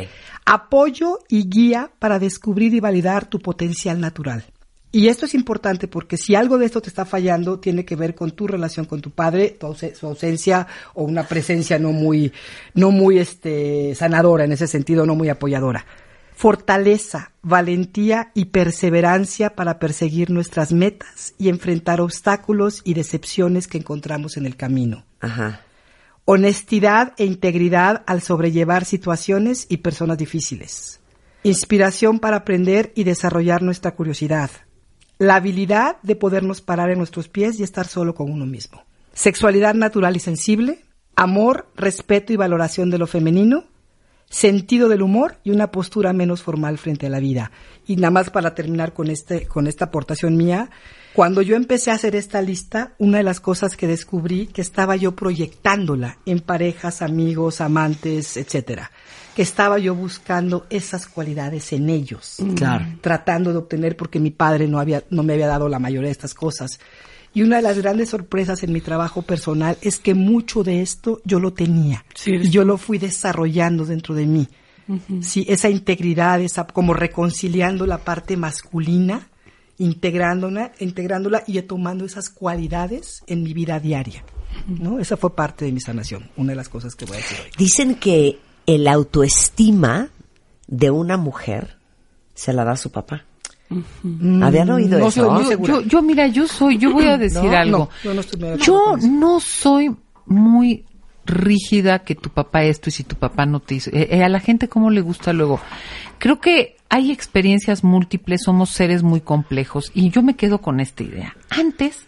Apoyo 0.46 1.18
y 1.28 1.48
guía 1.50 1.90
para 1.98 2.18
descubrir 2.18 2.72
y 2.72 2.80
validar 2.80 3.26
tu 3.28 3.40
potencial 3.40 4.00
natural. 4.00 4.44
Y 4.92 5.08
esto 5.08 5.26
es 5.26 5.34
importante 5.34 5.88
porque 5.88 6.16
si 6.16 6.34
algo 6.34 6.56
de 6.56 6.66
esto 6.66 6.80
te 6.80 6.88
está 6.88 7.04
fallando, 7.04 7.58
tiene 7.58 7.84
que 7.84 7.96
ver 7.96 8.14
con 8.14 8.30
tu 8.30 8.46
relación 8.46 8.86
con 8.86 9.00
tu 9.00 9.10
padre, 9.10 9.58
su 9.94 10.06
ausencia 10.06 10.66
o 10.94 11.02
una 11.02 11.24
presencia 11.24 11.78
no 11.78 11.92
muy, 11.92 12.32
no 12.74 12.92
muy 12.92 13.18
este, 13.18 13.94
sanadora 13.94 14.44
en 14.44 14.52
ese 14.52 14.66
sentido, 14.66 15.04
no 15.04 15.14
muy 15.14 15.28
apoyadora. 15.28 15.84
Fortaleza, 16.34 17.32
valentía 17.42 18.30
y 18.32 18.46
perseverancia 18.46 19.54
para 19.54 19.78
perseguir 19.78 20.30
nuestras 20.30 20.72
metas 20.72 21.34
y 21.38 21.48
enfrentar 21.48 22.00
obstáculos 22.00 22.82
y 22.84 22.94
decepciones 22.94 23.66
que 23.66 23.78
encontramos 23.78 24.36
en 24.36 24.46
el 24.46 24.56
camino 24.56 25.04
Ajá. 25.20 25.65
Honestidad 26.28 27.14
e 27.18 27.24
integridad 27.24 28.02
al 28.06 28.20
sobrellevar 28.20 28.84
situaciones 28.84 29.66
y 29.68 29.78
personas 29.78 30.18
difíciles, 30.18 30.98
inspiración 31.44 32.18
para 32.18 32.38
aprender 32.38 32.92
y 32.96 33.04
desarrollar 33.04 33.62
nuestra 33.62 33.94
curiosidad, 33.94 34.50
la 35.18 35.36
habilidad 35.36 35.98
de 36.02 36.16
podernos 36.16 36.60
parar 36.60 36.90
en 36.90 36.98
nuestros 36.98 37.28
pies 37.28 37.60
y 37.60 37.62
estar 37.62 37.86
solo 37.86 38.16
con 38.16 38.28
uno 38.28 38.44
mismo, 38.44 38.82
sexualidad 39.14 39.74
natural 39.74 40.16
y 40.16 40.18
sensible, 40.20 40.80
amor, 41.14 41.68
respeto 41.76 42.32
y 42.32 42.36
valoración 42.36 42.90
de 42.90 42.98
lo 42.98 43.06
femenino, 43.06 43.62
sentido 44.28 44.88
del 44.88 45.02
humor 45.02 45.38
y 45.44 45.50
una 45.50 45.70
postura 45.70 46.12
menos 46.12 46.42
formal 46.42 46.78
frente 46.78 47.06
a 47.06 47.10
la 47.10 47.20
vida. 47.20 47.50
Y 47.86 47.96
nada 47.96 48.10
más 48.10 48.30
para 48.30 48.54
terminar 48.54 48.92
con 48.92 49.08
este, 49.08 49.46
con 49.46 49.66
esta 49.66 49.86
aportación 49.86 50.36
mía, 50.36 50.70
cuando 51.12 51.40
yo 51.40 51.56
empecé 51.56 51.90
a 51.90 51.94
hacer 51.94 52.14
esta 52.14 52.42
lista, 52.42 52.92
una 52.98 53.18
de 53.18 53.24
las 53.24 53.40
cosas 53.40 53.76
que 53.76 53.86
descubrí 53.86 54.48
que 54.48 54.60
estaba 54.60 54.96
yo 54.96 55.16
proyectándola 55.16 56.18
en 56.26 56.40
parejas, 56.40 57.00
amigos, 57.00 57.60
amantes, 57.60 58.36
etcétera, 58.36 58.90
que 59.34 59.42
estaba 59.42 59.78
yo 59.78 59.94
buscando 59.94 60.66
esas 60.68 61.06
cualidades 61.06 61.72
en 61.72 61.88
ellos, 61.88 62.36
Claro. 62.56 62.84
tratando 63.00 63.52
de 63.52 63.58
obtener 63.58 63.96
porque 63.96 64.18
mi 64.20 64.30
padre 64.30 64.66
no 64.68 64.78
había, 64.78 65.04
no 65.08 65.22
me 65.22 65.34
había 65.34 65.46
dado 65.46 65.68
la 65.68 65.78
mayoría 65.78 66.08
de 66.08 66.12
estas 66.12 66.34
cosas. 66.34 66.80
Y 67.36 67.42
una 67.42 67.56
de 67.56 67.62
las 67.62 67.76
grandes 67.76 68.08
sorpresas 68.08 68.62
en 68.62 68.72
mi 68.72 68.80
trabajo 68.80 69.20
personal 69.20 69.76
es 69.82 69.98
que 69.98 70.14
mucho 70.14 70.64
de 70.64 70.80
esto 70.80 71.20
yo 71.22 71.38
lo 71.38 71.52
tenía 71.52 72.02
Sí, 72.14 72.30
y 72.32 72.48
yo 72.48 72.64
lo 72.64 72.78
fui 72.78 72.96
desarrollando 72.96 73.84
dentro 73.84 74.14
de 74.14 74.24
mí. 74.24 74.48
Sí, 75.20 75.44
esa 75.46 75.68
integridad, 75.68 76.40
esa 76.40 76.66
como 76.66 76.94
reconciliando 76.94 77.84
la 77.84 77.98
parte 77.98 78.38
masculina, 78.38 79.28
integrándola, 79.76 80.72
integrándola 80.78 81.44
y 81.46 81.60
tomando 81.60 82.06
esas 82.06 82.30
cualidades 82.30 83.22
en 83.26 83.42
mi 83.42 83.52
vida 83.52 83.80
diaria. 83.80 84.24
¿No? 84.66 84.98
Esa 84.98 85.18
fue 85.18 85.36
parte 85.36 85.66
de 85.66 85.72
mi 85.72 85.80
sanación, 85.80 86.30
una 86.38 86.52
de 86.52 86.56
las 86.56 86.70
cosas 86.70 86.94
que 86.94 87.04
voy 87.04 87.18
a 87.18 87.20
decir 87.20 87.36
hoy. 87.44 87.50
Dicen 87.58 87.96
que 87.96 88.38
el 88.64 88.88
autoestima 88.88 90.08
de 90.68 90.90
una 90.90 91.18
mujer 91.18 91.76
se 92.32 92.54
la 92.54 92.64
da 92.64 92.72
a 92.72 92.76
su 92.78 92.90
papá. 92.90 93.26
¿Habían 94.42 94.70
oído 94.70 94.98
no 94.98 95.08
eso? 95.08 95.40
Yo, 95.40 95.46
segura. 95.46 95.72
yo, 95.74 95.80
yo, 95.82 96.02
mira, 96.02 96.26
yo 96.28 96.46
soy, 96.46 96.78
yo 96.78 96.92
voy 96.92 97.06
a 97.06 97.18
decir 97.18 97.42
No, 97.42 97.56
algo. 97.56 97.90
no, 98.04 98.56
yo 98.56 98.96
no 98.96 99.40
soy 99.40 99.94
muy 100.26 100.84
rígida 101.24 102.00
que 102.00 102.14
tu 102.14 102.30
papá 102.30 102.62
esto 102.64 102.88
y 102.88 102.92
si 102.92 103.02
tu 103.04 103.16
papá 103.16 103.46
no 103.46 103.60
te 103.60 103.74
hizo. 103.76 103.90
Eh, 103.90 104.08
eh, 104.10 104.24
a 104.24 104.28
la 104.28 104.40
gente 104.40 104.68
cómo 104.68 104.90
le 104.90 105.00
gusta 105.00 105.32
luego. 105.32 105.60
Creo 106.18 106.40
que 106.40 106.76
hay 106.88 107.10
experiencias 107.10 107.82
múltiples, 107.82 108.42
somos 108.44 108.70
seres 108.70 109.02
muy 109.02 109.20
complejos 109.20 109.90
y 109.94 110.10
yo 110.10 110.22
me 110.22 110.36
quedo 110.36 110.60
con 110.60 110.78
esta 110.80 111.02
idea. 111.02 111.36
Antes, 111.50 112.06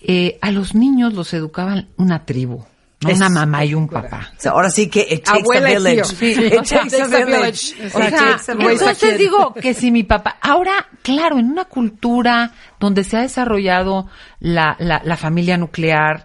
eh, 0.00 0.38
a 0.40 0.50
los 0.50 0.74
niños 0.74 1.12
los 1.12 1.34
educaban 1.34 1.88
una 1.96 2.24
tribu. 2.24 2.64
No 3.02 3.10
una 3.12 3.28
mamá 3.28 3.64
y 3.64 3.74
un 3.74 3.88
papá. 3.88 4.30
O 4.36 4.40
sea, 4.40 4.52
ahora 4.52 4.70
sí 4.70 4.88
que 4.88 5.06
it 5.10 5.24
takes 5.24 5.40
Abuela 5.40 5.68
a 5.68 5.72
village. 5.78 6.14
tío. 6.16 6.46
It 6.46 6.64
Sí, 6.64 6.74
takes 6.74 7.02
a 7.02 7.24
village. 7.24 7.74
O 7.94 7.98
sea, 7.98 8.38
entonces 8.48 9.18
digo 9.18 9.52
que 9.54 9.74
si 9.74 9.90
mi 9.90 10.02
papá, 10.02 10.36
ahora, 10.40 10.86
claro, 11.02 11.38
en 11.38 11.50
una 11.50 11.66
cultura 11.66 12.52
donde 12.80 13.04
se 13.04 13.18
ha 13.18 13.20
desarrollado 13.20 14.08
la, 14.40 14.76
la, 14.78 15.02
la 15.04 15.16
familia 15.16 15.58
nuclear, 15.58 16.24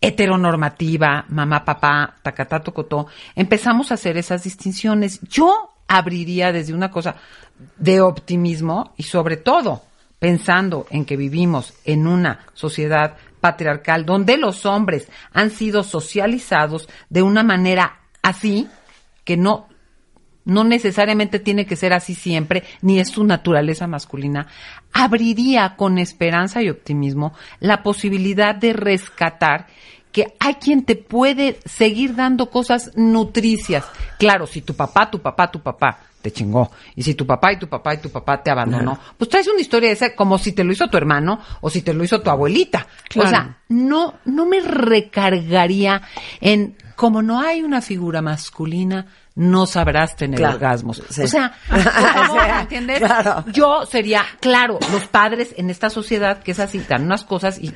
heteronormativa, 0.00 1.26
mamá, 1.28 1.64
papá, 1.64 2.16
tacatá, 2.22 2.60
tocotó, 2.60 3.06
empezamos 3.34 3.90
a 3.90 3.94
hacer 3.94 4.16
esas 4.16 4.42
distinciones. 4.42 5.20
Yo 5.22 5.74
abriría 5.86 6.52
desde 6.52 6.72
una 6.74 6.90
cosa 6.90 7.16
de 7.76 8.00
optimismo 8.00 8.94
y 8.96 9.02
sobre 9.04 9.36
todo 9.36 9.82
pensando 10.18 10.86
en 10.90 11.04
que 11.04 11.16
vivimos 11.16 11.74
en 11.84 12.06
una 12.06 12.46
sociedad 12.54 13.16
patriarcal 13.40 14.06
donde 14.06 14.36
los 14.36 14.66
hombres 14.66 15.08
han 15.32 15.50
sido 15.50 15.82
socializados 15.82 16.88
de 17.08 17.22
una 17.22 17.42
manera 17.42 18.00
así 18.22 18.68
que 19.24 19.36
no 19.36 19.68
no 20.44 20.64
necesariamente 20.64 21.38
tiene 21.38 21.66
que 21.66 21.76
ser 21.76 21.92
así 21.92 22.14
siempre, 22.14 22.64
ni 22.80 22.98
es 22.98 23.08
su 23.08 23.24
naturaleza 23.24 23.86
masculina, 23.86 24.48
abriría 24.92 25.76
con 25.76 25.98
esperanza 25.98 26.62
y 26.62 26.70
optimismo 26.70 27.34
la 27.60 27.82
posibilidad 27.82 28.54
de 28.54 28.72
rescatar 28.72 29.66
que 30.12 30.34
hay 30.40 30.54
quien 30.54 30.84
te 30.84 30.96
puede 30.96 31.60
seguir 31.64 32.16
dando 32.16 32.50
cosas 32.50 32.90
nutricias. 32.96 33.84
Claro, 34.18 34.46
si 34.46 34.62
tu 34.62 34.74
papá, 34.74 35.08
tu 35.08 35.20
papá, 35.20 35.50
tu 35.50 35.60
papá 35.60 36.09
te 36.20 36.32
chingó, 36.32 36.70
y 36.94 37.02
si 37.02 37.14
tu 37.14 37.26
papá 37.26 37.52
y 37.52 37.58
tu 37.58 37.68
papá 37.68 37.94
y 37.94 37.98
tu 37.98 38.10
papá 38.10 38.42
te 38.42 38.50
abandonó, 38.50 38.98
pues 39.16 39.30
traes 39.30 39.48
una 39.48 39.60
historia 39.60 39.90
esa 39.90 40.14
como 40.14 40.38
si 40.38 40.52
te 40.52 40.64
lo 40.64 40.72
hizo 40.72 40.88
tu 40.88 40.96
hermano 40.96 41.40
o 41.60 41.70
si 41.70 41.82
te 41.82 41.94
lo 41.94 42.04
hizo 42.04 42.20
tu 42.20 42.30
abuelita. 42.30 42.86
Claro. 43.08 43.28
O 43.28 43.30
sea, 43.30 43.58
no, 43.68 44.14
no 44.24 44.46
me 44.46 44.60
recargaría 44.60 46.02
en, 46.40 46.76
como 46.96 47.22
no 47.22 47.40
hay 47.40 47.62
una 47.62 47.80
figura 47.80 48.20
masculina, 48.20 49.06
no 49.36 49.64
sabrás 49.66 50.16
tener 50.16 50.38
Claro, 50.38 50.54
orgasmos. 50.56 51.02
sí. 51.08 51.22
O 51.22 51.28
sea, 51.28 51.52
O 51.70 52.34
sea, 52.34 52.54
¿me 52.56 52.60
¿entiendes? 52.62 52.98
claro. 52.98 53.44
Yo 53.52 53.86
sería, 53.86 54.24
claro, 54.40 54.78
los 54.92 55.04
padres 55.06 55.54
en 55.56 55.70
esta 55.70 55.88
sociedad 55.90 56.42
que 56.42 56.50
es 56.52 56.58
así, 56.60 56.78
dan 56.88 57.04
unas 57.04 57.24
cosas 57.24 57.58
y, 57.58 57.72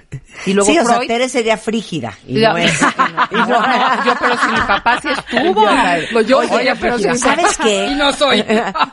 y 0.46 0.52
luego 0.52 0.70
sí, 0.70 0.78
o 0.78 0.84
sea, 0.84 0.96
Freud. 0.96 1.09
Tere 1.09 1.28
sería 1.28 1.57
frígida. 1.57 2.12
Y 2.26 2.34
no 2.34 2.57
es. 2.57 2.72
Y 3.30 3.34
no- 3.36 3.46
No, 3.46 4.05
yo, 4.05 4.14
pero 4.20 4.36
si 4.38 4.46
mi 4.48 4.61
papá 4.66 5.00
sí 5.00 5.09
estuvo. 5.09 5.66
Lo 6.12 6.20
yo, 6.22 6.38
Oye, 6.38 6.74
pero 6.80 6.98
sí. 6.98 7.14
¿Sabes 7.16 7.57
qué? 7.62 7.86
Y 7.86 7.94
no 7.94 8.12
soy. 8.12 8.44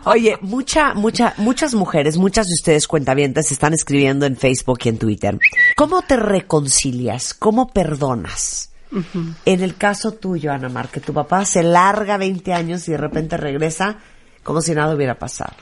Oye, 0.05 0.37
mucha, 0.41 0.93
mucha, 0.93 1.33
muchas 1.37 1.73
mujeres, 1.73 2.17
muchas 2.17 2.47
de 2.47 2.53
ustedes 2.53 2.87
cuentavientes 2.87 3.51
están 3.51 3.73
escribiendo 3.73 4.25
en 4.25 4.37
Facebook 4.37 4.79
y 4.85 4.89
en 4.89 4.97
Twitter. 4.97 5.37
¿Cómo 5.75 6.01
te 6.03 6.15
reconcilias? 6.15 7.33
¿Cómo 7.33 7.67
perdonas? 7.67 8.70
En 9.45 9.61
el 9.61 9.75
caso 9.77 10.13
tuyo, 10.13 10.51
Ana 10.51 10.69
Mar, 10.69 10.89
que 10.89 10.99
tu 10.99 11.13
papá 11.13 11.45
se 11.45 11.63
larga 11.63 12.17
20 12.17 12.53
años 12.53 12.87
y 12.87 12.91
de 12.91 12.97
repente 12.97 13.37
regresa 13.37 13.97
como 14.43 14.61
si 14.61 14.73
nada 14.73 14.95
hubiera 14.95 15.17
pasado. 15.19 15.53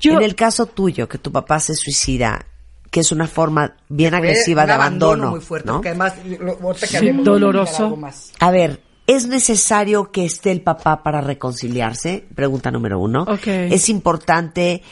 Yo- 0.00 0.14
en 0.14 0.22
el 0.22 0.34
caso 0.34 0.66
tuyo, 0.66 1.08
que 1.08 1.18
tu 1.18 1.32
papá 1.32 1.58
se 1.60 1.74
suicida, 1.74 2.44
que 2.90 3.00
es 3.00 3.10
una 3.12 3.26
forma 3.26 3.76
bien 3.88 4.10
Fue 4.10 4.18
agresiva 4.18 4.62
un 4.62 4.68
de 4.68 4.72
abandono, 4.74 5.30
muy 5.30 5.40
fuerte, 5.40 5.66
¿no? 5.66 5.74
porque 5.74 5.88
además, 5.88 6.14
lo, 6.38 6.74
que 6.74 7.12
doloroso. 7.22 7.96
más. 7.96 8.32
A 8.38 8.50
ver, 8.50 8.80
¿es 9.06 9.26
necesario 9.26 10.10
que 10.12 10.24
esté 10.24 10.52
el 10.52 10.62
papá 10.62 11.02
para 11.02 11.20
reconciliarse? 11.20 12.26
Pregunta 12.34 12.70
número 12.70 12.98
uno. 13.00 13.26
¿Es 13.44 13.88
importante 13.88 14.82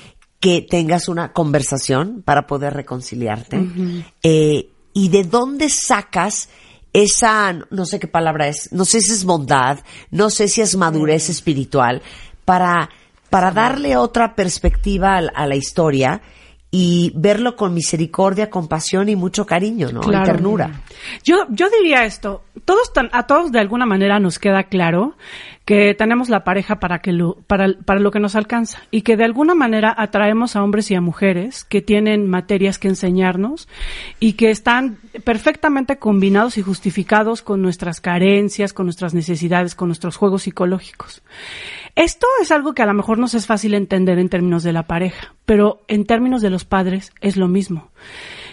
que 0.40 0.62
tengas 0.62 1.08
una 1.08 1.32
conversación 1.32 2.22
para 2.24 2.46
poder 2.46 2.74
reconciliarte? 2.74 3.66
Eh, 4.22 4.70
¿Y 4.92 5.08
de 5.10 5.24
dónde 5.24 5.68
sacas 5.68 6.48
esa, 7.02 7.52
no 7.70 7.84
sé 7.84 7.98
qué 7.98 8.06
palabra 8.06 8.48
es, 8.48 8.72
no 8.72 8.84
sé 8.84 9.00
si 9.00 9.12
es 9.12 9.24
bondad, 9.24 9.80
no 10.10 10.30
sé 10.30 10.48
si 10.48 10.60
es 10.62 10.76
madurez 10.76 11.28
espiritual, 11.28 12.00
para, 12.44 12.88
para 13.30 13.50
darle 13.50 13.96
otra 13.96 14.34
perspectiva 14.34 15.16
a, 15.16 15.20
la- 15.20 15.32
a 15.34 15.46
la 15.46 15.56
historia 15.56 16.22
y 16.70 17.12
verlo 17.14 17.54
con 17.56 17.74
misericordia, 17.74 18.50
compasión 18.50 19.08
y 19.08 19.16
mucho 19.16 19.46
cariño, 19.46 19.90
¿no? 19.92 20.00
Y 20.22 20.26
ternura. 20.26 20.82
Yo, 21.22 21.46
yo 21.50 21.68
diría 21.70 22.04
esto, 22.04 22.42
todos 22.64 22.92
tan- 22.92 23.10
a 23.12 23.26
todos 23.26 23.52
de 23.52 23.60
alguna 23.60 23.86
manera 23.86 24.18
nos 24.18 24.38
queda 24.38 24.64
claro 24.64 25.16
que 25.66 25.94
tenemos 25.94 26.28
la 26.28 26.44
pareja 26.44 26.78
para 26.78 27.00
que 27.00 27.12
lo, 27.12 27.34
para, 27.48 27.74
para 27.84 27.98
lo 27.98 28.12
que 28.12 28.20
nos 28.20 28.36
alcanza 28.36 28.82
y 28.92 29.02
que 29.02 29.16
de 29.16 29.24
alguna 29.24 29.56
manera 29.56 29.92
atraemos 29.98 30.54
a 30.54 30.62
hombres 30.62 30.92
y 30.92 30.94
a 30.94 31.00
mujeres 31.00 31.64
que 31.64 31.82
tienen 31.82 32.30
materias 32.30 32.78
que 32.78 32.86
enseñarnos 32.86 33.68
y 34.20 34.34
que 34.34 34.50
están 34.50 34.98
perfectamente 35.24 35.96
combinados 35.98 36.56
y 36.56 36.62
justificados 36.62 37.42
con 37.42 37.62
nuestras 37.62 38.00
carencias, 38.00 38.72
con 38.72 38.86
nuestras 38.86 39.12
necesidades, 39.12 39.74
con 39.74 39.88
nuestros 39.88 40.16
juegos 40.16 40.44
psicológicos. 40.44 41.22
Esto 41.96 42.28
es 42.40 42.52
algo 42.52 42.72
que 42.72 42.82
a 42.82 42.86
lo 42.86 42.94
mejor 42.94 43.18
nos 43.18 43.34
es 43.34 43.46
fácil 43.46 43.74
entender 43.74 44.20
en 44.20 44.28
términos 44.28 44.62
de 44.62 44.72
la 44.72 44.84
pareja, 44.84 45.34
pero 45.46 45.82
en 45.88 46.06
términos 46.06 46.42
de 46.42 46.50
los 46.50 46.64
padres 46.64 47.12
es 47.20 47.36
lo 47.36 47.48
mismo. 47.48 47.90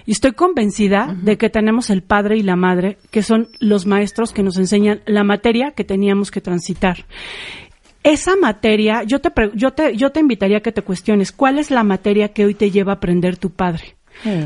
Y 0.06 0.12
estoy 0.12 0.34
convencida 0.34 1.16
de 1.22 1.38
que 1.38 1.50
tenemos 1.50 1.90
el 1.90 2.02
padre 2.04 2.38
y 2.38 2.44
la 2.44 2.56
madre, 2.56 2.98
que 3.12 3.24
son 3.24 3.48
los 3.60 3.86
maestros 3.86 4.34
que 4.34 4.44
nos 4.44 4.58
enseñan 4.58 5.02
la 5.06 5.24
materia 5.24 5.72
que 5.72 5.84
teníamos 5.84 6.30
que 6.32 6.42
transitar. 6.42 7.06
Esa 8.04 8.36
materia, 8.36 9.04
yo 9.04 9.20
te, 9.22 9.32
pre- 9.32 9.52
yo 9.56 9.72
te, 9.72 9.96
yo 9.96 10.12
te 10.12 10.20
invitaría 10.20 10.58
a 10.58 10.62
que 10.62 10.74
te 10.74 10.82
cuestiones, 10.82 11.32
¿cuál 11.32 11.58
es 11.58 11.72
la 11.72 11.84
materia 11.86 12.30
que 12.34 12.44
hoy 12.46 12.54
te 12.54 12.70
lleva 12.70 12.92
a 12.92 12.96
aprender 12.96 13.38
tu 13.38 13.50
padre? 13.52 13.96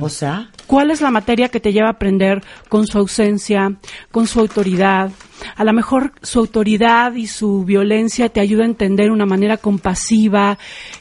O 0.01 0.09
sea, 0.09 0.49
¿Cuál 0.65 0.91
es 0.91 1.01
la 1.01 1.11
materia 1.11 1.49
que 1.49 1.59
te 1.59 1.73
lleva 1.73 1.87
a 1.87 1.91
aprender 1.91 2.41
con 2.69 2.87
su 2.87 2.97
ausencia, 2.99 3.73
con 4.11 4.25
su 4.27 4.39
autoridad? 4.39 5.11
A 5.55 5.63
lo 5.63 5.73
mejor 5.73 6.13
su 6.21 6.39
autoridad 6.39 7.13
y 7.13 7.27
su 7.27 7.63
violencia 7.63 8.29
te 8.29 8.39
ayuda 8.39 8.63
a 8.63 8.67
entender 8.67 9.11
una 9.11 9.25
manera 9.25 9.57
compasiva 9.57 10.57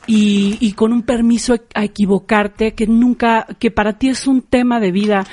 y, 0.07 0.57
y 0.61 0.73
con 0.73 0.93
un 0.93 1.03
permiso 1.03 1.55
a 1.75 1.85
equivocarte 1.85 2.75
que 2.75 2.87
nunca, 2.87 3.47
que 3.59 3.71
para 3.71 3.95
ti 3.99 4.09
es 4.09 4.27
un 4.27 4.43
tema 4.43 4.81
de 4.81 4.93
vida. 4.93 5.25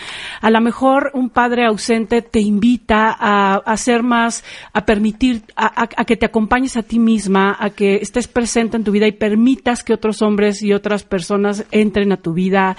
A 0.42 0.50
lo 0.50 0.62
mejor 0.62 1.12
un 1.14 1.30
padre 1.30 1.66
ausente 1.66 2.22
te 2.22 2.40
invita 2.40 3.16
a, 3.20 3.56
a 3.56 3.78
ser 3.78 4.04
más, 4.04 4.44
a 4.74 4.86
permitir, 4.86 5.44
a, 5.56 5.66
a- 5.84 5.90
a 5.98 6.06
que 6.06 6.16
te 6.18 6.26
acompañes 6.26 6.78
a 6.78 6.84
ti 6.84 7.00
misma, 7.00 7.56
a 7.60 7.70
que 7.72 7.96
estés 7.98 8.28
presente 8.28 8.78
en 8.78 8.84
tu 8.84 8.92
vida 8.92 9.08
y 9.08 9.12
permitas 9.14 9.84
que 9.84 9.94
otros 9.94 10.22
hombres 10.22 10.62
y 10.62 10.74
otras 10.74 11.04
personas 11.04 11.66
entren 11.72 12.12
a 12.12 12.18
tu 12.18 12.34
vida. 12.34 12.76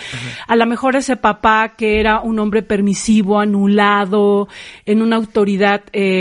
A 0.47 0.57
lo 0.57 0.67
mejor 0.67 0.97
ese 0.97 1.17
papá 1.17 1.75
que 1.77 2.01
era 2.01 2.21
un 2.21 2.39
hombre 2.39 2.63
permisivo, 2.63 3.39
anulado, 3.41 4.49
en 4.87 5.03
una 5.03 5.17
autoridad 5.17 5.83
eh, 5.93 6.14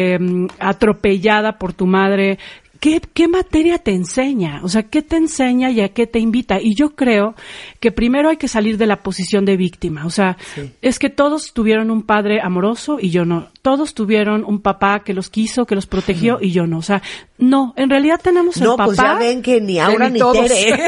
atropellada 0.60 1.58
por 1.58 1.74
tu 1.74 1.86
madre. 1.86 2.38
¿Qué, 2.84 3.00
¿Qué 3.14 3.30
materia 3.30 3.78
te 3.78 3.92
enseña? 3.92 4.60
O 4.62 4.68
sea, 4.68 4.84
¿qué 4.84 5.02
te 5.02 5.16
enseña 5.16 5.72
y 5.72 5.80
a 5.80 5.94
qué 5.94 6.06
te 6.06 6.20
invita? 6.20 6.60
Y 6.60 6.76
yo 6.76 6.96
creo 6.96 7.34
que 7.80 7.94
primero 7.94 8.28
hay 8.28 8.36
que 8.36 8.50
salir 8.50 8.78
de 8.78 8.88
la 8.88 8.98
posición 8.98 9.46
de 9.46 9.56
víctima. 9.56 10.06
O 10.06 10.10
sea, 10.10 10.36
es 10.82 11.00
que 11.00 11.10
todos 11.10 11.54
tuvieron 11.54 11.92
un 11.92 12.04
padre 12.04 12.42
amoroso 12.42 12.98
y 13.00 13.10
yo 13.10 13.24
no. 13.24 13.48
Todos 13.62 13.94
tuvieron 13.94 14.44
un 14.46 14.60
papá 14.60 15.00
que 15.00 15.14
los 15.14 15.30
quiso, 15.30 15.66
que 15.66 15.76
los 15.76 15.88
protegió 15.88 16.40
y 16.42 16.52
yo 16.52 16.68
no. 16.68 16.80
O 16.80 16.82
sea, 16.82 17.02
no, 17.38 17.74
en 17.78 17.90
realidad 17.90 18.20
tenemos 18.22 18.58
el 18.58 18.64
no, 18.66 18.72
papá. 18.76 18.86
pues 18.88 18.98
ya 18.98 19.14
ven 19.16 19.42
que 19.42 19.62
ni 19.62 19.80
Aura 19.80 20.08
ni 20.08 20.16
ni, 20.16 20.20
todos. 20.20 20.46
Tere. 20.46 20.84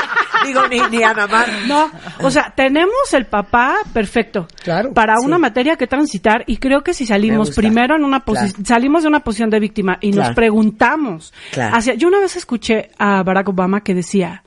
Digo, 0.46 0.66
ni, 0.68 0.80
ni 0.90 1.02
Ana 1.04 1.28
Mar. 1.28 1.46
No, 1.68 1.90
o 2.22 2.30
sea, 2.32 2.52
tenemos 2.56 3.12
el 3.12 3.26
papá 3.26 3.76
perfecto 3.92 4.48
Claro, 4.64 4.92
para 4.94 5.16
sí. 5.18 5.26
una 5.26 5.38
materia 5.38 5.76
que 5.76 5.86
transitar 5.86 6.42
y 6.46 6.56
creo 6.56 6.82
que 6.82 6.94
si 6.94 7.06
salimos 7.06 7.50
primero 7.54 7.94
en 7.94 8.04
una 8.04 8.24
posición, 8.24 8.52
Claro. 8.64 8.66
salimos 8.66 9.02
de 9.02 9.08
una 9.08 9.20
posición 9.20 9.50
de 9.50 9.60
víctima 9.60 9.98
y 10.00 10.10
Claro. 10.12 10.28
nos 10.28 10.36
preguntamos 10.36 11.19
Claro. 11.52 11.76
hacia, 11.76 11.94
yo 11.94 12.08
una 12.08 12.18
vez 12.20 12.36
escuché 12.36 12.90
a 12.98 13.22
Barack 13.22 13.48
Obama 13.48 13.82
que 13.82 13.94
decía, 13.94 14.42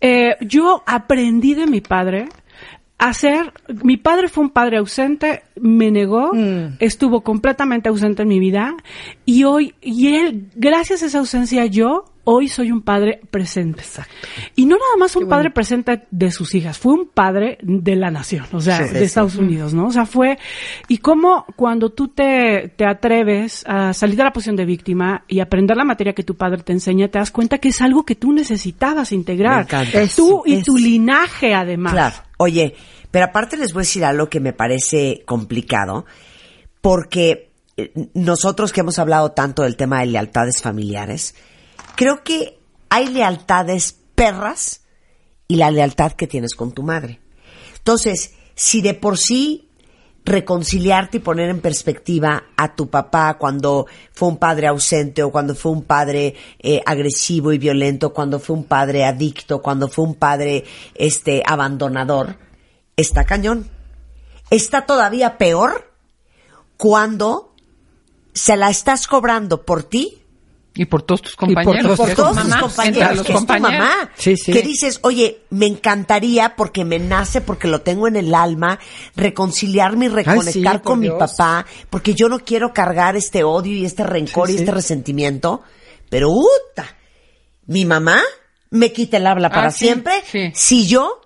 eh, 0.00 0.36
yo 0.40 0.82
aprendí 0.86 1.54
de 1.54 1.66
mi 1.66 1.80
padre 1.80 2.28
a 2.98 3.12
ser, 3.14 3.52
mi 3.82 3.96
padre 3.96 4.28
fue 4.28 4.44
un 4.44 4.50
padre 4.50 4.78
ausente, 4.78 5.42
me 5.60 5.90
negó, 5.90 6.32
Mm. 6.32 6.76
estuvo 6.78 7.22
completamente 7.22 7.88
ausente 7.88 8.22
en 8.22 8.28
mi 8.28 8.38
vida 8.38 8.74
y 9.24 9.42
hoy, 9.44 9.74
y 9.80 10.14
él, 10.14 10.50
gracias 10.54 11.02
a 11.02 11.06
esa 11.06 11.18
ausencia 11.18 11.66
yo, 11.66 12.04
hoy 12.24 12.48
soy 12.48 12.70
un 12.70 12.82
padre 12.82 13.20
presente. 13.30 13.82
Y 14.56 14.66
no 14.66 14.76
nada 14.76 14.96
más 14.98 15.16
un 15.16 15.28
padre 15.28 15.50
presente 15.50 16.06
de 16.10 16.30
sus 16.30 16.54
hijas, 16.54 16.78
fue 16.78 16.92
un 16.92 17.08
padre 17.08 17.58
de 17.62 17.96
la 17.96 18.10
nación, 18.10 18.46
o 18.52 18.60
sea, 18.60 18.78
Sí, 18.78 18.92
de 18.92 18.98
sí. 19.00 19.04
Estados 19.04 19.36
Unidos, 19.36 19.74
¿no? 19.74 19.86
O 19.86 19.92
sea, 19.92 20.06
fue, 20.06 20.38
y 20.88 20.98
cómo 20.98 21.44
cuando 21.56 21.90
tú 21.90 22.08
te, 22.08 22.72
te 22.76 22.86
atreves 22.86 23.64
a 23.66 23.92
salir 23.92 24.16
de 24.16 24.24
la 24.24 24.32
posición 24.32 24.56
de 24.56 24.64
víctima 24.64 25.24
y 25.28 25.40
aprender 25.40 25.76
la 25.76 25.84
materia 25.84 26.12
que 26.12 26.22
tu 26.22 26.36
padre 26.36 26.62
te 26.62 26.72
enseña, 26.72 27.08
te 27.08 27.18
das 27.18 27.30
cuenta 27.30 27.58
que 27.58 27.68
es 27.68 27.80
algo 27.80 28.04
que 28.04 28.14
tú 28.14 28.32
necesitabas 28.32 29.12
integrar. 29.12 29.56
Me 29.56 29.62
encanta. 29.62 29.98
Tú 30.14 30.42
y 30.46 30.54
Eso, 30.54 30.64
tu 30.64 30.76
linaje 30.76 31.54
además. 31.54 31.92
Claro. 31.92 32.16
Oye, 32.38 32.74
pero 33.10 33.26
aparte 33.26 33.56
les 33.56 33.72
voy 33.72 33.80
a 33.80 33.84
decir 33.84 34.04
algo 34.04 34.28
que 34.28 34.40
me 34.40 34.52
parece 34.52 35.22
complicado, 35.26 36.06
porque 36.80 37.50
eh, 37.76 37.92
nosotros 38.14 38.72
que 38.72 38.80
hemos 38.80 38.98
hablado 38.98 39.32
tanto 39.32 39.62
del 39.62 39.76
tema 39.76 40.00
de 40.00 40.06
lealtades 40.06 40.60
familiares, 40.62 41.34
creo 41.96 42.22
que 42.22 42.58
hay 42.88 43.08
lealtades 43.08 43.96
perras 44.14 44.82
y 45.48 45.56
la 45.56 45.70
lealtad 45.70 46.12
que 46.12 46.26
tienes 46.26 46.54
con 46.54 46.72
tu 46.72 46.82
madre. 46.82 47.20
Entonces, 47.76 48.34
si 48.54 48.80
de 48.80 48.94
por 48.94 49.18
sí 49.18 49.68
reconciliarte 50.24 51.16
y 51.16 51.20
poner 51.20 51.50
en 51.50 51.60
perspectiva 51.60 52.44
a 52.56 52.74
tu 52.74 52.88
papá 52.88 53.38
cuando 53.38 53.86
fue 54.12 54.28
un 54.28 54.36
padre 54.36 54.68
ausente 54.68 55.22
o 55.22 55.32
cuando 55.32 55.54
fue 55.54 55.72
un 55.72 55.82
padre 55.82 56.36
eh, 56.60 56.80
agresivo 56.86 57.52
y 57.52 57.58
violento, 57.58 58.12
cuando 58.12 58.38
fue 58.38 58.56
un 58.56 58.64
padre 58.64 59.04
adicto, 59.04 59.60
cuando 59.60 59.88
fue 59.88 60.04
un 60.04 60.14
padre 60.14 60.64
este 60.94 61.42
abandonador, 61.44 62.36
está 62.96 63.24
cañón. 63.24 63.68
Está 64.50 64.86
todavía 64.86 65.38
peor 65.38 65.92
cuando 66.76 67.54
se 68.32 68.56
la 68.56 68.70
estás 68.70 69.06
cobrando 69.06 69.64
por 69.64 69.82
ti 69.82 70.21
y 70.74 70.86
por 70.86 71.02
todos 71.02 71.20
tus 71.22 71.36
por 71.36 71.48
compañeros. 71.48 71.96
por 71.98 72.06
que 72.06 72.12
es 72.12 72.16
todos 72.16 72.30
tu 72.34 72.36
tus 72.42 72.48
mamá, 72.48 72.60
compañeros, 72.62 73.16
los 73.16 73.26
que 73.26 73.32
es 73.32 73.46
tu 73.46 73.52
mamá. 73.58 74.10
Sí, 74.16 74.36
sí. 74.36 74.52
Que 74.52 74.62
dices, 74.62 75.00
oye, 75.02 75.42
me 75.50 75.66
encantaría 75.66 76.56
porque 76.56 76.84
me 76.84 76.98
nace, 76.98 77.40
porque 77.40 77.68
lo 77.68 77.82
tengo 77.82 78.08
en 78.08 78.16
el 78.16 78.34
alma, 78.34 78.78
reconciliarme 79.16 80.06
y 80.06 80.08
reconectar 80.08 80.76
por 80.80 80.82
con 80.92 81.00
mi 81.00 81.06
Dios. 81.06 81.18
papá, 81.18 81.66
porque 81.90 82.14
yo 82.14 82.28
no 82.28 82.40
quiero 82.40 82.72
cargar 82.72 83.16
este 83.16 83.44
odio 83.44 83.72
y 83.72 83.84
este 83.84 84.04
rencor 84.04 84.48
Sí, 84.48 84.54
y 84.54 84.56
sí. 84.56 84.62
este 84.62 84.72
resentimiento. 84.72 85.62
Pero, 86.08 86.30
¡uta! 86.30 86.96
Mi 87.66 87.84
mamá 87.84 88.20
me 88.70 88.92
quita 88.92 89.16
el 89.18 89.26
habla 89.26 89.48
para 89.50 89.68
Ah, 89.68 89.70
sí, 89.70 89.84
siempre 89.86 90.12
sí. 90.30 90.50
si 90.54 90.86
yo 90.86 91.21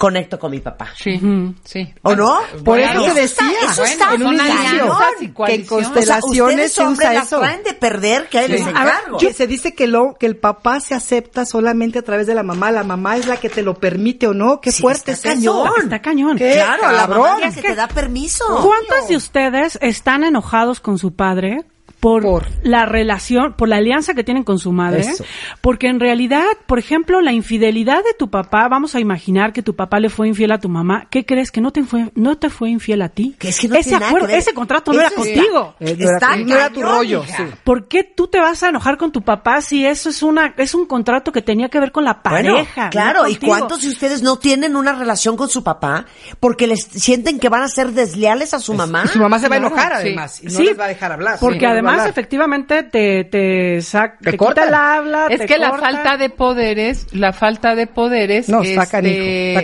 conecto 0.00 0.38
con 0.38 0.50
mi 0.50 0.60
papá. 0.60 0.88
Sí, 0.96 1.20
sí. 1.62 1.92
¿O 2.00 2.16
no? 2.16 2.38
Por 2.64 2.78
Bueno, 2.78 3.04
eso 3.04 3.12
te 3.14 3.22
está- 3.24 3.44
decía, 3.44 3.58
eso 3.70 3.82
bueno, 3.82 3.92
está 3.92 4.14
en 4.14 4.22
un 4.26 4.38
que 4.38 5.24
en 5.26 5.34
coaliciones. 5.34 5.70
O 5.70 5.78
sea, 5.84 6.20
constelaciones 6.20 6.72
se 6.72 6.82
hombres 6.82 6.98
usa 7.08 7.12
las 7.12 7.26
eso. 7.26 7.40
de 7.64 7.74
perder, 7.74 8.28
que 8.30 8.48
les 8.48 8.66
encargo. 8.66 9.18
se 9.20 9.46
dice 9.46 9.74
que 9.74 9.86
lo 9.86 10.14
que 10.18 10.24
el 10.24 10.36
papá 10.38 10.80
se 10.80 10.94
acepta 10.94 11.44
solamente 11.44 11.98
a 11.98 12.02
través 12.02 12.26
de 12.26 12.34
la 12.34 12.42
mamá, 12.42 12.70
la 12.70 12.82
mamá 12.82 13.18
es 13.18 13.26
la 13.26 13.36
que 13.36 13.50
te 13.50 13.60
lo 13.62 13.74
permite 13.74 14.26
o 14.26 14.32
no, 14.32 14.62
qué 14.62 14.72
Sí, 14.72 14.80
fuerte 14.80 15.12
está 15.12 15.32
es 15.32 15.38
eso. 15.40 15.62
cañón. 15.64 15.82
Está 15.84 16.00
cañón. 16.00 16.38
¿Qué? 16.38 16.52
Claro, 16.54 16.90
la 16.92 17.06
mamá 17.06 17.34
es 17.34 17.40
la 17.56 17.62
que 17.62 17.68
te 17.68 17.74
da 17.74 17.86
permiso. 17.86 18.44
¿Cuántas 18.62 19.06
de 19.08 19.16
ustedes 19.16 19.78
están 19.82 20.24
enojados 20.24 20.80
con 20.80 20.96
su 20.96 21.14
padre 21.14 21.64
por, 22.00 22.22
Por. 22.22 22.46
la 22.62 22.86
relación, 22.86 23.52
por 23.54 23.68
la 23.68 23.76
alianza 23.76 24.14
que 24.14 24.24
tienen 24.24 24.42
con 24.42 24.58
su 24.58 24.72
madre? 24.72 25.00
Eso. 25.00 25.24
Porque 25.60 25.86
en 25.88 26.00
realidad, 26.00 26.44
por 26.66 26.78
ejemplo, 26.78 27.20
la 27.20 27.32
infidelidad 27.32 27.98
de 27.98 28.14
tu 28.18 28.30
papá, 28.30 28.68
vamos 28.68 28.94
a 28.94 29.00
imaginar 29.00 29.52
que 29.52 29.62
tu 29.62 29.76
papá 29.76 30.00
le 30.00 30.08
fue 30.08 30.26
infiel 30.28 30.52
a 30.52 30.58
tu 30.58 30.68
mamá, 30.68 31.06
¿qué 31.10 31.24
crees? 31.26 31.50
Que 31.50 31.60
no 31.60 31.70
te 31.72 31.82
fue, 31.84 32.10
no 32.14 32.38
te 32.38 32.48
fue 32.50 32.70
infiel 32.70 33.02
a 33.02 33.08
ti. 33.10 33.36
Que 33.38 33.48
es 33.50 33.60
que 33.60 33.68
no 33.68 33.74
ese 33.76 33.94
acuerdo, 33.96 34.28
ese 34.28 34.54
contrato 34.54 34.92
no 34.92 35.00
Eso 35.00 35.08
era 35.08 35.16
contigo. 35.16 35.74
Eh, 35.80 35.96
no, 35.98 36.04
era, 36.04 36.14
Está 36.14 36.36
no 36.36 36.54
era 36.56 36.70
tu 36.70 36.82
rollo, 36.82 37.22
sí. 37.24 37.42
¿Por 37.64 37.86
qué 37.88 38.02
tú 38.04 38.28
te 38.28 38.40
vas 38.40 38.62
a 38.62 38.68
enojar 38.70 38.96
con 38.96 39.12
tu 39.12 39.22
papá 39.22 39.60
si 39.60 39.84
eso 39.86 40.08
es 40.08 40.22
una 40.22 40.54
es 40.56 40.74
un 40.74 40.86
contrato 40.86 41.32
que 41.32 41.42
tenía 41.42 41.68
que 41.68 41.80
ver 41.80 41.92
con 41.92 42.04
la 42.04 42.20
Bueno, 42.24 42.54
pareja? 42.54 42.84
no 42.84 42.90
claro, 42.90 43.28
¿y 43.28 43.36
cuántos 43.36 43.82
de 43.82 43.88
ustedes 43.88 44.22
no 44.22 44.36
tienen 44.38 44.74
una 44.76 44.92
relación 44.94 45.36
con 45.36 45.48
su 45.50 45.62
papá 45.62 46.06
porque 46.40 46.66
les 46.66 46.82
sienten 46.84 47.38
que 47.38 47.48
van 47.48 47.62
a 47.62 47.68
ser 47.68 47.92
desleales 47.92 48.54
a 48.54 48.58
su 48.60 48.74
mamá? 48.74 49.06
Su 49.06 49.18
mamá 49.18 49.38
se 49.38 49.48
va 49.48 49.56
a 49.56 49.58
enojar 49.58 49.92
sí. 49.92 49.98
además 50.00 50.40
y 50.42 50.46
no 50.46 50.50
Sí, 50.52 50.64
les 50.64 50.78
va 50.80 50.84
a 50.84 50.88
dejar 50.88 51.12
hablar. 51.12 51.38
Porque 51.40 51.58
Sí, 51.60 51.66
no 51.66 51.74
les 51.74 51.84
va 51.84 51.89
a 51.89 51.89
además, 51.90 52.00
hablar. 52.06 52.08
efectivamente, 52.10 52.82
te, 52.84 53.24
te, 53.24 53.78
sac- 53.78 54.18
Te 54.20 54.32
te 54.32 54.38
quita 54.38 54.64
el 54.68 54.74
habla. 54.74 55.26
Es 55.28 55.40
te 55.40 55.46
que 55.46 55.58
la 55.58 55.70
corta. 55.70 55.86
falta 55.90 56.16
de 56.16 56.30
poderes, 56.30 57.06
la 57.14 57.32
falta 57.32 57.74
de 57.74 57.86
poderes 57.86 58.48
No, 58.48 58.62
este, 58.62 58.86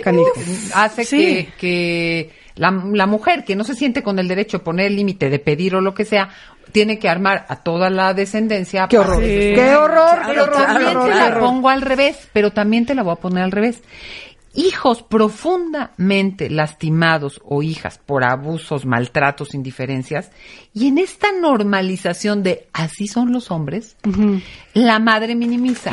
canijo. 0.01 0.31
hace 0.73 1.03
Sí. 1.05 1.17
que, 1.17 1.49
que 1.57 2.29
la, 2.55 2.71
la 2.93 3.05
mujer 3.05 3.43
que 3.43 3.55
no 3.55 3.63
se 3.63 3.75
siente 3.75 4.01
con 4.03 4.19
el 4.19 4.27
derecho 4.27 4.57
a 4.57 4.63
poner 4.63 4.87
el 4.87 4.95
límite 4.95 5.29
de 5.29 5.39
pedir 5.39 5.75
o 5.75 5.81
lo 5.81 5.93
que 5.93 6.05
sea, 6.05 6.29
tiene 6.71 6.99
que 6.99 7.07
armar 7.07 7.45
a 7.47 7.57
toda 7.63 7.89
la 7.89 8.13
descendencia. 8.13 8.87
Qué 8.89 8.97
horror. 8.97 9.21
Sí. 9.23 9.53
Qué 9.55 9.75
horror, 9.75 10.17
Claro, 10.17 10.21
qué 10.27 10.31
Pero 10.31 10.43
horror, 10.43 10.65
también 10.65 10.99
te 10.99 11.09
la 11.15 11.25
horror. 11.27 11.39
pongo 11.39 11.69
al 11.69 11.81
revés, 11.81 12.27
pero 12.33 12.51
también 12.51 12.85
te 12.85 12.93
la 12.95 13.03
voy 13.03 13.13
a 13.13 13.15
poner 13.15 13.43
al 13.43 13.51
revés. 13.51 13.81
Hijos 14.59 15.03
profundamente 15.03 16.49
lastimados 16.49 17.39
o 17.45 17.61
hijas 17.61 17.99
por 18.03 18.23
abusos, 18.23 18.85
maltratos, 18.87 19.53
indiferencias, 19.53 20.31
y 20.73 20.87
en 20.87 20.97
esta 20.97 21.27
normalización 21.31 22.41
de 22.41 22.67
así 22.73 23.07
son 23.07 23.31
los 23.31 23.51
hombres, 23.51 23.97
la 24.73 24.97
madre 24.97 25.35
minimiza. 25.35 25.91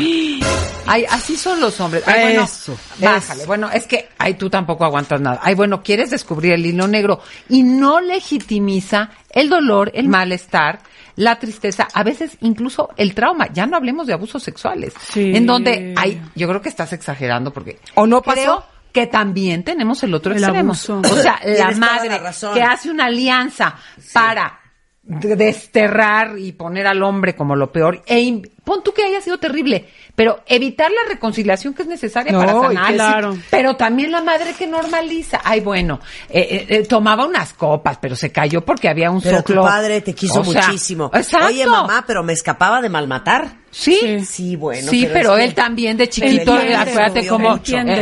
Ay, 0.87 1.05
así 1.11 1.37
son 1.37 1.61
los 1.61 1.79
hombres. 1.81 2.05
Ay, 2.07 2.23
bueno, 2.23 2.45
Eso, 2.45 2.75
bájale. 3.01 3.41
eso. 3.41 3.47
Bueno, 3.47 3.71
es 3.71 3.87
que, 3.87 4.09
ay, 4.17 4.35
tú 4.35 4.49
tampoco 4.49 4.85
aguantas 4.85 5.21
nada. 5.21 5.41
Ay, 5.43 5.55
bueno, 5.55 5.83
quieres 5.83 6.11
descubrir 6.11 6.53
el 6.53 6.65
hilo 6.65 6.89
negro 6.89 7.21
y 7.51 7.63
no 7.63 8.01
legitimiza 8.01 9.11
el 9.31 9.51
dolor, 9.51 9.91
el 9.95 10.09
malestar, 10.09 10.81
la 11.17 11.39
tristeza, 11.39 11.89
a 11.93 12.03
veces 12.03 12.37
incluso 12.41 12.91
el 12.97 13.15
trauma. 13.15 13.49
Ya 13.53 13.67
no 13.67 13.77
hablemos 13.77 14.07
de 14.07 14.15
abusos 14.15 14.43
sexuales. 14.43 14.95
Sí. 15.01 15.33
En 15.35 15.47
donde, 15.47 15.95
ay, 15.97 16.21
yo 16.35 16.49
creo 16.49 16.61
que 16.61 16.69
estás 16.69 16.93
exagerando 16.93 17.53
porque. 17.53 17.79
¿O 17.95 18.07
no 18.07 18.21
pasó? 18.23 18.35
Creo 18.41 18.65
que 18.93 19.07
también 19.07 19.65
tenemos 19.65 20.03
el 20.05 20.15
otro 20.15 20.33
El 20.33 20.39
extremo. 20.39 20.71
abuso. 20.71 21.01
O 21.01 21.17
sea, 21.17 21.41
la 21.45 21.71
madre 21.73 22.09
la 22.11 22.19
razón. 22.19 22.55
que 22.55 22.63
hace 22.63 22.91
una 22.91 23.07
alianza 23.07 23.77
para 24.13 24.61
de- 25.03 25.37
desterrar 25.37 26.39
y 26.39 26.53
poner 26.53 26.87
al 26.87 27.03
hombre 27.03 27.35
como 27.35 27.57
lo 27.57 27.71
peor. 27.73 28.03
E 28.07 28.43
pon 28.65 28.83
tú 28.83 28.93
que 28.93 29.05
haya 29.05 29.21
sido 29.21 29.39
terrible, 29.39 29.89
pero 30.15 30.41
evitar 30.47 30.91
la 30.91 31.09
reconciliación 31.13 31.75
que 31.75 31.83
es 31.83 31.89
necesaria 31.89 32.33
No, 32.33 32.39
para 32.41 32.53
sanar. 32.61 32.95
Claro. 32.95 33.39
Pero 33.51 33.77
también 33.77 34.11
la 34.11 34.23
madre 34.23 34.55
que 34.59 34.67
normaliza. 34.67 35.41
Ay, 35.45 35.61
bueno, 35.61 36.01
eh, 36.29 36.41
eh, 36.51 36.67
eh, 36.69 36.83
tomaba 36.87 37.27
unas 37.27 37.53
copas, 37.53 37.99
pero 38.01 38.17
se 38.17 38.33
cayó 38.33 38.63
porque 38.65 38.89
había 38.89 39.11
un 39.11 39.21
Pero 39.21 39.43
tu 39.43 39.53
soplo. 39.53 39.63
padre 39.63 40.01
te 40.01 40.15
quiso 40.15 40.41
O 40.41 40.45
sea, 40.45 40.63
muchísimo. 40.67 41.11
Exacto. 41.15 41.47
Oye, 41.49 41.67
mamá, 41.67 42.05
pero 42.07 42.23
me 42.23 42.33
escapaba 42.33 42.81
de 42.81 42.89
malmatar. 42.89 43.65
Sí, 43.71 43.99
Sí. 44.01 44.25
Sí, 44.25 44.57
bueno. 44.57 44.89
sí, 44.89 45.09
pero, 45.13 45.35
que- 45.35 45.45
él 45.45 45.53
también 45.55 45.97
de 45.97 46.09
chiquito, 46.09 46.53
Entiende, 46.55 46.77
acuérdate 46.77 47.27
cómo 47.27 47.51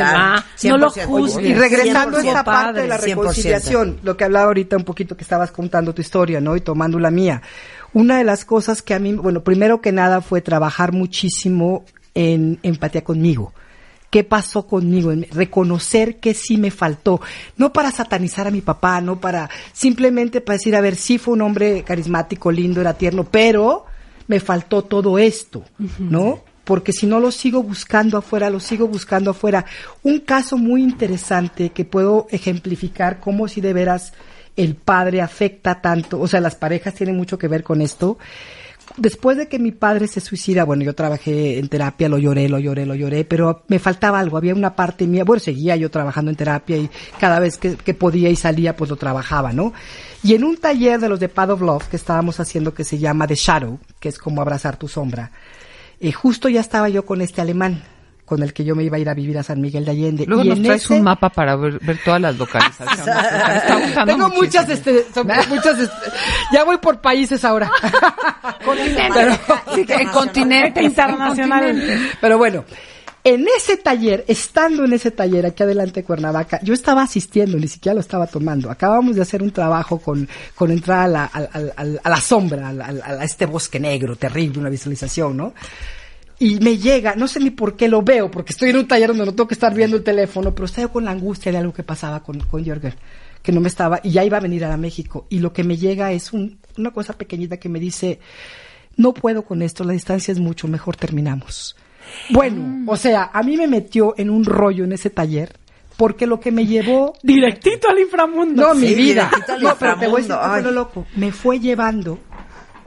ah, 0.02 0.44
No 0.64 0.76
lo 0.76 0.90
100%. 0.90 1.06
juzgues. 1.06 1.46
Y 1.48 1.54
regresando 1.54 2.18
a 2.18 2.20
100%. 2.20 2.28
esa 2.30 2.44
parte 2.44 2.82
de 2.82 2.88
la 2.88 2.98
100%. 2.98 3.04
reconciliación, 3.22 4.00
lo 4.02 4.14
que 4.16 4.24
hablaba 4.24 4.46
ahorita 4.46 4.76
un 4.76 4.84
poquito 4.84 5.16
que 5.16 5.22
estabas 5.22 5.50
contando 5.50 5.94
tu 5.94 6.02
historia, 6.02 6.40
¿no? 6.42 6.56
Y 6.56 6.60
tomando 6.60 6.98
la 6.98 7.10
mía. 7.10 7.40
Una 7.94 8.18
de 8.18 8.24
las 8.24 8.44
cosas 8.44 8.82
que 8.82 8.94
a 8.94 8.98
mí, 8.98 9.12
bueno, 9.12 9.44
primero 9.44 9.80
que 9.80 9.92
nada 9.92 10.20
fue 10.20 10.40
trabajar 10.40 10.92
muchísimo 10.92 11.84
en 12.14 12.58
empatía 12.62 13.04
conmigo. 13.04 13.52
¿Qué 14.10 14.24
pasó 14.24 14.66
conmigo? 14.66 15.10
En 15.10 15.26
reconocer 15.30 16.20
que 16.20 16.34
sí 16.34 16.58
me 16.58 16.70
faltó. 16.70 17.20
No 17.56 17.72
para 17.72 17.90
satanizar 17.90 18.46
a 18.46 18.50
mi 18.50 18.60
papá, 18.60 19.00
no 19.00 19.20
para, 19.20 19.48
simplemente 19.72 20.40
para 20.40 20.58
decir, 20.58 20.76
a 20.76 20.80
ver, 20.82 20.96
sí 20.96 21.16
fue 21.18 21.34
un 21.34 21.42
hombre 21.42 21.82
carismático, 21.82 22.50
lindo, 22.50 22.80
era 22.80 22.94
tierno, 22.94 23.24
pero 23.24 23.86
me 24.26 24.40
faltó 24.40 24.82
todo 24.82 25.18
esto, 25.18 25.64
¿no? 25.98 26.44
Porque 26.64 26.92
si 26.92 27.06
no 27.06 27.20
lo 27.20 27.30
sigo 27.32 27.62
buscando 27.62 28.18
afuera, 28.18 28.50
lo 28.50 28.60
sigo 28.60 28.86
buscando 28.86 29.30
afuera. 29.30 29.64
Un 30.02 30.20
caso 30.20 30.56
muy 30.56 30.82
interesante 30.82 31.70
que 31.70 31.84
puedo 31.84 32.26
ejemplificar 32.30 33.18
cómo 33.18 33.48
si 33.48 33.60
de 33.60 33.72
veras 33.72 34.12
el 34.56 34.74
padre 34.74 35.20
afecta 35.20 35.80
tanto, 35.80 36.20
o 36.20 36.28
sea, 36.28 36.40
las 36.40 36.56
parejas 36.56 36.94
tienen 36.94 37.16
mucho 37.16 37.38
que 37.38 37.48
ver 37.48 37.62
con 37.62 37.80
esto. 37.80 38.18
Después 38.96 39.38
de 39.38 39.48
que 39.48 39.58
mi 39.58 39.72
padre 39.72 40.06
se 40.06 40.20
suicida, 40.20 40.64
bueno, 40.64 40.84
yo 40.84 40.94
trabajé 40.94 41.58
en 41.58 41.68
terapia, 41.68 42.08
lo 42.08 42.18
lloré, 42.18 42.48
lo 42.48 42.58
lloré, 42.58 42.84
lo 42.84 42.94
lloré, 42.94 43.24
pero 43.24 43.62
me 43.68 43.78
faltaba 43.78 44.18
algo, 44.18 44.36
había 44.36 44.54
una 44.54 44.76
parte 44.76 45.06
mía, 45.06 45.24
bueno, 45.24 45.40
seguía 45.40 45.76
yo 45.76 45.90
trabajando 45.90 46.30
en 46.30 46.36
terapia 46.36 46.76
y 46.76 46.90
cada 47.18 47.38
vez 47.38 47.56
que, 47.56 47.94
podía 47.94 48.28
y 48.28 48.36
salía, 48.36 48.76
pues 48.76 48.90
lo 48.90 48.96
trabajaba, 48.96 49.52
¿no? 49.52 49.72
Y 50.22 50.34
en 50.34 50.44
un 50.44 50.58
taller 50.58 51.00
de 51.00 51.08
los 51.08 51.20
de 51.20 51.28
Pad 51.28 51.52
of 51.52 51.62
Love 51.62 51.88
que 51.88 51.96
estábamos 51.96 52.38
haciendo 52.40 52.74
que 52.74 52.84
se 52.84 52.98
llama 52.98 53.26
The 53.26 53.34
Shadow, 53.34 53.78
que 53.98 54.10
es 54.10 54.18
como 54.18 54.42
abrazar 54.42 54.76
tu 54.76 54.88
sombra, 54.88 55.30
eh, 56.00 56.12
justo 56.12 56.48
ya 56.48 56.60
estaba 56.60 56.88
yo 56.88 57.06
con 57.06 57.22
este 57.22 57.40
alemán, 57.40 57.82
con 58.24 58.42
el 58.42 58.52
que 58.54 58.64
yo 58.64 58.74
me 58.74 58.84
iba 58.84 58.96
a 58.96 59.00
ir 59.00 59.08
a 59.08 59.14
vivir 59.14 59.36
a 59.38 59.42
San 59.42 59.60
Miguel 59.60 59.84
de 59.84 59.90
Allende. 59.90 60.24
Luego 60.26 60.44
y 60.44 60.48
nos 60.48 60.58
en 60.58 60.64
traes 60.64 60.84
ese- 60.84 60.94
un 60.94 61.02
mapa 61.02 61.28
para 61.28 61.54
ver, 61.56 61.78
ver 61.80 61.98
todas 62.04 62.20
las 62.20 62.36
localizaciones. 62.38 63.04
Tengo 64.06 64.28
muchas, 64.30 64.68
este, 64.70 65.04
son 65.12 65.26
muchas, 65.48 65.78
este, 65.78 66.10
ya 66.52 66.64
voy 66.64 66.78
por 66.78 67.00
países 67.00 67.44
ahora. 67.44 67.70
Continente. 68.64 69.38
Sí, 69.74 69.84
que 69.84 70.06
continente 70.12 70.82
Internacional. 70.82 71.64
continente. 71.64 72.10
Pero 72.20 72.38
bueno, 72.38 72.64
en 73.24 73.46
ese 73.56 73.76
taller, 73.76 74.24
estando 74.28 74.84
en 74.84 74.92
ese 74.94 75.10
taller 75.10 75.46
aquí 75.46 75.62
adelante 75.62 76.00
de 76.00 76.04
Cuernavaca, 76.06 76.58
yo 76.62 76.74
estaba 76.74 77.02
asistiendo, 77.02 77.56
ni 77.58 77.68
siquiera 77.68 77.94
lo 77.94 78.00
estaba 78.00 78.26
tomando. 78.26 78.70
Acabamos 78.70 79.14
de 79.16 79.22
hacer 79.22 79.42
un 79.42 79.50
trabajo 79.52 79.98
con, 79.98 80.28
con 80.54 80.70
entrar 80.70 81.00
a 81.00 81.08
la, 81.08 81.24
al- 81.26 81.48
al- 81.52 81.72
al- 81.76 82.00
a 82.02 82.08
la 82.10 82.20
sombra, 82.20 82.68
a 82.70 83.24
este 83.24 83.46
bosque 83.46 83.78
negro 83.78 84.16
terrible, 84.16 84.58
una 84.58 84.70
visualización, 84.70 85.36
¿no? 85.36 85.54
Y 86.44 86.58
me 86.60 86.76
llega, 86.76 87.14
no 87.14 87.28
sé 87.28 87.38
ni 87.38 87.50
por 87.50 87.76
qué 87.76 87.88
lo 87.88 88.02
veo, 88.02 88.30
porque 88.30 88.52
estoy 88.52 88.70
en 88.70 88.76
un 88.78 88.88
taller 88.88 89.08
donde 89.08 89.26
no 89.26 89.32
tengo 89.32 89.46
que 89.46 89.54
estar 89.54 89.72
viendo 89.74 89.96
el 89.96 90.02
teléfono, 90.02 90.52
pero 90.54 90.64
estaba 90.66 90.88
con 90.88 91.04
la 91.04 91.12
angustia 91.12 91.52
de 91.52 91.58
algo 91.58 91.72
que 91.72 91.84
pasaba 91.84 92.22
con, 92.22 92.40
con 92.40 92.64
Jürgen, 92.64 92.94
que 93.42 93.52
no 93.52 93.60
me 93.60 93.68
estaba, 93.68 94.00
y 94.02 94.10
ya 94.10 94.24
iba 94.24 94.38
a 94.38 94.40
venir 94.40 94.64
a 94.64 94.76
México. 94.76 95.26
Y 95.28 95.38
lo 95.38 95.52
que 95.52 95.62
me 95.62 95.76
llega 95.76 96.10
es 96.12 96.32
un- 96.32 96.58
una 96.76 96.90
cosa 96.90 97.12
pequeñita 97.12 97.58
que 97.58 97.68
me 97.68 97.78
dice, 97.78 98.18
no 98.96 99.14
puedo 99.14 99.42
con 99.44 99.62
esto, 99.62 99.84
la 99.84 99.92
distancia 99.92 100.32
es 100.32 100.40
mucho, 100.40 100.66
mejor 100.66 100.96
terminamos. 100.96 101.76
Bueno, 102.30 102.84
o 102.90 102.96
sea, 102.96 103.30
a 103.32 103.42
mí 103.44 103.56
me 103.56 103.68
metió 103.68 104.14
en 104.18 104.28
un 104.28 104.44
rollo 104.44 104.82
en 104.84 104.92
ese 104.92 105.10
taller, 105.10 105.54
porque 105.96 106.26
lo 106.26 106.40
que 106.40 106.50
me 106.50 106.66
llevó 106.66 107.12
Directito 107.22 107.88
al 107.88 108.00
inframundo. 108.00 108.62
no, 108.62 108.74
mi 108.74 108.94
vida. 108.94 109.26
directito 109.30 109.52
al 109.52 109.62
No, 109.62 109.76
pero 109.78 109.96
te 109.98 110.08
voy 110.08 110.22
a 110.28 110.56
decir 110.56 110.72
loco. 110.72 111.06
Me 111.14 111.30
fue 111.30 111.60
llevando 111.60 112.18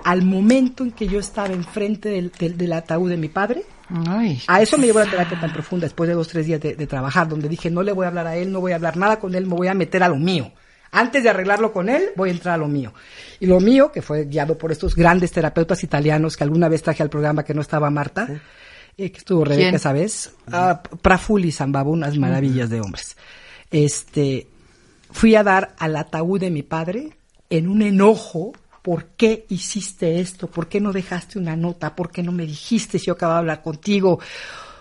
al 0.05 0.21
momento 0.21 0.83
en 0.83 0.91
que 0.91 1.07
yo 1.07 1.19
estaba 1.19 1.51
enfrente 1.51 2.09
del, 2.09 2.31
del, 2.31 2.55
del 2.55 2.73
ataúd 2.73 3.09
de 3.09 3.17
mi 3.17 3.27
padre. 3.27 3.63
Ay, 4.07 4.39
A 4.47 4.61
eso 4.61 4.77
me 4.77 4.85
llevó 4.85 4.99
la 4.99 5.09
terapia 5.09 5.39
tan 5.39 5.51
profunda 5.51 5.85
después 5.85 6.07
de 6.07 6.13
dos, 6.13 6.27
tres 6.27 6.45
días 6.45 6.61
de, 6.61 6.75
de 6.75 6.87
trabajar, 6.87 7.27
donde 7.27 7.49
dije, 7.49 7.71
no 7.71 7.81
le 7.81 7.91
voy 7.91 8.05
a 8.05 8.09
hablar 8.09 8.27
a 8.27 8.35
él, 8.37 8.51
no 8.51 8.61
voy 8.61 8.71
a 8.71 8.75
hablar 8.75 8.97
nada 8.97 9.19
con 9.19 9.33
él, 9.33 9.47
me 9.47 9.55
voy 9.55 9.67
a 9.67 9.73
meter 9.73 10.03
a 10.03 10.07
lo 10.07 10.17
mío, 10.17 10.51
Antes 10.91 11.23
de 11.23 11.29
arreglarlo 11.29 11.73
con 11.73 11.89
él, 11.89 12.09
voy 12.15 12.29
a 12.29 12.33
entrar 12.33 12.53
a 12.53 12.57
lo 12.57 12.67
mío. 12.67 12.93
Y 13.39 13.47
lo 13.47 13.59
mío, 13.59 13.91
que 13.91 14.01
fue 14.03 14.25
guiado 14.25 14.57
por 14.57 14.71
estos 14.71 14.95
grandes 14.95 15.31
terapeutas 15.31 15.83
italianos 15.83 16.37
que 16.37 16.43
alguna 16.43 16.69
vez 16.69 16.83
traje 16.83 17.01
al 17.03 17.09
programa 17.09 17.43
que 17.43 17.53
no 17.55 17.61
estaba 17.61 17.89
Marta, 17.89 18.27
eh, 18.97 19.11
que 19.11 19.17
estuvo 19.17 19.43
Rebeca 19.43 19.63
¿Quién? 19.63 19.75
esa 19.75 19.91
vez, 19.91 20.31
ah, 20.51 20.81
Praful 21.01 21.43
y 21.45 21.51
Zambaba, 21.51 21.89
unas 21.89 22.17
maravillas 22.17 22.69
de 22.69 22.79
hombres. 22.79 23.17
Este, 23.71 24.47
fui 25.11 25.35
a 25.35 25.43
dar 25.43 25.75
al 25.79 25.95
ataúd 25.95 26.39
de 26.39 26.51
mi 26.51 26.61
padre 26.61 27.17
en 27.49 27.67
un 27.67 27.81
enojo. 27.81 28.53
¿Por 28.85 29.05
qué 29.17 29.47
hiciste 29.49 30.19
esto? 30.19 30.45
¿Por 30.45 30.67
qué 30.69 30.79
no 30.79 30.93
dejaste 30.93 31.39
una 31.39 31.55
nota? 31.55 31.95
¿Por 31.95 32.11
qué 32.11 32.21
no 32.21 32.31
me 32.31 32.45
dijiste 32.45 32.99
si 32.99 33.07
yo 33.07 33.13
acababa 33.13 33.39
de 33.39 33.39
hablar 33.39 33.63
contigo? 33.63 34.19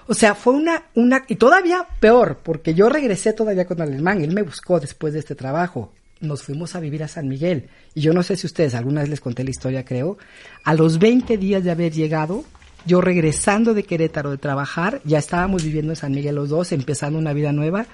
O 0.06 0.12
sea, 0.12 0.34
fue 0.34 0.52
una, 0.52 0.82
una, 0.94 1.24
y 1.26 1.36
todavía 1.36 1.86
peor, 2.00 2.40
porque 2.42 2.74
yo 2.74 2.90
regresé 2.90 3.32
todavía 3.32 3.64
con 3.64 3.80
el 3.80 3.88
alemán, 3.88 4.20
él 4.20 4.34
me 4.34 4.42
buscó 4.42 4.78
después 4.78 5.14
de 5.14 5.20
este 5.20 5.34
trabajo. 5.34 5.90
Nos 6.20 6.42
fuimos 6.42 6.74
a 6.74 6.80
vivir 6.80 7.02
a 7.02 7.08
San 7.08 7.28
Miguel. 7.28 7.70
Y 7.94 8.02
yo 8.02 8.12
no 8.12 8.22
sé 8.22 8.36
si 8.36 8.46
ustedes, 8.46 8.74
alguna 8.74 9.00
vez 9.00 9.08
les 9.08 9.22
conté 9.22 9.42
la 9.42 9.48
historia, 9.48 9.86
creo. 9.86 10.18
A 10.64 10.74
los 10.74 10.98
20 10.98 11.38
días 11.38 11.64
de 11.64 11.70
haber 11.70 11.90
llegado, 11.90 12.44
yo 12.84 13.00
regresando 13.00 13.72
de 13.72 13.84
Querétaro 13.84 14.32
de 14.32 14.36
trabajar, 14.36 15.00
ya 15.04 15.16
estábamos 15.16 15.64
viviendo 15.64 15.92
en 15.92 15.96
San 15.96 16.12
Miguel 16.12 16.34
los 16.34 16.50
dos, 16.50 16.72
empezando 16.72 17.18
una 17.18 17.32
vida 17.32 17.52
nueva. 17.52 17.86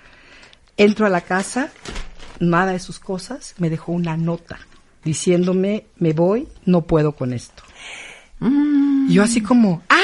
Entro 0.76 1.06
a 1.06 1.08
la 1.08 1.20
casa, 1.20 1.70
nada 2.40 2.72
de 2.72 2.80
sus 2.80 2.98
cosas, 2.98 3.54
me 3.58 3.70
dejó 3.70 3.92
una 3.92 4.16
nota 4.16 4.58
diciéndome, 5.04 5.86
me 5.98 6.12
voy, 6.12 6.48
no 6.64 6.82
puedo 6.82 7.12
con 7.12 7.32
esto. 7.32 7.62
Y 8.40 9.12
yo 9.14 9.22
así 9.22 9.40
como, 9.42 9.82
¡ah! 9.88 9.96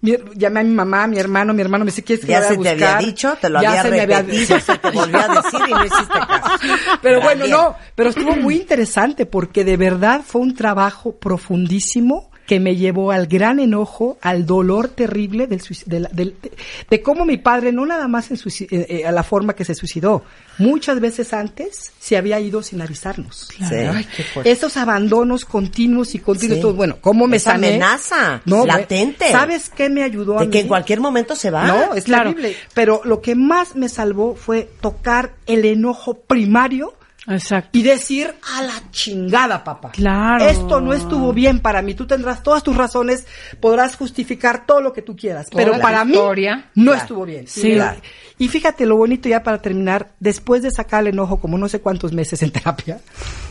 Mi- 0.00 0.16
llamé 0.34 0.60
a 0.60 0.64
mi 0.64 0.74
mamá, 0.74 1.04
a 1.04 1.06
mi 1.06 1.16
hermano, 1.18 1.54
mi 1.54 1.60
hermano 1.62 1.84
me 1.84 1.92
dice, 1.92 2.02
¿quieres 2.02 2.24
que 2.24 2.32
Ya 2.32 2.40
se 2.42 2.54
a 2.54 2.58
te 2.58 2.68
había 2.70 2.72
buscar?" 2.88 3.04
dicho, 3.04 3.36
te 3.40 3.48
lo 3.48 3.62
Ya 3.62 3.68
había 3.70 3.82
se 3.82 3.90
me 3.90 4.00
había 4.00 4.22
repetido, 4.22 4.58
se 4.60 4.78
te 4.78 4.90
volvió 4.90 5.18
a 5.20 5.28
decir 5.28 5.60
y 5.68 5.70
no 5.70 5.84
hiciste 5.84 6.18
caso. 6.18 6.58
Pero 7.02 7.20
bueno, 7.20 7.40
También. 7.42 7.50
no, 7.52 7.76
pero 7.94 8.10
estuvo 8.10 8.34
muy 8.34 8.56
interesante 8.56 9.26
porque 9.26 9.62
de 9.64 9.76
verdad 9.76 10.22
fue 10.26 10.40
un 10.40 10.54
trabajo 10.56 11.12
profundísimo 11.16 12.31
que 12.46 12.58
me 12.60 12.76
llevó 12.76 13.12
al 13.12 13.26
gran 13.28 13.60
enojo, 13.60 14.18
al 14.20 14.46
dolor 14.46 14.88
terrible 14.88 15.46
del, 15.46 15.62
de, 15.86 16.00
la- 16.00 16.08
del- 16.12 16.36
de- 16.42 16.52
de 16.90 17.02
cómo 17.02 17.24
mi 17.24 17.36
padre, 17.38 17.72
no 17.72 17.86
nada 17.86 18.08
más 18.08 18.30
en 18.30 18.36
eh, 18.36 18.86
eh, 18.88 19.06
a 19.06 19.12
la 19.12 19.22
forma 19.22 19.54
que 19.54 19.64
se 19.64 19.74
suicidó, 19.74 20.24
muchas 20.58 21.00
veces 21.00 21.32
antes 21.32 21.92
se 22.00 22.16
había 22.16 22.40
ido 22.40 22.62
sin 22.62 22.80
avisarnos. 22.82 23.48
Sí. 23.56 23.74
Ay, 23.74 24.06
qué 24.16 24.22
fuerte. 24.24 24.50
Esos 24.50 24.76
abandonos 24.76 25.44
continuos 25.44 26.14
y 26.14 26.18
continuos, 26.18 26.56
Sí. 26.58 26.62
todo, 26.62 26.74
bueno, 26.74 26.98
¿cómo 27.00 27.26
me 27.26 27.36
Esa 27.36 27.52
sané? 27.52 27.68
amenaza, 27.68 28.42
No, 28.44 28.66
latente. 28.66 29.30
¿Sabes 29.30 29.68
qué 29.70 29.88
me 29.88 30.02
ayudó 30.02 30.38
a 30.38 30.44
De 30.44 30.50
que 30.50 30.60
en 30.60 30.68
cualquier 30.68 31.00
momento 31.00 31.36
se 31.36 31.50
va. 31.50 31.66
No, 31.66 31.94
es 31.94 32.04
Claro. 32.04 32.30
terrible. 32.30 32.56
Pero 32.74 33.02
lo 33.04 33.20
que 33.22 33.34
más 33.34 33.76
me 33.76 33.88
salvó 33.88 34.34
fue 34.34 34.68
tocar 34.80 35.34
el 35.46 35.64
enojo 35.64 36.14
primario 36.14 36.94
Exacto. 37.28 37.78
y 37.78 37.82
decir 37.82 38.34
a 38.56 38.62
la 38.62 38.90
chingada, 38.90 39.62
papá. 39.62 39.92
Claro. 39.92 40.44
Esto 40.44 40.80
no 40.80 40.92
estuvo 40.92 41.32
bien 41.32 41.60
para 41.60 41.80
mí. 41.80 41.94
Tú 41.94 42.06
tendrás 42.06 42.42
todas 42.42 42.62
tus 42.64 42.76
razones, 42.76 43.26
podrás 43.60 43.94
justificar 43.96 44.66
todo 44.66 44.80
lo 44.80 44.92
que 44.92 45.02
tú 45.02 45.14
quieras, 45.14 45.48
Toda 45.48 45.64
pero 45.64 45.80
para 45.80 46.04
mí 46.04 46.12
historia. 46.14 46.70
no 46.74 46.90
Claro. 46.90 46.98
estuvo 47.00 47.24
bien. 47.24 47.46
Sí. 47.46 47.70
Y, 47.70 47.74
Claro. 47.74 48.00
y 48.38 48.48
fíjate 48.48 48.86
lo 48.86 48.96
bonito 48.96 49.28
ya 49.28 49.42
para 49.44 49.62
terminar, 49.62 50.10
después 50.18 50.62
de 50.62 50.70
sacar 50.72 51.02
el 51.02 51.08
enojo 51.14 51.38
como 51.40 51.56
no 51.58 51.68
sé 51.68 51.80
cuántos 51.80 52.12
meses 52.12 52.42
en 52.42 52.50
terapia, 52.50 53.00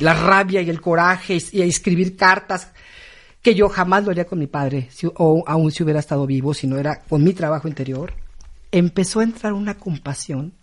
la 0.01 0.13
rabia 0.15 0.61
y 0.61 0.69
el 0.69 0.81
coraje 0.81 1.35
y, 1.35 1.59
y 1.59 1.61
escribir 1.61 2.17
cartas 2.17 2.67
que 3.41 3.55
yo 3.55 3.69
jamás 3.69 4.03
lo 4.03 4.11
haría 4.11 4.25
con 4.25 4.37
mi 4.37 4.47
padre, 4.47 4.89
si- 4.91 5.07
o 5.15 5.43
aún 5.47 5.71
si 5.71 5.81
hubiera 5.81 5.99
estado 6.01 6.27
vivo, 6.27 6.53
si 6.53 6.67
no 6.67 6.77
era 6.77 6.99
con 7.07 7.23
mi 7.23 7.33
trabajo 7.33 7.67
interior, 7.69 8.13
empezó 8.71 9.21
a 9.21 9.23
entrar 9.23 9.53
una 9.53 9.75
compasión, 9.77 10.53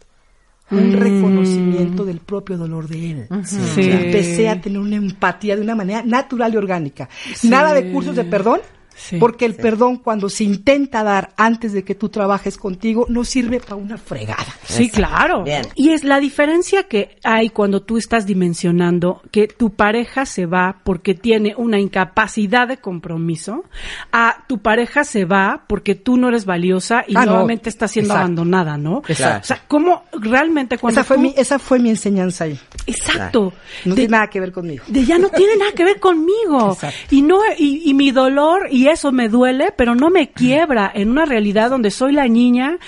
un 0.70 0.92
reconocimiento 0.92 2.04
del 2.04 2.20
propio 2.20 2.56
dolor 2.56 2.88
de 2.88 3.10
él. 3.10 3.28
Sí. 3.44 3.90
Empecé 3.90 4.48
a 4.48 4.60
tener 4.60 4.78
una 4.78 4.96
empatía 4.96 5.56
de 5.56 5.62
una 5.62 5.74
manera 5.74 6.02
natural 6.02 6.52
y 6.54 6.56
orgánica. 6.56 7.08
Nada 7.44 7.72
de 7.74 7.90
cursos 7.90 8.16
de 8.16 8.24
perdón, 8.24 8.60
Sí. 8.98 9.16
porque 9.18 9.44
el 9.44 9.54
perdón 9.54 9.98
cuando 9.98 10.28
se 10.28 10.42
intenta 10.44 11.04
dar 11.04 11.30
antes 11.36 11.72
de 11.72 11.84
que 11.84 11.94
tú 11.94 12.08
trabajes 12.08 12.56
contigo 12.58 13.06
no 13.08 13.22
sirve 13.24 13.60
para 13.60 13.76
una 13.76 13.96
fregada. 13.96 14.44
Sí, 14.66 14.84
Exacto. 14.86 14.96
claro. 15.08 15.44
Bien. 15.44 15.62
Y 15.76 15.90
es 15.90 16.02
la 16.02 16.18
diferencia 16.18 16.82
que 16.82 17.16
hay 17.22 17.50
cuando 17.50 17.80
tú 17.82 17.96
estás 17.96 18.26
dimensionando 18.26 19.22
que 19.30 19.46
tu 19.46 19.70
pareja 19.70 20.26
se 20.26 20.46
va 20.46 20.80
porque 20.82 21.14
tiene 21.14 21.54
una 21.56 21.78
incapacidad 21.78 22.66
de 22.66 22.78
compromiso, 22.78 23.64
a 24.12 24.44
tu 24.48 24.58
pareja 24.58 25.04
se 25.04 25.24
va 25.24 25.64
porque 25.68 25.94
tú 25.94 26.16
no 26.16 26.28
eres 26.28 26.44
valiosa 26.44 27.04
y 27.06 27.16
Ah, 27.16 27.24
no. 27.24 27.32
nuevamente 27.32 27.68
estás 27.68 27.92
siendo 27.92 28.08
Exacto. 28.14 28.24
abandonada, 28.24 28.76
¿no? 28.76 29.02
Exacto. 29.06 29.40
O 29.42 29.46
sea, 29.46 29.62
¿cómo 29.68 30.02
realmente 30.12 30.76
cuando 30.78 31.00
Esa 31.00 31.06
fue, 31.06 31.16
tú- 31.16 31.22
mi, 31.22 31.34
esa 31.36 31.58
fue 31.60 31.78
mi 31.78 31.90
enseñanza 31.90 32.44
ahí. 32.44 32.58
Exacto. 32.86 33.52
No 33.84 33.94
De- 33.94 34.00
tiene 34.02 34.10
nada 34.12 34.26
que 34.28 34.40
ver 34.40 34.52
conmigo. 34.52 34.84
de 34.88 35.04
ya 35.04 35.18
no 35.18 35.28
tiene 35.28 35.56
nada 35.56 35.72
que 35.72 35.84
ver 35.84 36.00
conmigo. 36.00 36.72
Exacto. 36.72 36.96
Y 37.14 37.22
no, 37.22 37.38
y, 37.56 37.88
y 37.88 37.94
mi 37.94 38.10
dolor, 38.10 38.66
y 38.70 38.87
eso 38.92 39.12
me 39.12 39.28
duele, 39.28 39.72
pero 39.76 39.94
no 39.94 40.10
me 40.10 40.30
quiebra 40.30 40.90
en 40.94 41.10
una 41.10 41.24
realidad 41.24 41.70
donde 41.70 41.90
soy 41.90 42.12
la 42.12 42.26
niña 42.28 42.78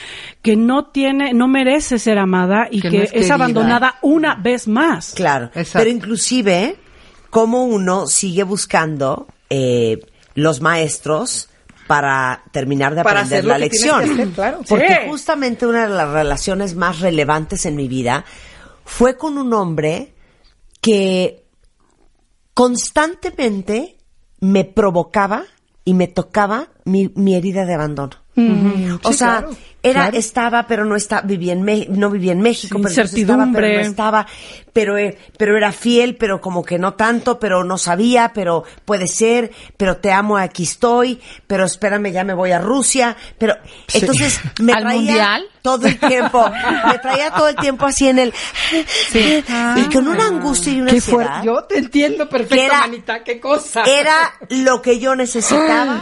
que 0.42 0.56
no 0.56 0.86
tiene, 0.86 1.32
no 1.34 1.48
merece 1.48 1.98
ser 1.98 2.18
amada 2.18 2.68
y 2.70 2.80
Que 2.80 2.90
que, 2.90 2.98
no 2.98 3.04
es 3.12 3.30
abandonada 3.30 3.96
una 4.02 4.34
vez 4.34 4.68
más. 4.68 5.12
Claro. 5.14 5.46
Exacto. 5.54 5.78
Pero 5.78 5.90
inclusive, 5.90 6.76
como 7.30 7.64
uno 7.64 8.06
sigue 8.06 8.42
buscando 8.42 9.26
eh, 9.48 10.00
los 10.34 10.60
maestros 10.60 11.48
para 11.86 12.44
terminar 12.52 12.94
de 12.94 13.02
Para 13.02 13.20
aprender 13.22 13.44
la 13.44 13.58
lección. 13.58 14.02
hacer, 14.04 14.28
claro. 14.28 14.60
Porque 14.68 14.86
Sí. 15.02 15.08
justamente 15.08 15.66
una 15.66 15.88
de 15.88 15.94
las 15.94 16.08
relaciones 16.08 16.76
más 16.76 17.00
relevantes 17.00 17.66
en 17.66 17.74
mi 17.74 17.88
vida 17.88 18.24
fue 18.84 19.16
con 19.16 19.38
un 19.38 19.52
hombre 19.54 20.14
que 20.80 21.44
constantemente 22.54 23.96
me 24.40 24.64
provocaba 24.64 25.44
y 25.90 25.94
me 25.94 26.06
tocaba 26.06 26.68
mi, 26.84 27.10
mi 27.16 27.34
herida 27.34 27.66
de 27.66 27.74
abandono. 27.74 28.12
o 29.02 29.10
sí, 29.10 29.18
sea, 29.18 29.38
claro, 29.40 29.50
era, 29.82 30.02
claro. 30.02 30.16
estaba, 30.18 30.66
pero 30.66 30.84
no 30.84 30.94
está, 30.96 31.22
vivía 31.22 31.52
en 31.54 31.62
Me- 31.62 31.86
no 31.88 32.10
vivía 32.10 32.32
en 32.32 32.40
México, 32.40 32.76
Sí, 32.78 32.82
pero 32.82 32.90
entonces 32.94 33.18
estaba, 33.20 33.44
pero 33.52 33.66
incertidumbre. 33.66 33.74
no 33.84 33.90
estaba, 33.90 34.26
pero, 34.72 34.98
eh, 34.98 35.18
pero 35.38 35.56
era 35.56 35.72
fiel, 35.72 36.16
pero 36.16 36.40
como 36.40 36.62
que 36.62 36.78
no 36.78 36.94
tanto, 36.94 37.38
pero 37.38 37.64
no 37.64 37.78
sabía, 37.78 38.32
pero 38.34 38.64
puede 38.84 39.06
ser, 39.08 39.50
pero 39.76 39.96
te 39.96 40.12
amo, 40.12 40.36
aquí 40.36 40.64
estoy, 40.64 41.20
pero 41.46 41.64
espérame, 41.64 42.12
ya 42.12 42.24
me 42.24 42.34
voy 42.34 42.52
a 42.52 42.58
Rusia, 42.58 43.16
pero 43.38 43.56
entonces 43.94 44.40
me 44.60 44.72
¿Al 44.74 44.82
traía 44.82 44.96
mundial? 45.00 45.44
todo 45.62 45.86
el 45.86 45.98
tiempo, 45.98 46.44
me 46.86 46.98
traía 46.98 47.30
todo 47.30 47.48
el 47.48 47.56
tiempo 47.56 47.86
así 47.86 48.08
en 48.08 48.18
el, 48.18 48.34
y 49.76 49.84
con 49.92 50.08
una 50.08 50.26
angustia 50.26 50.72
y 50.72 50.80
una 50.80 50.92
ansiedad. 50.92 51.42
Yo 51.42 51.64
te 51.64 51.78
entiendo 51.78 52.28
perfecto, 52.28 52.64
era- 52.64 52.80
manita. 52.80 53.24
Qué 53.24 53.40
cosa. 53.40 53.82
Era 53.84 54.32
lo 54.50 54.80
que 54.82 54.98
yo 54.98 55.14
necesitaba 55.16 56.00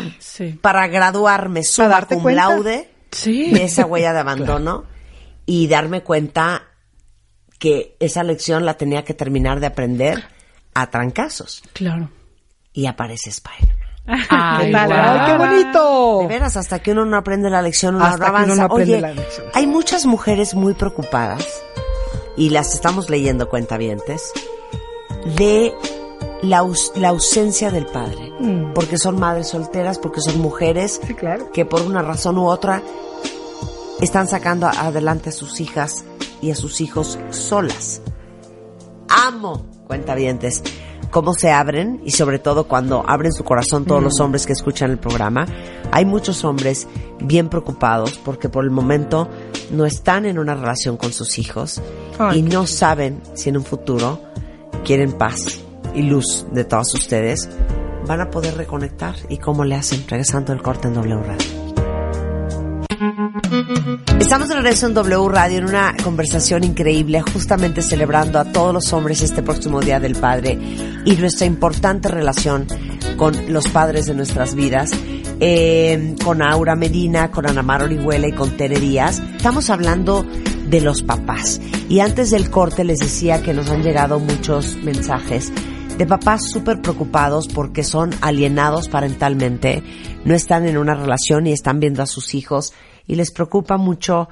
para 0.60 0.86
graduarme 0.88 1.62
darte 1.76 2.14
cum 2.14 2.22
cuenta. 2.24 2.42
laude 2.48 2.90
Sí. 3.10 3.50
de 3.50 3.64
esa 3.64 3.86
huella 3.86 4.12
de 4.12 4.20
abandono 4.20 4.84
y 5.46 5.66
darme 5.68 6.02
cuenta 6.02 6.64
que 7.58 7.96
esa 8.00 8.22
lección 8.22 8.64
la 8.66 8.74
tenía 8.74 9.04
que 9.04 9.14
terminar 9.14 9.60
de 9.60 9.66
aprender 9.66 10.24
a 10.74 10.90
trancazos. 10.90 11.62
Claro. 11.72 12.10
Y 12.72 12.86
aparece 12.86 13.30
Spider-Man. 13.30 13.76
Ay, 14.30 14.66
¿Qué 14.66 14.72
tal? 14.72 14.86
guau. 14.88 15.00
¡Ay, 15.02 15.32
qué 15.32 15.38
bonito! 15.38 16.18
De 16.22 16.26
veras, 16.28 16.56
hasta 16.56 16.78
que 16.78 16.92
uno 16.92 17.04
no 17.04 17.16
aprende 17.16 17.50
la 17.50 17.60
lección, 17.62 17.96
uno 17.96 18.04
Hasta 18.04 18.26
uno 18.30 18.38
avanza. 18.38 18.68
no 18.68 18.74
Oye, 18.74 19.00
la 19.00 19.12
lección. 19.12 19.46
hay 19.54 19.66
muchas 19.66 20.06
mujeres 20.06 20.54
muy 20.54 20.74
preocupadas, 20.74 21.46
y 22.36 22.50
las 22.50 22.74
estamos 22.74 23.10
leyendo 23.10 23.48
cuentavientes, 23.48 24.32
de 25.36 25.74
la, 26.42 26.58
aus- 26.62 26.92
la 26.96 27.08
ausencia 27.08 27.70
del 27.70 27.86
padre. 27.86 28.32
Mm. 28.40 28.72
Porque 28.74 28.98
son 28.98 29.18
madres 29.18 29.48
solteras, 29.48 29.98
porque 29.98 30.20
son 30.20 30.38
mujeres 30.40 31.00
Sí, 31.06 31.14
claro. 31.14 31.50
que 31.52 31.64
por 31.64 31.82
una 31.82 32.02
razón 32.02 32.38
u 32.38 32.46
otra 32.48 32.82
están 34.00 34.28
sacando 34.28 34.66
adelante 34.66 35.30
a 35.30 35.32
sus 35.32 35.60
hijas 35.60 36.04
y 36.40 36.50
a 36.50 36.54
sus 36.54 36.80
hijos 36.80 37.18
solas. 37.30 38.00
Amo, 39.08 39.64
cuentavientes, 39.86 40.62
cómo 41.10 41.32
se 41.34 41.50
abren 41.50 42.00
y 42.04 42.10
sobre 42.12 42.38
todo 42.38 42.68
cuando 42.68 43.02
abren 43.08 43.32
su 43.32 43.42
corazón 43.42 43.84
todos 43.86 44.02
los 44.02 44.20
hombres 44.20 44.46
que 44.46 44.52
escuchan 44.52 44.90
el 44.90 44.98
programa. 44.98 45.46
Hay 45.90 46.04
muchos 46.04 46.44
hombres 46.44 46.86
bien 47.20 47.48
preocupados 47.48 48.18
porque 48.24 48.48
por 48.48 48.64
el 48.64 48.70
momento 48.70 49.26
no 49.72 49.86
están 49.86 50.26
en 50.26 50.38
una 50.38 50.54
relación 50.54 50.96
con 50.96 51.12
sus 51.12 51.38
hijos 51.38 51.80
y 52.34 52.42
no 52.42 52.66
saben 52.66 53.20
si 53.34 53.48
en 53.48 53.56
un 53.56 53.64
futuro 53.64 54.20
quieren 54.84 55.12
paz 55.12 55.60
y 55.98 56.02
luz 56.02 56.46
de 56.52 56.64
todos 56.64 56.94
ustedes. 56.94 57.48
Van 58.06 58.20
a 58.20 58.30
poder 58.30 58.56
reconectar 58.56 59.16
y 59.28 59.38
cómo 59.38 59.64
le 59.64 59.74
hacen 59.74 60.04
regresando 60.08 60.52
el 60.52 60.62
corte 60.62 60.88
en 60.88 60.94
W 60.94 61.22
Radio. 61.22 61.68
Estamos 64.20 64.48
de 64.48 64.54
regreso 64.54 64.86
en 64.86 64.94
W 64.94 65.28
Radio 65.28 65.58
en 65.58 65.64
una 65.64 65.96
conversación 66.02 66.64
increíble, 66.64 67.20
justamente 67.20 67.82
celebrando 67.82 68.38
a 68.38 68.44
todos 68.44 68.72
los 68.72 68.92
hombres 68.92 69.22
este 69.22 69.42
próximo 69.42 69.80
Día 69.80 70.00
del 70.00 70.14
Padre 70.14 70.58
y 71.04 71.16
nuestra 71.16 71.46
importante 71.46 72.08
relación 72.08 72.66
con 73.16 73.52
los 73.52 73.68
padres 73.68 74.06
de 74.06 74.14
nuestras 74.14 74.54
vidas, 74.54 74.92
eh, 75.40 76.14
con 76.22 76.42
Aura 76.42 76.76
Medina, 76.76 77.30
con 77.30 77.48
Ana 77.48 77.62
Mar 77.62 77.82
Orihuela 77.82 78.28
y 78.28 78.32
con 78.32 78.56
Tere 78.56 78.78
Díaz. 78.78 79.20
Estamos 79.36 79.70
hablando 79.70 80.24
de 80.68 80.80
los 80.80 81.02
papás. 81.02 81.60
Y 81.88 82.00
antes 82.00 82.30
del 82.30 82.50
corte 82.50 82.84
les 82.84 82.98
decía 82.98 83.42
que 83.42 83.54
nos 83.54 83.70
han 83.70 83.82
llegado 83.82 84.18
muchos 84.20 84.76
mensajes 84.76 85.52
de 85.98 86.06
papás 86.06 86.48
súper 86.48 86.80
preocupados 86.80 87.48
porque 87.48 87.82
son 87.82 88.14
alienados 88.20 88.88
parentalmente, 88.88 89.82
no 90.24 90.32
están 90.32 90.64
en 90.68 90.78
una 90.78 90.94
relación 90.94 91.48
y 91.48 91.52
están 91.52 91.80
viendo 91.80 92.04
a 92.04 92.06
sus 92.06 92.36
hijos 92.36 92.72
y 93.08 93.16
les 93.16 93.32
preocupa 93.32 93.78
mucho 93.78 94.28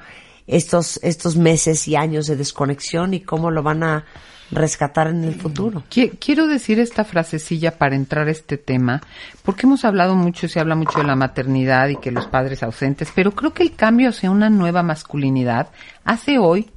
estos, 0.47 0.97
estos 1.03 1.35
meses 1.35 1.85
y 1.89 1.97
años 1.97 2.27
de 2.27 2.37
desconexión 2.37 3.13
y 3.13 3.19
cómo 3.19 3.51
lo 3.51 3.63
van 3.63 3.83
a 3.83 4.05
rescatar 4.49 5.07
en 5.07 5.25
el 5.25 5.35
futuro. 5.35 5.83
Quiero 5.89 6.47
decir 6.47 6.79
esta 6.79 7.03
frasecilla 7.03 7.77
para 7.77 7.97
entrar 7.97 8.29
a 8.29 8.31
este 8.31 8.57
tema, 8.57 9.01
porque 9.43 9.65
hemos 9.65 9.83
hablado 9.83 10.15
mucho, 10.15 10.47
se 10.47 10.61
habla 10.61 10.75
mucho 10.75 10.99
de 10.99 11.05
la 11.05 11.17
maternidad 11.17 11.89
y 11.89 11.97
que 11.97 12.11
los 12.11 12.27
padres 12.27 12.63
ausentes, 12.63 13.11
pero 13.13 13.31
creo 13.31 13.53
que 13.53 13.63
el 13.63 13.75
cambio 13.75 14.07
hacia 14.07 14.31
una 14.31 14.49
nueva 14.49 14.83
masculinidad 14.83 15.67
hace 16.05 16.37
hoy 16.37 16.69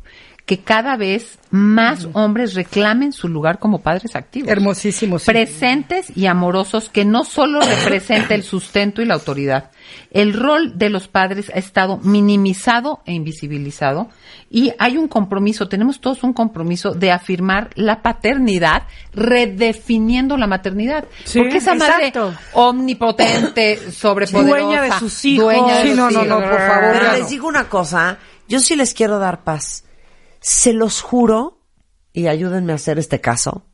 que 0.51 0.59
cada 0.59 0.97
vez 0.97 1.39
más 1.53 2.09
hombres 2.13 2.55
reclamen 2.55 3.13
su 3.13 3.29
lugar 3.29 3.61
como 3.61 3.83
padres 3.83 4.17
activos. 4.17 4.51
Hermosísimos. 4.51 5.25
Presentes 5.25 6.11
y 6.17 6.27
amorosos 6.27 6.89
que 6.89 7.05
no 7.05 7.23
solo 7.23 7.61
representa 7.85 8.35
el 8.35 8.43
sustento 8.43 9.01
y 9.01 9.05
la 9.05 9.15
autoridad. 9.15 9.71
El 10.11 10.33
rol 10.33 10.77
de 10.77 10.91
los 10.91 11.07
padres 11.07 11.53
ha 11.55 11.59
estado 11.61 11.99
minimizado 11.99 13.01
e 13.07 13.13
invisibilizado 13.13 14.09
y 14.51 14.73
hay 14.81 14.97
un 14.97 15.07
compromiso, 15.07 15.69
tenemos 15.69 16.01
todos 16.01 16.25
un 16.25 16.33
compromiso 16.33 16.95
de 16.95 17.13
afirmar 17.13 17.71
la 17.77 18.03
paternidad 18.03 18.89
redefiniendo 19.13 20.37
la 20.37 20.49
maternidad. 20.49 21.05
Porque 21.33 21.59
esa 21.59 21.77
madre 21.77 22.13
omnipotente, 22.55 23.77
sobrepoderosa, 23.93 24.49
dueña 24.49 24.83
de 24.83 24.93
sus 24.99 25.25
hijos. 25.27 25.45
Dueña 25.45 25.79
de 25.79 25.91
sí, 25.91 25.95
no, 25.97 26.11
no, 26.11 26.25
no, 26.25 26.41
por 26.41 26.59
favor. 26.59 26.93
Pero 26.95 27.13
les 27.13 27.29
digo 27.29 27.47
una 27.47 27.69
cosa, 27.69 28.19
yo 28.49 28.59
sí 28.59 28.75
les 28.75 28.95
quiero 28.95 29.21
dar 29.21 29.45
paz 29.45 29.85
se 30.41 30.73
los 30.73 31.01
juro, 31.01 31.61
y 32.13 32.27
ayúdenme 32.27 32.73
a 32.73 32.77
hacer 32.77 32.99
este 32.99 33.21
caso, 33.21 33.65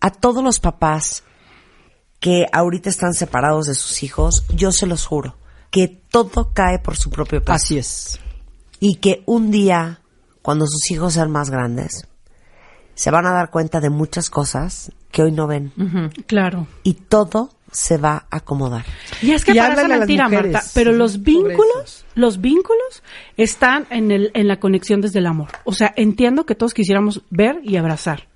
a 0.00 0.10
todos 0.10 0.42
los 0.42 0.58
papás 0.58 1.22
que 2.18 2.46
ahorita 2.52 2.88
están 2.88 3.14
separados 3.14 3.66
de 3.66 3.74
sus 3.74 4.02
hijos, 4.02 4.44
yo 4.54 4.72
se 4.72 4.86
los 4.86 5.06
juro, 5.06 5.36
que 5.70 5.88
todo 5.88 6.52
cae 6.52 6.78
por 6.78 6.96
su 6.96 7.10
propio 7.10 7.40
peso. 7.40 7.52
Así 7.52 7.78
es. 7.78 8.20
Y 8.80 8.96
que 8.96 9.22
un 9.26 9.50
día, 9.50 10.00
cuando 10.40 10.66
sus 10.66 10.90
hijos 10.90 11.14
sean 11.14 11.30
más 11.30 11.50
grandes, 11.50 12.06
se 12.94 13.10
van 13.10 13.26
a 13.26 13.32
dar 13.32 13.50
cuenta 13.50 13.80
de 13.80 13.90
muchas 13.90 14.30
cosas 14.30 14.92
que 15.10 15.22
hoy 15.22 15.32
no 15.32 15.46
ven. 15.46 15.72
Claro. 16.26 16.66
Y 16.82 16.94
todo 16.94 17.50
se 17.72 17.96
va 17.96 18.26
a 18.30 18.36
acomodar. 18.36 18.84
Y 19.22 19.32
es 19.32 19.44
que 19.44 19.52
Y 19.52 19.56
parece 19.56 19.88
mentira, 19.88 20.28
mujeres. 20.28 20.52
Marta, 20.52 20.70
pero 20.74 20.92
los 20.92 21.22
vínculos, 21.22 22.04
los 22.14 22.40
vínculos 22.40 23.02
están 23.36 23.86
en 23.90 24.12
el 24.12 24.30
en 24.34 24.46
la 24.46 24.60
conexión 24.60 25.00
desde 25.00 25.18
el 25.18 25.26
amor. 25.26 25.48
O 25.64 25.72
sea, 25.72 25.92
entiendo 25.96 26.46
que 26.46 26.54
todos 26.54 26.74
quisiéramos 26.74 27.22
ver 27.30 27.58
y 27.64 27.76
abrazar. 27.76 28.28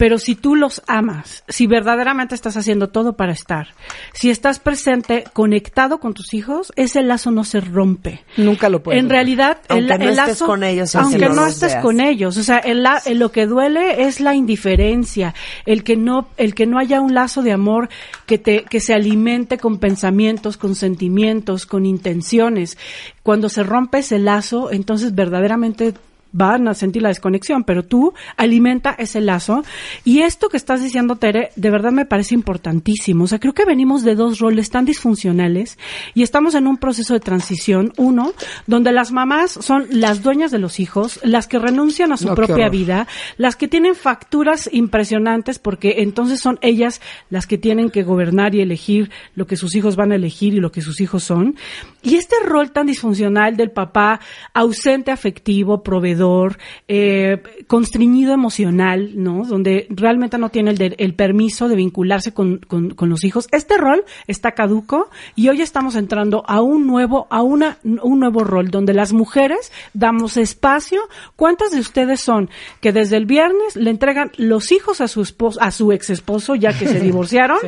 Pero 0.00 0.16
si 0.16 0.34
tú 0.34 0.56
los 0.56 0.80
amas, 0.86 1.44
si 1.46 1.66
verdaderamente 1.66 2.34
estás 2.34 2.56
haciendo 2.56 2.88
todo 2.88 3.12
para 3.18 3.32
estar, 3.32 3.74
si 4.14 4.30
estás 4.30 4.58
presente, 4.58 5.24
conectado 5.34 6.00
con 6.00 6.14
tus 6.14 6.32
hijos, 6.32 6.72
ese 6.74 7.02
lazo 7.02 7.30
no 7.30 7.44
se 7.44 7.60
rompe. 7.60 8.24
Nunca 8.38 8.70
lo 8.70 8.82
puedo. 8.82 8.98
En 8.98 9.10
realidad, 9.10 9.58
el, 9.68 9.90
Aunque 9.90 9.98
no 9.98 10.04
el 10.04 10.10
estés 10.12 10.26
lazo, 10.28 10.46
con 10.46 10.64
ellos 10.64 10.96
aunque 10.96 11.28
no 11.28 11.34
no 11.34 11.46
estés 11.46 11.72
veas. 11.72 11.82
con 11.82 12.00
ellos, 12.00 12.38
o 12.38 12.42
sea, 12.42 12.56
el 12.56 12.82
la- 12.82 13.02
el- 13.04 13.18
lo 13.18 13.30
que 13.30 13.44
duele 13.44 14.04
es 14.04 14.20
la 14.20 14.34
indiferencia, 14.34 15.34
el 15.66 15.84
que 15.84 15.96
no, 15.96 16.28
el 16.38 16.54
que 16.54 16.64
no 16.64 16.78
haya 16.78 17.02
un 17.02 17.12
lazo 17.12 17.42
de 17.42 17.52
amor 17.52 17.90
que 18.24 18.38
te, 18.38 18.62
que 18.64 18.80
se 18.80 18.94
alimente 18.94 19.58
con 19.58 19.78
pensamientos, 19.78 20.56
con 20.56 20.74
sentimientos, 20.76 21.66
con 21.66 21.84
intenciones. 21.84 22.78
Cuando 23.22 23.50
se 23.50 23.64
rompe 23.64 23.98
ese 23.98 24.18
lazo, 24.18 24.72
entonces 24.72 25.14
verdaderamente 25.14 25.92
van 26.32 26.68
a 26.68 26.74
sentir 26.74 27.02
la 27.02 27.08
desconexión, 27.08 27.64
pero 27.64 27.84
tú 27.84 28.14
alimenta 28.36 28.94
ese 28.98 29.20
lazo. 29.20 29.64
Y 30.04 30.20
esto 30.20 30.48
que 30.48 30.56
estás 30.56 30.82
diciendo, 30.82 31.16
Tere, 31.16 31.50
de 31.56 31.70
verdad 31.70 31.92
me 31.92 32.06
parece 32.06 32.34
importantísimo. 32.34 33.24
O 33.24 33.26
sea, 33.26 33.38
creo 33.38 33.54
que 33.54 33.64
venimos 33.64 34.02
de 34.04 34.14
dos 34.14 34.38
roles 34.38 34.70
tan 34.70 34.84
disfuncionales 34.84 35.78
y 36.14 36.22
estamos 36.22 36.54
en 36.54 36.66
un 36.66 36.76
proceso 36.76 37.14
de 37.14 37.20
transición. 37.20 37.92
Uno, 37.96 38.32
donde 38.66 38.92
las 38.92 39.12
mamás 39.12 39.52
son 39.52 39.86
las 39.90 40.22
dueñas 40.22 40.50
de 40.50 40.58
los 40.58 40.80
hijos, 40.80 41.20
las 41.22 41.46
que 41.46 41.58
renuncian 41.58 42.12
a 42.12 42.16
su 42.16 42.28
No, 42.28 42.34
propia 42.34 42.68
vida, 42.68 43.06
las 43.36 43.56
que 43.56 43.68
tienen 43.68 43.94
facturas 43.94 44.68
impresionantes 44.72 45.58
porque 45.58 45.96
entonces 45.98 46.40
son 46.40 46.58
ellas 46.62 47.00
las 47.28 47.46
que 47.46 47.58
tienen 47.58 47.90
que 47.90 48.02
gobernar 48.02 48.54
y 48.54 48.60
elegir 48.60 49.10
lo 49.34 49.46
que 49.46 49.56
sus 49.56 49.74
hijos 49.74 49.96
van 49.96 50.12
a 50.12 50.16
elegir 50.16 50.54
y 50.54 50.60
lo 50.60 50.72
que 50.72 50.82
sus 50.82 51.00
hijos 51.00 51.24
son. 51.24 51.56
Y 52.02 52.16
este 52.16 52.36
rol 52.44 52.72
tan 52.72 52.86
disfuncional 52.86 53.56
del 53.56 53.70
papá 53.70 54.20
ausente 54.54 55.10
afectivo, 55.10 55.82
proveedor, 55.82 56.58
eh, 56.88 57.42
constreñido 57.66 58.32
emocional, 58.32 59.10
¿no? 59.16 59.44
Donde 59.44 59.86
realmente 59.90 60.38
no 60.38 60.48
tiene 60.50 60.70
el, 60.70 60.78
de- 60.78 60.94
el 60.98 61.14
permiso 61.14 61.68
de 61.68 61.76
vincularse 61.76 62.32
con, 62.32 62.58
con- 62.58 62.90
con 62.90 63.08
los 63.10 63.24
hijos. 63.24 63.48
Este 63.52 63.76
rol 63.76 64.04
está 64.26 64.52
caduco 64.52 65.10
y 65.36 65.48
hoy 65.48 65.60
estamos 65.62 65.94
entrando 65.94 66.42
a 66.46 66.60
un 66.62 66.86
nuevo, 66.86 67.26
a 67.30 67.42
una, 67.42 67.78
un 67.84 68.18
nuevo 68.20 68.44
rol 68.44 68.70
donde 68.70 68.94
las 68.94 69.12
mujeres 69.12 69.70
damos 69.94 70.36
espacio. 70.36 71.00
¿Cuántas 71.36 71.70
de 71.70 71.80
ustedes 71.80 72.20
son 72.20 72.50
que 72.80 72.92
desde 72.92 73.16
el 73.16 73.26
viernes 73.26 73.76
le 73.76 73.90
entregan 73.90 74.32
los 74.36 74.72
hijos 74.72 75.00
a 75.00 75.08
su 75.08 75.22
esposo, 75.22 75.60
a 75.60 75.70
su 75.70 75.92
ex 75.92 76.10
esposo, 76.10 76.54
ya 76.54 76.76
que 76.78 76.86
se 76.88 77.00
divorciaron? 77.00 77.58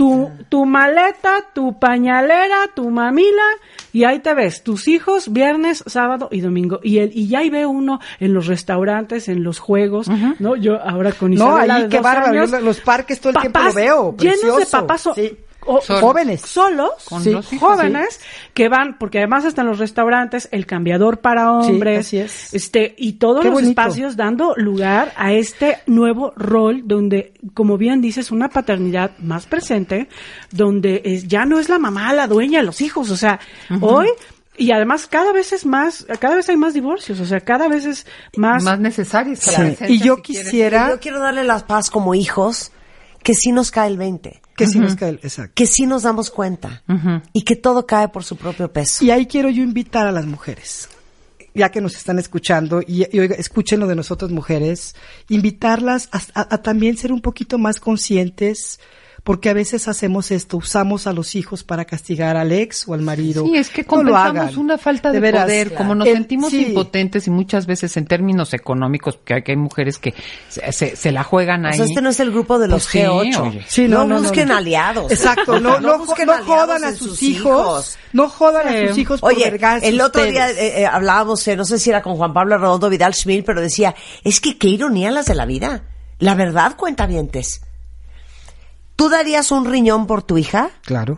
Tu, 0.00 0.30
tu 0.48 0.64
maleta, 0.64 1.44
tu 1.52 1.78
pañalera, 1.78 2.68
tu 2.74 2.88
mamila, 2.88 3.42
y 3.92 4.04
ahí 4.04 4.20
te 4.20 4.32
ves, 4.32 4.62
tus 4.64 4.88
hijos 4.88 5.30
viernes, 5.30 5.84
sábado 5.86 6.28
y 6.30 6.40
domingo. 6.40 6.80
Y 6.82 7.00
el, 7.00 7.10
y 7.14 7.28
ya 7.28 7.40
ahí 7.40 7.50
ve 7.50 7.66
uno 7.66 8.00
en 8.18 8.32
los 8.32 8.46
restaurantes, 8.46 9.28
en 9.28 9.44
los 9.44 9.58
juegos, 9.58 10.08
¿no? 10.38 10.56
Yo 10.56 10.80
ahora 10.80 11.12
con 11.12 11.32
No, 11.32 11.48
Isabela 11.54 11.74
ahí 11.74 11.88
qué 11.90 12.00
bárbaro. 12.00 12.46
los 12.62 12.80
parques 12.80 13.20
todo 13.20 13.34
el 13.34 13.40
tiempo 13.40 13.60
lo 13.60 13.72
veo. 13.74 14.16
Llenos 14.16 14.56
de 14.56 14.66
papás 14.66 15.08
Sí. 15.14 15.36
O-. 15.66 15.80
Jóvenes. 15.80 16.40
solos, 16.40 16.90
Con 17.08 17.22
sí, 17.22 17.30
los 17.30 17.52
hijos, 17.52 17.68
jóvenes, 17.76 18.20
que 18.54 18.68
van, 18.68 18.96
porque 18.98 19.18
además 19.18 19.44
están 19.44 19.66
los 19.66 19.78
restaurantes, 19.78 20.48
el 20.52 20.66
cambiador 20.66 21.20
para 21.20 21.52
hombres, 21.52 22.12
es. 22.12 22.54
este, 22.54 22.94
y 22.98 23.14
todos 23.14 23.42
Qué 23.42 23.48
los 23.48 23.54
bonito. 23.54 23.70
espacios 23.70 24.16
dando 24.16 24.54
lugar 24.56 25.12
a 25.16 25.32
este 25.32 25.78
nuevo 25.86 26.32
rol 26.36 26.82
donde, 26.84 27.34
como 27.54 27.76
bien 27.78 28.00
dices, 28.00 28.30
una 28.30 28.48
paternidad 28.48 29.16
más 29.18 29.46
presente, 29.46 30.08
donde 30.50 31.02
es- 31.04 31.28
ya 31.28 31.44
no 31.44 31.58
es 31.58 31.68
la 31.68 31.78
mamá 31.78 32.12
la 32.12 32.26
dueña 32.26 32.60
de 32.60 32.66
los 32.66 32.80
hijos, 32.80 33.10
o 33.10 33.16
sea, 33.16 33.40
hoy, 33.80 34.08
y 34.56 34.72
además 34.72 35.06
cada 35.06 35.32
vez 35.32 35.52
es 35.52 35.64
más, 35.64 36.06
cada 36.18 36.34
vez 36.36 36.48
hay 36.48 36.56
más 36.56 36.74
divorcios, 36.74 37.20
o 37.20 37.24
sea, 37.26 37.40
cada 37.40 37.68
vez 37.68 37.84
es 37.86 38.06
más, 38.36 38.62
Más 38.62 38.78
Sí. 38.94 38.94
presencia, 39.52 39.88
Y 39.88 39.98
yo 40.00 40.16
si 40.16 40.22
quisiera 40.22 40.88
Yo 40.90 41.00
quiero 41.00 41.18
darle 41.20 41.44
las 41.44 41.62
paz 41.62 41.90
como 41.90 42.14
hijos, 42.14 42.72
que 43.22 43.34
sí 43.34 43.52
nos 43.52 43.70
cae 43.70 43.88
el 43.88 43.96
20, 43.98 44.39
que 44.64 44.66
si 44.72 44.78
nos 44.78 44.94
cae 44.96 45.10
el- 45.10 45.20
Exacto. 45.22 45.52
que 45.54 45.66
sí 45.66 45.86
nos 45.86 46.02
damos 46.04 46.30
cuenta 46.30 46.82
y 47.32 47.42
que 47.42 47.56
todo 47.56 47.86
cae 47.86 48.08
por 48.08 48.24
su 48.24 48.36
propio 48.36 48.72
peso. 48.72 49.04
Y 49.04 49.10
ahí 49.10 49.26
quiero 49.26 49.48
yo 49.48 49.62
invitar 49.62 50.06
a 50.06 50.12
las 50.12 50.26
mujeres, 50.26 50.88
ya 51.54 51.70
que 51.70 51.80
nos 51.80 51.96
están 51.96 52.18
escuchando, 52.18 52.80
y, 52.86 53.06
y 53.10 53.18
oiga, 53.18 53.34
escuchen 53.36 53.80
lo 53.80 53.86
de 53.86 53.96
nosotras 53.96 54.30
mujeres, 54.30 54.94
invitarlas 55.28 56.08
a, 56.12 56.18
a- 56.40 56.54
a 56.54 56.62
también 56.62 56.96
ser 56.96 57.12
un 57.12 57.20
poquito 57.20 57.58
más 57.58 57.80
conscientes, 57.80 58.78
porque 59.22 59.50
a 59.50 59.52
veces 59.52 59.86
hacemos 59.88 60.30
esto, 60.30 60.56
usamos 60.56 61.06
a 61.06 61.12
los 61.12 61.34
hijos 61.34 61.62
para 61.62 61.84
castigar 61.84 62.36
al 62.36 62.52
ex 62.52 62.88
o 62.88 62.94
al 62.94 63.02
marido. 63.02 63.44
Sí, 63.44 63.56
es 63.56 63.68
que 63.68 63.82
No 63.82 64.02
lo 64.02 64.12
compensamos 64.12 64.42
hagan. 64.50 64.58
una 64.58 64.78
falta 64.78 65.12
de, 65.12 65.20
veras. 65.20 65.44
poder, 65.44 65.74
como 65.74 65.94
nos 65.94 66.08
El- 66.08 66.14
sentimos 66.14 66.50
sí. 66.50 66.66
impotentes 66.68 67.26
y 67.26 67.30
muchas 67.30 67.66
veces 67.66 67.96
en 67.96 68.06
términos 68.06 68.54
económicos, 68.54 69.16
porque 69.16 69.34
hay, 69.34 69.42
que 69.42 69.52
hay 69.52 69.56
mujeres 69.58 69.98
que 69.98 70.14
se, 70.48 70.72
se- 70.72 70.96
se 70.96 71.12
la 71.12 71.22
juegan 71.22 71.64
O 71.64 71.68
ahí. 71.68 71.74
sea, 71.76 71.84
este 71.84 72.00
no 72.00 72.08
es 72.08 72.18
el 72.20 72.30
grupo 72.30 72.58
de 72.58 72.68
los 72.68 72.82
Pues 72.84 72.92
sí, 72.92 72.98
G8. 73.00 73.40
oye. 73.40 73.64
Sí, 73.68 73.82
no, 73.88 73.98
no, 73.98 74.04
no, 74.06 74.14
no, 74.16 74.22
busquen 74.22 74.48
no. 74.48 74.56
aliados. 74.56 75.12
Exacto, 75.12 75.60
no, 75.60 75.78
no, 75.80 75.98
busquen 75.98 76.26
no 76.26 76.38
jodan 76.44 76.84
a 76.84 76.92
sus 76.94 77.22
hijos, 77.22 77.96
no 78.12 78.28
jodan 78.28 78.68
a 78.68 78.88
sus 78.88 78.98
hijos 78.98 79.20
por 79.20 79.32
Oye, 79.34 79.48
el 79.82 80.00
otro 80.00 80.22
ustedes. 80.22 80.30
día 80.32 80.50
eh, 80.50 80.80
eh, 80.82 80.86
hablábamos, 80.86 81.46
eh, 81.46 81.56
no 81.56 81.64
sé 81.64 81.78
si 81.78 81.90
era 81.90 82.02
con 82.02 82.16
Juan 82.16 82.32
Pablo 82.32 82.56
Redondo 82.58 82.88
Vidal 82.88 83.14
Schmil, 83.14 83.44
pero 83.44 83.60
decía, 83.60 83.94
es 84.24 84.40
que 84.40 84.56
qué 84.58 84.68
ironía 84.68 85.10
las 85.10 85.26
de 85.26 85.34
la 85.34 85.44
vida. 85.46 85.82
La 86.18 86.34
verdad, 86.34 86.76
cuentavientes. 86.76 87.62
¿Tú 89.00 89.08
darías 89.08 89.50
un 89.50 89.64
riñón 89.64 90.06
por 90.06 90.22
tu 90.22 90.36
hija? 90.36 90.72
Claro. 90.84 91.16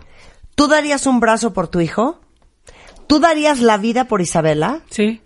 ¿Tú 0.54 0.68
darías 0.68 1.04
un 1.08 1.18
brazo 1.18 1.52
por 1.52 1.66
tu 1.66 1.80
hijo? 1.80 2.20
¿Tú 3.08 3.18
darías 3.18 3.58
la 3.58 3.76
vida 3.76 4.04
por 4.04 4.20
Isabela? 4.20 4.82
sí. 4.88 5.20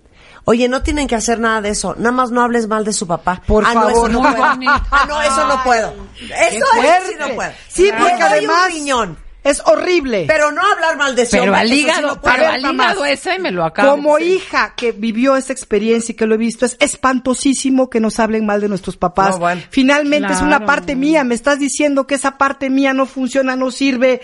Oye, 0.48 0.68
no 0.68 0.82
tienen 0.82 1.08
que 1.08 1.16
hacer 1.16 1.40
nada 1.40 1.60
de 1.60 1.70
eso. 1.70 1.96
Nada 1.98 2.12
más 2.12 2.30
no 2.30 2.40
hables 2.40 2.68
mal 2.68 2.84
de 2.84 2.92
su 2.92 3.06
papá. 3.06 3.42
Por 3.46 3.64
ah, 3.66 3.72
favor, 3.72 3.92
no, 3.92 3.98
eso 3.98 4.08
no 4.08 4.22
puedo. 4.22 4.44
Ah, 4.44 5.04
no, 5.08 5.20
eso 5.20 5.46
no 5.48 5.64
puedo. 5.64 5.92
Eso 6.16 6.66
Fuerte. 6.72 7.08
sí 7.08 7.14
no 7.18 7.34
puedo. 7.34 7.52
Sí, 7.68 7.90
porque 7.98 8.22
además 8.22 8.56
un 8.66 8.72
riñón. 8.72 9.18
Es 9.46 9.62
horrible. 9.64 10.24
Pero 10.26 10.52
no 10.52 10.60
hablar 10.60 10.96
mal 10.96 11.14
de 11.16 11.24
su 11.24 11.30
Pero 11.32 11.44
hombre, 11.44 11.60
al 11.60 11.68
sí 11.68 11.80
hígado, 11.80 12.20
puedo. 12.20 12.36
pero 12.36 12.48
al 12.50 12.60
hígado 12.74 13.04
ese 13.04 13.38
me 13.38 13.50
lo 13.50 13.64
acabo. 13.64 13.90
Como 13.90 14.18
Sí. 14.18 14.24
hija 14.34 14.74
que 14.76 14.92
vivió 14.92 15.36
esta 15.36 15.52
experiencia 15.52 16.12
y 16.12 16.16
que 16.16 16.26
lo 16.26 16.34
he 16.34 16.38
visto, 16.38 16.66
es 16.66 16.76
espantosísimo 16.80 17.88
que 17.90 18.00
nos 18.00 18.18
hablen 18.20 18.46
mal 18.46 18.60
de 18.60 18.68
nuestros 18.68 18.96
papás. 18.96 19.30
No, 19.30 19.38
bueno. 19.38 19.62
Finalmente 19.70 20.32
es 20.32 20.42
una 20.42 20.66
parte 20.66 20.94
mía, 20.96 21.24
me 21.24 21.34
estás 21.34 21.58
diciendo 21.58 22.06
que 22.06 22.14
esa 22.16 22.38
parte 22.38 22.70
mía 22.70 22.92
no 22.92 23.06
funciona, 23.06 23.56
no 23.56 23.70
sirve. 23.70 24.20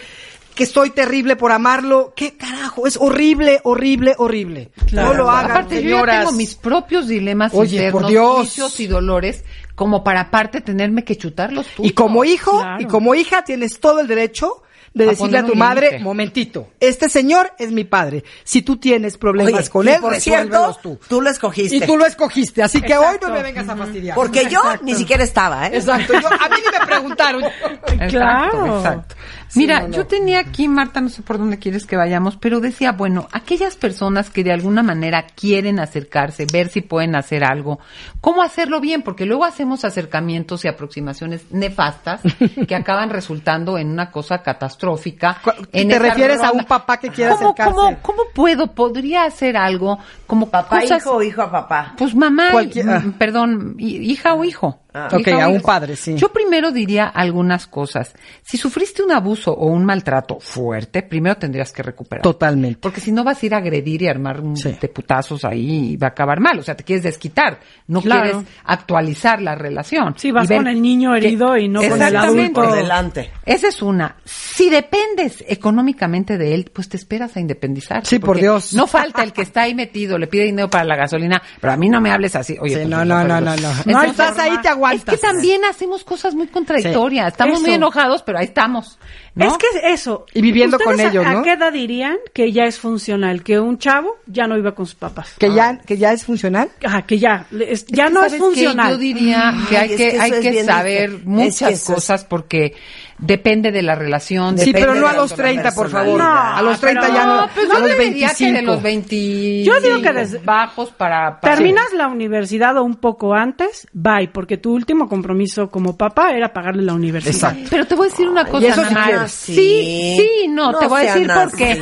que 0.55 0.67
soy 0.67 0.91
terrible 0.91 1.35
por 1.35 1.51
amarlo. 1.51 2.13
¿Qué 2.15 2.37
carajo? 2.37 2.87
Es 2.87 2.99
horrible, 2.99 3.61
horrible, 3.65 4.15
horrible. 4.19 4.71
No 4.93 5.15
lo 5.15 5.31
hagan, 5.31 5.51
Aparte, 5.53 5.77
yo 5.77 5.81
ya 5.81 5.87
señoras. 5.89 6.19
tengo 6.27 6.33
mis 6.33 6.55
propios 6.57 7.09
dilemas 7.09 7.53
Oye, 7.55 7.77
internos, 7.77 8.03
por 8.03 8.11
Dios. 8.11 8.41
vicios 8.43 8.79
y 8.81 8.87
dolores, 8.87 9.45
como 9.75 10.05
para 10.05 10.21
aparte 10.21 10.61
tenerme 10.61 11.05
que 11.05 11.17
chutar 11.17 11.55
los 11.55 11.67
tuyos. 11.69 11.91
Y 11.91 11.95
como 11.95 12.23
hijo 12.27 12.61
Claro. 12.61 12.83
y 12.83 12.85
como 12.85 13.15
hija 13.15 13.45
tienes 13.45 13.81
todo 13.81 14.01
el 14.01 14.07
derecho 14.07 14.63
de 14.95 15.05
A 15.05 15.07
decirle 15.09 15.39
a 15.39 15.47
tu 15.47 15.55
madre, 15.55 15.99
momentito, 16.01 16.69
este 16.79 17.09
señor 17.09 17.53
es 17.59 17.71
mi 17.73 17.85
padre. 17.85 18.25
Si 18.45 18.63
tú 18.63 18.77
tienes 18.77 19.17
problemas 19.17 19.55
Oye, 19.63 19.71
con 19.71 19.89
él, 19.89 20.01
por 20.01 20.15
cierto, 20.17 20.79
tú. 20.83 20.99
tú 21.09 21.21
lo 21.21 21.31
escogiste. 21.31 21.77
Y 21.77 21.81
tú 21.81 21.97
lo 21.97 22.05
escogiste, 22.05 22.63
así 22.63 22.81
que 22.83 22.97
hoy 22.97 23.17
no 23.21 23.31
me 23.31 23.43
vengas 23.43 23.69
a 23.69 23.77
fastidiar. 23.77 24.15
Porque 24.15 24.47
yo 24.51 24.61
ni 24.83 24.95
siquiera 24.95 25.25
estaba, 25.25 25.67
¿eh? 25.69 25.77
Exacto, 25.77 26.13
yo, 26.21 26.29
a 26.29 26.49
mí 26.49 26.57
ni 26.65 26.79
me 26.79 26.87
preguntaron. 26.87 27.45
Exacto, 27.93 28.09
Claro. 28.09 28.77
exacto. 28.79 29.15
Mira, 29.55 29.89
yo 29.89 30.07
tenía 30.07 30.39
aquí, 30.41 30.67
Marta, 30.69 31.01
no 31.01 31.09
sé 31.09 31.23
por 31.23 31.39
dónde 31.39 31.59
quieres 31.59 31.85
que 31.87 31.97
vayamos, 31.97 32.37
pero 32.37 32.61
decía, 32.61 32.93
bueno, 32.93 33.29
aquellas 33.33 33.77
personas 33.77 34.31
que 34.31 34.43
de 34.45 34.53
alguna 34.53 34.83
manera 34.83 35.27
quieren 35.35 35.79
acercarse, 35.79 36.47
ver 36.53 36.69
si 36.69 36.81
pueden 36.81 37.15
hacer 37.17 37.45
algo, 37.45 37.79
¿cómo 38.21 38.43
hacerlo 38.43 38.81
bien? 38.81 39.03
Porque 39.03 39.27
luego 39.27 39.45
hacemos 39.45 39.85
acercamientos 39.85 40.65
y 40.65 40.69
aproximaciones 40.69 41.51
nefastas 41.51 42.21
que 42.69 42.75
acaban 42.75 43.11
resultando 43.11 43.79
en 43.79 43.91
una 43.91 44.11
cosa 44.11 44.43
catastrófica. 44.43 45.39
En 45.73 45.89
¿te 45.89 45.99
refieres 45.99 46.41
a 46.43 46.53
un 46.53 46.65
papá 46.65 46.97
que 46.99 47.09
quiera 47.11 47.35
¿Cómo, 47.35 47.51
acercarse? 47.51 47.75
¿cómo, 47.75 47.99
¿Cómo 48.03 48.23
puedo? 48.35 48.75
¿Podría 48.75 49.25
hacer 49.25 49.57
algo 49.57 49.99
como 50.27 50.49
Papá, 50.51 50.81
cosas- 50.81 51.03
hijo 51.03 51.17
o 51.17 51.23
hijo 51.23 51.43
a 51.43 51.51
papá. 51.51 51.95
pues 51.97 52.15
mamá, 52.15 52.51
Cualquier- 52.53 52.87
mm, 53.07 53.13
perdón, 53.13 53.77
hi- 53.79 53.99
hija 54.13 54.35
o 54.35 54.45
hijo. 54.45 54.79
Ah. 54.95 55.09
Ok, 55.13 55.29
a 55.29 55.49
un 55.49 55.61
padre, 55.63 55.97
sí. 55.97 56.17
Yo 56.17 56.29
primero 56.33 56.71
diría 56.71 57.07
algunas 57.07 57.67
cosas. 57.67 58.15
Si 58.43 58.59
sufriste 58.59 59.03
un 59.03 59.13
abuso 59.13 59.53
o 59.53 59.67
un 59.69 59.85
maltrato 59.85 60.39
fuerte, 60.41 61.03
primero 61.03 61.37
tendrías 61.37 61.73
que 61.73 61.83
recuperar. 61.83 62.23
Totalmente. 62.23 62.79
Porque 62.81 63.01
si 63.01 63.11
no 63.13 63.25
vas 63.25 63.43
a 63.43 63.47
ir 63.47 63.55
a 63.55 63.59
agredir 63.59 64.03
y 64.03 64.09
armar 64.09 64.41
un 64.41 64.57
Sí. 64.57 64.77
de 64.81 64.89
putazos 64.89 65.45
ahí 65.45 65.93
y 65.93 65.97
va 65.97 66.09
a 66.09 66.11
acabar 66.11 66.41
mal. 66.41 66.59
O 66.59 66.63
sea, 66.63 66.75
te 66.77 66.85
quieres 66.85 67.03
desquitar. 67.05 67.61
No 67.87 68.03
Claro. 68.03 68.23
quieres 68.23 68.49
actualizar 68.65 69.41
la 69.41 69.55
relación. 69.55 70.15
Sí, 70.19 70.31
vas 70.31 70.49
con 70.49 70.67
el 70.67 70.83
niño 70.83 71.13
que- 71.13 71.19
herido 71.19 71.57
y 71.57 71.69
no 71.69 71.81
con 71.81 72.03
el 72.03 72.17
adulto. 72.17 72.63
Por 72.63 72.75
delante. 72.75 73.31
Esa 73.47 73.69
es 73.69 73.81
una. 73.83 74.17
Si 74.25 74.69
dependes 74.69 75.43
económicamente 75.49 76.37
de 76.39 76.55
él, 76.55 76.71
pues 76.73 76.89
te 76.89 76.97
esperas 76.97 77.37
a 77.37 77.41
independizar. 77.41 78.05
Sí, 78.05 78.19
por 78.19 78.37
Dios. 78.39 78.75
No 78.75 78.87
falta 78.87 79.23
el 79.23 79.33
que 79.33 79.43
está 79.43 79.63
ahí 79.63 79.75
metido, 79.75 80.19
le 80.19 80.27
pide 80.27 80.45
dinero 80.45 80.69
para 80.69 80.85
la 80.85 80.97
gasolina, 80.97 81.43
pero 81.61 81.73
a 81.73 81.77
mí 81.77 81.89
no 81.89 82.01
me 82.01 82.11
hables 82.11 82.37
así. 82.37 82.57
Oye, 82.61 82.75
Sí, 82.75 82.77
pues, 82.81 82.89
no, 82.89 83.05
no, 83.05 83.25
no, 83.25 83.41
no, 83.41 83.57
no. 83.57 83.69
Entonces, 83.71 83.87
No, 83.87 84.03
estás 84.03 84.39
ahí, 84.39 84.57
te 84.63 84.69
aguantas. 84.87 85.15
Es 85.15 85.21
que 85.21 85.27
también 85.27 85.65
hacemos 85.65 86.05
cosas 86.05 86.35
muy 86.35 86.49
contradictorias. 86.49 87.29
Estamos 87.29 87.61
muy 87.61 87.73
enojados, 87.73 88.23
pero 88.23 88.39
ahí 88.39 88.47
estamos. 88.47 88.99
¿No? 89.35 89.47
Es 89.47 89.57
que 89.59 89.93
eso. 89.93 90.27
Y 90.35 90.43
viviendo 90.43 90.77
¿Ustedes 90.77 90.97
con 90.97 91.07
a- 91.07 91.09
ellos, 91.11 91.27
¿A 91.27 91.33
¿no? 91.35 91.43
qué 91.43 91.53
edad 91.53 91.73
dirían 91.73 92.17
que 92.35 92.53
ya 92.53 92.65
es 92.65 92.79
funcional? 92.79 93.43
Que 93.43 93.59
un 93.59 93.79
chavo 93.79 94.17
ya 94.27 94.47
no 94.47 94.59
iba 94.59 94.73
con 94.75 94.85
sus 94.87 94.95
papás. 94.95 95.35
Que 95.39 95.53
ya, 95.53 95.79
que 95.79 95.97
ya 95.97 96.13
es 96.13 96.25
funcional. 96.25 96.69
Ajá, 96.85 97.03
que 97.03 97.19
ya. 97.19 97.47
es- 97.59 97.87
ya 97.87 98.07
que, 98.09 98.13
no 98.13 98.25
es 98.25 98.37
funcional. 98.37 98.91
Yo 98.93 98.99
diría 98.99 99.55
que 99.69 99.77
Ay, 99.79 99.83
hay 99.89 99.91
es 99.93 99.97
que, 99.97 100.21
hay 100.21 100.31
que 100.43 100.65
saber 100.65 101.11
difícil. 101.11 101.29
muchas 101.29 101.53
Es 101.55 101.59
que 101.69 101.75
eso 101.75 101.93
es- 101.93 101.97
cosas 101.97 102.25
porque 102.25 102.75
depende 103.19 103.71
de 103.71 103.83
la 103.83 103.95
relación. 103.95 104.59
Sí, 104.59 104.73
pero 104.73 104.95
no 104.95 105.03
de 105.03 105.07
a 105.09 105.13
los 105.17 105.33
30, 105.35 105.71
por 105.73 105.89
favor. 105.91 106.19
personalidad. 106.19 106.59
a 106.59 106.63
los 106.63 106.81
30 106.81 107.01
pero- 107.03 107.15
ya 107.15 107.27
no. 107.27 107.37
No, 107.43 107.49
pues 107.55 107.71
a 107.71 107.75
yo 107.75 107.79
los 107.81 107.89
le 107.89 107.95
diría 108.05 108.27
25. 108.29 108.37
que 108.53 108.53
de 108.61 108.63
los 108.67 108.83
20 108.83 109.63
Yo 109.65 109.81
digo 109.81 110.03
que 110.03 110.13
desde- 110.13 110.39
bajos 110.39 110.91
para, 110.91 111.39
para- 111.41 111.55
Terminas 111.55 111.93
la 111.95 112.09
universidad 112.09 112.77
o 112.79 112.83
un 112.83 112.97
poco 112.97 113.33
antes, 113.35 113.87
bye, 113.93 114.29
porque 114.29 114.57
tu 114.57 114.73
último 114.75 115.09
compromiso 115.09 115.71
como 115.71 115.97
papá 115.97 116.33
era 116.33 116.53
pagarle 116.53 116.83
la 116.83 116.95
universidad. 116.95 117.53
Exacto. 117.53 117.69
Pero 117.71 117.87
te 117.87 117.95
voy 117.95 118.07
a 118.09 118.11
decir 118.11 118.29
una 118.29 118.45
cosa, 118.45 118.67
eso 118.67 118.85
sí. 118.89 118.95
Sí, 119.29 120.17
sí, 120.17 120.49
no, 120.49 120.73
No 120.73 120.79
te 120.79 120.87
voy 120.87 121.03
a 121.03 121.15
decir 121.15 121.29
por 121.29 121.57
qué. 121.57 121.75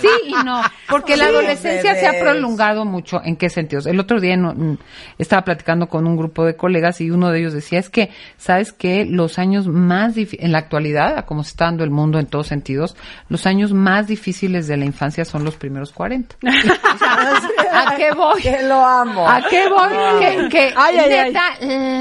Sí 0.00 0.08
y 0.26 0.44
no. 0.44 0.60
Porque 0.88 1.16
la 1.16 1.26
adolescencia 1.26 1.94
se 1.94 2.06
ha 2.06 2.20
prolongado 2.20 2.84
mucho. 2.84 3.20
¿En 3.24 3.36
qué 3.36 3.48
sentidos? 3.48 3.86
El 3.86 4.00
otro 4.00 4.20
día 4.20 4.36
no, 4.36 4.52
mm, 4.54 4.78
estaba 5.18 5.42
platicando 5.42 5.88
con 5.88 6.06
un 6.06 6.16
grupo 6.16 6.44
de 6.44 6.56
colegas 6.56 7.00
y 7.00 7.10
uno 7.10 7.30
de 7.30 7.40
ellos 7.40 7.52
decía, 7.52 7.78
es 7.78 7.88
que, 7.90 8.10
¿sabes 8.36 8.72
qué? 8.72 9.04
Los 9.04 9.38
años 9.38 9.66
más 9.66 10.14
difíciles, 10.14 10.44
en 10.44 10.52
la 10.52 10.58
actualidad, 10.58 11.24
como 11.24 11.42
se 11.42 11.50
está 11.50 11.66
dando 11.66 11.84
el 11.84 11.90
mundo 11.90 12.18
en 12.18 12.26
todos 12.26 12.46
sentidos, 12.46 12.96
los 13.28 13.46
años 13.46 13.72
más 13.72 14.06
difíciles 14.06 14.66
de 14.66 14.76
la 14.76 14.84
infancia 14.84 15.24
son 15.24 15.44
los 15.44 15.56
primeros 15.56 15.92
40. 15.92 16.36
O 16.94 16.98
sea, 16.98 17.88
¿A 17.88 17.96
qué 17.96 18.12
voy? 18.12 18.40
Que 18.40 18.62
lo 18.62 18.84
amo. 18.84 19.28
¿A 19.28 19.42
qué 19.48 19.68
voy? 19.68 19.88
Que, 20.20 20.48
que 20.48 20.74
Ay, 20.76 20.96
ay, 20.98 21.12
ay. 21.12 21.32
neta, 21.32 21.42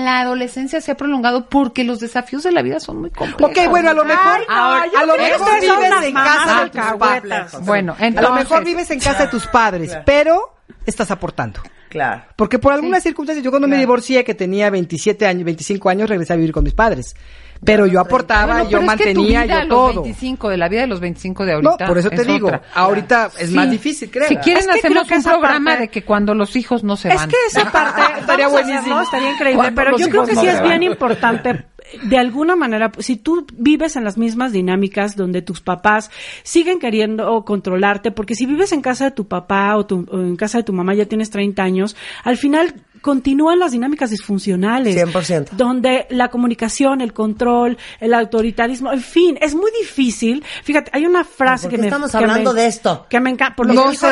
la 0.04 0.22
adolescencia 0.22 0.82
se 0.82 0.92
ha 0.92 0.96
prolongado 0.96 1.48
porque 1.50 1.84
los 1.84 2.00
desafíos 2.00 2.44
de 2.44 2.52
la 2.52 2.62
vida 2.62 2.80
son 2.80 3.02
muy 3.02 3.10
complejos. 3.10 3.58
Ok, 3.58 3.70
bueno, 3.70 3.90
a 3.90 3.94
lo 3.94 4.06
mejor, 4.06 4.42
Ahora, 4.50 4.83
a 4.96 5.06
lo 5.06 5.18
mejor 5.18 5.60
vives 5.62 6.04
en 6.04 6.14
casa 6.14 6.64
de 6.64 6.70
tus 6.70 6.98
padres. 7.00 7.60
Bueno, 7.62 7.96
A 8.00 8.22
lo 8.22 8.34
mejor 8.34 8.64
vives 8.66 8.92
en 8.92 9.00
casa 9.00 9.24
de 9.24 9.28
tus 9.30 9.48
padres, 9.48 9.98
pero 10.06 10.56
estás 10.86 11.12
aportando. 11.12 11.62
Claro. 11.90 12.24
Porque 12.36 12.58
por 12.58 12.74
algunas 12.74 13.04
circunstancias, 13.04 13.44
yo 13.46 13.52
cuando 13.52 13.68
me 13.68 13.78
divorcié, 13.78 14.24
que 14.24 14.34
tenía 14.34 14.72
27 14.72 15.28
años, 15.28 15.44
25 15.46 15.90
años, 15.90 16.10
regresé 16.10 16.34
a 16.34 16.36
vivir 16.36 16.52
con 16.52 16.64
mis 16.64 16.74
padres. 16.74 17.16
Pero 17.64 17.86
yo 17.86 18.00
aportaba, 18.02 18.56
Bueno, 18.56 18.70
yo 18.70 18.80
pero 18.80 18.92
es 18.92 18.98
que 18.98 19.14
tu 19.14 19.20
mantenía, 19.22 19.44
vida 19.44 19.54
a 19.54 19.64
yo 19.64 19.70
los 19.70 19.70
todo. 19.94 20.02
25, 20.02 20.50
de 20.50 20.58
la 20.58 20.68
vida 20.70 20.82
de 20.82 20.88
los 20.88 21.00
25 21.00 21.46
de 21.46 21.52
No, 21.62 21.70
ahorita. 21.70 21.86
por 21.86 21.98
eso 22.00 22.10
te 22.10 22.16
es 22.16 22.28
digo, 22.28 22.48
otra. 22.48 22.62
ahorita 22.74 23.30
es 23.38 23.50
Sí. 23.50 23.56
más 23.56 23.70
difícil, 23.72 24.10
creo. 24.12 24.28
Si 24.28 24.36
quieren, 24.38 24.62
Es 24.64 24.68
que 24.68 24.80
hacemos 24.80 25.04
creo 25.04 25.06
que 25.08 25.16
un 25.16 25.24
programa 25.24 25.66
parte- 25.72 25.82
de 25.84 25.88
que 25.90 26.04
cuando 26.04 26.34
los 26.34 26.56
hijos 26.58 26.84
no 26.84 26.98
se 26.98 27.10
Es 27.10 27.16
van. 27.16 27.30
que 27.30 27.36
esa 27.48 27.64
parte 27.72 28.02
Estaría 28.20 28.48
buenísimo. 28.50 29.00
estaría 29.02 29.32
increíble, 29.32 29.56
Cuando 29.64 29.82
pero 29.82 29.98
yo 29.98 30.10
creo 30.10 30.26
que 30.26 30.34
no 30.34 30.42
sí 30.42 30.48
es 30.48 30.56
van. 30.60 30.64
bien 30.70 30.84
importante 30.84 31.66
de 32.04 32.18
alguna 32.18 32.56
manera, 32.56 32.92
si 33.00 33.16
tú 33.18 33.46
vives 33.54 33.96
en 33.96 34.04
las 34.04 34.18
mismas 34.18 34.52
dinámicas 34.52 35.16
donde 35.16 35.42
tus 35.42 35.62
papás 35.62 36.10
siguen 36.44 36.80
queriendo 36.80 37.44
controlarte, 37.46 38.12
porque 38.12 38.36
si 38.36 38.46
vives 38.46 38.72
en 38.72 38.82
casa 38.82 39.06
de 39.06 39.12
tu 39.12 39.28
papá 39.28 39.76
o, 39.78 39.86
tu- 39.86 40.06
o 40.12 40.20
en 40.20 40.36
casa 40.36 40.58
de 40.58 40.64
tu 40.64 40.74
mamá 40.74 40.94
ya 40.96 41.06
tienes 41.06 41.30
30 41.30 41.62
años, 41.64 41.96
al 42.24 42.38
final 42.38 42.74
continúan 43.02 43.60
las 43.60 43.74
dinámicas 43.74 44.12
disfuncionales. 44.12 44.96
100%. 44.96 45.50
Donde 45.52 46.08
la 46.10 46.30
comunicación, 46.30 47.02
el 47.02 47.12
control, 47.12 47.78
el 48.00 48.14
autoritarismo, 48.14 48.94
en 48.94 49.02
fin, 49.02 49.38
es 49.42 49.54
muy 49.56 49.70
difícil. 49.82 50.42
Fíjate, 50.64 50.90
hay 50.94 51.06
una 51.06 51.26
frase 51.26 51.68
¿Por 51.68 51.72
que 51.72 51.78
me... 51.82 51.88
estamos 51.88 52.12
que 52.12 52.18
hablando 52.18 52.54
me- 52.54 52.62
de 52.62 52.68
esto? 52.68 53.06
Que 53.10 53.20
me 53.20 53.30
encanta. 53.32 53.56
Por 53.58 53.68
lo 53.68 53.74
No 53.74 53.94
sé, 53.94 54.08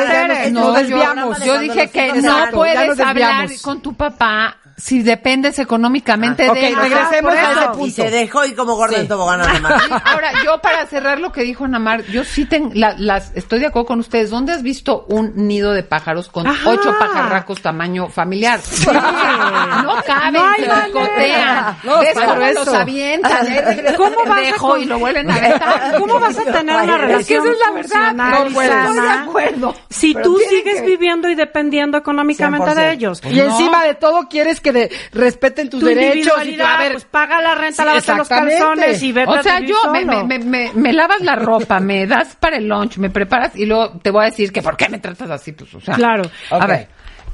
yo- 0.54 0.74
desviamos. 0.74 1.44
Yo, 1.46 1.58
dije 1.60 1.90
que 1.90 2.14
no 2.22 2.36
puedes 2.52 3.00
hablar 3.00 3.50
con 3.62 3.82
tu 3.82 3.94
papá 3.94 4.58
si 4.82 5.04
dependes 5.04 5.60
económicamente 5.60 6.44
Ah, 6.44 6.54
de 6.54 6.60
ok, 6.60 6.66
él. 6.70 6.76
regresemos 6.76 7.34
a 7.34 7.52
ese 7.52 7.68
punto. 7.70 7.86
Y 7.86 7.92
se 7.92 8.10
dejó 8.10 8.46
y 8.46 8.54
como 8.54 8.76
gorda 8.76 8.98
en 9.00 9.08
tobogán 9.08 9.40
nada 9.40 9.60
más. 9.60 9.84
Ahora, 10.06 10.32
yo 10.44 10.60
para 10.60 10.86
cerrar 10.88 11.20
lo 11.20 11.32
que 11.32 11.42
dijo 11.44 11.68
Namar, 11.68 12.04
yo 12.06 12.24
sí 12.24 12.46
tengo, 12.46 12.72
la- 12.74 12.96
las, 12.98 13.32
estoy 13.36 13.60
de 13.60 13.68
acuerdo 13.68 13.86
con 13.88 14.00
ustedes. 14.00 14.30
¿Dónde 14.32 14.54
has 14.54 14.64
visto 14.64 15.06
un 15.08 15.34
nido 15.48 15.72
de 15.74 15.84
pájaros 15.84 16.30
con 16.30 16.48
Ajá. 16.48 16.70
ocho 16.70 16.96
pajarracos 16.98 17.62
tamaño 17.62 18.08
familiar? 18.10 18.60
No 19.84 19.96
caben, 20.06 20.34
No 20.34 20.56
se 20.56 20.86
picotean. 20.88 21.78
No, 21.84 22.00
¿Ves 22.00 22.12
pero 22.16 22.28
cómo 22.30 22.42
eso. 22.42 22.66
los 22.66 22.74
avientan? 22.74 23.48
¿eh? 23.48 23.94
¿Cómo 23.98 24.16
vas 24.28 24.40
a 24.40 24.80
y 24.80 24.86
lo 24.86 25.00
vuelven 25.00 25.30
a 25.30 25.36
aventar. 25.36 25.96
¿Cómo 26.00 26.20
vas 26.20 26.38
a 26.38 26.44
tener 26.44 26.76
una 26.76 26.84
Es 26.84 26.92
que 26.92 26.98
relación 27.08 27.44
esa 27.48 27.54
es 27.54 27.60
la 27.60 27.72
verdad. 27.72 28.14
No 28.14 28.62
Estoy 28.62 28.96
de 29.02 29.10
acuerdo. 29.10 29.76
Si 29.90 30.14
Pero 30.14 30.24
tú 30.26 30.40
sigues 30.50 30.82
que- 30.82 30.88
viviendo 30.88 31.30
y 31.30 31.36
dependiendo 31.36 31.98
económicamente 31.98 32.72
100%. 32.72 32.76
de 32.76 32.92
ellos. 32.94 33.22
Y 33.30 33.40
encima 33.40 33.84
de 33.84 33.96
todo 33.96 34.28
quieres 34.30 34.60
que 34.62 34.71
de- 34.74 34.92
respeten 35.12 35.70
tus 35.70 35.80
tu 35.80 35.86
derechos 35.86 36.16
y 36.16 36.20
individualidad, 36.20 36.76
a 36.76 36.78
ver, 36.80 36.92
pues 36.94 37.06
paga 37.06 37.42
la 37.42 37.56
renta, 37.56 37.84
Sí, 37.84 37.88
lávate 37.90 38.16
los 38.16 38.28
calzones 38.30 39.04
y 39.04 39.12
vete 39.12 39.30
O 39.30 39.44
sea, 39.44 39.56
a 39.58 39.60
vivir 39.60 39.76
yo 39.84 39.92
me, 39.92 40.02
solo. 40.02 40.26
me, 40.26 40.40
me, 40.40 40.46
me- 40.46 40.72
me 40.74 40.94
lavas 40.94 41.22
la 41.22 41.36
ropa, 41.36 41.80
me 41.80 42.06
das 42.08 42.36
para 42.36 42.58
el 42.58 42.68
lunch, 42.68 42.98
me 42.98 43.10
preparas 43.10 43.56
y 43.56 43.66
luego 43.66 44.00
te 44.00 44.12
voy 44.12 44.24
a 44.24 44.26
decir 44.30 44.52
que 44.52 44.62
por 44.62 44.78
qué 44.78 44.90
me 44.90 45.00
tratas 45.00 45.30
así, 45.30 45.52
pues, 45.52 45.74
o 45.74 45.80
sea. 45.82 45.96
Claro. 45.96 46.24
A 46.50 46.66
ver, 46.68 46.88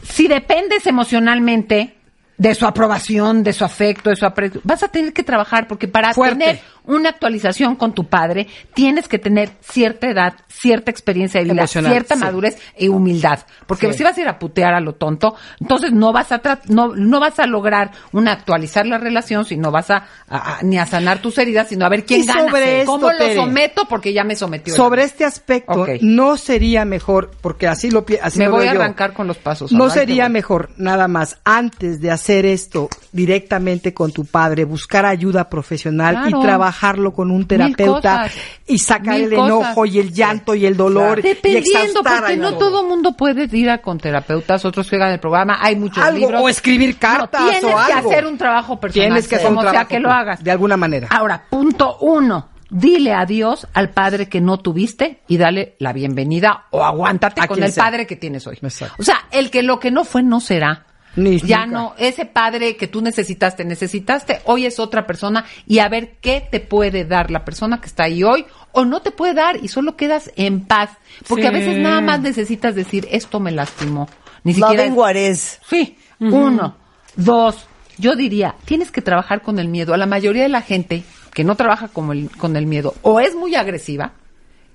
si 0.03 0.27
dependes 0.27 0.85
emocionalmente 0.88 1.93
de 2.38 2.53
su 2.53 2.67
aprobación, 2.67 3.41
de 3.43 3.51
su 3.51 3.65
afecto, 3.65 4.11
de 4.11 4.15
su 4.15 4.25
aprecio, 4.25 4.61
vas 4.63 4.83
a 4.83 4.88
tener 4.89 5.11
que 5.11 5.23
trabajar 5.23 5.67
porque 5.67 5.88
para 5.88 6.13
Fuerte. 6.13 6.38
tener 6.38 6.59
una 6.88 7.09
actualización 7.09 7.75
con 7.75 7.93
tu 7.93 8.05
padre 8.05 8.47
tienes 8.73 9.07
que 9.07 9.19
tener 9.19 9.51
cierta 9.61 10.07
edad, 10.09 10.33
cierta 10.47 10.89
experiencia 10.89 11.39
de 11.39 11.45
vida, 11.45 11.61
Emocional, 11.61 11.91
cierta 11.91 12.15
sí. 12.15 12.21
madurez 12.21 12.57
y 12.77 12.88
humildad, 12.88 13.39
porque 13.67 13.91
Sí. 13.91 13.99
si 13.99 14.03
vas 14.03 14.17
a 14.17 14.21
ir 14.21 14.28
a 14.28 14.39
putear 14.39 14.74
a 14.74 14.79
lo 14.79 14.93
tonto, 14.95 15.36
entonces 15.59 15.91
no 15.91 16.12
vas 16.12 16.32
a 16.32 16.41
no 16.70 16.95
no 16.95 17.20
vas 17.20 17.39
a 17.39 17.45
lograr 17.45 17.91
una 18.12 18.32
actualizar 18.32 18.86
la 18.87 18.97
relación, 18.97 19.45
sino 19.45 19.70
vas 19.71 19.91
a, 19.91 20.07
a- 20.28 20.57
a- 20.57 20.63
ni 20.63 20.78
a 20.78 20.86
sanar 20.86 21.20
tus 21.21 21.37
heridas, 21.37 21.67
sino 21.67 21.86
a 21.86 21.89
ver 21.89 22.05
quién 22.05 22.25
gana, 22.25 22.45
sobre 22.45 22.79
esto, 22.79 22.91
cómo 22.91 23.12
lo 23.12 23.33
someto 23.36 23.86
porque 23.89 24.13
ya 24.13 24.24
me 24.24 24.36
sometió. 24.36 24.74
sobre 24.74 25.03
este 25.03 25.25
aspecto, 25.25 25.86
no 26.01 26.37
sería 26.37 26.86
mejor, 26.86 27.32
porque 27.41 27.67
así 27.67 27.91
lo 27.91 28.05
así 28.21 28.39
me 28.39 28.45
lo 28.45 28.51
voy 28.51 28.62
veo 28.62 28.71
a 28.71 28.74
yo. 28.75 28.82
arrancar 28.82 29.13
con 29.13 29.28
los 29.28 29.37
pasos. 29.37 29.71
No 29.71 29.89
sería 29.89 30.25
voy. 30.25 30.33
mejor, 30.33 30.70
nada 30.78 31.07
más, 31.07 31.37
antes 31.43 31.99
de 32.01 32.12
hacer 32.12 32.45
esto 32.45 32.89
directamente 33.12 33.93
con 33.93 34.12
tu 34.12 34.25
padre, 34.25 34.63
buscar 34.63 35.05
ayuda 35.05 35.49
profesional 35.49 36.16
Claro. 36.21 36.29
y 36.39 36.41
trabajarlo 36.78 37.13
con 37.13 37.32
un 37.32 37.47
terapeuta 37.47 38.29
y 38.66 38.78
sacar 38.79 39.16
el 39.20 39.33
enojo 39.33 39.86
y 39.86 39.99
el 39.99 40.13
llanto 40.13 40.54
y 40.55 40.66
el 40.66 40.78
dolor 40.78 41.21
Dependiendo, 41.21 42.04
porque 42.04 42.37
no 42.37 42.54
todo 42.58 42.83
mundo 42.83 43.13
puede 43.13 43.47
ir 43.58 43.70
a 43.70 43.79
con 43.82 43.97
terapeutas, 43.97 44.63
otros 44.66 44.89
que 44.89 44.95
hagan 44.97 45.12
el 45.13 45.20
programa, 45.20 45.58
hay 45.62 45.75
muchos 45.75 46.04
Algo, 46.04 46.20
libros. 46.20 46.41
o 46.43 46.49
escribir 46.49 46.97
cartas 46.97 47.41
No, 47.41 47.49
tienes 47.49 47.63
o 47.63 47.67
que 47.86 47.93
algo. 47.93 48.09
hacer 48.12 48.25
un 48.28 48.37
trabajo 48.37 48.79
personal, 48.79 49.08
Tienes 49.08 49.28
que 49.28 49.36
hacer 49.36 49.49
un 49.49 49.55
como 49.55 49.70
sea 49.71 49.86
que 49.86 49.99
lo 49.99 50.12
hagas. 50.12 50.43
de 50.43 50.51
alguna 50.51 50.78
manera. 50.78 51.08
Ahora, 51.09 51.43
punto 51.49 51.97
uno. 52.01 52.49
dile 52.70 53.13
adiós 53.13 53.66
al 53.74 53.89
padre 53.91 54.28
que 54.28 54.41
no 54.41 54.58
tuviste 54.59 55.21
y 55.28 55.37
dale 55.37 55.75
la 55.79 55.93
bienvenida 55.93 56.66
o 56.71 56.83
aguántate 56.83 57.47
con 57.47 57.63
el 57.63 57.71
sea. 57.71 57.83
padre 57.86 58.05
que 58.05 58.16
tienes 58.17 58.45
hoy. 58.45 58.58
Exacto. 58.62 58.95
O 58.99 59.04
sea, 59.04 59.25
el 59.32 59.49
que 59.49 59.63
lo 59.63 59.79
que 59.79 59.89
no 59.91 60.04
fue 60.04 60.21
no 60.21 60.39
será. 60.39 60.86
Ni 61.17 61.39
ya 61.39 61.65
nunca. 61.65 61.79
no, 61.79 61.95
ese 61.97 62.25
padre 62.25 62.77
que 62.77 62.87
tú 62.87 63.01
necesitaste, 63.01 63.65
necesitaste, 63.65 64.39
hoy 64.45 64.65
es 64.65 64.79
otra 64.79 65.05
persona 65.05 65.43
y 65.65 65.79
a 65.79 65.89
ver 65.89 66.17
qué 66.21 66.47
te 66.49 66.59
puede 66.61 67.03
dar 67.05 67.29
la 67.31 67.43
persona 67.43 67.81
que 67.81 67.87
está 67.87 68.03
ahí 68.03 68.23
hoy 68.23 68.45
o 68.71 68.85
no 68.85 69.01
te 69.01 69.11
puede 69.11 69.33
dar 69.33 69.57
y 69.61 69.67
solo 69.67 69.95
quedas 69.97 70.31
en 70.35 70.65
paz. 70.65 70.91
Porque 71.27 71.41
Sí. 71.43 71.47
a 71.47 71.51
veces 71.51 71.77
nada 71.79 71.99
más 72.01 72.21
necesitas 72.21 72.75
decir, 72.75 73.07
esto 73.11 73.39
me 73.39 73.51
lastimó. 73.51 74.07
Ni 74.43 74.53
siquiera... 74.53 74.83
Loving 74.83 74.97
what 74.97 75.15
is. 75.15 75.59
Sí, 75.67 75.97
uno. 76.19 76.75
Dos, 77.15 77.65
yo 77.97 78.15
diría, 78.15 78.53
tienes 78.65 78.91
que 78.91 79.01
trabajar 79.01 79.41
con 79.41 79.57
el 79.59 79.67
miedo. 79.67 79.93
A 79.93 79.97
la 79.97 80.05
mayoría 80.05 80.43
de 80.43 80.49
la 80.49 80.61
gente 80.61 81.03
que 81.33 81.43
no 81.43 81.55
trabaja 81.55 81.87
con 81.87 82.11
el, 82.11 82.29
con 82.37 82.55
el 82.55 82.67
miedo 82.67 82.93
o 83.01 83.19
es 83.19 83.35
muy 83.35 83.55
agresiva 83.55 84.13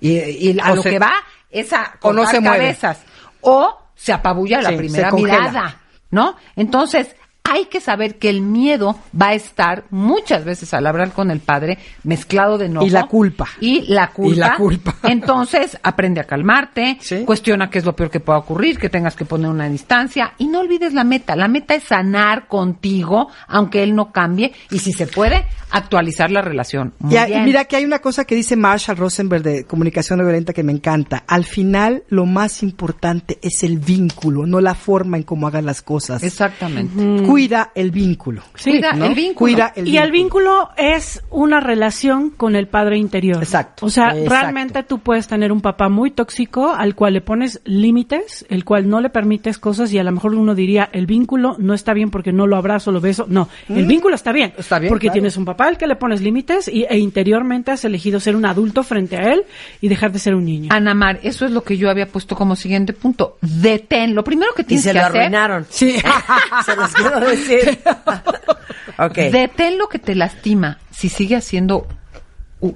y, 0.01 0.19
y 0.19 0.59
a 0.61 0.73
O 0.73 0.77
lo 0.77 0.83
se- 0.83 0.91
que 0.91 0.99
va 0.99 1.13
es 1.51 1.73
a 1.73 1.95
o 2.03 2.13
no 2.13 2.23
cortar 2.23 2.35
se 2.35 2.41
mueve. 2.41 2.59
cabezas 2.59 2.99
o 3.41 3.79
se 3.95 4.13
apabulla 4.13 4.61
la 4.61 4.71
Sí, 4.71 4.77
primera 4.77 5.05
se 5.05 5.11
congela. 5.11 5.39
mirada, 5.41 5.81
¿no? 6.13 6.37
Entonces, 6.55 7.17
hay 7.53 7.67
que 7.67 7.81
saber 7.81 8.19
que 8.19 8.29
el 8.31 8.41
miedo 8.41 8.99
va 9.21 9.29
a 9.29 9.35
estar 9.35 9.85
muchas 9.91 10.45
veces 10.45 10.73
al 10.75 10.87
hablar 10.87 11.13
con 11.13 11.31
el 11.31 11.41
padre 11.41 11.79
mezclado 12.05 12.59
de 12.59 12.67
enojo. 12.67 12.87
Y 12.87 12.91
la 12.91 13.07
culpa. 13.07 13.49
Y 13.61 13.83
la 13.93 14.09
culpa. 14.09 14.33
Y 14.33 14.37
la 14.39 14.55
culpa. 14.57 14.95
Entonces, 15.05 15.79
aprende 15.83 16.21
a 16.21 16.25
calmarte, 16.25 16.99
Sí. 17.01 17.25
cuestiona 17.25 17.69
qué 17.71 17.79
es 17.79 17.85
lo 17.85 17.95
peor 17.95 18.11
que 18.11 18.21
pueda 18.21 18.39
ocurrir, 18.39 18.79
que 18.79 18.89
tengas 18.89 19.17
que 19.17 19.25
poner 19.25 19.51
una 19.51 19.69
distancia 19.69 20.33
y 20.39 20.47
no 20.47 20.61
olvides 20.61 20.95
la 20.95 21.05
meta. 21.05 21.37
La 21.37 21.49
meta 21.49 21.75
es 21.75 21.85
sanar 21.85 22.49
contigo, 22.49 23.29
aunque 23.49 23.83
él 23.83 23.95
no 23.95 24.13
cambie, 24.13 24.53
y 24.71 24.79
si 24.79 24.93
se 24.93 25.07
puede, 25.07 25.45
actualizar 25.71 26.31
la 26.31 26.43
relación. 26.43 26.93
Muy 26.99 27.15
Y, 27.15 27.17
a- 27.17 27.29
y 27.29 27.33
bien. 27.33 27.45
mira 27.45 27.65
que 27.65 27.77
hay 27.77 27.85
una 27.85 27.99
cosa 28.01 28.25
que 28.25 28.35
dice 28.35 28.57
Marshall 28.57 28.97
Rosenberg 28.97 29.43
de 29.43 29.65
comunicación 29.65 30.19
no 30.19 30.25
violenta 30.25 30.53
que 30.53 30.63
me 30.63 30.73
encanta. 30.73 31.25
Al 31.27 31.45
final, 31.45 32.03
lo 32.09 32.27
más 32.27 32.63
importante 32.63 33.39
es 33.43 33.63
el 33.63 33.79
vínculo, 33.79 34.47
no 34.47 34.61
la 34.61 34.75
forma 34.75 35.17
en 35.17 35.23
cómo 35.23 35.47
hagas 35.47 35.65
las 35.65 35.83
cosas. 35.83 36.23
Exactamente. 36.23 36.95
Cuida 37.43 37.71
el 37.75 37.91
vínculo. 37.91 38.43
Sí. 38.55 38.71
Cuida 38.73 38.93
¿no? 38.93 39.07
el 39.07 39.15
vínculo. 39.15 39.53
Cuida 39.53 39.73
el 39.77 39.89
y 39.89 39.97
el 39.99 40.11
vínculo 40.11 40.71
es 40.77 41.23
una 41.31 41.61
relación 41.61 42.31
con 42.31 42.55
el 42.57 42.69
padre 42.69 42.99
interior. 42.99 43.43
Exacto, 43.43 43.87
O 43.87 43.91
sea, 43.91 44.09
exacto. 44.11 44.31
realmente 44.31 44.83
tú 44.85 44.99
puedes 45.01 45.27
tener 45.29 45.51
un 45.53 45.61
papá 45.61 45.89
muy 45.89 46.11
tóxico 46.11 46.73
al 46.73 46.95
cual 46.95 47.15
le 47.15 47.21
pones 47.21 47.61
límites, 47.65 48.47
el 48.49 48.65
cual 48.65 48.89
no 48.89 49.01
le 49.01 49.11
permites 49.11 49.59
cosas 49.59 49.93
y 49.93 49.99
a 49.99 50.05
lo 50.05 50.13
mejor 50.13 50.35
uno 50.35 50.55
diría 50.55 50.89
el 50.93 51.07
vínculo 51.07 51.57
no 51.59 51.75
está 51.75 51.93
bien 51.95 52.11
porque 52.11 52.33
no 52.33 52.47
lo 52.47 52.57
abrazo, 52.57 52.93
lo 52.93 53.01
beso. 53.01 53.27
No, 53.29 53.49
el 53.69 53.87
vínculo 53.87 54.15
está 54.15 54.33
bien. 54.33 54.53
Mm. 54.57 54.61
Está 54.61 54.79
bien, 54.79 54.89
Porque 54.91 55.07
claro. 55.09 55.15
tienes 55.15 55.37
un 55.37 55.45
papá 55.45 55.67
al 55.67 55.79
que 55.79 55.87
le 55.87 55.97
pones 55.97 56.21
límites 56.21 56.69
y, 56.69 56.85
e 56.89 56.99
interiormente 56.99 57.71
has 57.73 57.85
elegido 57.85 58.21
ser 58.21 58.37
un 58.37 58.45
adulto 58.47 58.83
frente 58.83 59.17
a 59.17 59.33
él 59.33 59.45
y 59.81 59.89
dejar 59.89 60.13
de 60.13 60.19
ser 60.19 60.35
un 60.35 60.45
niño. 60.45 60.69
Ana 60.73 60.95
Mar, 60.95 61.19
eso 61.23 61.45
es 61.45 61.51
lo 61.51 61.63
que 61.65 61.77
yo 61.77 61.91
había 61.91 62.07
puesto 62.07 62.37
como 62.37 62.57
siguiente 62.57 62.93
punto. 62.93 63.37
Detén. 63.41 64.15
Lo 64.15 64.23
primero 64.25 64.53
que 64.55 64.63
Y 64.63 64.67
tienes 64.67 64.85
se 64.85 64.91
que 64.93 64.99
lo 64.99 65.07
hacer. 65.07 65.21
arruinaron. 65.23 65.67
Sí. 65.71 65.97
se 66.65 66.77
los 66.77 66.93
quiero 66.95 67.21
decir. 67.27 67.81
Detén 69.33 69.79
lo 69.79 69.89
que 69.89 69.99
te 69.99 70.15
lastima 70.15 70.79
si 70.91 71.09
sigue 71.09 71.37
haciendo 71.37 71.87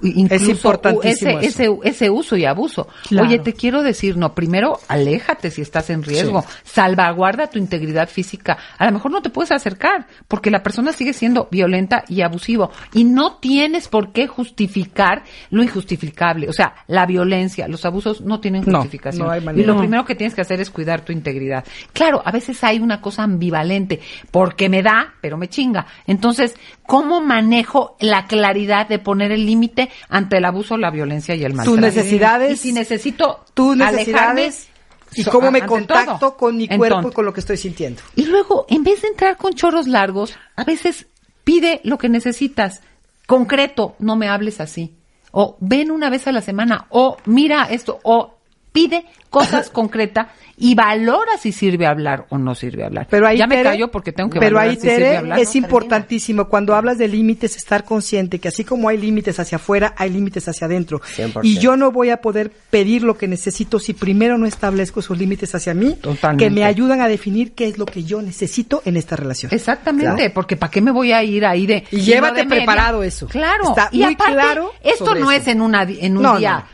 incluso 0.02 0.50
importantísimo 0.50 1.38
ese, 1.38 1.46
eso. 1.46 1.82
ese, 1.82 1.88
ese 1.88 2.10
uso 2.10 2.36
y 2.36 2.44
abuso. 2.44 2.88
Claro. 3.08 3.28
Oye, 3.28 3.38
te 3.38 3.52
quiero 3.52 3.82
decir, 3.82 4.16
no, 4.16 4.34
primero 4.34 4.78
aléjate 4.88 5.50
si 5.50 5.62
estás 5.62 5.90
en 5.90 6.02
riesgo, 6.02 6.44
salvaguarda 6.64 7.48
tu 7.48 7.58
integridad 7.58 8.08
física. 8.08 8.58
A 8.78 8.86
lo 8.86 8.92
mejor 8.92 9.12
no 9.12 9.22
te 9.22 9.30
puedes 9.30 9.52
acercar 9.52 10.06
porque 10.28 10.50
la 10.50 10.62
persona 10.62 10.92
sigue 10.92 11.12
siendo 11.12 11.48
violenta 11.50 12.04
y 12.08 12.22
abusivo 12.22 12.70
y 12.92 13.04
no 13.04 13.36
tienes 13.36 13.88
por 13.88 14.12
qué 14.12 14.26
justificar 14.26 15.22
lo 15.50 15.62
injustificable. 15.62 16.48
O 16.48 16.52
sea, 16.52 16.74
la 16.88 17.06
violencia, 17.06 17.68
los 17.68 17.84
abusos 17.84 18.20
no 18.20 18.40
tienen 18.40 18.64
justificación. 18.64 19.26
no 19.26 19.32
hay 19.32 19.42
y 19.56 19.64
lo 19.64 19.78
primero 19.78 20.04
que 20.04 20.14
tienes 20.14 20.34
que 20.34 20.40
hacer 20.40 20.60
es 20.60 20.70
cuidar 20.70 21.02
tu 21.02 21.12
integridad. 21.12 21.64
Claro, 21.92 22.22
a 22.24 22.32
veces 22.32 22.62
hay 22.64 22.78
una 22.78 23.00
cosa 23.00 23.22
ambivalente, 23.22 24.00
porque 24.30 24.68
me 24.68 24.82
da, 24.82 25.14
pero 25.20 25.36
me 25.36 25.48
chinga. 25.48 25.86
Entonces, 26.06 26.54
¿cómo 26.86 27.20
manejo 27.20 27.96
la 28.00 28.26
claridad 28.26 28.88
de 28.88 28.98
poner 28.98 29.32
el 29.32 29.46
límite 29.46 29.75
ante 30.08 30.38
el 30.38 30.44
abuso, 30.44 30.76
la 30.76 30.90
violencia 30.90 31.34
y 31.34 31.44
el 31.44 31.54
maltrato? 31.54 31.80
necesidades, 31.80 32.52
Y 32.52 32.56
si 32.56 32.72
necesito 32.72 33.44
tus 33.54 33.72
alejarme, 33.80 34.44
necesidades 34.46 34.68
y 35.14 35.24
cómo 35.24 35.50
me 35.50 35.64
contacto 35.64 36.18
todo. 36.18 36.36
con 36.36 36.56
mi 36.56 36.64
Entonces, 36.64 36.78
cuerpo 36.90 37.08
y 37.08 37.12
con 37.12 37.24
lo 37.24 37.32
que 37.32 37.40
estoy 37.40 37.56
sintiendo. 37.56 38.02
y 38.16 38.24
luego, 38.26 38.66
en 38.68 38.82
vez 38.84 39.02
de 39.02 39.08
entrar 39.08 39.36
con 39.36 39.54
chorros 39.54 39.86
largos, 39.86 40.34
a 40.56 40.64
veces 40.64 41.06
pide 41.44 41.80
lo 41.84 41.96
que 41.98 42.08
necesitas. 42.08 42.82
Concreto, 43.26 43.96
no 43.98 44.16
me 44.16 44.28
hables 44.28 44.60
así. 44.60 44.94
O 45.32 45.56
ven 45.60 45.90
una 45.90 46.10
vez 46.10 46.26
a 46.26 46.32
la 46.32 46.40
semana. 46.42 46.86
O 46.90 47.16
mira 47.26 47.64
esto. 47.70 47.98
O 48.04 48.35
pide 48.76 49.04
cosas 49.30 49.70
concretas 49.70 50.28
y 50.58 50.74
valora 50.74 51.36
si 51.38 51.52
sirve 51.52 51.86
hablar 51.86 52.24
o 52.30 52.38
no 52.38 52.54
sirve 52.54 52.84
hablar. 52.84 53.06
Pero 53.10 53.26
ahí, 53.26 53.36
ya 53.36 53.46
me 53.46 53.62
callo 53.62 53.90
porque 53.90 54.12
tengo 54.12 54.30
que 54.30 54.38
Pero 54.40 54.56
valorar 54.56 54.70
ahí, 54.70 54.76
si 54.76 54.80
sirve 54.82 54.96
Tere, 54.96 55.16
hablar. 55.18 55.38
es 55.40 55.54
importantísimo. 55.56 56.48
Cuando 56.48 56.74
hablas 56.74 56.96
de 56.96 57.08
límites, 57.08 57.56
estar 57.56 57.84
consciente 57.84 58.38
que 58.38 58.48
así 58.48 58.64
como 58.64 58.88
hay 58.88 58.96
límites 58.96 59.38
hacia 59.38 59.56
afuera, 59.56 59.94
hay 59.98 60.08
límites 60.10 60.48
hacia 60.48 60.66
adentro. 60.66 61.00
100%. 61.00 61.40
Y 61.42 61.58
yo 61.58 61.76
no 61.76 61.90
voy 61.92 62.08
a 62.10 62.22
poder 62.22 62.50
pedir 62.70 63.02
lo 63.02 63.18
que 63.18 63.28
necesito 63.28 63.78
si 63.78 63.92
primero 63.92 64.38
no 64.38 64.46
establezco 64.46 65.00
esos 65.00 65.18
límites 65.18 65.54
hacia 65.54 65.74
mí, 65.74 65.94
Totalmente. 66.00 66.44
que 66.44 66.50
me 66.50 66.64
ayudan 66.64 67.02
a 67.02 67.08
definir 67.08 67.52
qué 67.52 67.68
es 67.68 67.76
lo 67.76 67.84
que 67.84 68.04
yo 68.04 68.22
necesito 68.22 68.80
en 68.86 68.96
esta 68.96 69.16
relación. 69.16 69.52
Exactamente, 69.52 70.14
Claro. 70.16 70.32
porque 70.34 70.56
¿para 70.56 70.70
qué 70.70 70.80
me 70.80 70.90
voy 70.90 71.12
a 71.12 71.22
ir 71.22 71.44
ahí 71.44 71.66
de... 71.66 71.84
Y 71.90 72.00
llévate 72.00 72.42
de 72.42 72.46
preparado 72.46 73.02
eso. 73.02 73.26
Claro. 73.26 73.68
Está 73.70 73.88
y 73.92 74.02
muy 74.02 74.14
aparte, 74.14 74.32
claro 74.32 74.72
Esto 74.82 75.14
no 75.14 75.30
eso. 75.30 75.42
es 75.42 75.48
en, 75.48 75.60
una, 75.60 75.82
en 75.82 76.16
un 76.16 76.22
No, 76.22 76.38
día. 76.38 76.64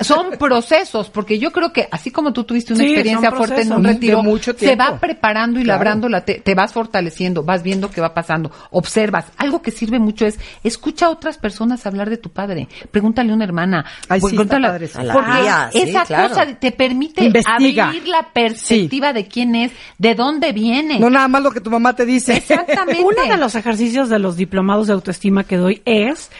Son 0.00 0.30
procesos, 0.38 1.10
porque 1.10 1.38
yo 1.38 1.52
creo 1.52 1.72
que 1.72 1.86
así 1.90 2.10
como 2.10 2.32
tú 2.32 2.44
tuviste 2.44 2.72
una 2.72 2.82
Sí, 2.82 2.90
experiencia 2.90 3.30
fuerte 3.30 3.60
en 3.62 3.72
un 3.72 3.84
retiro, 3.84 4.22
mucho 4.22 4.54
se 4.56 4.74
va 4.74 4.98
preparando 4.98 5.60
y 5.60 5.64
Claro. 5.64 5.78
labrándola, 5.78 6.24
te, 6.24 6.34
te 6.40 6.54
vas 6.54 6.72
fortaleciendo, 6.72 7.42
vas 7.42 7.62
viendo 7.62 7.90
qué 7.90 8.00
va 8.00 8.14
pasando, 8.14 8.50
observas. 8.70 9.26
Algo 9.36 9.60
que 9.60 9.70
sirve 9.70 9.98
mucho 9.98 10.24
es 10.26 10.38
escucha 10.64 11.06
a 11.06 11.10
otras 11.10 11.36
personas 11.38 11.84
hablar 11.86 12.08
de 12.08 12.16
tu 12.16 12.30
padre. 12.30 12.68
Pregúntale 12.90 13.32
a 13.32 13.34
una 13.34 13.44
hermana. 13.44 13.84
Ay, 14.08 14.20
sí, 14.20 14.28
pregúntale- 14.28 14.68
padre 14.68 14.84
eso. 14.86 15.00
A 15.00 15.04
la 15.04 15.12
porque 15.12 15.30
tía, 15.42 15.70
sí, 15.72 15.80
esa 15.82 16.04
claro. 16.04 16.28
cosa 16.30 16.46
te 16.54 16.72
permite 16.72 17.24
Investiga. 17.24 17.86
abrir 17.88 18.08
la 18.08 18.28
perspectiva 18.32 19.12
de 19.12 19.26
quién 19.26 19.54
es, 19.54 19.72
de 19.98 20.14
dónde 20.14 20.52
viene. 20.52 20.98
No 21.00 21.10
nada 21.10 21.28
más 21.28 21.42
lo 21.42 21.50
que 21.50 21.60
tu 21.60 21.70
mamá 21.70 21.94
te 21.94 22.06
dice. 22.06 22.34
Exactamente. 22.36 23.02
Uno 23.04 23.30
de 23.30 23.36
los 23.36 23.54
ejercicios 23.54 24.08
de 24.08 24.18
los 24.18 24.36
diplomados 24.36 24.86
de 24.86 24.94
autoestima 24.94 25.44
que 25.44 25.56
doy 25.56 25.82
es 25.84 26.30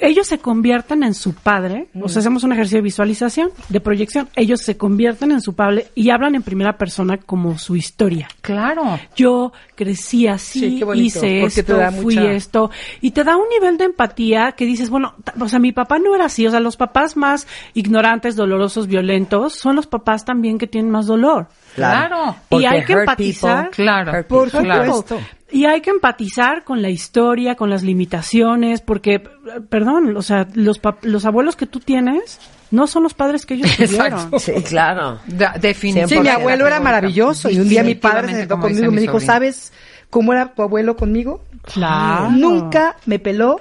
ellos 0.00 0.26
se 0.26 0.38
convierten 0.38 1.02
en 1.02 1.14
su 1.14 1.34
padre, 1.34 1.88
o 2.00 2.08
sea, 2.08 2.20
hacemos 2.20 2.42
un 2.44 2.52
ejercicio 2.52 2.78
de 2.78 2.82
visualización, 2.82 3.50
de 3.68 3.80
proyección, 3.80 4.28
ellos 4.36 4.60
se 4.62 4.76
convierten 4.76 5.30
en 5.32 5.40
su 5.40 5.54
padre 5.54 5.88
y 5.94 6.10
hablan 6.10 6.34
en 6.34 6.42
primera 6.42 6.76
persona 6.78 7.18
como 7.18 7.58
su 7.58 7.76
historia. 7.76 8.28
Claro. 8.40 8.98
Yo 9.16 9.52
crecí 9.74 10.26
así, 10.26 10.60
Sí, 10.60 10.78
qué 10.78 10.84
bonito, 10.84 11.04
hice 11.18 11.42
esto, 11.44 11.78
fui 12.02 12.16
mucha- 12.16 12.32
esto, 12.32 12.70
y 13.00 13.10
te 13.12 13.24
da 13.24 13.36
un 13.36 13.48
nivel 13.48 13.76
de 13.78 13.84
empatía 13.84 14.52
que 14.52 14.64
dices, 14.66 14.90
bueno, 14.90 15.14
o 15.38 15.48
sea, 15.48 15.58
mi 15.58 15.72
papá 15.72 15.98
no 15.98 16.14
era 16.14 16.26
así, 16.26 16.46
o 16.46 16.50
sea, 16.50 16.60
los 16.60 16.76
papás 16.76 17.16
más 17.16 17.46
ignorantes, 17.74 18.36
dolorosos, 18.36 18.86
violentos, 18.86 19.54
son 19.54 19.76
los 19.76 19.86
papás 19.86 20.24
también 20.24 20.58
que 20.58 20.66
tienen 20.66 20.90
más 20.90 21.06
dolor. 21.06 21.48
Claro. 21.74 22.36
Y 22.50 22.64
hay 22.64 22.84
que 22.84 22.92
empatizar. 22.94 23.70
people, 23.70 23.84
Claro. 23.84 24.26
Por. 24.26 24.50
Claro. 24.50 25.04
Y 25.52 25.64
hay 25.64 25.80
que 25.80 25.90
empatizar 25.90 26.64
con 26.64 26.80
la 26.82 26.90
historia, 26.90 27.54
con 27.56 27.70
las 27.70 27.82
limitaciones, 27.82 28.80
porque, 28.80 29.20
perdón, 29.68 30.16
o 30.16 30.22
sea, 30.22 30.46
los, 30.54 30.80
pap- 30.80 31.02
los 31.02 31.24
abuelos 31.24 31.56
que 31.56 31.66
tú 31.66 31.80
tienes 31.80 32.38
no 32.70 32.86
son 32.86 33.02
los 33.02 33.14
padres 33.14 33.46
que 33.46 33.54
ellos 33.54 33.68
tuvieron. 33.76 34.30
Sí, 34.38 34.52
claro. 34.62 35.18
Definitivamente. 35.26 36.14
Sí, 36.14 36.20
mi 36.20 36.28
abuelo 36.28 36.66
era 36.66 36.78
maravilloso 36.80 37.50
y 37.50 37.58
un 37.58 37.68
día 37.68 37.82
mi 37.82 37.94
padre 37.96 38.28
se 38.32 38.38
sentó 38.40 38.60
conmigo 38.60 38.86
y 38.86 38.90
me 38.94 39.00
dijo, 39.00 39.14
sobrino. 39.14 39.32
¿sabes 39.32 39.72
cómo 40.08 40.32
era 40.32 40.54
tu 40.54 40.62
abuelo 40.62 40.96
conmigo? 40.96 41.42
Claro. 41.72 42.30
Nunca 42.30 42.96
me 43.06 43.18
peló. 43.18 43.60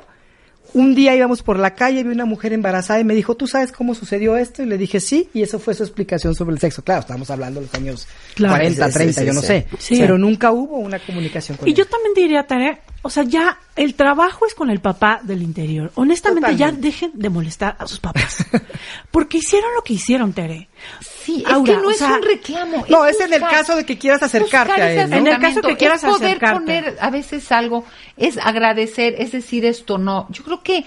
Un 0.74 0.94
día 0.94 1.16
íbamos 1.16 1.42
por 1.42 1.58
la 1.58 1.74
calle, 1.74 2.04
vi 2.04 2.10
una 2.12 2.26
mujer 2.26 2.54
embarazada 2.54 3.00
y 3.00 3.04
me 3.04 3.16
dijo, 3.16 3.36
¿tú 3.36 3.48
sabes 3.48 3.72
cómo 3.72 3.96
sucedió 3.96 4.38
esto? 4.38 4.62
Y 4.62 4.68
le 4.68 4.78
dije, 4.78 5.00
sí, 5.00 5.30
y 5.34 5.42
eso 5.42 5.58
fue 5.60 5.74
su 5.74 5.84
explicación 5.84 6.36
sobre 6.36 6.54
el 6.54 6.60
sexo. 6.60 6.84
Claro, 6.84 7.02
estábamos 7.02 7.30
hablando 7.32 7.60
de 7.60 7.66
los 7.66 7.76
años 7.76 8.08
Claro. 8.36 8.54
40, 8.56 8.86
Sí, 8.86 8.92
sí, 8.92 8.98
30, 8.98 9.22
sí, 9.22 9.28
yo 9.28 9.34
no 9.34 9.42
sí. 9.42 9.48
sé. 9.48 9.68
Sí. 9.80 9.98
Pero 10.00 10.18
nunca 10.18 10.52
hubo 10.52 10.78
una 10.78 11.00
comunicación 11.00 11.58
con 11.58 11.68
Y 11.68 11.72
él. 11.72 11.78
yo 11.78 11.86
también 11.86 12.14
diría, 12.14 12.46
Tere, 12.46 12.82
o 13.02 13.10
sea, 13.10 13.24
ya 13.24 13.58
el 13.76 13.96
trabajo 13.96 14.46
es 14.46 14.54
con 14.54 14.70
el 14.70 14.80
papá 14.80 15.22
del 15.24 15.42
interior. 15.42 15.92
Honestamente, 15.96 16.56
ya 16.56 16.72
dejen 16.72 17.12
de 17.16 17.30
molestar 17.30 17.76
a 17.80 17.88
sus 17.88 18.00
papás. 18.00 18.38
Porque 19.12 19.40
hicieron 19.40 19.74
lo 19.76 19.82
que 19.84 19.94
hicieron, 19.94 20.34
Tere. 20.34 20.70
Sí, 21.22 21.44
es 21.48 21.54
que 21.66 21.76
no 21.78 21.88
o 21.88 21.92
es 21.92 22.02
un 22.02 22.22
reclamo. 22.22 22.86
No, 22.90 23.06
es 23.06 23.20
en 23.20 23.34
el 23.34 23.42
caso 23.42 23.76
de 23.76 23.86
que 23.86 23.98
quieras 23.98 24.24
acercarte 24.24 24.82
a 24.82 24.92
él, 24.92 25.10
¿no? 25.10 25.16
En 25.18 25.28
el 25.28 25.40
caso 25.40 25.62
que 25.62 25.76
quieras 25.78 26.04
es 26.04 26.10
poder 26.10 26.28
acercarte. 26.28 26.60
poner 26.60 26.98
a 27.00 27.10
veces 27.10 27.52
algo, 27.52 27.86
es 28.18 28.38
agradecer, 28.38 29.16
es 29.18 29.32
decir 29.32 29.66
esto 29.66 29.98
no. 29.98 30.28
Yo 30.30 30.44
creo 30.44 30.62
que 30.64 30.86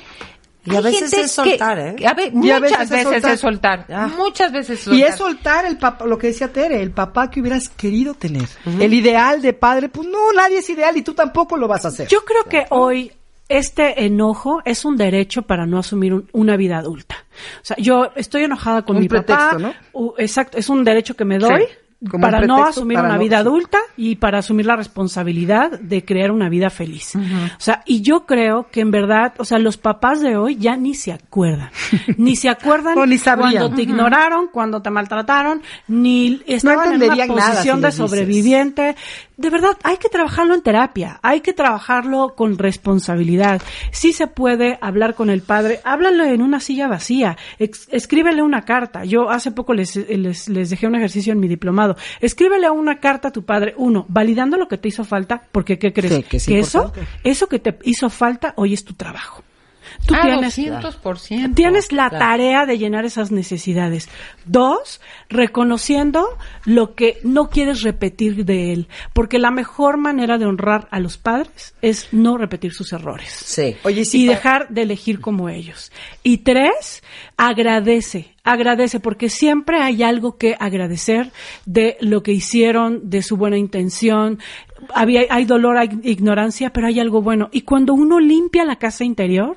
Y 0.64 0.76
a 0.76 0.80
veces 0.80 1.12
es 1.12 1.32
soltar, 1.32 1.78
¿eh? 1.78 1.94
que- 1.96 2.06
a 2.06 2.14
ve- 2.14 2.26
Y 2.32 2.36
muchas 2.36 2.56
a 2.56 2.60
veces 2.60 2.80
es 2.82 2.90
veces 2.90 3.02
soltar. 3.12 3.32
es 3.32 3.40
soltar. 3.40 3.86
Ya. 3.88 4.06
Muchas 4.06 4.52
veces 4.52 4.78
es 4.78 4.84
soltar. 4.84 4.98
Y 4.98 5.02
es 5.02 5.16
soltar 5.16 5.64
el 5.66 5.76
papá, 5.78 6.06
lo 6.06 6.16
que 6.18 6.28
decía 6.28 6.52
Tere, 6.52 6.80
el 6.80 6.92
papá 6.92 7.30
que 7.30 7.40
hubieras 7.40 7.68
querido 7.68 8.14
tener. 8.14 8.48
El 8.78 8.94
ideal 8.94 9.42
de 9.42 9.52
padre, 9.54 9.88
pues 9.88 10.06
no, 10.08 10.32
nadie 10.32 10.58
es 10.58 10.70
ideal 10.70 10.96
y 10.96 11.02
tú 11.02 11.14
tampoco 11.14 11.56
lo 11.56 11.66
vas 11.68 11.84
a 11.84 11.88
hacer. 11.88 12.06
Yo 12.08 12.24
creo 12.24 12.44
que 12.44 12.64
hoy 12.70 13.10
este 13.58 14.04
enojo 14.04 14.60
es 14.64 14.84
un 14.84 14.96
derecho 14.96 15.42
para 15.42 15.66
no 15.66 15.78
asumir 15.78 16.24
una 16.32 16.56
vida 16.56 16.78
adulta. 16.78 17.16
O 17.62 17.64
sea, 17.64 17.76
yo 17.78 18.10
estoy 18.16 18.44
enojada 18.44 18.82
con 18.82 18.98
mi 18.98 19.08
pretexto, 19.08 19.58
papá. 19.58 19.58
¿no? 19.92 20.14
exacto, 20.18 20.58
es 20.58 20.68
un 20.68 20.84
derecho 20.84 21.14
que 21.14 21.24
me 21.24 21.38
doy. 21.38 21.64
Como 22.10 22.22
para 22.22 22.40
no 22.40 22.64
asumir 22.64 22.96
para 22.96 23.08
una 23.08 23.16
no- 23.16 23.22
vida 23.22 23.36
sí. 23.36 23.40
adulta 23.40 23.78
y 23.96 24.16
para 24.16 24.38
asumir 24.38 24.66
la 24.66 24.76
responsabilidad 24.76 25.78
de 25.80 26.04
crear 26.04 26.30
una 26.30 26.48
vida 26.48 26.70
feliz. 26.70 27.14
O 27.16 27.20
sea, 27.60 27.82
y 27.86 28.02
yo 28.02 28.26
creo 28.26 28.68
que 28.70 28.80
en 28.80 28.90
verdad, 28.90 29.34
o 29.38 29.44
sea, 29.44 29.58
los 29.58 29.76
papás 29.76 30.20
de 30.20 30.36
hoy 30.36 30.56
ya 30.56 30.76
ni 30.76 30.94
se 30.94 31.12
acuerdan. 31.12 31.70
ni 32.16 32.36
se 32.36 32.48
acuerdan 32.48 32.94
ni 33.08 33.18
cuando 33.18 33.70
te 33.70 33.82
ignoraron, 33.82 34.48
cuando 34.48 34.82
te 34.82 34.90
maltrataron, 34.90 35.62
ni 35.88 36.42
estaban 36.46 37.00
en 37.00 37.10
una 37.10 37.26
posición 37.26 37.78
si 37.78 37.82
de 37.82 37.92
sobreviviente. 37.92 38.96
De 39.36 39.50
verdad, 39.50 39.76
hay 39.82 39.96
que 39.96 40.08
trabajarlo 40.08 40.54
en 40.54 40.62
terapia, 40.62 41.18
hay 41.22 41.40
que 41.40 41.52
trabajarlo 41.52 42.34
con 42.36 42.58
responsabilidad. 42.58 43.60
Si 43.90 44.12
se 44.12 44.26
puede 44.26 44.78
hablar 44.80 45.14
con 45.14 45.30
el 45.30 45.42
padre, 45.42 45.80
háblalo 45.84 46.24
en 46.24 46.42
una 46.42 46.60
silla 46.60 46.86
vacía, 46.86 47.36
escríbele 47.58 48.42
una 48.42 48.62
carta. 48.64 49.04
Yo 49.04 49.30
hace 49.30 49.50
poco 49.50 49.74
les, 49.74 49.96
les, 49.96 50.48
les 50.48 50.70
dejé 50.70 50.86
un 50.86 50.94
ejercicio 50.94 51.32
en 51.32 51.40
mi 51.40 51.48
diplomado. 51.48 51.91
Escríbele 52.20 52.68
una 52.70 53.00
carta 53.00 53.28
a 53.28 53.32
tu 53.32 53.44
padre, 53.44 53.74
uno, 53.76 54.06
validando 54.08 54.56
lo 54.56 54.68
que 54.68 54.78
te 54.78 54.88
hizo 54.88 55.04
falta, 55.04 55.48
porque 55.52 55.78
¿qué 55.78 55.92
crees? 55.92 56.14
Sí, 56.14 56.22
que 56.22 56.36
es 56.36 56.48
eso, 56.48 56.92
eso 57.24 57.48
que 57.48 57.58
te 57.58 57.78
hizo 57.84 58.10
falta 58.10 58.54
hoy 58.56 58.74
es 58.74 58.84
tu 58.84 58.94
trabajo. 58.94 59.42
Tú 60.06 60.14
Ah, 60.16 60.22
tienes, 60.22 60.56
200%. 60.58 61.54
Tienes 61.54 61.92
la 61.92 62.08
Claro. 62.10 62.24
tarea 62.24 62.66
de 62.66 62.76
llenar 62.78 63.04
esas 63.04 63.30
necesidades. 63.30 64.08
Dos, 64.44 65.00
reconociendo 65.28 66.26
lo 66.64 66.94
que 66.94 67.18
no 67.22 67.48
quieres 67.50 67.82
repetir 67.82 68.44
de 68.44 68.72
él. 68.72 68.88
Porque 69.12 69.38
la 69.38 69.50
mejor 69.50 69.98
manera 69.98 70.38
de 70.38 70.46
honrar 70.46 70.88
a 70.90 70.98
los 71.00 71.18
padres 71.18 71.74
es 71.82 72.08
no 72.12 72.36
repetir 72.36 72.72
sus 72.72 72.92
errores. 72.92 73.30
Sí. 73.32 73.76
Oye, 73.84 74.04
sí, 74.04 74.24
y 74.24 74.26
dejar 74.26 74.68
de 74.70 74.82
elegir 74.82 75.20
como 75.20 75.48
ellos. 75.48 75.92
Y 76.22 76.38
tres, 76.38 77.02
agradece, 77.36 78.34
agradece, 78.44 78.98
porque 79.00 79.28
siempre 79.28 79.78
hay 79.80 80.02
algo 80.02 80.36
que 80.36 80.56
agradecer 80.58 81.30
de 81.66 81.96
lo 82.00 82.22
que 82.22 82.32
hicieron, 82.32 83.08
de 83.10 83.22
su 83.22 83.36
buena 83.36 83.56
intención. 83.58 84.38
Había, 84.94 85.22
hay 85.30 85.44
dolor, 85.44 85.76
hay 85.76 85.88
ignorancia, 86.02 86.72
pero 86.72 86.86
hay 86.86 87.00
algo 87.00 87.22
bueno. 87.22 87.48
Y 87.52 87.62
cuando 87.62 87.94
uno 87.94 88.20
limpia 88.20 88.64
la 88.64 88.76
casa 88.76 89.04
interior, 89.04 89.56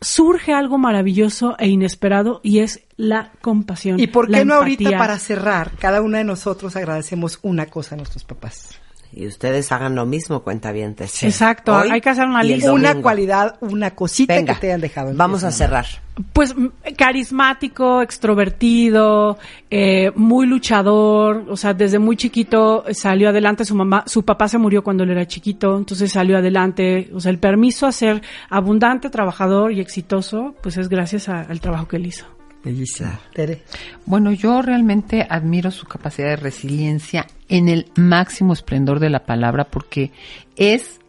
surge 0.00 0.52
algo 0.52 0.78
maravilloso 0.78 1.56
e 1.58 1.68
inesperado 1.68 2.40
y 2.42 2.60
es 2.60 2.82
la 2.96 3.32
compasión. 3.40 4.00
¿Y 4.00 4.06
por 4.06 4.30
qué 4.30 4.44
no 4.44 4.54
ahorita 4.54 4.90
para 4.90 5.18
cerrar? 5.18 5.72
Cada 5.78 6.02
una 6.02 6.18
de 6.18 6.24
nosotros 6.24 6.76
agradecemos 6.76 7.38
una 7.42 7.66
cosa 7.66 7.94
a 7.94 7.98
nuestros 7.98 8.24
papás. 8.24 8.80
Y 9.12 9.26
ustedes 9.26 9.72
hagan 9.72 9.96
lo 9.96 10.06
mismo, 10.06 10.42
cuentavientes. 10.44 11.22
Exacto, 11.24 11.74
Hoy 11.74 11.90
hay 11.90 12.00
que 12.00 12.10
hacer 12.10 12.26
una 12.26 12.44
lista. 12.44 12.72
Una 12.72 12.94
cualidad, 13.02 13.56
una 13.60 13.90
cosita 13.90 14.34
Venga, 14.34 14.54
que 14.54 14.60
te 14.60 14.66
hayan 14.68 14.80
dejado. 14.80 15.12
vamos 15.14 15.42
a 15.42 15.50
cerrar. 15.50 15.86
Pues 16.32 16.54
carismático, 16.96 18.02
extrovertido, 18.02 19.36
eh, 19.70 20.12
muy 20.14 20.46
luchador, 20.46 21.44
o 21.48 21.56
sea, 21.56 21.74
desde 21.74 21.98
muy 21.98 22.16
chiquito 22.16 22.84
salió 22.92 23.30
adelante, 23.30 23.64
su 23.64 23.74
mamá, 23.74 24.04
su 24.06 24.24
papá 24.24 24.46
se 24.46 24.58
murió 24.58 24.84
cuando 24.84 25.02
él 25.04 25.10
era 25.10 25.26
chiquito, 25.26 25.76
entonces 25.76 26.12
salió 26.12 26.38
adelante, 26.38 27.10
o 27.12 27.18
sea, 27.20 27.30
el 27.30 27.38
permiso 27.38 27.86
a 27.86 27.92
ser 27.92 28.22
abundante, 28.48 29.10
trabajador 29.10 29.72
y 29.72 29.80
exitoso, 29.80 30.54
pues 30.62 30.76
es 30.76 30.88
gracias 30.88 31.28
a- 31.28 31.40
al 31.42 31.60
trabajo 31.60 31.88
que 31.88 31.96
él 31.96 32.06
hizo. 32.06 32.26
Bellísimo. 32.64 33.10
Tere. 33.32 33.62
Bueno, 34.04 34.32
yo 34.32 34.60
realmente 34.60 35.26
admiro 35.28 35.70
su 35.70 35.86
capacidad 35.86 36.28
de 36.28 36.36
resiliencia 36.36 37.26
en 37.48 37.68
el 37.68 37.90
máximo 37.96 38.52
esplendor 38.52 39.00
de 39.00 39.10
la 39.10 39.24
palabra 39.24 39.64
porque 39.64 40.12
es 40.56 41.00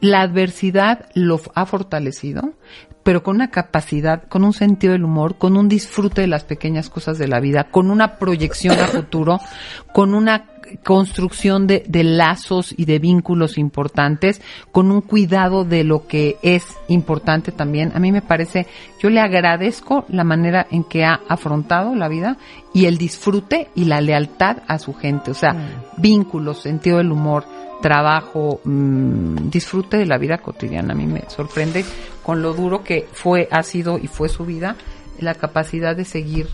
la 0.00 0.20
adversidad 0.20 1.08
lo 1.14 1.40
ha 1.54 1.64
fortalecido, 1.64 2.52
pero 3.02 3.22
con 3.22 3.36
una 3.36 3.50
capacidad, 3.50 4.24
con 4.28 4.44
un 4.44 4.52
sentido 4.52 4.92
del 4.92 5.04
humor, 5.04 5.38
con 5.38 5.56
un 5.56 5.68
disfrute 5.68 6.22
de 6.22 6.26
las 6.26 6.44
pequeñas 6.44 6.90
cosas 6.90 7.18
de 7.18 7.28
la 7.28 7.40
vida, 7.40 7.70
con 7.70 7.90
una 7.90 8.16
proyección 8.16 8.78
a 8.80 8.88
futuro, 8.88 9.38
con 9.94 10.12
una 10.12 10.55
construcción 10.82 11.66
de, 11.66 11.84
de 11.86 12.04
lazos 12.04 12.74
y 12.76 12.84
de 12.84 12.98
vínculos 12.98 13.58
importantes, 13.58 14.40
con 14.72 14.90
un 14.90 15.00
cuidado 15.00 15.64
de 15.64 15.84
lo 15.84 16.06
que 16.06 16.36
es 16.42 16.76
importante 16.88 17.52
también. 17.52 17.92
A 17.94 17.98
mí 17.98 18.12
me 18.12 18.22
parece, 18.22 18.66
yo 19.00 19.10
le 19.10 19.20
agradezco 19.20 20.04
la 20.08 20.24
manera 20.24 20.66
en 20.70 20.84
que 20.84 21.04
ha 21.04 21.20
afrontado 21.28 21.94
la 21.94 22.08
vida 22.08 22.36
y 22.72 22.86
el 22.86 22.98
disfrute 22.98 23.68
y 23.74 23.84
la 23.84 24.00
lealtad 24.00 24.58
a 24.66 24.78
su 24.78 24.94
gente. 24.94 25.30
O 25.30 25.34
sea, 25.34 25.54
vínculos, 25.96 26.62
sentido 26.62 26.98
del 26.98 27.12
humor, 27.12 27.44
trabajo, 27.80 28.60
mm, 28.64 29.48
disfrute 29.50 29.96
de 29.96 30.06
la 30.06 30.18
vida 30.18 30.38
cotidiana. 30.38 30.92
A 30.92 30.96
mí 30.96 31.06
me 31.06 31.22
sorprende 31.28 31.84
con 32.22 32.42
lo 32.42 32.54
duro 32.54 32.82
que 32.82 33.06
fue, 33.12 33.48
ha 33.50 33.62
sido 33.62 33.98
y 33.98 34.06
fue 34.06 34.28
su 34.28 34.44
vida, 34.44 34.76
la 35.20 35.34
capacidad 35.34 35.96
de 35.96 36.04
seguir 36.04 36.48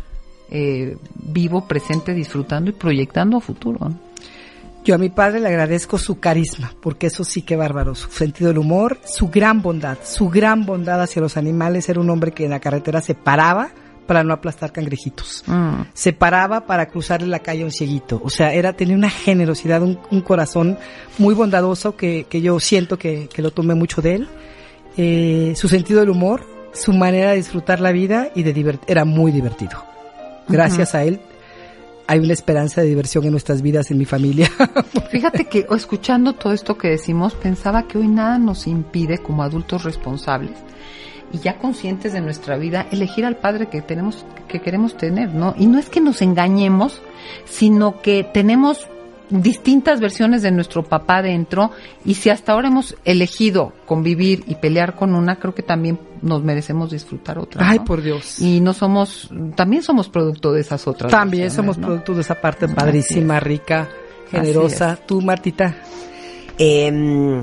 eh, 0.55 0.97
vivo, 1.15 1.67
presente, 1.67 2.13
disfrutando 2.13 2.71
y 2.71 2.75
proyectando 2.75 3.39
a 3.39 3.41
futuro. 3.41 3.89
¿no? 3.89 3.99
Yo 4.85 4.95
a 4.95 4.99
mi 4.99 5.09
padre 5.09 5.41
le 5.41 5.49
agradezco 5.49 5.97
su 5.97 6.21
carisma, 6.21 6.73
porque 6.83 7.07
eso 7.07 7.25
sí 7.25 7.43
que 7.43 7.57
bárbaro, 7.57 7.95
su 7.95 8.11
sentido 8.11 8.49
del 8.49 8.59
humor, 8.59 8.99
su 9.05 9.29
gran 9.29 9.63
bondad, 9.63 9.99
su 10.03 10.29
gran 10.29 10.67
bondad 10.67 11.01
hacia 11.01 11.23
los 11.23 11.37
animales. 11.37 11.89
Era 11.89 12.01
un 12.01 12.11
hombre 12.11 12.33
que 12.33 12.45
en 12.45 12.51
la 12.51 12.61
carretera 12.61 13.01
se 13.01 13.15
paraba 13.15 13.71
para 14.07 14.25
no 14.25 14.35
aplastar 14.35 14.73
cangrejitos. 14.73 15.45
Mm. 15.47 15.83
Se 15.95 16.13
paraba 16.13 16.67
para 16.67 16.87
cruzarle 16.87 17.29
la 17.29 17.39
calle 17.39 17.63
a 17.63 17.65
un 17.65 17.71
cieguito. 17.71 18.21
O 18.23 18.29
sea, 18.29 18.53
era, 18.53 18.75
tenía 18.75 18.97
una 18.97 19.09
generosidad, 19.09 19.83
un, 19.83 19.99
un 20.11 20.21
corazón 20.21 20.77
muy 21.17 21.35
bondadoso 21.35 21.97
que, 21.97 22.27
que 22.29 22.43
yo 22.43 22.61
siento 22.61 22.99
que, 22.99 23.29
que 23.33 23.41
lo 23.41 23.53
tomé 23.53 23.75
mucho 23.75 24.03
de 24.03 24.17
él. 24.17 24.29
Eh, 24.97 25.55
su 25.57 25.69
sentido 25.69 26.01
del 26.01 26.11
humor, 26.11 26.45
su 26.75 26.93
manera 26.93 27.31
de 27.31 27.37
disfrutar 27.37 27.81
la 27.81 27.93
vida 27.93 28.31
y 28.35 28.43
de 28.43 28.53
divert 28.53 28.83
era 28.91 29.05
muy 29.05 29.33
divertido. 29.33 29.93
Gracias 30.49 30.95
a 30.95 31.05
él 31.05 31.21
hay 32.07 32.19
una 32.19 32.33
esperanza 32.33 32.81
de 32.81 32.89
diversión 32.89 33.25
en 33.25 33.31
nuestras 33.31 33.63
vidas, 33.63 33.91
en 33.91 33.99
mi 33.99 34.05
familia. 34.05 34.51
Fíjate 35.11 35.47
que 35.47 35.67
escuchando 35.75 36.35
todo 36.35 36.53
esto 36.53 36.77
que 36.77 36.89
decimos, 36.89 37.35
pensaba 37.35 37.85
que 37.85 37.99
hoy 37.99 38.09
nada 38.09 38.39
nos 38.39 38.67
impide 38.67 39.19
como 39.19 39.43
adultos 39.43 39.85
responsables 39.85 40.53
y 41.33 41.39
ya 41.39 41.59
conscientes 41.59 42.13
de 42.13 42.21
nuestra 42.21 42.59
vida 42.59 42.87
elegir 42.91 43.25
al 43.25 43.37
padre 43.37 43.69
que 43.69 43.81
tenemos 43.81 44.27
que 44.49 44.61
queremos 44.61 44.97
tener, 44.97 45.35
¿no? 45.35 45.55
Y 45.57 45.67
no 45.67 45.79
es 45.79 45.89
que 45.89 46.01
nos 46.01 46.21
engañemos, 46.21 47.01
sino 47.47 48.03
que 48.03 48.25
tenemos 48.25 48.87
distintas 49.33 50.01
versiones 50.01 50.43
de 50.43 50.51
nuestro 50.51 50.83
papá 50.83 51.23
dentro 51.23 51.71
y 52.05 52.15
si 52.15 52.29
hasta 52.31 52.53
ahora 52.53 52.69
hemos 52.69 52.97
elegido 53.05 53.73
convivir 53.87 54.45
y 54.47 54.57
pelear 54.57 54.95
con 54.95 55.15
una, 55.15 55.37
creo 55.37 55.55
que 55.55 55.63
también 55.63 55.99
nos 56.21 56.43
merecemos 56.43 56.91
disfrutar 56.91 57.39
otra. 57.39 57.69
Ay, 57.69 57.79
¿no? 57.79 57.85
por 57.85 58.03
Dios. 58.03 58.39
Y 58.39 58.61
no 58.61 58.75
somos, 58.75 59.31
también 59.57 59.83
somos 59.83 60.09
producto 60.09 60.53
de 60.53 60.61
esas 60.61 60.87
otras. 60.87 61.11
También 61.11 61.51
somos 61.51 61.79
¿no? 61.79 61.87
producto 61.87 62.15
de 62.15 62.21
esa 62.21 62.41
parte 62.41 62.69
padrísima, 62.69 63.41
rica, 63.41 63.89
generosa. 64.31 64.99
Tú, 65.07 65.21
Martita. 65.23 65.75
Em, 66.59 67.43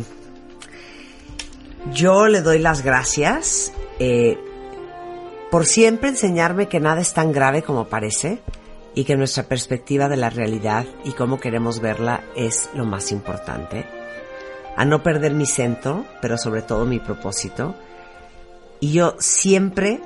yo 1.94 2.28
le 2.28 2.42
doy 2.42 2.60
las 2.60 2.84
gracias 2.84 3.74
eh, 3.98 4.38
por 5.50 5.66
siempre 5.66 6.10
enseñarme 6.10 6.68
que 6.68 6.80
nada 6.80 7.02
es 7.02 7.14
tan 7.14 7.32
grave 7.32 7.64
como 7.64 7.86
parece 7.86 8.40
y 9.00 9.06
que 9.06 9.16
nuestra 9.16 9.44
perspectiva 9.44 10.10
de 10.10 10.18
la 10.18 10.30
realidad 10.30 10.86
y 11.06 11.14
cómo 11.14 11.40
queremos 11.40 11.80
verla 11.80 12.22
es 12.36 12.70
lo 12.74 12.84
más 12.84 13.14
importante. 13.14 13.86
A 14.76 14.84
no 14.84 15.04
perder 15.04 15.34
mi 15.34 15.46
centro, 15.46 16.06
pero 16.22 16.38
sobre 16.38 16.64
todo 16.64 16.84
mi 16.84 17.00
propósito. 17.00 17.76
Y 18.82 18.92
yo 18.92 19.16
siempre 19.18 20.02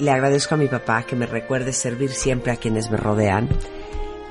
le 0.00 0.10
agradezco 0.10 0.56
a 0.56 0.58
mi 0.58 0.66
papá 0.66 1.04
que 1.04 1.14
me 1.14 1.26
recuerde 1.26 1.72
servir 1.72 2.10
siempre 2.10 2.50
a 2.50 2.56
quienes 2.56 2.90
me 2.90 2.96
rodean 2.96 3.48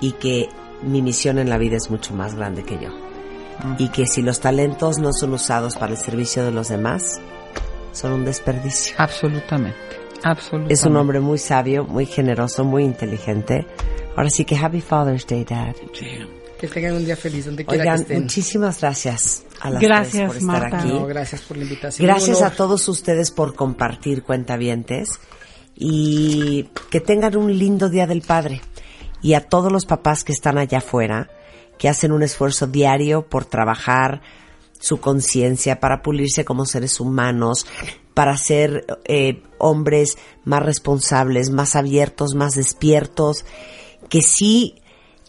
y 0.01 0.11
que 0.11 0.49
mi 0.81 1.01
misión 1.01 1.39
en 1.39 1.49
la 1.49 1.57
vida 1.57 1.77
es 1.77 1.89
mucho 1.89 2.13
más 2.13 2.35
grande 2.35 2.63
que 2.63 2.79
yo. 2.79 2.89
Y 3.77 3.91
que 3.91 4.05
si 4.05 4.21
los 4.21 4.41
talentos 4.41 4.99
no 4.99 5.13
son 5.13 5.35
usados 5.35 5.77
para 5.77 5.93
el 5.93 5.97
servicio 5.97 6.43
de 6.43 6.51
los 6.51 6.67
demás, 6.67 7.21
son 7.93 8.11
un 8.11 8.25
desperdicio. 8.25 8.93
Absolutamente, 8.97 9.79
absolutamente. 10.21 10.73
Es 10.73 10.83
un 10.83 10.97
hombre 10.97 11.21
muy 11.21 11.38
sabio, 11.38 11.85
muy 11.85 12.05
generoso, 12.05 12.65
muy 12.65 12.83
inteligente. 12.83 13.65
Ahora 14.15 14.29
sí 14.29 14.45
que 14.45 14.55
Happy 14.55 14.81
Father's 14.81 15.25
Day, 15.25 15.45
Dad. 15.45 15.75
Que 16.59 16.67
tengan 16.67 16.95
un 16.95 17.05
día 17.05 17.15
feliz 17.15 17.45
donde 17.45 17.65
quiera 17.65 17.81
Oigan, 17.83 17.95
que 17.97 18.01
estén. 18.03 18.21
muchísimas 18.21 18.81
gracias 18.81 19.43
a 19.61 19.71
las 19.71 19.81
Gracias, 19.81 20.11
tres 20.11 20.27
por 20.27 20.35
estar 20.38 20.61
Marta. 20.61 20.79
aquí. 20.79 20.89
No, 20.89 21.05
gracias 21.07 21.41
por 21.41 21.57
la 21.57 21.63
invitación. 21.63 22.07
Gracias 22.07 22.41
a 22.41 22.51
todos 22.51 22.88
ustedes 22.88 23.31
por 23.31 23.55
compartir 23.55 24.21
cuentavientes 24.23 25.19
y 25.75 26.69
que 26.91 26.99
tengan 26.99 27.35
un 27.35 27.57
lindo 27.57 27.89
Día 27.89 28.05
del 28.05 28.21
Padre. 28.21 28.61
Y 29.23 29.33
a 29.33 29.41
todos 29.47 29.71
los 29.71 29.85
papás 29.85 30.23
que 30.23 30.33
están 30.33 30.57
allá 30.57 30.79
afuera, 30.79 31.29
que 31.79 31.89
hacen 31.89 32.11
un 32.11 32.21
esfuerzo 32.21 32.67
diario 32.67 33.27
por 33.27 33.45
trabajar 33.45 34.21
su 34.79 34.99
conciencia, 34.99 35.79
para 35.79 36.01
pulirse 36.01 36.43
como 36.43 36.65
seres 36.65 36.99
humanos, 36.99 37.65
para 38.13 38.35
ser 38.38 38.85
eh, 39.05 39.41
hombres 39.57 40.17
más 40.43 40.63
responsables, 40.63 41.49
más 41.49 41.75
abiertos, 41.75 42.35
más 42.35 42.55
despiertos, 42.55 43.45
que 44.11 44.21
sí 44.21 44.75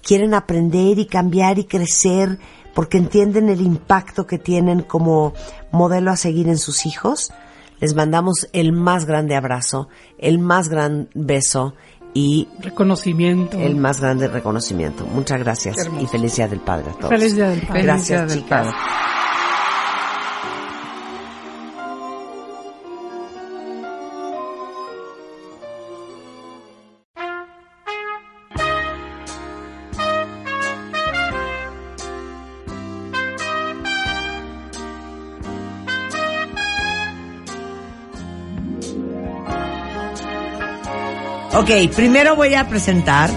quieren 0.02 0.34
aprender 0.34 0.98
y 0.98 1.06
cambiar 1.06 1.58
y 1.60 1.64
crecer 1.64 2.38
porque 2.74 2.98
entienden 2.98 3.48
el 3.48 3.60
impacto 3.60 4.26
que 4.26 4.38
tienen 4.38 4.82
como 4.82 5.34
modelo 5.70 6.10
a 6.10 6.16
seguir 6.16 6.48
en 6.48 6.58
sus 6.58 6.84
hijos. 6.84 7.32
les 7.80 7.94
mandamos 7.94 8.48
el 8.52 8.72
más 8.72 9.04
grande 9.06 9.36
abrazo, 9.36 9.88
el 10.18 10.38
más 10.38 10.68
gran 10.68 11.08
beso 11.14 11.74
y 12.14 12.48
Reconocimiento. 12.60 13.58
el 13.58 13.76
más 13.76 14.00
grande 14.00 14.26
reconocimiento. 14.28 15.06
Muchas 15.06 15.38
gracias 15.38 15.76
y 16.00 16.06
feliz 16.06 16.36
día 16.36 16.48
del 16.48 16.60
Padre 16.60 16.90
a 16.90 16.94
todos. 16.94 17.08
Feliz 17.10 17.34
Día 17.36 17.48
del 17.50 17.62
Padre. 17.62 17.82
Gracias, 17.82 18.08
Día 18.08 18.26
del 18.26 18.44
chicas. 18.44 18.66
Padre. 18.66 19.21
Ok, 41.62 41.94
primero 41.94 42.34
voy 42.36 42.54
a 42.54 42.68
presentar 42.68 43.30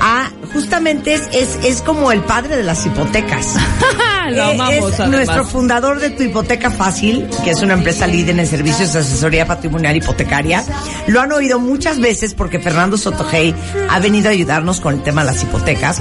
a, 0.00 0.30
justamente 0.52 1.14
es, 1.14 1.22
es, 1.32 1.58
es 1.64 1.82
como 1.82 2.12
el 2.12 2.20
padre 2.22 2.56
de 2.56 2.62
las 2.62 2.84
hipotecas. 2.86 3.54
Lo 4.30 4.36
Eh, 4.36 4.54
amamos, 4.54 4.74
es 4.92 5.00
además. 5.00 5.08
nuestro 5.10 5.44
fundador 5.44 5.98
de 6.00 6.10
Tu 6.10 6.22
Hipoteca 6.24 6.70
Fácil, 6.70 7.26
que 7.42 7.50
es 7.50 7.60
una 7.62 7.74
empresa 7.74 8.06
líder 8.06 8.38
en 8.38 8.46
servicios 8.46 8.92
de 8.92 9.00
asesoría 9.00 9.46
patrimonial 9.46 9.96
hipotecaria. 9.96 10.64
Lo 11.08 11.20
han 11.20 11.32
oído 11.32 11.58
muchas 11.58 12.00
veces 12.00 12.32
porque 12.32 12.58
Fernando 12.58 12.96
Sotogey 12.96 13.54
ha 13.90 13.98
venido 14.00 14.28
a 14.28 14.32
ayudarnos 14.32 14.80
con 14.80 14.94
el 14.94 15.02
tema 15.02 15.22
de 15.24 15.32
las 15.32 15.42
hipotecas. 15.42 16.00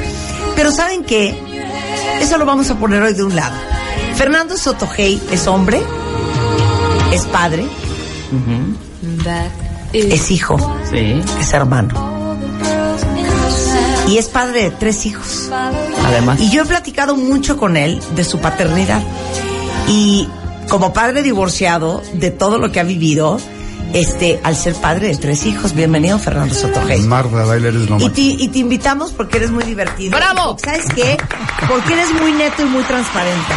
Pero 0.56 0.72
¿saben 0.72 1.04
qué? 1.04 1.36
Eso 2.22 2.38
lo 2.38 2.46
vamos 2.46 2.70
a 2.70 2.76
poner 2.76 3.02
hoy 3.04 3.14
de 3.14 3.24
un 3.24 3.36
lado. 3.36 3.56
Fernando 4.16 4.56
Sotogey 4.58 5.22
es 5.32 5.48
hombre, 5.48 5.82
es 7.12 7.26
padre, 7.26 7.66
es 9.94 10.32
hijo, 10.32 10.58
Sí, 10.90 11.22
es 11.40 11.54
hermano. 11.54 12.14
Y 14.08 14.18
es 14.18 14.28
padre 14.28 14.64
de 14.64 14.72
tres 14.72 15.06
hijos. 15.06 15.50
además. 16.06 16.40
Y 16.40 16.50
yo 16.50 16.64
he 16.64 16.66
platicado 16.66 17.16
mucho 17.16 17.58
con 17.58 17.78
él 17.78 18.02
de 18.16 18.24
su 18.24 18.40
paternidad. 18.40 19.02
Y 19.88 20.28
como 20.70 20.94
padre 20.94 21.24
divorciado, 21.24 22.02
de 22.14 22.32
todo 22.32 22.58
lo 22.58 22.72
que 22.72 22.80
ha 22.80 22.84
vivido, 22.84 23.40
este, 23.94 24.40
al 24.44 24.56
ser 24.56 24.74
padre 24.76 25.08
de 25.08 25.18
tres 25.18 25.46
hijos, 25.46 25.74
bienvenido 25.74 26.20
Fernando 26.20 26.54
Sotogey. 26.54 27.02
Marta 27.04 27.46
Bailer 27.46 27.76
es 27.76 27.90
lo 27.90 28.00
Y 28.00 28.10
te, 28.10 28.22
y 28.22 28.48
te 28.50 28.60
invitamos 28.60 29.12
porque 29.12 29.38
eres 29.38 29.52
muy 29.52 29.64
divertido. 29.64 30.18
¡Bravo! 30.18 30.58
¿Sabes 30.64 30.86
qué? 30.94 31.18
Porque 31.68 31.94
eres 31.94 32.12
muy 32.20 32.34
neto 32.34 32.62
y 32.62 32.66
muy 32.66 32.84
transparente. 32.84 33.54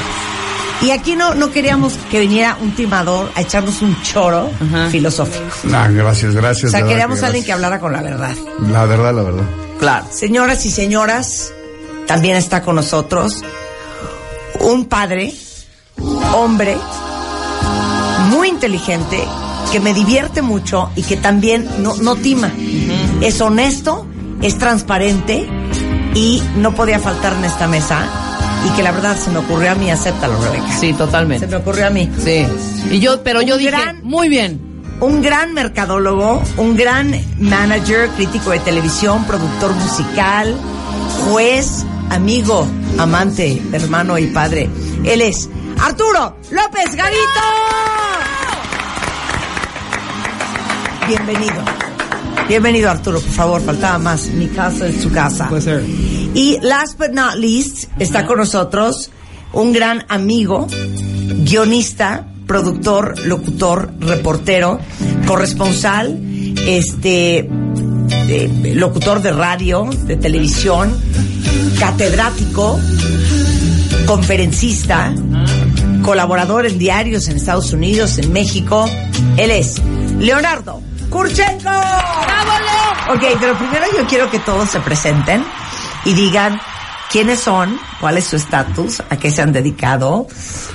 Y 0.82 0.90
aquí 0.90 1.16
no, 1.16 1.34
no 1.34 1.50
queríamos 1.50 1.94
que 2.10 2.20
viniera 2.20 2.56
un 2.60 2.74
timador 2.74 3.30
a 3.34 3.40
echarnos 3.40 3.80
un 3.82 4.00
choro 4.02 4.50
filosófico. 4.90 5.44
Ah, 5.72 5.88
gracias, 5.90 6.34
gracias. 6.34 6.66
O 6.74 6.76
sea, 6.76 6.86
queríamos 6.86 7.18
que 7.18 7.26
alguien 7.26 7.44
que 7.44 7.52
hablara 7.52 7.80
con 7.80 7.92
la 7.92 8.02
verdad. 8.02 8.34
La 8.70 8.84
verdad, 8.84 9.14
la 9.14 9.22
verdad. 9.22 9.44
Claro. 9.78 10.06
Señoras 10.10 10.64
y 10.66 10.70
señoras, 10.70 11.52
también 12.06 12.36
está 12.36 12.62
con 12.62 12.76
nosotros 12.76 13.42
un 14.60 14.86
padre, 14.86 15.34
hombre, 16.34 16.76
muy 18.30 18.48
inteligente, 18.48 19.22
que 19.72 19.80
me 19.80 19.94
divierte 19.94 20.42
mucho 20.42 20.90
y 20.96 21.02
que 21.02 21.16
también 21.16 21.68
no, 21.78 21.96
no 21.96 22.16
tima. 22.16 22.52
Es 23.20 23.40
honesto, 23.40 24.06
es 24.42 24.58
transparente 24.58 25.48
y 26.14 26.42
no 26.56 26.74
podía 26.74 26.98
faltar 26.98 27.34
en 27.34 27.44
esta 27.44 27.66
mesa. 27.66 28.25
Y 28.66 28.70
que 28.76 28.82
la 28.82 28.90
verdad 28.92 29.16
se 29.16 29.30
me 29.30 29.38
ocurrió 29.38 29.70
a 29.72 29.74
mí, 29.76 29.90
acéptalo, 29.90 30.34
Rebeca. 30.42 30.68
Sí, 30.78 30.88
Se 30.90 30.94
totalmente. 30.94 31.46
me 31.46 31.56
ocurrió 31.56 31.86
a 31.86 31.90
mí. 31.90 32.10
Sí. 32.22 32.46
Y 32.90 32.98
yo, 33.00 33.22
pero 33.22 33.40
yo 33.42 33.56
dije, 33.58 33.70
gran- 33.70 34.00
muy 34.02 34.28
bien. 34.28 34.60
un 35.00 35.22
gran 35.22 35.52
mercadólogo, 35.54 36.42
un 36.56 36.76
gran 36.76 37.14
manager, 37.38 38.08
crítico 38.16 38.50
de 38.50 38.58
televisión, 38.60 39.24
productor 39.24 39.72
musical, 39.74 40.56
juez, 41.30 41.84
amigo, 42.10 42.66
amante, 42.98 43.62
hermano 43.72 44.18
y 44.18 44.26
padre. 44.28 44.68
Él 45.04 45.20
es 45.20 45.48
Arturo 45.80 46.36
López 46.50 46.94
Gavito. 46.96 47.40
Bienvenido. 51.06 51.62
Bienvenido 52.48 52.88
Arturo, 52.88 53.20
por 53.20 53.30
favor, 53.30 53.60
faltaba 53.60 53.98
más. 53.98 54.28
Mi 54.28 54.46
casa 54.46 54.86
es 54.86 55.02
su 55.02 55.10
casa. 55.10 55.50
Y 56.34 56.58
last 56.62 56.96
but 56.96 57.10
not 57.10 57.34
least, 57.34 57.90
está 57.98 58.24
con 58.24 58.38
nosotros 58.38 59.10
un 59.52 59.72
gran 59.72 60.04
amigo, 60.08 60.68
guionista, 61.44 62.28
productor, 62.46 63.18
locutor, 63.26 63.92
reportero, 63.98 64.78
corresponsal, 65.26 66.20
este, 66.66 67.48
locutor 68.74 69.22
de 69.22 69.32
radio, 69.32 69.88
de 70.04 70.16
televisión, 70.16 70.96
catedrático, 71.80 72.78
conferencista, 74.06 75.12
colaborador 76.02 76.66
en 76.66 76.78
diarios 76.78 77.28
en 77.28 77.36
Estados 77.36 77.72
Unidos, 77.72 78.18
en 78.18 78.32
México. 78.32 78.88
Él 79.36 79.50
es 79.50 79.82
Leonardo 80.20 80.80
Kurchenko. 81.16 81.70
Ok, 83.08 83.22
pero 83.40 83.56
primero 83.56 83.86
yo 83.96 84.06
quiero 84.06 84.30
que 84.30 84.38
todos 84.40 84.68
se 84.68 84.80
presenten 84.80 85.42
y 86.04 86.12
digan 86.12 86.60
quiénes 87.10 87.40
son, 87.40 87.78
cuál 88.00 88.18
es 88.18 88.26
su 88.26 88.36
estatus, 88.36 89.00
a 89.08 89.16
qué 89.16 89.30
se 89.30 89.40
han 89.40 89.52
dedicado, 89.52 90.26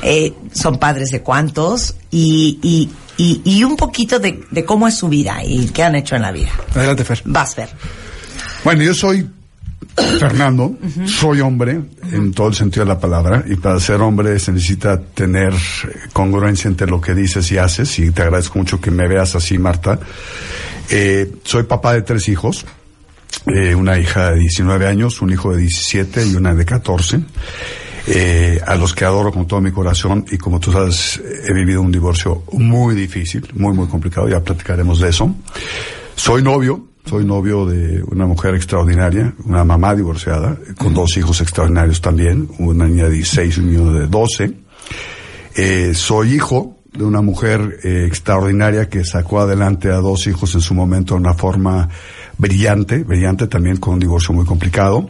eh, 0.01 0.33
son 0.51 0.79
padres 0.79 1.09
de 1.09 1.21
cuántos 1.21 1.95
y, 2.09 2.59
y, 2.63 2.89
y, 3.17 3.41
y 3.43 3.63
un 3.63 3.75
poquito 3.75 4.17
de, 4.17 4.43
de 4.49 4.65
cómo 4.65 4.87
es 4.87 4.97
su 4.97 5.09
vida 5.09 5.43
y 5.43 5.67
qué 5.67 5.83
han 5.83 5.95
hecho 5.95 6.15
en 6.15 6.23
la 6.23 6.31
vida. 6.31 6.49
Adelante, 6.73 7.03
Fer. 7.03 7.21
Vas, 7.25 7.53
Fer. 7.53 7.69
Bueno, 8.63 8.81
yo 8.81 8.93
soy 8.93 9.29
Fernando, 10.19 10.77
soy 11.05 11.41
hombre 11.41 11.81
en 12.11 12.31
todo 12.33 12.47
el 12.47 12.53
sentido 12.53 12.85
de 12.85 12.89
la 12.93 12.99
palabra 12.99 13.43
y 13.47 13.55
para 13.55 13.79
ser 13.79 13.99
hombre 14.01 14.37
se 14.39 14.51
necesita 14.51 15.01
tener 15.01 15.53
eh, 15.53 15.57
congruencia 16.13 16.67
entre 16.67 16.87
lo 16.87 17.01
que 17.01 17.13
dices 17.13 17.51
y 17.51 17.57
haces 17.57 17.97
y 17.99 18.11
te 18.11 18.21
agradezco 18.21 18.59
mucho 18.59 18.79
que 18.79 18.91
me 18.91 19.07
veas 19.07 19.35
así, 19.35 19.57
Marta. 19.57 19.99
Eh, 20.89 21.31
soy 21.43 21.63
papá 21.63 21.93
de 21.93 22.03
tres 22.03 22.29
hijos, 22.29 22.65
eh, 23.47 23.73
una 23.75 23.97
hija 23.97 24.31
de 24.31 24.39
19 24.39 24.87
años, 24.87 25.21
un 25.21 25.31
hijo 25.31 25.51
de 25.53 25.61
17 25.61 26.27
y 26.27 26.35
una 26.35 26.53
de 26.53 26.65
14. 26.65 27.19
eh, 28.07 28.59
a 28.65 28.75
los 28.75 28.93
que 28.93 29.05
adoro 29.05 29.31
con 29.31 29.47
todo 29.47 29.61
mi 29.61 29.71
corazón 29.71 30.25
y 30.31 30.37
como 30.37 30.59
tú 30.59 30.71
sabes 30.71 31.21
he 31.47 31.53
vivido 31.53 31.81
un 31.81 31.91
divorcio 31.91 32.43
muy 32.53 32.95
difícil, 32.95 33.47
muy 33.55 33.73
muy 33.73 33.87
complicado, 33.87 34.27
ya 34.27 34.39
platicaremos 34.41 34.99
de 34.99 35.09
eso. 35.09 35.35
Soy 36.15 36.41
novio, 36.43 36.87
soy 37.05 37.25
novio 37.25 37.65
de 37.65 38.03
una 38.03 38.25
mujer 38.25 38.55
extraordinaria, 38.55 39.33
una 39.45 39.63
mamá 39.63 39.95
divorciada, 39.95 40.57
con 40.77 40.93
dos 40.93 41.17
hijos 41.17 41.41
extraordinarios 41.41 41.99
también, 42.01 42.47
una 42.59 42.87
niña 42.87 43.05
de 43.05 43.11
16 43.15 43.57
y 43.57 43.59
un 43.59 43.71
niño 43.71 43.93
de 43.93 44.07
12. 44.07 44.53
Eh, 45.55 45.91
soy 45.93 46.35
hijo 46.35 46.77
de 46.93 47.03
una 47.03 47.21
mujer 47.21 47.79
eh, 47.83 48.05
extraordinaria 48.07 48.87
que 48.89 49.03
sacó 49.03 49.39
adelante 49.41 49.89
a 49.89 49.95
dos 49.97 50.27
hijos 50.27 50.53
en 50.55 50.61
su 50.61 50.73
momento 50.73 51.15
de 51.15 51.21
una 51.21 51.33
forma 51.33 51.89
brillante, 52.37 53.03
brillante 53.03 53.47
también 53.47 53.77
con 53.77 53.95
un 53.95 53.99
divorcio 53.99 54.33
muy 54.33 54.45
complicado. 54.45 55.09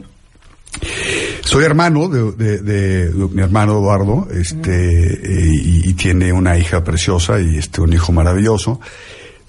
Soy 1.44 1.66
hermano 1.66 2.08
de, 2.08 2.32
de- 2.32 2.58
de- 2.60 3.10
de 3.10 3.28
mi 3.28 3.42
hermano 3.42 3.74
Eduardo, 3.74 4.28
este, 4.32 5.14
eh, 5.14 5.52
y, 5.54 5.90
y 5.90 5.94
tiene 5.94 6.32
una 6.32 6.58
hija 6.58 6.84
preciosa 6.84 7.40
y 7.42 7.58
este, 7.58 7.82
un 7.82 7.92
hijo 7.94 8.12
maravilloso. 8.12 8.80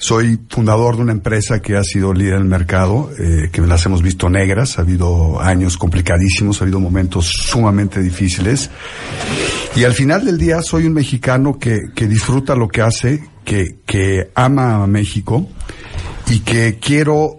Soy 0.02 0.36
fundador 0.48 0.96
de 0.96 1.02
una 1.02 1.12
empresa 1.12 1.62
que 1.62 1.76
ha 1.76 1.84
sido 1.84 2.12
líder 2.12 2.34
en 2.34 2.40
el 2.40 2.48
mercado, 2.48 3.08
eh, 3.20 3.50
que 3.52 3.60
las 3.60 3.86
hemos 3.86 4.02
visto 4.02 4.28
negras, 4.28 4.76
ha 4.76 4.82
habido 4.82 5.40
años 5.40 5.76
complicadísimos, 5.76 6.60
ha 6.60 6.64
habido 6.64 6.80
momentos 6.80 7.26
sumamente 7.26 8.00
difíciles. 8.00 8.68
Y 9.76 9.84
al 9.84 9.92
final 9.92 10.24
del 10.24 10.38
día 10.38 10.60
soy 10.60 10.86
un 10.86 10.92
mexicano 10.94 11.56
que, 11.56 11.82
que 11.94 12.08
disfruta 12.08 12.56
lo 12.56 12.66
que 12.66 12.82
hace, 12.82 13.22
que, 13.44 13.76
que 13.86 14.32
ama 14.34 14.82
a 14.82 14.88
México 14.88 15.46
y 16.28 16.40
que 16.40 16.80
quiero 16.80 17.36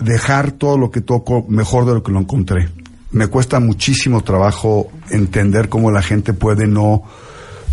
dejar 0.00 0.50
todo 0.50 0.78
lo 0.78 0.90
que 0.90 1.02
toco 1.02 1.46
mejor 1.48 1.86
de 1.86 1.94
lo 1.94 2.02
que 2.02 2.10
lo 2.10 2.18
encontré. 2.18 2.70
Me 3.12 3.28
cuesta 3.28 3.60
muchísimo 3.60 4.24
trabajo 4.24 4.90
entender 5.10 5.68
cómo 5.68 5.92
la 5.92 6.02
gente 6.02 6.32
puede 6.32 6.66
no, 6.66 7.04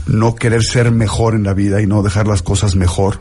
no 0.05 0.35
querer 0.35 0.63
ser 0.63 0.91
mejor 0.91 1.33
en 1.33 1.41
la 1.41 1.55
vida 1.55 1.81
y 1.81 1.87
no 1.87 2.03
dejar 2.03 2.27
las 2.27 2.43
cosas 2.43 2.75
mejor. 2.75 3.19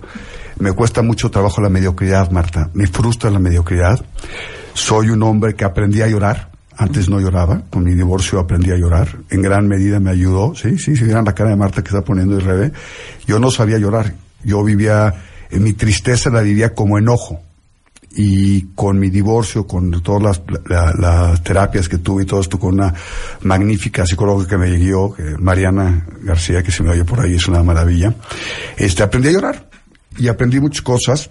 Me 0.59 0.73
cuesta 0.73 1.03
mucho 1.03 1.31
trabajo 1.31 1.61
la 1.61 1.69
mediocridad, 1.69 2.31
Marta. 2.31 2.71
Me 2.75 2.87
frustra 2.87 3.31
la 3.31 3.39
mediocridad. 3.39 4.01
Soy 4.75 5.11
un 5.11 5.23
hombre 5.23 5.55
que 5.55 5.65
aprendí 5.65 6.03
a 6.03 6.09
llorar. 6.09 6.51
Antes 6.79 7.09
no 7.09 7.21
lloraba. 7.21 7.63
Con 7.71 7.85
mi 7.85 7.95
divorcio 7.95 8.39
aprendí 8.41 8.71
a 8.71 8.77
llorar. 8.77 9.09
En 9.31 9.43
gran 9.43 9.69
medida 9.69 10.01
me 10.01 10.11
ayudó. 10.11 10.55
Sí, 10.55 10.79
sí, 10.79 10.97
si 10.97 11.05
vieran 11.05 11.25
la 11.27 11.35
cara 11.35 11.51
de 11.51 11.57
Marta 11.57 11.83
que 11.83 11.89
está 11.89 12.03
poniendo 12.03 12.37
y 12.37 12.41
rebe. 12.41 12.73
Yo 13.27 13.39
no 13.39 13.51
sabía 13.51 13.79
llorar. 13.79 14.15
Yo 14.45 14.63
vivía, 14.65 15.15
en 15.51 15.63
mi 15.63 15.73
tristeza 15.75 16.31
la 16.31 16.41
vivía 16.41 16.75
como 16.75 16.99
enojo 16.99 17.41
y 18.19 18.69
con 18.75 18.99
mi 18.99 19.11
divorcio, 19.11 19.67
con 19.67 19.91
todas 20.03 20.23
las, 20.23 20.43
la- 20.71 20.95
las 20.99 21.43
terapias 21.43 21.87
que 21.89 21.99
tuve 21.99 22.23
y 22.23 22.27
todo 22.27 22.41
esto, 22.41 22.59
con 22.59 22.75
una 22.75 22.95
magnífica 23.43 24.07
psicóloga 24.07 24.47
que 24.47 24.57
me 24.57 24.71
guió, 24.77 25.15
Mariana 25.39 26.07
García, 26.23 26.63
que 26.63 26.71
se 26.71 26.83
me 26.83 26.91
oye 26.93 27.05
por 27.05 27.21
ahí, 27.21 27.35
es 27.35 27.47
una 27.47 27.63
maravilla, 27.63 28.15
este, 28.79 29.03
aprendí 29.03 29.29
a 29.29 29.33
llorar. 29.33 29.66
Y 30.19 30.29
aprendí 30.29 30.61
muchas 30.61 30.83
cosas. 30.83 31.31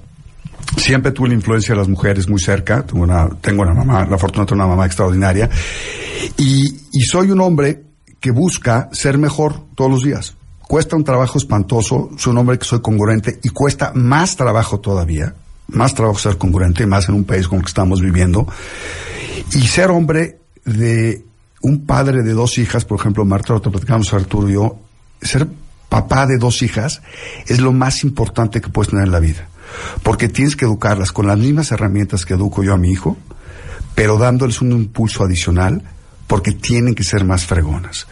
Siempre 0.78 1.12
tuve 1.12 1.30
la 1.30 1.36
influencia 1.36 1.74
de 1.74 1.80
las 1.80 1.88
mujeres 1.88 2.28
muy 2.28 2.40
cerca. 2.40 2.86
Tengo 2.86 3.04
una, 3.04 3.30
tengo 3.42 3.64
una 3.64 3.74
mamá, 3.74 4.06
la 4.06 4.18
fortuna 4.18 4.46
de 4.46 4.54
una 4.54 4.68
mamá 4.68 4.86
extraordinaria. 4.86 5.50
Y, 6.38 6.82
soy 7.06 7.32
un 7.32 7.42
hombre 7.42 7.84
que 8.20 8.32
busca 8.32 8.90
ser 8.92 9.18
mejor 9.18 9.62
todos 9.76 9.92
los 9.92 10.04
días. 10.04 10.36
Cuesta 10.62 10.96
un 10.96 11.04
trabajo 11.04 11.38
espantoso, 11.38 12.10
soy 12.18 12.32
un 12.32 12.40
hombre 12.40 12.58
que 12.58 12.66
soy 12.66 12.82
congruente 12.82 13.40
y 13.44 13.50
cuesta 13.50 13.92
más 13.94 14.36
trabajo 14.36 14.80
todavía, 14.80 15.36
más 15.68 15.94
trabajo 15.94 16.18
ser 16.18 16.38
congruente, 16.38 16.88
más 16.88 17.08
en 17.08 17.16
un 17.16 17.24
país 17.24 17.48
como 17.48 17.60
el 17.60 17.66
que 17.66 17.70
estamos 17.70 18.02
viviendo. 18.02 18.48
Y 19.54 19.62
ser 19.68 19.92
hombre 19.92 20.40
de 20.66 21.24
un 21.62 21.86
padre 21.86 22.24
de 22.24 22.34
dos 22.34 22.58
hijas, 22.58 22.84
por 22.86 23.00
ejemplo, 23.00 23.26
Marta, 23.26 23.54
lo 23.54 23.62
platicamos 23.62 24.12
Arturo 24.14 24.50
y 24.50 24.54
yo, 24.54 24.80
ser 25.22 25.48
papá 25.96 26.28
de 26.28 26.38
dos 26.38 26.62
hijas 26.62 27.02
es 27.48 27.62
lo 27.62 27.72
más 27.72 28.04
importante 28.04 28.60
que 28.60 28.68
puedes 28.68 28.90
tener 28.90 29.06
en 29.06 29.14
la 29.14 29.22
vida. 29.22 29.48
Porque 30.04 30.28
tienes 30.28 30.58
que 30.58 30.66
educarlas 30.66 31.14
con 31.14 31.26
las 31.26 31.38
mismas 31.38 31.72
herramientas 31.72 32.26
que 32.26 32.34
educo 32.34 32.64
yo 32.64 32.74
a 32.74 32.78
mi 32.78 32.92
hijo, 32.92 33.16
pero 33.96 34.18
dándoles 34.18 34.62
un 34.62 34.74
impulso 34.74 35.24
adicional 35.24 35.84
porque 36.28 36.52
tienen 36.52 36.96
que 36.96 37.06
ser 37.06 37.24
más 37.24 37.46
fregonas. 37.46 38.08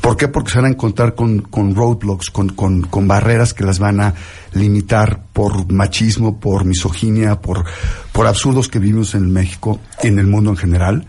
¿Por 0.00 0.16
qué? 0.16 0.28
Porque 0.28 0.52
se 0.52 0.58
van 0.58 0.66
a 0.66 0.74
encontrar 0.74 1.16
con, 1.16 1.42
roadblocks, 1.74 2.30
con, 2.30 2.50
con, 2.50 2.82
con, 2.82 3.08
barreras 3.08 3.52
que 3.52 3.64
las 3.64 3.80
van 3.80 4.00
a 4.00 4.14
limitar 4.52 5.24
por 5.32 5.72
machismo, 5.72 6.38
por 6.38 6.64
misoginia, 6.64 7.40
por, 7.40 7.64
por 8.12 8.28
absurdos 8.28 8.68
que 8.68 8.78
vivimos 8.78 9.16
en 9.16 9.32
México 9.32 9.80
y 10.04 10.06
en 10.06 10.20
el 10.20 10.28
mundo 10.28 10.50
en 10.50 10.56
general. 10.56 11.06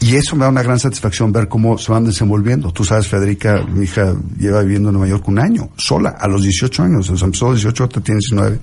Y 0.00 0.16
eso 0.16 0.34
me 0.34 0.44
da 0.44 0.48
una 0.48 0.62
gran 0.62 0.78
satisfacción 0.78 1.30
ver 1.30 1.48
cómo 1.48 1.76
se 1.76 1.92
van 1.92 2.04
desenvolviendo. 2.04 2.72
Tú 2.72 2.84
sabes, 2.84 3.06
Federica, 3.06 3.62
mi 3.66 3.84
hija 3.84 4.14
lleva 4.38 4.62
viviendo 4.62 4.88
en 4.88 4.94
Nueva 4.94 5.08
York 5.10 5.28
un 5.28 5.38
año, 5.38 5.70
sola, 5.76 6.16
a 6.18 6.26
los 6.26 6.42
18 6.42 6.82
años. 6.82 7.10
O 7.10 7.16
sea, 7.16 7.26
empezó 7.26 7.48
a 7.48 7.50
los 7.50 7.60
18, 7.60 7.84
ahora 7.84 8.00
tiene 8.00 8.20
19. 8.20 8.58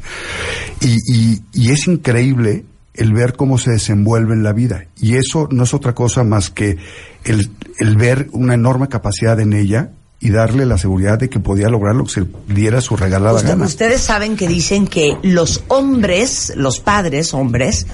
Y, 0.81 0.97
y, 1.13 1.41
y 1.53 1.71
es 1.71 1.87
increíble 1.87 2.65
el 2.95 3.13
ver 3.13 3.35
cómo 3.35 3.59
se 3.59 3.71
desenvuelve 3.71 4.33
en 4.33 4.43
la 4.43 4.51
vida. 4.51 4.85
Y 4.99 5.15
eso 5.15 5.47
no 5.51 5.63
es 5.63 5.73
otra 5.75 5.93
cosa 5.93 6.23
más 6.23 6.49
que 6.49 6.77
el, 7.23 7.51
el, 7.77 7.95
ver 7.95 8.29
una 8.31 8.55
enorme 8.55 8.89
capacidad 8.89 9.39
en 9.39 9.53
ella 9.53 9.91
y 10.19 10.31
darle 10.31 10.65
la 10.65 10.79
seguridad 10.79 11.19
de 11.19 11.29
que 11.29 11.39
podía 11.39 11.69
lograr 11.69 11.95
lo 11.95 12.05
que 12.05 12.11
se 12.11 12.25
diera 12.47 12.81
su 12.81 12.97
regalada 12.97 13.35
Usted, 13.35 13.49
gana. 13.49 13.65
Ustedes 13.65 14.01
saben 14.01 14.35
que 14.35 14.47
dicen 14.47 14.87
que 14.87 15.15
los 15.21 15.63
hombres, 15.67 16.53
los 16.55 16.79
padres 16.79 17.35
hombres, 17.35 17.85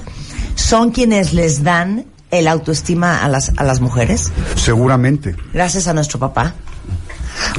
son 0.55 0.91
quienes 0.91 1.33
les 1.33 1.63
dan 1.63 2.05
el 2.33 2.47
autoestima 2.47 3.23
a 3.23 3.29
las, 3.29 3.51
a 3.57 3.63
las 3.63 3.79
mujeres. 3.79 4.31
Seguramente. 4.55 5.35
Gracias 5.53 5.87
a 5.87 5.93
nuestro 5.93 6.19
papá. 6.19 6.55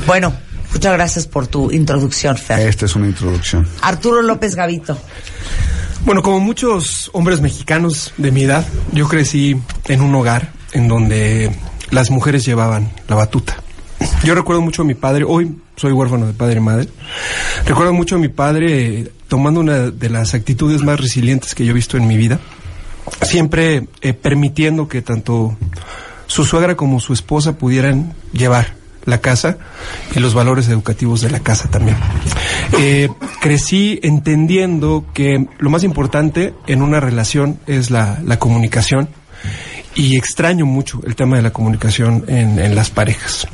Bueno, 0.06 0.32
muchas 0.72 0.92
gracias 0.92 1.26
por 1.26 1.46
tu 1.46 1.70
introducción, 1.70 2.36
Fer. 2.36 2.60
Esta 2.60 2.86
es 2.86 2.96
una 2.96 3.06
introducción. 3.06 3.66
Arturo 3.82 4.22
López 4.22 4.54
Gavito. 4.54 4.98
Bueno, 6.04 6.22
como 6.22 6.40
muchos 6.40 7.10
hombres 7.14 7.40
mexicanos 7.40 8.12
de 8.18 8.30
mi 8.30 8.42
edad, 8.42 8.66
yo 8.92 9.08
crecí 9.08 9.58
en 9.88 10.00
un 10.02 10.14
hogar 10.14 10.52
en 10.72 10.86
donde 10.88 11.50
las 11.90 12.10
mujeres 12.10 12.44
llevaban 12.44 12.90
la 13.08 13.16
batuta. 13.16 13.56
Yo 14.22 14.34
recuerdo 14.34 14.60
mucho 14.60 14.82
a 14.82 14.84
mi 14.84 14.94
padre, 14.94 15.24
hoy 15.26 15.56
soy 15.76 15.92
huérfano 15.92 16.26
de 16.26 16.32
padre 16.32 16.56
y 16.56 16.60
madre, 16.60 16.88
recuerdo 17.64 17.92
mucho 17.92 18.16
a 18.16 18.18
mi 18.18 18.28
padre 18.28 19.12
tomando 19.28 19.60
una 19.60 19.90
de 19.90 20.10
las 20.10 20.34
actitudes 20.34 20.82
más 20.82 21.00
resilientes 21.00 21.54
que 21.54 21.64
yo 21.64 21.70
he 21.70 21.74
visto 21.74 21.96
en 21.96 22.06
mi 22.06 22.16
vida, 22.16 22.38
siempre 23.22 23.86
eh, 24.00 24.12
permitiendo 24.12 24.88
que 24.88 25.02
tanto 25.02 25.56
su 26.26 26.44
suegra 26.44 26.76
como 26.76 27.00
su 27.00 27.12
esposa 27.12 27.58
pudieran 27.58 28.14
llevar 28.32 28.74
la 29.04 29.18
casa 29.18 29.58
y 30.14 30.20
los 30.20 30.34
valores 30.34 30.68
educativos 30.68 31.20
de 31.20 31.30
la 31.30 31.40
casa 31.40 31.68
también. 31.68 31.96
Eh, 32.78 33.08
crecí 33.40 34.00
entendiendo 34.02 35.04
que 35.12 35.46
lo 35.58 35.70
más 35.70 35.84
importante 35.84 36.54
en 36.66 36.82
una 36.82 37.00
relación 37.00 37.58
es 37.66 37.90
la, 37.90 38.18
comunicación 38.38 39.08
y 39.94 40.16
extraño 40.16 40.66
mucho 40.66 41.00
el 41.06 41.14
tema 41.14 41.36
de 41.36 41.42
la 41.42 41.52
comunicación 41.52 42.24
en, 42.28 42.58
en, 42.58 42.74
las 42.74 42.90
parejas. 42.90 43.46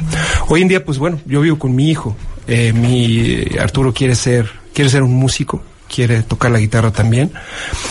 Hoy 0.48 0.62
en 0.62 0.68
día, 0.68 0.84
pues 0.84 0.98
bueno, 0.98 1.20
yo 1.26 1.40
vivo 1.40 1.58
con 1.58 1.74
mi 1.74 1.90
hijo. 1.90 2.16
Eh, 2.46 2.72
mi 2.72 3.58
Arturo 3.58 3.92
quiere 3.92 4.14
ser, 4.14 4.48
quiere 4.72 4.90
ser 4.90 5.02
un 5.02 5.14
músico, 5.14 5.62
quiere 5.92 6.22
tocar 6.22 6.50
la 6.50 6.58
guitarra 6.58 6.92
también 6.92 7.32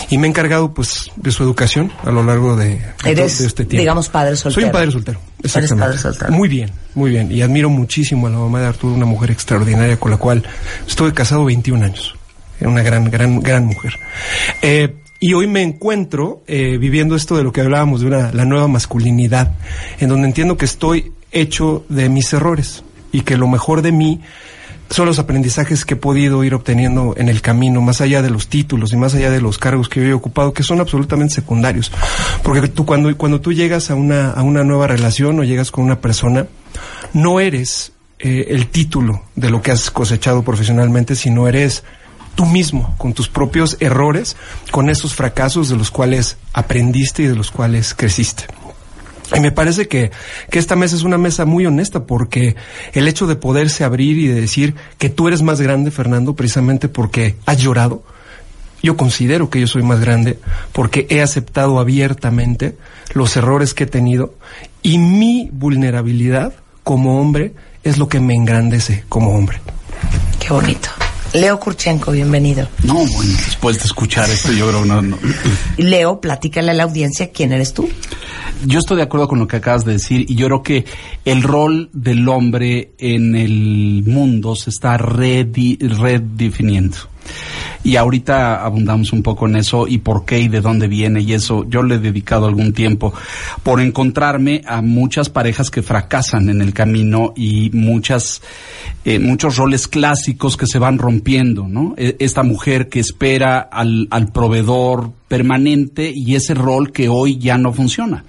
y 0.08 0.18
me 0.18 0.26
he 0.26 0.30
encargado 0.30 0.72
pues 0.72 1.10
de 1.16 1.30
su 1.30 1.42
educación 1.42 1.92
a 2.02 2.10
lo 2.10 2.22
largo 2.22 2.56
de, 2.56 2.80
Eres, 3.04 3.38
de 3.38 3.46
este 3.46 3.64
tiempo. 3.64 3.80
digamos 3.80 4.08
padre 4.08 4.36
soltero. 4.36 4.54
Soy 4.54 4.64
un 4.64 4.72
padre 4.72 4.90
soltero. 4.90 5.20
Eres 5.42 5.72
padre 5.72 5.98
soltero. 5.98 6.32
Muy 6.32 6.48
bien, 6.48 6.70
muy 6.94 7.10
bien 7.10 7.30
y 7.30 7.42
admiro 7.42 7.68
muchísimo 7.68 8.26
a 8.26 8.30
la 8.30 8.38
mamá 8.38 8.60
de 8.60 8.66
Arturo, 8.66 8.94
una 8.94 9.06
mujer 9.06 9.30
extraordinaria 9.30 9.98
con 9.98 10.10
la 10.10 10.16
cual 10.16 10.42
estuve 10.86 11.12
casado 11.12 11.44
21 11.44 11.84
años. 11.84 12.14
Era 12.58 12.70
una 12.70 12.82
gran, 12.82 13.10
gran, 13.10 13.40
gran 13.40 13.66
mujer. 13.66 13.94
Eh, 14.60 14.96
y 15.18 15.34
hoy 15.34 15.46
me 15.46 15.62
encuentro 15.62 16.42
eh, 16.46 16.78
viviendo 16.78 17.14
esto 17.14 17.36
de 17.36 17.44
lo 17.44 17.52
que 17.52 17.60
hablábamos 17.60 18.00
de 18.00 18.06
una, 18.06 18.32
la 18.32 18.44
nueva 18.46 18.68
masculinidad, 18.68 19.52
en 19.98 20.08
donde 20.08 20.26
entiendo 20.26 20.56
que 20.56 20.64
estoy 20.64 21.12
hecho 21.32 21.84
de 21.88 22.08
mis 22.08 22.32
errores 22.32 22.82
y 23.12 23.20
que 23.22 23.36
lo 23.36 23.46
mejor 23.46 23.82
de 23.82 23.92
mí 23.92 24.20
son 24.90 25.06
los 25.06 25.20
aprendizajes 25.20 25.84
que 25.84 25.94
he 25.94 25.96
podido 25.96 26.42
ir 26.42 26.52
obteniendo 26.52 27.14
en 27.16 27.28
el 27.28 27.40
camino, 27.40 27.80
más 27.80 28.00
allá 28.00 28.22
de 28.22 28.30
los 28.30 28.48
títulos 28.48 28.92
y 28.92 28.96
más 28.96 29.14
allá 29.14 29.30
de 29.30 29.40
los 29.40 29.56
cargos 29.56 29.88
que 29.88 30.00
yo 30.00 30.06
he 30.06 30.12
ocupado, 30.12 30.52
que 30.52 30.64
son 30.64 30.80
absolutamente 30.80 31.34
secundarios. 31.34 31.92
Porque 32.42 32.66
tú 32.68 32.84
cuando, 32.84 33.16
cuando 33.16 33.40
tú 33.40 33.52
llegas 33.52 33.90
a 33.90 33.94
una, 33.94 34.32
a 34.32 34.42
una 34.42 34.64
nueva 34.64 34.88
relación 34.88 35.38
o 35.38 35.44
llegas 35.44 35.70
con 35.70 35.84
una 35.84 36.00
persona, 36.00 36.46
no 37.12 37.38
eres 37.38 37.92
eh, 38.18 38.46
el 38.48 38.66
título 38.66 39.22
de 39.36 39.50
lo 39.50 39.62
que 39.62 39.70
has 39.70 39.90
cosechado 39.92 40.42
profesionalmente, 40.42 41.14
sino 41.14 41.46
eres 41.46 41.84
tú 42.34 42.44
mismo, 42.44 42.94
con 42.98 43.12
tus 43.12 43.28
propios 43.28 43.76
errores, 43.80 44.36
con 44.72 44.90
esos 44.90 45.14
fracasos 45.14 45.68
de 45.68 45.76
los 45.76 45.90
cuales 45.90 46.36
aprendiste 46.52 47.22
y 47.22 47.26
de 47.26 47.36
los 47.36 47.52
cuales 47.52 47.94
creciste. 47.94 48.46
Y 49.34 49.40
me 49.40 49.52
parece 49.52 49.86
que, 49.88 50.10
que 50.50 50.58
esta 50.58 50.76
mesa 50.76 50.96
es 50.96 51.02
una 51.02 51.18
mesa 51.18 51.44
muy 51.44 51.66
honesta 51.66 52.04
porque 52.04 52.56
el 52.92 53.06
hecho 53.06 53.26
de 53.26 53.36
poderse 53.36 53.84
abrir 53.84 54.18
y 54.18 54.26
de 54.26 54.40
decir 54.40 54.74
que 54.98 55.08
tú 55.08 55.28
eres 55.28 55.42
más 55.42 55.60
grande, 55.60 55.90
Fernando, 55.90 56.34
precisamente 56.34 56.88
porque 56.88 57.36
has 57.46 57.58
llorado, 57.58 58.02
yo 58.82 58.96
considero 58.96 59.50
que 59.50 59.60
yo 59.60 59.66
soy 59.66 59.82
más 59.82 60.00
grande 60.00 60.38
porque 60.72 61.06
he 61.10 61.20
aceptado 61.22 61.78
abiertamente 61.78 62.76
los 63.12 63.36
errores 63.36 63.74
que 63.74 63.84
he 63.84 63.86
tenido 63.86 64.34
y 64.82 64.98
mi 64.98 65.50
vulnerabilidad 65.52 66.54
como 66.82 67.20
hombre 67.20 67.52
es 67.84 67.98
lo 67.98 68.08
que 68.08 68.20
me 68.20 68.34
engrandece 68.34 69.04
como 69.08 69.36
hombre. 69.36 69.60
Qué 70.38 70.52
bonito. 70.52 70.88
Leo 71.32 71.60
Kurchenko, 71.60 72.10
bienvenido. 72.10 72.68
No, 72.82 72.94
bueno, 72.94 73.32
después 73.44 73.78
de 73.78 73.84
escuchar 73.84 74.28
esto, 74.28 74.50
yo 74.52 74.68
creo 74.68 74.82
que 74.82 74.88
no, 74.88 75.02
no. 75.02 75.18
Leo, 75.76 76.20
platícale 76.20 76.72
a 76.72 76.74
la 76.74 76.82
audiencia 76.82 77.30
quién 77.30 77.52
eres 77.52 77.72
tú. 77.72 77.88
Yo 78.66 78.80
estoy 78.80 78.96
de 78.96 79.04
acuerdo 79.04 79.28
con 79.28 79.38
lo 79.38 79.46
que 79.46 79.56
acabas 79.56 79.84
de 79.84 79.92
decir 79.92 80.26
y 80.28 80.34
yo 80.34 80.46
creo 80.46 80.62
que 80.62 80.84
el 81.24 81.42
rol 81.42 81.88
del 81.92 82.28
hombre 82.28 82.92
en 82.98 83.36
el 83.36 84.02
mundo 84.06 84.56
se 84.56 84.70
está 84.70 84.96
redi 84.96 85.78
redefiniendo. 85.80 86.96
Y 87.82 87.96
ahorita 87.96 88.62
abundamos 88.62 89.12
un 89.12 89.22
poco 89.22 89.46
en 89.46 89.56
eso 89.56 89.86
y 89.88 89.98
por 89.98 90.24
qué 90.24 90.40
y 90.40 90.48
de 90.48 90.60
dónde 90.60 90.86
viene 90.86 91.22
y 91.22 91.32
eso. 91.32 91.64
Yo 91.68 91.82
le 91.82 91.94
he 91.94 91.98
dedicado 91.98 92.46
algún 92.46 92.72
tiempo 92.72 93.14
por 93.62 93.80
encontrarme 93.80 94.62
a 94.66 94.82
muchas 94.82 95.30
parejas 95.30 95.70
que 95.70 95.82
fracasan 95.82 96.50
en 96.50 96.60
el 96.60 96.74
camino 96.74 97.32
y 97.34 97.70
muchas, 97.70 98.42
eh, 99.04 99.18
muchos 99.18 99.56
roles 99.56 99.88
clásicos 99.88 100.56
que 100.56 100.66
se 100.66 100.78
van 100.78 100.98
rompiendo, 100.98 101.68
¿no? 101.68 101.94
Esta 101.96 102.42
mujer 102.42 102.88
que 102.88 103.00
espera 103.00 103.60
al, 103.60 104.08
al 104.10 104.30
proveedor 104.30 105.12
permanente 105.30 106.12
y 106.12 106.34
ese 106.34 106.54
rol 106.54 106.90
que 106.90 107.08
hoy 107.08 107.38
ya 107.38 107.56
no 107.56 107.72
funciona. 107.72 108.24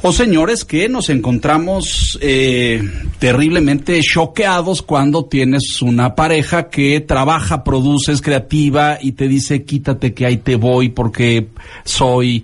O 0.00 0.10
señores 0.10 0.64
que 0.64 0.88
nos 0.88 1.10
encontramos 1.10 2.18
eh, 2.22 2.82
terriblemente 3.18 4.00
choqueados 4.00 4.80
cuando 4.80 5.26
tienes 5.26 5.82
una 5.82 6.14
pareja 6.14 6.70
que 6.70 7.00
trabaja, 7.00 7.62
produce, 7.62 8.12
es 8.12 8.22
creativa 8.22 8.98
y 9.02 9.12
te 9.12 9.28
dice 9.28 9.64
quítate 9.64 10.14
que 10.14 10.24
ahí 10.24 10.38
te 10.38 10.56
voy 10.56 10.88
porque 10.88 11.48
soy 11.84 12.42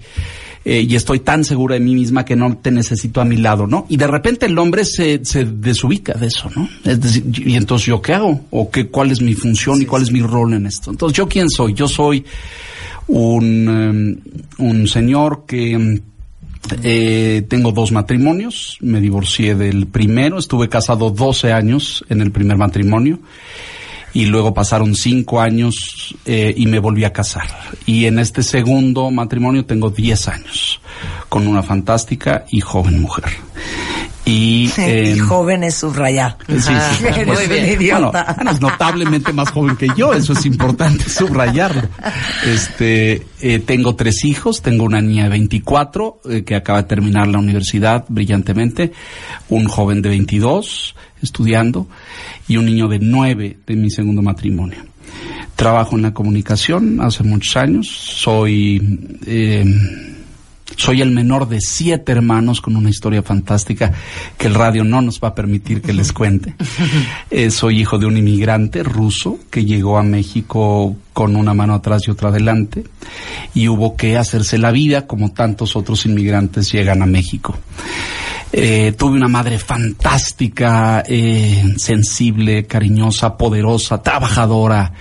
eh, 0.62 0.84
y 0.86 0.94
estoy 0.94 1.20
tan 1.20 1.42
segura 1.42 1.72
de 1.72 1.80
mí 1.80 1.94
misma 1.94 2.26
que 2.26 2.36
no 2.36 2.58
te 2.58 2.70
necesito 2.70 3.22
a 3.22 3.24
mi 3.24 3.38
lado, 3.38 3.66
¿no? 3.66 3.86
Y 3.88 3.96
de 3.96 4.06
repente 4.06 4.44
el 4.44 4.58
hombre 4.58 4.84
se, 4.84 5.24
se 5.24 5.46
desubica 5.46 6.12
de 6.12 6.26
eso, 6.26 6.50
¿no? 6.54 6.68
Es 6.84 7.00
decir, 7.00 7.24
y 7.46 7.56
entonces 7.56 7.86
yo 7.86 8.02
qué 8.02 8.12
hago 8.12 8.42
o 8.50 8.70
qué 8.70 8.88
cuál 8.88 9.10
es 9.10 9.22
mi 9.22 9.32
función 9.32 9.78
sí, 9.78 9.84
y 9.84 9.86
cuál 9.86 10.02
sí. 10.02 10.08
es 10.08 10.12
mi 10.12 10.20
rol 10.20 10.52
en 10.52 10.66
esto. 10.66 10.90
Entonces 10.90 11.16
yo 11.16 11.26
quién 11.26 11.48
soy? 11.48 11.72
Yo 11.72 11.88
soy 11.88 12.26
un, 13.10 14.20
um, 14.58 14.66
un 14.66 14.86
señor 14.86 15.44
que 15.46 16.00
eh, 16.82 17.44
tengo 17.48 17.72
dos 17.72 17.90
matrimonios, 17.90 18.78
me 18.80 19.00
divorcié 19.00 19.54
del 19.54 19.86
primero, 19.86 20.38
estuve 20.38 20.68
casado 20.68 21.10
12 21.10 21.52
años 21.52 22.04
en 22.08 22.20
el 22.20 22.30
primer 22.30 22.56
matrimonio 22.56 23.18
y 24.12 24.26
luego 24.26 24.54
pasaron 24.54 24.94
cinco 24.94 25.40
años 25.40 26.14
eh, 26.26 26.54
y 26.56 26.66
me 26.66 26.78
volví 26.78 27.04
a 27.04 27.12
casar. 27.12 27.48
Y 27.86 28.06
en 28.06 28.18
este 28.18 28.42
segundo 28.42 29.10
matrimonio 29.10 29.64
tengo 29.64 29.90
10 29.90 30.28
años 30.28 30.80
con 31.28 31.46
una 31.46 31.62
fantástica 31.62 32.44
y 32.50 32.60
joven 32.60 33.00
mujer. 33.00 33.32
Y, 34.24 34.70
eh, 34.76 35.14
y 35.16 35.18
joven 35.18 35.64
es 35.64 35.76
subrayar. 35.76 36.36
Sí, 36.46 36.56
sí, 36.58 37.04
un 37.04 37.66
idiota. 37.66 38.10
Bueno, 38.10 38.34
bueno, 38.36 38.50
es 38.50 38.60
notablemente 38.60 39.32
más 39.32 39.50
joven 39.50 39.76
que 39.76 39.88
yo, 39.96 40.12
eso 40.12 40.34
es 40.34 40.44
importante 40.46 41.04
subrayarlo. 41.08 41.88
Este, 42.44 43.26
eh, 43.40 43.58
tengo 43.60 43.96
tres 43.96 44.24
hijos, 44.24 44.62
tengo 44.62 44.84
una 44.84 45.00
niña 45.00 45.24
de 45.24 45.30
24 45.30 46.20
eh, 46.28 46.44
que 46.44 46.54
acaba 46.54 46.82
de 46.82 46.88
terminar 46.88 47.28
la 47.28 47.38
universidad 47.38 48.04
brillantemente, 48.08 48.92
un 49.48 49.66
joven 49.66 50.02
de 50.02 50.10
22 50.10 50.94
estudiando 51.22 51.86
y 52.48 52.56
un 52.56 52.66
niño 52.66 52.88
de 52.88 52.98
9 52.98 53.58
de 53.66 53.76
mi 53.76 53.90
segundo 53.90 54.22
matrimonio. 54.22 54.84
Trabajo 55.56 55.96
en 55.96 56.02
la 56.02 56.14
comunicación 56.14 57.00
hace 57.00 57.22
muchos 57.22 57.56
años, 57.56 57.88
soy 57.88 59.18
eh, 59.26 59.64
soy 60.76 61.02
el 61.02 61.10
menor 61.10 61.48
de 61.48 61.60
siete 61.60 62.12
hermanos 62.12 62.60
con 62.60 62.76
una 62.76 62.90
historia 62.90 63.22
fantástica 63.22 63.92
que 64.38 64.46
el 64.46 64.54
radio 64.54 64.84
no 64.84 65.02
nos 65.02 65.20
va 65.20 65.28
a 65.28 65.34
permitir 65.34 65.82
que 65.82 65.92
les 65.92 66.12
cuente. 66.12 66.54
Eh, 67.30 67.50
soy 67.50 67.80
hijo 67.80 67.98
de 67.98 68.06
un 68.06 68.16
inmigrante 68.16 68.82
ruso 68.82 69.38
que 69.50 69.64
llegó 69.64 69.98
a 69.98 70.02
México 70.02 70.96
con 71.12 71.36
una 71.36 71.54
mano 71.54 71.74
atrás 71.74 72.02
y 72.06 72.10
otra 72.10 72.30
adelante 72.30 72.84
y 73.54 73.68
hubo 73.68 73.96
que 73.96 74.16
hacerse 74.16 74.58
la 74.58 74.72
vida 74.72 75.06
como 75.06 75.32
tantos 75.32 75.76
otros 75.76 76.06
inmigrantes 76.06 76.72
llegan 76.72 77.02
a 77.02 77.06
México. 77.06 77.56
Eh, 78.52 78.94
tuve 78.98 79.16
una 79.16 79.28
madre 79.28 79.58
fantástica, 79.58 81.04
eh, 81.06 81.74
sensible, 81.76 82.66
cariñosa, 82.66 83.36
poderosa, 83.36 84.02
trabajadora, 84.02 84.92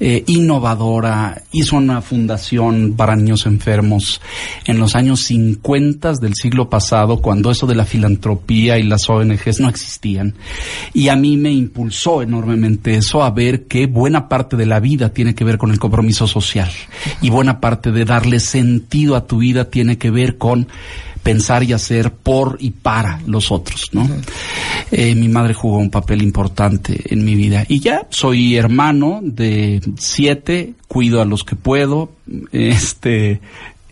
eh, 0.00 0.24
innovadora, 0.26 1.42
hizo 1.52 1.76
una 1.76 2.00
fundación 2.00 2.94
para 2.96 3.16
niños 3.16 3.44
enfermos 3.44 4.20
en 4.64 4.78
los 4.78 4.96
años 4.96 5.20
50 5.24 6.14
del 6.14 6.34
siglo 6.34 6.70
pasado, 6.70 7.18
cuando 7.18 7.50
eso 7.50 7.66
de 7.66 7.74
la 7.74 7.84
filantropía 7.84 8.78
y 8.78 8.82
las 8.82 9.08
ONGs 9.10 9.60
no 9.60 9.68
existían. 9.68 10.34
Y 10.94 11.08
a 11.08 11.16
mí 11.16 11.36
me 11.36 11.52
impulsó 11.52 12.22
enormemente 12.22 12.94
eso 12.94 13.22
a 13.22 13.30
ver 13.30 13.66
que 13.66 13.86
buena 13.86 14.28
parte 14.28 14.56
de 14.56 14.66
la 14.66 14.80
vida 14.80 15.10
tiene 15.10 15.34
que 15.34 15.44
ver 15.44 15.58
con 15.58 15.70
el 15.70 15.78
compromiso 15.78 16.26
social 16.26 16.70
y 17.20 17.30
buena 17.30 17.60
parte 17.60 17.92
de 17.92 18.04
darle 18.04 18.40
sentido 18.40 19.16
a 19.16 19.26
tu 19.26 19.38
vida 19.38 19.66
tiene 19.66 19.98
que 19.98 20.10
ver 20.10 20.38
con 20.38 20.68
pensar 21.22 21.62
y 21.62 21.72
hacer 21.72 22.12
por 22.12 22.56
y 22.60 22.70
para 22.70 23.20
los 23.26 23.50
otros, 23.50 23.90
¿no? 23.92 24.08
Eh, 24.90 25.14
mi 25.14 25.28
madre 25.28 25.54
jugó 25.54 25.78
un 25.78 25.90
papel 25.90 26.22
importante 26.22 27.00
en 27.12 27.24
mi 27.24 27.34
vida 27.34 27.64
y 27.68 27.80
ya 27.80 28.06
soy 28.10 28.56
hermano 28.56 29.20
de 29.22 29.80
siete, 29.98 30.74
cuido 30.88 31.20
a 31.20 31.24
los 31.24 31.44
que 31.44 31.56
puedo, 31.56 32.12
este, 32.52 33.40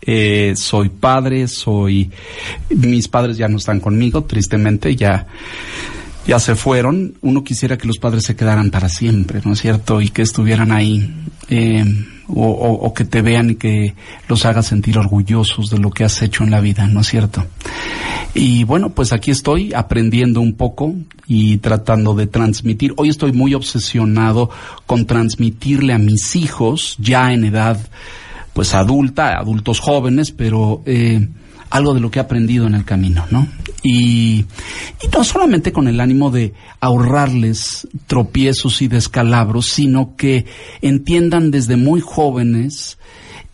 eh, 0.03 0.55
soy 0.57 0.89
padre, 0.89 1.49
soy, 1.49 2.11
mis 2.71 3.09
padres 3.09 3.37
ya 3.37 3.49
no 3.49 3.59
están 3.59 3.81
conmigo, 3.81 4.25
tristemente, 4.25 4.97
ya, 4.97 5.27
ya 6.27 6.39
se 6.39 6.55
fueron. 6.55 7.15
Uno 7.21 7.45
quisiera 7.45 7.77
que 7.77 7.87
los 7.87 7.99
padres 7.99 8.25
se 8.25 8.35
quedaran 8.35 8.71
para 8.71 8.89
siempre, 8.89 9.41
¿no 9.45 9.53
es 9.53 9.61
cierto? 9.61 10.01
Y 10.01 10.09
que 10.09 10.23
estuvieran 10.23 10.73
ahí, 10.73 11.15
eh, 11.51 11.85
o, 12.29 12.47
o- 12.47 12.95
que 12.95 13.05
te 13.05 13.23
vean 13.23 13.51
y 13.51 13.55
que 13.57 13.95
los 14.29 14.45
hagas 14.45 14.67
sentir 14.67 14.99
orgullosos 14.99 15.71
de 15.71 15.79
lo 15.79 15.91
que 15.91 16.05
has 16.05 16.21
hecho 16.23 16.45
en 16.45 16.51
la 16.51 16.61
vida, 16.61 16.87
¿no 16.87 17.01
es 17.01 17.09
cierto? 17.09 17.45
Y 18.35 18.65
bueno, 18.65 18.91
pues 18.91 19.13
aquí 19.13 19.31
estoy 19.31 19.73
aprendiendo 19.73 20.41
un 20.41 20.53
poco 20.55 20.95
y 21.27 21.57
tratando 21.59 22.15
de 22.15 22.27
transmitir. 22.27 22.93
Hoy 22.97 23.09
estoy 23.09 23.33
muy 23.33 23.55
obsesionado 23.55 24.51
con 24.87 25.07
transmitirle 25.07 25.93
a 25.95 25.99
mis 25.99 26.37
hijos, 26.37 26.97
ya 26.99 27.33
en 27.33 27.45
edad 27.45 27.79
pues 28.53 28.75
adulta, 28.75 29.39
adultos 29.39 29.79
jóvenes, 29.81 30.33
pero 30.33 30.83
eh, 30.85 31.29
algo 31.71 31.95
de 31.95 32.01
lo 32.01 32.11
que 32.11 32.19
he 32.19 32.23
aprendido 32.23 32.67
en 32.67 32.75
el 32.75 32.85
camino, 32.85 33.27
¿no? 33.31 33.49
Y, 33.83 34.47
y 35.03 35.09
no 35.13 35.25
solamente 35.25 35.73
con 35.73 35.89
el 35.89 36.01
ánimo 36.01 36.31
de 36.31 36.55
ahorrarles 36.81 37.89
tropiezos 38.07 38.83
y 38.83 38.89
descalabros, 38.89 39.67
sino 39.67 40.17
que 40.17 40.47
entiendan 40.83 41.51
desde 41.51 41.77
muy 41.77 42.01
jóvenes 42.01 42.99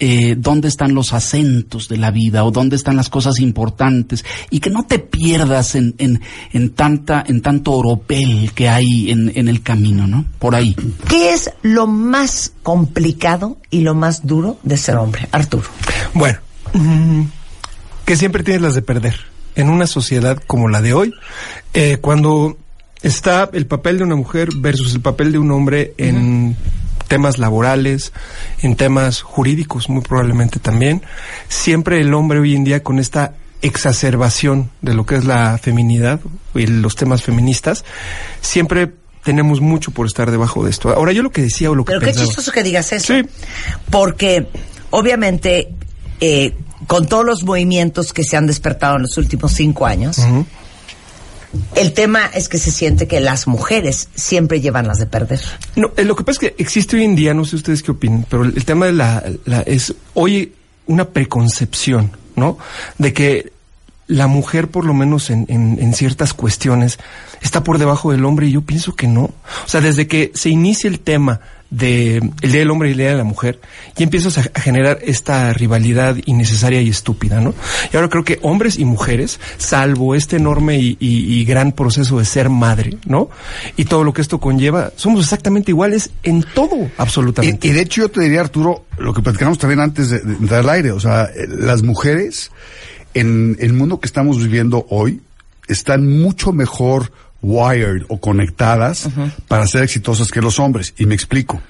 eh, 0.00 0.34
dónde 0.36 0.66
están 0.66 0.92
los 0.92 1.12
acentos 1.12 1.88
de 1.88 1.96
la 1.96 2.10
vida 2.10 2.44
o 2.44 2.50
dónde 2.50 2.74
están 2.74 2.96
las 2.96 3.08
cosas 3.08 3.38
importantes 3.38 4.24
y 4.50 4.58
que 4.58 4.68
no 4.68 4.84
te 4.86 4.98
pierdas 4.98 5.76
en, 5.76 5.94
en, 5.98 6.20
en 6.52 6.70
tanta 6.70 7.22
en 7.26 7.40
tanto 7.42 7.72
oropel 7.72 8.50
que 8.54 8.68
hay 8.68 9.10
en, 9.10 9.30
en 9.34 9.46
el 9.46 9.62
camino, 9.62 10.06
¿no? 10.08 10.24
Por 10.40 10.56
ahí. 10.56 10.74
¿Qué 11.08 11.32
es 11.32 11.52
lo 11.62 11.86
más 11.86 12.52
complicado 12.64 13.58
y 13.70 13.82
lo 13.82 13.94
más 13.94 14.26
duro 14.26 14.58
de 14.64 14.76
ser 14.76 14.96
hombre, 14.96 15.28
Arturo? 15.30 15.68
Bueno, 16.12 16.38
mm, 16.72 17.22
que 18.04 18.16
siempre 18.16 18.42
tienes 18.42 18.62
las 18.62 18.74
de 18.74 18.82
perder. 18.82 19.14
En 19.56 19.68
una 19.68 19.86
sociedad 19.86 20.42
como 20.46 20.68
la 20.68 20.82
de 20.82 20.94
hoy, 20.94 21.12
eh, 21.74 21.98
cuando 22.00 22.58
está 23.02 23.48
el 23.52 23.66
papel 23.66 23.98
de 23.98 24.04
una 24.04 24.16
mujer 24.16 24.48
versus 24.56 24.94
el 24.94 25.00
papel 25.00 25.30
de 25.30 25.38
un 25.38 25.50
hombre 25.52 25.94
en 25.96 26.56
temas 27.06 27.38
laborales, 27.38 28.12
en 28.62 28.74
temas 28.74 29.20
jurídicos 29.20 29.88
muy 29.88 30.02
probablemente 30.02 30.58
también, 30.58 31.02
siempre 31.48 32.00
el 32.00 32.14
hombre 32.14 32.40
hoy 32.40 32.54
en 32.54 32.64
día 32.64 32.82
con 32.82 32.98
esta 32.98 33.34
exacerbación 33.62 34.70
de 34.82 34.94
lo 34.94 35.06
que 35.06 35.16
es 35.16 35.24
la 35.24 35.56
feminidad 35.58 36.20
y 36.54 36.66
los 36.66 36.96
temas 36.96 37.22
feministas, 37.22 37.84
siempre 38.40 38.92
tenemos 39.22 39.60
mucho 39.60 39.90
por 39.90 40.06
estar 40.06 40.30
debajo 40.30 40.64
de 40.64 40.70
esto. 40.70 40.90
Ahora 40.90 41.12
yo 41.12 41.22
lo 41.22 41.30
que 41.30 41.42
decía 41.42 41.70
o 41.70 41.74
lo 41.74 41.84
que 41.84 41.92
Pero 41.92 42.06
qué 42.06 42.12
chistoso 42.12 42.52
que 42.52 42.62
digas 42.62 42.92
eso. 42.92 43.14
Sí. 43.14 43.22
Porque, 43.90 44.48
obviamente, 44.90 45.68
eh, 46.20 46.54
con 46.86 47.06
todos 47.06 47.24
los 47.24 47.42
movimientos 47.44 48.12
que 48.12 48.24
se 48.24 48.36
han 48.36 48.46
despertado 48.46 48.96
en 48.96 49.02
los 49.02 49.16
últimos 49.16 49.52
cinco 49.52 49.86
años, 49.86 50.18
el 51.76 51.92
tema 51.92 52.26
es 52.34 52.48
que 52.48 52.58
se 52.58 52.72
siente 52.72 53.06
que 53.06 53.20
las 53.20 53.46
mujeres 53.46 54.08
siempre 54.14 54.60
llevan 54.60 54.88
las 54.88 54.98
de 54.98 55.06
perder. 55.06 55.40
No, 55.76 55.92
eh, 55.96 56.04
lo 56.04 56.16
que 56.16 56.24
pasa 56.24 56.32
es 56.44 56.50
que 56.50 56.62
existe 56.62 56.96
hoy 56.96 57.04
en 57.04 57.14
día, 57.14 57.32
no 57.32 57.44
sé 57.44 57.54
ustedes 57.56 57.82
qué 57.82 57.92
opinan, 57.92 58.26
pero 58.28 58.42
el, 58.44 58.54
el 58.56 58.64
tema 58.64 58.86
de 58.86 58.92
la, 58.92 59.22
la- 59.44 59.60
es 59.62 59.94
hoy 60.14 60.52
una 60.86 61.04
preconcepción, 61.10 62.10
¿no? 62.34 62.58
De 62.98 63.12
que 63.12 63.52
la 64.08 64.26
mujer, 64.26 64.68
por 64.68 64.84
lo 64.84 64.94
menos 64.94 65.30
en, 65.30 65.46
en, 65.48 65.78
en 65.80 65.94
ciertas 65.94 66.34
cuestiones, 66.34 66.98
está 67.40 67.62
por 67.62 67.78
debajo 67.78 68.10
del 68.10 68.24
hombre 68.24 68.48
y 68.48 68.52
yo 68.52 68.62
pienso 68.62 68.94
que 68.96 69.06
no. 69.06 69.22
O 69.22 69.34
sea, 69.68 69.80
desde 69.80 70.08
que 70.08 70.32
se 70.34 70.50
inicia 70.50 70.90
el 70.90 70.98
tema 71.00 71.40
de 71.76 72.16
el 72.40 72.52
día 72.52 72.60
del 72.60 72.70
hombre 72.70 72.88
y 72.88 72.92
el 72.92 72.98
día 72.98 73.10
de 73.10 73.16
la 73.16 73.24
mujer, 73.24 73.60
y 73.96 74.02
empiezas 74.02 74.38
a, 74.38 74.42
generar 74.60 74.98
esta 75.02 75.52
rivalidad 75.52 76.16
innecesaria 76.24 76.80
y 76.80 76.88
estúpida, 76.88 77.40
¿no? 77.40 77.54
Y 77.92 77.96
ahora 77.96 78.08
creo 78.08 78.24
que 78.24 78.38
hombres 78.42 78.78
y 78.78 78.84
mujeres, 78.84 79.40
salvo 79.58 80.14
este 80.14 80.36
enorme 80.36 80.78
y, 80.78 80.96
y- 81.00 81.44
gran 81.44 81.72
proceso 81.72 82.18
de 82.18 82.24
ser 82.24 82.48
madre, 82.48 82.96
¿no? 83.06 83.28
Y 83.76 83.84
todo 83.84 84.04
lo 84.04 84.12
que 84.12 84.22
esto 84.22 84.38
conlleva, 84.40 84.92
somos 84.96 85.20
exactamente 85.20 85.72
iguales 85.72 86.10
en 86.22 86.42
todo, 86.54 86.90
absolutamente. 86.96 87.66
Y, 87.68 87.72
de 87.72 87.80
hecho 87.82 88.02
yo 88.02 88.08
te 88.08 88.20
diría, 88.20 88.40
Arturo, 88.40 88.86
lo 88.98 89.12
que 89.12 89.20
platicamos 89.20 89.58
también 89.58 89.80
antes 89.80 90.10
de, 90.10 90.20
de 90.20 90.34
entrar 90.34 90.60
al 90.60 90.70
aire, 90.70 90.92
o 90.92 91.00
sea, 91.00 91.28
las 91.48 91.82
mujeres 91.82 92.50
en 93.14 93.56
el 93.60 93.72
mundo 93.72 94.00
que 94.00 94.06
estamos 94.06 94.38
viviendo 94.38 94.86
hoy 94.90 95.20
están 95.68 96.20
mucho 96.20 96.52
mejor 96.52 97.12
wired 97.44 98.02
o 98.08 98.18
conectadas 98.20 99.08
para 99.48 99.66
ser 99.66 99.82
exitosas 99.84 100.30
que 100.30 100.40
los 100.40 100.58
hombres. 100.58 100.94
Y 100.98 101.06
me 101.06 101.14
explico. 101.14 101.60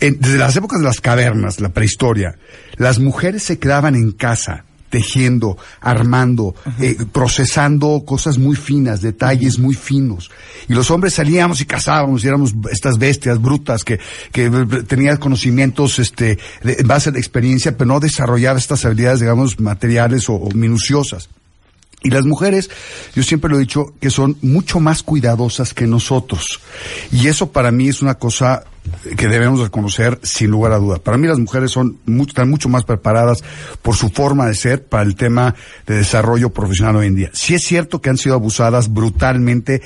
En- 0.00 0.18
desde 0.20 0.38
las 0.38 0.56
épocas 0.56 0.78
de 0.80 0.84
las 0.86 1.00
cavernas, 1.00 1.60
la 1.60 1.70
prehistoria, 1.70 2.36
las 2.76 2.98
mujeres 2.98 3.42
se 3.42 3.58
quedaban 3.58 3.94
en 3.94 4.12
casa 4.12 4.64
tejiendo, 4.90 5.58
armando, 5.82 6.54
eh, 6.80 6.96
procesando 7.12 8.04
cosas 8.06 8.38
muy 8.38 8.56
finas, 8.56 9.02
detalles 9.02 9.58
muy 9.58 9.74
finos. 9.74 10.30
Y 10.66 10.72
los 10.72 10.90
hombres 10.90 11.12
salíamos 11.12 11.60
y 11.60 11.66
cazábamos, 11.66 12.24
y 12.24 12.28
éramos 12.28 12.54
estas 12.72 12.96
bestias 12.96 13.38
brutas 13.42 13.84
que, 13.84 14.00
que 14.32 14.48
tenían 14.86 15.18
conocimientos 15.18 15.98
este, 15.98 16.38
de- 16.62 16.76
en 16.78 16.88
base 16.88 17.10
a 17.10 17.12
la 17.12 17.18
experiencia, 17.18 17.76
pero 17.76 17.88
no 17.88 18.00
desarrollaba 18.00 18.58
estas 18.58 18.82
habilidades, 18.86 19.20
digamos, 19.20 19.60
materiales 19.60 20.26
o- 20.30 20.36
o 20.36 20.50
minuciosas. 20.52 21.28
Y 22.02 22.10
las 22.10 22.24
mujeres, 22.24 22.70
yo 23.14 23.22
siempre 23.22 23.50
lo 23.50 23.56
he 23.56 23.60
dicho, 23.60 23.92
que 24.00 24.10
son 24.10 24.36
mucho 24.40 24.78
más 24.78 25.02
cuidadosas 25.02 25.74
que 25.74 25.86
nosotros. 25.86 26.60
Y 27.10 27.26
eso 27.26 27.50
para 27.50 27.72
mí 27.72 27.88
es 27.88 28.02
una 28.02 28.14
cosa 28.14 28.64
que 29.16 29.28
debemos 29.28 29.60
reconocer 29.60 30.18
sin 30.22 30.50
lugar 30.50 30.72
a 30.72 30.78
duda. 30.78 30.98
Para 30.98 31.16
mí 31.16 31.26
las 31.26 31.38
mujeres 31.38 31.70
son 31.70 31.98
mu- 32.06 32.24
están 32.24 32.50
mucho 32.50 32.68
más 32.68 32.84
preparadas 32.84 33.42
por 33.82 33.94
su 33.96 34.08
forma 34.10 34.46
de 34.46 34.54
ser 34.54 34.84
para 34.84 35.02
el 35.02 35.14
tema 35.16 35.54
de 35.86 35.96
desarrollo 35.96 36.50
profesional 36.50 36.96
hoy 36.96 37.06
en 37.06 37.16
día. 37.16 37.30
Sí 37.32 37.54
es 37.54 37.64
cierto 37.64 38.00
que 38.00 38.10
han 38.10 38.18
sido 38.18 38.34
abusadas 38.34 38.92
brutalmente 38.92 39.82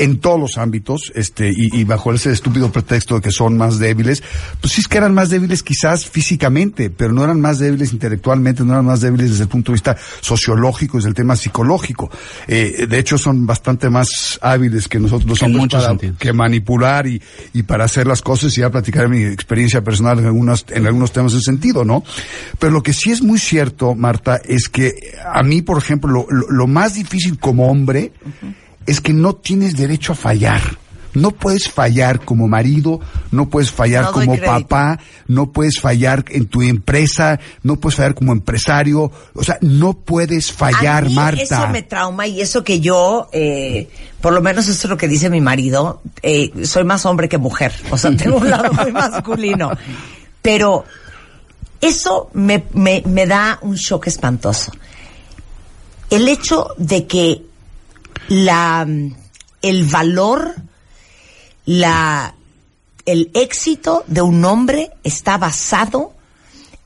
en 0.00 0.20
todos 0.20 0.38
los 0.38 0.58
ámbitos, 0.58 1.10
este, 1.16 1.48
y, 1.50 1.76
y 1.76 1.82
bajo 1.82 2.12
ese 2.12 2.30
estúpido 2.30 2.70
pretexto 2.70 3.16
de 3.16 3.20
que 3.20 3.32
son 3.32 3.56
más 3.56 3.80
débiles, 3.80 4.22
pues 4.60 4.74
sí 4.74 4.80
es 4.82 4.86
que 4.86 4.96
eran 4.98 5.12
más 5.12 5.28
débiles 5.28 5.64
quizás 5.64 6.06
físicamente, 6.06 6.88
pero 6.88 7.12
no 7.12 7.24
eran 7.24 7.40
más 7.40 7.58
débiles 7.58 7.92
intelectualmente, 7.92 8.62
no 8.62 8.74
eran 8.74 8.84
más 8.84 9.00
débiles 9.00 9.30
desde 9.30 9.44
el 9.44 9.48
punto 9.48 9.72
de 9.72 9.74
vista 9.74 9.96
sociológico, 10.20 10.98
desde 10.98 11.08
el 11.08 11.16
tema 11.16 11.34
psicológico. 11.34 12.10
Eh, 12.46 12.86
de 12.88 12.98
hecho, 12.98 13.18
son 13.18 13.44
bastante 13.44 13.90
más 13.90 14.38
hábiles 14.40 14.86
que 14.86 15.00
nosotros 15.00 15.28
los 15.28 15.42
hombres 15.42 15.62
para 15.72 15.86
que 16.16 16.32
manipular 16.32 17.08
y, 17.08 17.20
y 17.52 17.64
para 17.64 17.84
hacer 17.86 18.06
las 18.06 18.22
cosas 18.22 18.37
sé 18.38 18.50
si 18.50 18.60
ya 18.62 18.70
platicaré 18.70 19.08
mi 19.08 19.22
experiencia 19.24 19.82
personal 19.84 20.18
en 20.20 20.24
algunos, 20.26 20.64
en 20.70 20.86
algunos 20.86 21.12
temas 21.12 21.34
en 21.34 21.42
sentido, 21.42 21.84
¿no? 21.84 22.02
Pero 22.58 22.72
lo 22.72 22.82
que 22.82 22.94
sí 22.94 23.10
es 23.10 23.20
muy 23.22 23.38
cierto, 23.38 23.94
Marta, 23.94 24.40
es 24.42 24.68
que 24.70 24.94
a 25.30 25.42
mí, 25.42 25.60
por 25.60 25.76
ejemplo, 25.76 26.10
lo, 26.10 26.26
lo- 26.30 26.48
lo 26.50 26.66
más 26.66 26.94
difícil 26.94 27.38
como 27.38 27.68
hombre 27.70 28.12
es 28.86 29.00
que 29.02 29.12
no 29.12 29.34
tienes 29.34 29.76
derecho 29.76 30.12
a 30.12 30.16
fallar. 30.16 30.62
No 31.20 31.32
puedes 31.32 31.70
fallar 31.70 32.24
como 32.24 32.48
marido, 32.48 33.00
no 33.30 33.48
puedes 33.48 33.70
fallar 33.70 34.04
No 34.04 34.12
como 34.12 34.36
papá, 34.38 34.98
no 35.26 35.52
puedes 35.52 35.80
fallar 35.80 36.24
en 36.28 36.46
tu 36.46 36.62
empresa, 36.62 37.40
no 37.62 37.76
puedes 37.76 37.96
fallar 37.96 38.14
como 38.14 38.32
empresario, 38.32 39.10
o 39.34 39.44
sea, 39.44 39.58
no 39.60 39.94
puedes 39.94 40.52
fallar, 40.52 41.04
A 41.04 41.08
mí 41.08 41.14
Marta. 41.14 41.42
Eso 41.42 41.68
me 41.68 41.82
trauma 41.82 42.26
y 42.26 42.40
eso 42.40 42.62
que 42.64 42.80
yo, 42.80 43.28
eh, 43.32 43.88
por 44.20 44.32
lo 44.32 44.40
menos 44.40 44.68
eso 44.68 44.86
es 44.86 44.90
lo 44.90 44.96
que 44.96 45.08
dice 45.08 45.30
mi 45.30 45.40
marido, 45.40 46.02
eh, 46.22 46.52
soy 46.64 46.84
más 46.84 47.04
hombre 47.06 47.28
que 47.28 47.38
mujer. 47.38 47.72
O 47.90 47.98
sea, 47.98 48.14
tengo 48.16 48.36
un 48.36 48.50
lado 48.50 48.72
muy 48.72 48.92
masculino. 48.92 49.70
Pero 50.42 50.84
eso 51.80 52.30
me, 52.32 52.64
me, 52.72 53.02
me 53.06 53.26
da 53.26 53.58
un 53.62 53.74
shock 53.74 54.06
espantoso. 54.06 54.72
El 56.10 56.28
hecho 56.28 56.74
de 56.78 57.06
que 57.06 57.42
la, 58.28 58.86
el 59.62 59.84
valor, 59.84 60.54
la, 61.68 62.34
el 63.04 63.30
éxito 63.34 64.02
de 64.06 64.22
un 64.22 64.42
hombre 64.46 64.90
está 65.04 65.36
basado 65.36 66.14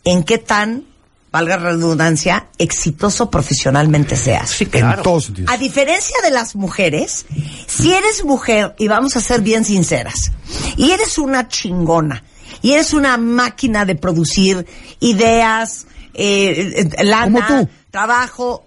en 0.02 0.24
qué 0.24 0.38
tan, 0.38 0.82
valga 1.30 1.56
la 1.56 1.70
redundancia, 1.70 2.48
exitoso 2.58 3.30
profesionalmente 3.30 4.16
seas. 4.16 4.60
En 4.60 5.00
todos 5.04 5.26
sentidos. 5.26 5.54
A 5.54 5.56
diferencia 5.56 6.16
de 6.24 6.32
las 6.32 6.56
mujeres, 6.56 7.26
si 7.68 7.94
eres 7.94 8.24
mujer, 8.24 8.74
y 8.76 8.88
vamos 8.88 9.14
a 9.14 9.20
ser 9.20 9.40
bien 9.42 9.64
sinceras, 9.64 10.32
y 10.76 10.90
eres 10.90 11.16
una 11.16 11.46
chingona, 11.46 12.24
y 12.60 12.72
eres 12.72 12.92
una 12.92 13.16
máquina 13.18 13.84
de 13.84 13.94
producir 13.94 14.66
ideas, 14.98 15.86
eh, 16.12 16.88
eh, 16.98 17.04
lana, 17.04 17.46
Como 17.46 17.60
tú. 17.60 17.68
trabajo, 17.92 18.66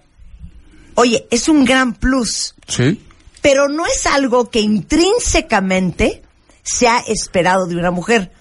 oye, 0.94 1.28
es 1.30 1.50
un 1.50 1.66
gran 1.66 1.94
plus, 1.94 2.56
Sí. 2.70 3.02
Pero 3.47 3.69
no 3.69 3.85
es 3.85 4.05
algo 4.07 4.49
que 4.49 4.59
intrínsecamente 4.59 6.23
se 6.63 6.88
ha 6.88 6.99
esperado 7.07 7.67
de 7.67 7.76
una 7.76 7.91
mujer. 7.91 8.31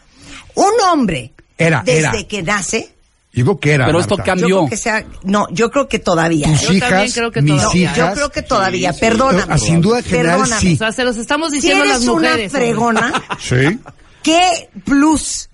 Un 0.54 0.72
hombre, 0.90 1.32
Era, 1.58 1.82
desde 1.84 1.98
era. 2.00 2.22
que 2.24 2.42
nace, 2.42 2.90
Yo 3.32 3.44
creo 3.44 3.58
que 3.60 3.72
era. 3.72 3.86
Pero 3.86 4.00
esto 4.00 4.16
Marta. 4.16 4.32
cambió. 4.32 4.48
yo 4.48 4.56
creo 4.60 4.70
que 4.70 4.76
sea, 4.76 5.04
no, 5.24 5.46
yo 5.50 5.70
creo 5.70 5.88
que 5.88 5.98
todavía. 5.98 6.46
Tus. 6.46 6.60
Yo 6.62 6.66
también 6.78 7.00
hijas, 7.02 7.14
creo 7.14 7.30
que 7.32 7.42
mis 7.42 7.56
todavía. 7.60 7.82
hijas. 7.82 7.96
Yo 7.98 8.14
creo 8.14 8.30
que 8.30 8.42
todavía, 8.42 8.92
perdóname. 8.92 9.52
Ah, 9.54 9.58
sin 9.58 9.80
duda 9.80 10.02
general, 10.02 10.38
Perdóname. 10.40 10.60
sí. 10.60 10.74
O 10.74 10.78
sea, 10.78 10.92
se 10.92 11.04
los 11.04 11.16
estamos 11.16 11.50
Si 11.50 11.56
diciendo 11.56 11.82
a 11.82 11.86
eres 11.86 11.98
las 11.98 12.06
mujeres. 12.06 12.50
una 12.52 12.58
fregona, 12.60 13.22
Sí. 13.40 13.78
qué 14.22 14.68
plus. 14.84 15.48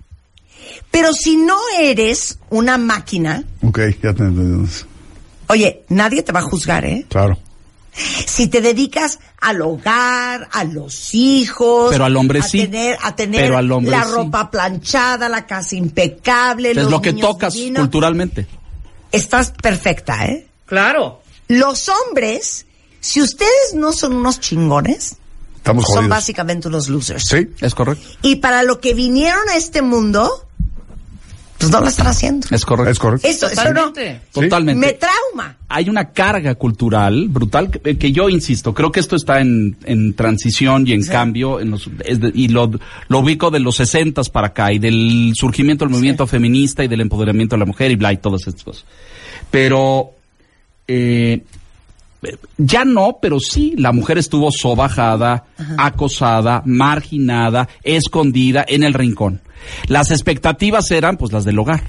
Pero 0.91 1.13
si 1.13 1.37
no 1.37 1.57
eres 1.79 2.37
una 2.49 2.77
máquina, 2.77 3.43
Ok, 3.63 3.79
ya 3.79 4.13
te 4.13 4.23
entendemos. 4.23 4.85
oye, 5.47 5.83
nadie 5.89 6.21
te 6.21 6.31
va 6.31 6.41
a 6.41 6.43
juzgar, 6.43 6.85
¿eh? 6.85 7.05
Claro. 7.09 7.37
Si 7.93 8.47
te 8.47 8.61
dedicas 8.61 9.19
al 9.41 9.61
hogar, 9.61 10.47
a 10.51 10.63
los 10.63 11.13
hijos, 11.13 11.89
Pero 11.91 12.05
al 12.05 12.15
hombre 12.15 12.39
a 12.39 12.43
sí. 12.43 12.59
tener, 12.59 12.97
a 13.01 13.15
tener 13.15 13.41
Pero 13.41 13.57
al 13.57 13.71
hombre 13.71 13.91
la 13.91 14.03
sí. 14.03 14.11
ropa 14.11 14.49
planchada, 14.51 15.27
la 15.29 15.45
casa 15.47 15.75
impecable, 15.75 16.71
Es 16.71 16.77
los 16.77 16.91
lo 16.91 17.01
que 17.01 17.11
niños 17.11 17.29
tocas 17.31 17.53
divinos, 17.53 17.81
culturalmente. 17.81 18.47
Estás 19.11 19.51
perfecta, 19.51 20.25
¿eh? 20.25 20.47
Claro. 20.65 21.21
Los 21.47 21.89
hombres, 21.89 22.65
si 22.99 23.21
ustedes 23.21 23.73
no 23.73 23.91
son 23.91 24.13
unos 24.13 24.39
chingones, 24.39 25.17
Estamos 25.57 25.85
son 25.85 25.95
jodidos. 25.95 26.09
básicamente 26.09 26.67
unos 26.69 26.87
losers. 26.87 27.25
Sí. 27.27 27.49
Es 27.59 27.75
correcto. 27.75 28.07
Y 28.21 28.37
para 28.37 28.63
lo 28.63 28.79
que 28.79 28.93
vinieron 28.93 29.47
a 29.49 29.57
este 29.57 29.81
mundo, 29.81 30.47
pues 31.61 31.71
no 31.71 31.79
lo 31.81 31.87
están 31.87 32.07
haciendo. 32.07 32.47
Es 32.51 32.65
correcto. 32.65 32.91
Es 32.91 32.99
correcto. 32.99 33.27
Eso, 33.27 33.47
eso 33.47 33.73
no, 33.73 33.91
Totalmente. 33.93 34.21
Totalmente. 34.31 34.87
me 34.87 34.93
trauma. 34.93 35.57
hay 35.69 35.89
una 35.89 36.09
carga 36.11 36.55
cultural 36.55 37.27
brutal 37.29 37.69
que, 37.71 37.97
que 37.97 38.11
yo 38.11 38.27
insisto, 38.29 38.73
creo 38.73 38.91
que 38.91 38.99
esto 38.99 39.15
está 39.15 39.39
en, 39.39 39.77
en 39.85 40.13
transición 40.13 40.85
y 40.87 40.93
en 40.93 41.05
cambio 41.05 41.59
en 41.59 41.71
los, 41.71 41.89
es 42.05 42.19
de- 42.19 42.31
y 42.35 42.47
lo, 42.49 42.69
lo 43.07 43.19
ubico 43.19 43.49
de 43.51 43.59
los 43.59 43.75
sesentas 43.77 44.29
para 44.29 44.47
acá 44.47 44.73
y 44.73 44.79
del 44.79 45.31
surgimiento 45.35 45.85
del 45.85 45.91
movimiento 45.93 46.27
feminista 46.27 46.83
y 46.83 46.87
del 46.87 47.01
empoderamiento 47.01 47.55
de 47.55 47.59
la 47.59 47.65
mujer 47.65 47.91
y 47.91 47.95
bla 47.95 48.11
y 48.13 48.17
todas 48.17 48.41
estas 48.47 48.63
cosas. 48.63 48.85
Pero 49.49 50.11
eh, 50.87 51.43
ya 52.57 52.85
no, 52.85 53.17
pero 53.21 53.39
sí, 53.39 53.73
la 53.77 53.91
mujer 53.91 54.17
estuvo 54.19 54.51
sobajada, 54.51 55.45
acosada, 55.77 56.61
marginada, 56.65 57.67
escondida 57.83 58.63
en 58.67 58.83
el 58.83 58.93
rincón. 58.93 59.41
Las 59.87 60.11
expectativas 60.11 60.89
eran 60.91 61.17
pues 61.17 61.31
las 61.31 61.45
del 61.45 61.59
hogar. 61.59 61.83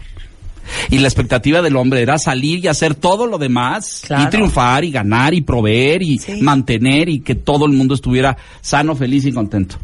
Y 0.90 0.98
la 0.98 1.08
expectativa 1.08 1.60
del 1.60 1.76
hombre 1.76 2.02
era 2.02 2.18
salir 2.18 2.64
y 2.64 2.68
hacer 2.68 2.94
todo 2.94 3.26
lo 3.26 3.36
demás 3.36 4.02
Claro. 4.06 4.22
y 4.24 4.30
triunfar 4.30 4.84
y 4.84 4.92
ganar 4.92 5.34
y 5.34 5.40
proveer 5.40 6.02
y 6.02 6.18
Sí. 6.18 6.40
mantener 6.40 7.08
y 7.08 7.20
que 7.20 7.34
todo 7.34 7.66
el 7.66 7.72
mundo 7.72 7.94
estuviera 7.94 8.36
sano, 8.60 8.94
feliz 8.94 9.24
y 9.26 9.32
contento. 9.32 9.76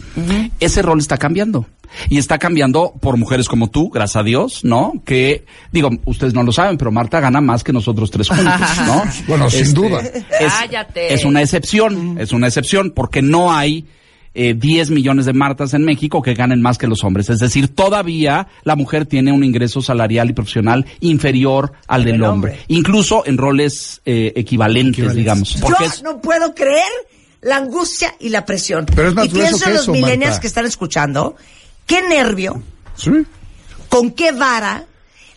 Ese 0.60 0.82
rol 0.82 1.00
está 1.00 1.16
cambiando. 1.18 1.66
Y 2.10 2.18
está 2.18 2.38
cambiando 2.38 2.92
por 3.00 3.16
mujeres 3.16 3.48
como 3.48 3.70
tú, 3.70 3.88
gracias 3.88 4.16
a 4.16 4.22
Dios, 4.22 4.60
¿no? 4.62 4.92
Que, 5.06 5.46
digo, 5.72 5.88
ustedes 6.04 6.34
no 6.34 6.42
lo 6.42 6.52
saben, 6.52 6.76
pero 6.76 6.92
Marta 6.92 7.18
gana 7.18 7.40
más 7.40 7.64
que 7.64 7.72
nosotros 7.72 8.10
tres 8.10 8.28
juntos, 8.28 8.46
¿no? 8.86 9.02
Bueno, 9.26 9.48
sin 9.50 9.72
duda. 9.72 10.02
Es, 10.40 10.52
Cállate. 10.52 11.14
es 11.14 11.24
una 11.24 11.40
excepción, 11.40 12.18
es 12.20 12.32
una 12.32 12.46
excepción, 12.46 12.92
porque 12.94 13.22
no 13.22 13.52
hay 13.54 13.86
eh, 14.34 14.54
10 14.54 14.90
millones 14.90 15.26
de 15.26 15.32
Martas 15.32 15.74
en 15.74 15.84
México 15.84 16.22
que 16.22 16.34
ganen 16.34 16.60
más 16.62 16.78
que 16.78 16.86
los 16.86 17.02
hombres. 17.04 17.28
Es 17.30 17.38
decir, 17.40 17.68
todavía 17.74 18.48
la 18.64 18.76
mujer 18.76 19.06
tiene 19.06 19.32
un 19.32 19.42
ingreso 19.44 19.82
salarial 19.82 20.30
y 20.30 20.32
profesional 20.32 20.86
inferior 21.00 21.72
al 21.86 22.04
del 22.04 22.22
hombre. 22.22 22.52
hombre. 22.52 22.64
Incluso 22.68 23.24
en 23.26 23.38
roles 23.38 24.00
eh, 24.04 24.32
equivalentes, 24.36 25.14
digamos. 25.14 25.56
Porque 25.60 25.84
Yo 25.84 25.90
es- 25.90 26.02
no 26.02 26.20
puedo 26.20 26.54
creer 26.54 26.84
la 27.40 27.56
angustia 27.56 28.14
y 28.20 28.28
la 28.30 28.44
presión. 28.44 28.86
Pero 28.94 29.08
es 29.08 29.14
más 29.14 29.26
y 29.26 29.28
pienso 29.30 29.58
que 29.64 29.70
en 29.70 29.76
los 29.76 29.88
millennials 29.88 30.38
que 30.40 30.46
están 30.46 30.66
escuchando, 30.66 31.36
qué 31.86 32.02
nervio, 32.08 32.62
Sí. 32.96 33.10
con 33.88 34.10
qué 34.10 34.32
vara 34.32 34.84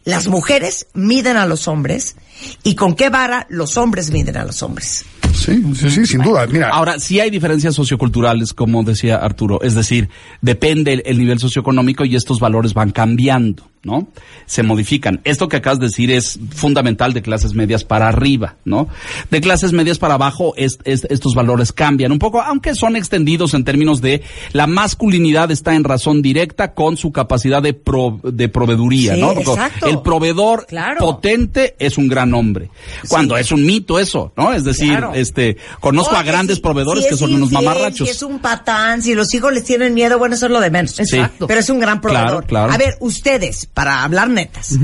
las 0.04 0.28
mujeres 0.28 0.88
miden 0.96 1.38
a 1.38 1.46
los 1.46 1.68
hombres 1.68 2.16
y 2.64 2.74
con 2.74 2.96
qué 2.96 3.10
vara 3.10 3.46
los 3.50 3.78
hombres 3.78 4.10
miden 4.10 4.36
a 4.38 4.46
los 4.46 4.64
hombres. 4.64 5.06
Sí, 5.34 5.64
sí, 5.76 5.90
sí, 5.90 6.06
sin 6.06 6.22
duda. 6.22 6.46
Mira, 6.48 6.70
Ahora, 6.70 7.00
sí 7.00 7.20
hay 7.20 7.30
diferencias 7.30 7.76
socioculturales, 7.76 8.54
como 8.54 8.84
decía 8.84 9.18
Arturo. 9.18 9.62
Es 9.62 9.76
decir, 9.76 10.10
depende 10.42 10.94
el, 10.94 11.04
el 11.06 11.18
nivel 11.18 11.40
socioeconómico 11.40 12.06
y 12.06 12.16
estos 12.16 12.40
valores 12.40 12.74
van 12.74 12.92
cambiando, 12.92 13.70
¿no? 13.84 14.08
Se 14.46 14.64
modifican. 14.64 15.22
Esto 15.24 15.48
que 15.48 15.58
acabas 15.58 15.80
de 15.80 15.88
decir 15.88 16.12
es 16.12 16.40
fundamental 16.54 17.14
de 17.14 17.22
clases 17.22 17.54
medias 17.54 17.84
para 17.84 18.08
arriba, 18.08 18.56
¿no? 18.64 18.88
De 19.32 19.42
clases 19.42 19.72
medias 19.74 19.98
para 19.98 20.14
abajo, 20.16 20.54
es- 20.56 20.78
es- 20.84 21.06
estos 21.10 21.34
valores 21.34 21.72
cambian 21.72 22.12
un 22.12 22.20
poco, 22.20 22.42
aunque 22.42 22.76
son 22.76 22.96
extendidos 22.96 23.54
en 23.54 23.64
términos 23.64 24.02
de 24.02 24.22
la 24.54 24.68
masculinidad 24.68 25.50
está 25.52 25.74
en 25.74 25.84
razón 25.84 26.22
directa 26.22 26.74
con 26.74 26.96
su 26.98 27.12
capacidad 27.12 27.62
de, 27.62 27.74
pro- 27.74 28.20
de 28.24 28.50
proveeduría, 28.50 29.16
Sí, 29.16 29.22
¿no? 29.22 29.32
exacto. 29.32 29.88
El 29.88 30.02
proveedor 30.02 30.66
Claro. 30.68 31.00
potente 31.00 31.76
es 31.80 31.98
un 31.98 32.08
gran 32.08 32.34
hombre. 32.34 32.70
Cuando 33.10 33.36
es 33.38 33.52
un 33.52 33.66
mito 33.66 33.98
eso, 34.00 34.32
¿no? 34.38 34.54
Es 34.54 34.64
decir, 34.64 34.90
Claro. 34.90 35.14
este, 35.16 35.58
conozco 35.80 36.16
a 36.16 36.24
grandes 36.24 36.58
si- 36.58 36.62
proveedores 36.62 37.04
si 37.06 37.10
que 37.10 37.18
son 37.18 37.34
unos 37.34 37.52
mamarrachos. 37.52 38.08
Si 38.08 38.12
es 38.16 38.22
un 38.22 38.40
patán, 38.40 39.02
si 39.02 39.16
los 39.16 39.34
hijos 39.34 39.52
les 39.54 39.64
tienen 39.64 39.94
miedo, 39.94 40.20
bueno, 40.20 40.36
eso 40.36 40.46
es 40.46 40.52
lo 40.52 40.60
de 40.60 40.70
menos. 40.70 41.00
Exacto. 41.00 41.48
Pero 41.48 41.60
es 41.60 41.70
un 41.70 41.80
gran 41.80 42.00
proveedor. 42.00 42.46
Claro, 42.46 42.48
claro. 42.48 42.74
A 42.74 42.78
ver, 42.78 42.96
ustedes, 43.00 43.68
para 43.74 44.04
hablar 44.04 44.30
netas, 44.30 44.78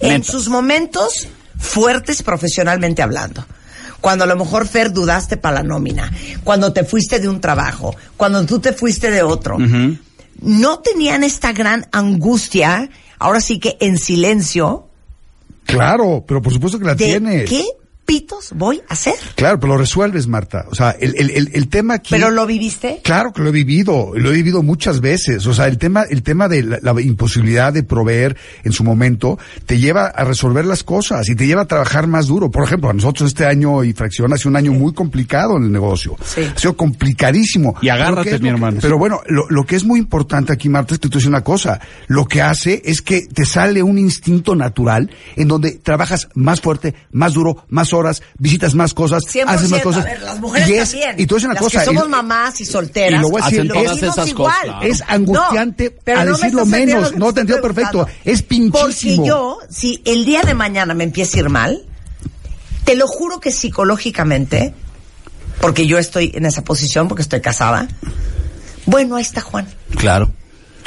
en 0.00 0.24
sus 0.24 0.48
momentos 0.48 1.28
fuertes 1.58 2.22
profesionalmente 2.22 3.02
hablando, 3.02 3.44
cuando 4.00 4.24
a 4.24 4.26
lo 4.26 4.36
mejor 4.36 4.66
Fer 4.66 4.92
dudaste 4.92 5.36
para 5.36 5.56
la 5.56 5.62
nómina, 5.62 6.12
cuando 6.44 6.72
te 6.72 6.84
fuiste 6.84 7.18
de 7.18 7.28
un 7.28 7.40
trabajo, 7.40 7.94
cuando 8.16 8.44
tú 8.46 8.60
te 8.60 8.72
fuiste 8.72 9.10
de 9.10 9.22
otro, 9.22 9.58
no 10.40 10.78
tenían 10.80 11.24
esta 11.24 11.52
gran 11.52 11.86
angustia, 11.92 12.90
ahora 13.18 13.40
sí 13.40 13.58
que 13.58 13.76
en 13.80 13.98
silencio, 13.98 14.88
claro, 15.64 16.24
pero 16.26 16.40
por 16.42 16.52
supuesto 16.52 16.78
que 16.78 16.84
la 16.84 16.94
de 16.94 17.04
tienes. 17.04 17.48
qué 17.48 17.64
pitos 18.08 18.52
voy 18.54 18.80
a 18.88 18.94
hacer. 18.94 19.14
Claro, 19.34 19.60
pero 19.60 19.74
lo 19.74 19.78
resuelves, 19.78 20.26
Marta. 20.28 20.64
O 20.70 20.74
sea, 20.74 20.92
el, 20.92 21.14
el, 21.18 21.30
el, 21.30 21.50
el 21.52 21.68
tema 21.68 21.94
aquí. 21.94 22.14
Pero 22.14 22.30
lo 22.30 22.46
viviste. 22.46 23.02
Claro 23.04 23.34
que 23.34 23.42
lo 23.42 23.50
he 23.50 23.52
vivido, 23.52 24.12
lo 24.14 24.30
he 24.30 24.32
vivido 24.32 24.62
muchas 24.62 25.02
veces. 25.02 25.46
O 25.46 25.52
sea, 25.52 25.66
el 25.66 25.76
tema, 25.76 26.04
el 26.08 26.22
tema 26.22 26.48
de 26.48 26.62
la, 26.62 26.78
la 26.80 26.98
imposibilidad 27.02 27.70
de 27.70 27.82
proveer 27.82 28.34
en 28.64 28.72
su 28.72 28.82
momento 28.82 29.38
te 29.66 29.78
lleva 29.78 30.06
a 30.06 30.24
resolver 30.24 30.64
las 30.64 30.84
cosas 30.84 31.28
y 31.28 31.36
te 31.36 31.46
lleva 31.46 31.62
a 31.62 31.66
trabajar 31.66 32.06
más 32.06 32.28
duro. 32.28 32.50
Por 32.50 32.64
ejemplo, 32.64 32.88
a 32.88 32.94
nosotros 32.94 33.28
este 33.28 33.44
año 33.44 33.84
y 33.84 33.92
fracción 33.92 34.32
ha 34.32 34.38
sido 34.38 34.50
un 34.50 34.56
año 34.56 34.72
muy 34.72 34.94
complicado 34.94 35.58
en 35.58 35.64
el 35.64 35.72
negocio. 35.72 36.16
Sí. 36.24 36.50
Ha 36.56 36.58
sido 36.58 36.78
complicadísimo. 36.78 37.76
Y 37.82 37.90
agárrate, 37.90 38.22
Pero 38.22 38.30
¿qué 38.30 38.36
es 38.36 38.40
mi 38.40 38.48
hermano. 38.48 38.78
Pero 38.80 38.96
bueno, 38.96 39.20
lo, 39.26 39.50
lo 39.50 39.66
que 39.66 39.76
es 39.76 39.84
muy 39.84 40.00
importante 40.00 40.50
aquí, 40.50 40.70
Marta, 40.70 40.94
es 40.94 41.00
que 41.00 41.08
tú 41.10 41.18
dices 41.18 41.28
una 41.28 41.44
cosa. 41.44 41.78
Lo 42.06 42.24
que 42.24 42.40
hace 42.40 42.80
es 42.86 43.02
que 43.02 43.26
te 43.26 43.44
sale 43.44 43.82
un 43.82 43.98
instinto 43.98 44.56
natural 44.56 45.10
en 45.36 45.46
donde 45.46 45.72
trabajas 45.72 46.28
más 46.34 46.62
fuerte, 46.62 46.94
más 47.12 47.34
duro, 47.34 47.66
más 47.68 47.92
horas 47.98 48.22
visitas 48.38 48.74
más 48.74 48.94
cosas, 48.94 49.24
100%, 49.24 49.44
haces 49.48 49.70
más 49.70 49.82
cosas. 49.82 50.04
a 50.04 50.08
ver, 50.08 50.22
las 50.22 50.40
mujeres 50.40 50.68
y 50.68 50.74
es, 50.74 50.90
también. 50.90 51.14
Y 51.18 51.26
tú 51.26 51.34
dices 51.34 51.44
una 51.46 51.54
Las 51.54 51.62
cosa. 51.64 51.78
que 51.80 51.84
somos 51.84 52.08
mamás 52.08 52.60
y 52.60 52.64
solteras. 52.64 53.18
y 53.20 53.22
lo 53.22 53.28
voy 53.30 53.42
a 53.42 53.44
decir, 53.44 53.66
lo 53.66 53.74
es- 53.74 53.80
vivimos 53.92 54.02
esas 54.02 54.28
igual. 54.28 54.54
cosas. 54.66 54.84
Es 54.84 55.04
angustiante 55.06 55.90
No, 55.90 56.00
pero 56.04 56.20
a 56.20 56.24
no 56.24 56.30
me 56.32 56.36
decirlo 56.38 56.62
entendiendo 56.62 57.00
menos. 57.02 57.16
No 57.16 57.34
te 57.34 57.40
entiendo 57.40 57.62
perfecto. 57.62 58.06
Es 58.24 58.42
pinchísimo. 58.42 59.16
Porque 59.16 59.28
yo, 59.28 59.58
si 59.70 60.02
el 60.04 60.24
día 60.24 60.42
de 60.42 60.54
mañana 60.54 60.94
me 60.94 61.04
empieza 61.04 61.36
a 61.36 61.40
ir 61.40 61.48
mal, 61.50 61.82
te 62.84 62.94
lo 62.96 63.06
juro 63.06 63.40
que 63.40 63.50
psicológicamente, 63.50 64.72
porque 65.60 65.86
yo 65.86 65.98
estoy 65.98 66.32
en 66.34 66.46
esa 66.46 66.62
posición, 66.64 67.08
porque 67.08 67.22
estoy 67.22 67.40
casada, 67.40 67.88
bueno, 68.86 69.16
ahí 69.16 69.22
está 69.22 69.40
Juan. 69.40 69.66
Claro, 69.96 70.30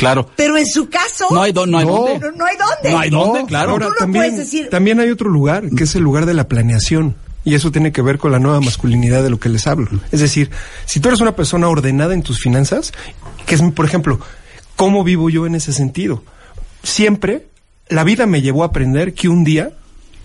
claro. 0.01 0.29
Pero 0.35 0.57
en 0.57 0.65
su 0.65 0.89
caso, 0.89 1.27
No 1.31 1.41
hay, 1.41 1.51
do- 1.53 1.65
no 1.65 1.77
hay 1.77 1.85
No. 1.85 1.91
dónde. 1.93 2.19
no, 2.19 2.31
no 2.37 2.45
hay 2.45 2.55
dónde. 2.57 2.91
No 2.91 2.99
hay 2.99 3.09
dónde, 3.09 3.45
claro. 3.45 3.71
Ahora, 3.71 3.87
también, 3.97 4.25
puedes 4.25 4.37
decir- 4.39 4.69
también 4.69 4.99
hay 4.99 5.09
otro 5.09 5.29
lugar, 5.29 5.69
que 5.69 5.83
es 5.85 5.95
el 5.95 6.03
lugar 6.03 6.25
de 6.25 6.33
la 6.33 6.47
planeación. 6.47 7.15
Y 7.43 7.55
eso 7.55 7.71
tiene 7.71 7.91
que 7.91 8.01
ver 8.03 8.17
con 8.19 8.31
la 8.31 8.37
nueva 8.39 8.61
masculinidad 8.61 9.23
de 9.23 9.29
lo 9.31 9.39
que 9.39 9.49
les 9.49 9.65
hablo. 9.65 9.87
Es 10.11 10.19
decir, 10.19 10.51
si 10.85 10.99
tú 10.99 11.07
eres 11.07 11.21
una 11.21 11.35
persona 11.35 11.67
ordenada 11.69 12.13
en 12.13 12.21
tus 12.21 12.39
finanzas, 12.39 12.91
que 13.47 13.55
es, 13.55 13.61
por 13.73 13.85
ejemplo, 13.85 14.19
¿cómo 14.75 15.03
vivo 15.03 15.29
yo 15.29 15.45
en 15.47 15.55
ese 15.55 15.73
sentido? 15.73 16.23
Siempre 16.83 17.47
la 17.89 18.03
vida 18.03 18.25
me 18.25 18.41
llevó 18.41 18.63
a 18.63 18.67
aprender 18.67 19.13
que 19.13 19.27
un 19.27 19.43
día 19.43 19.71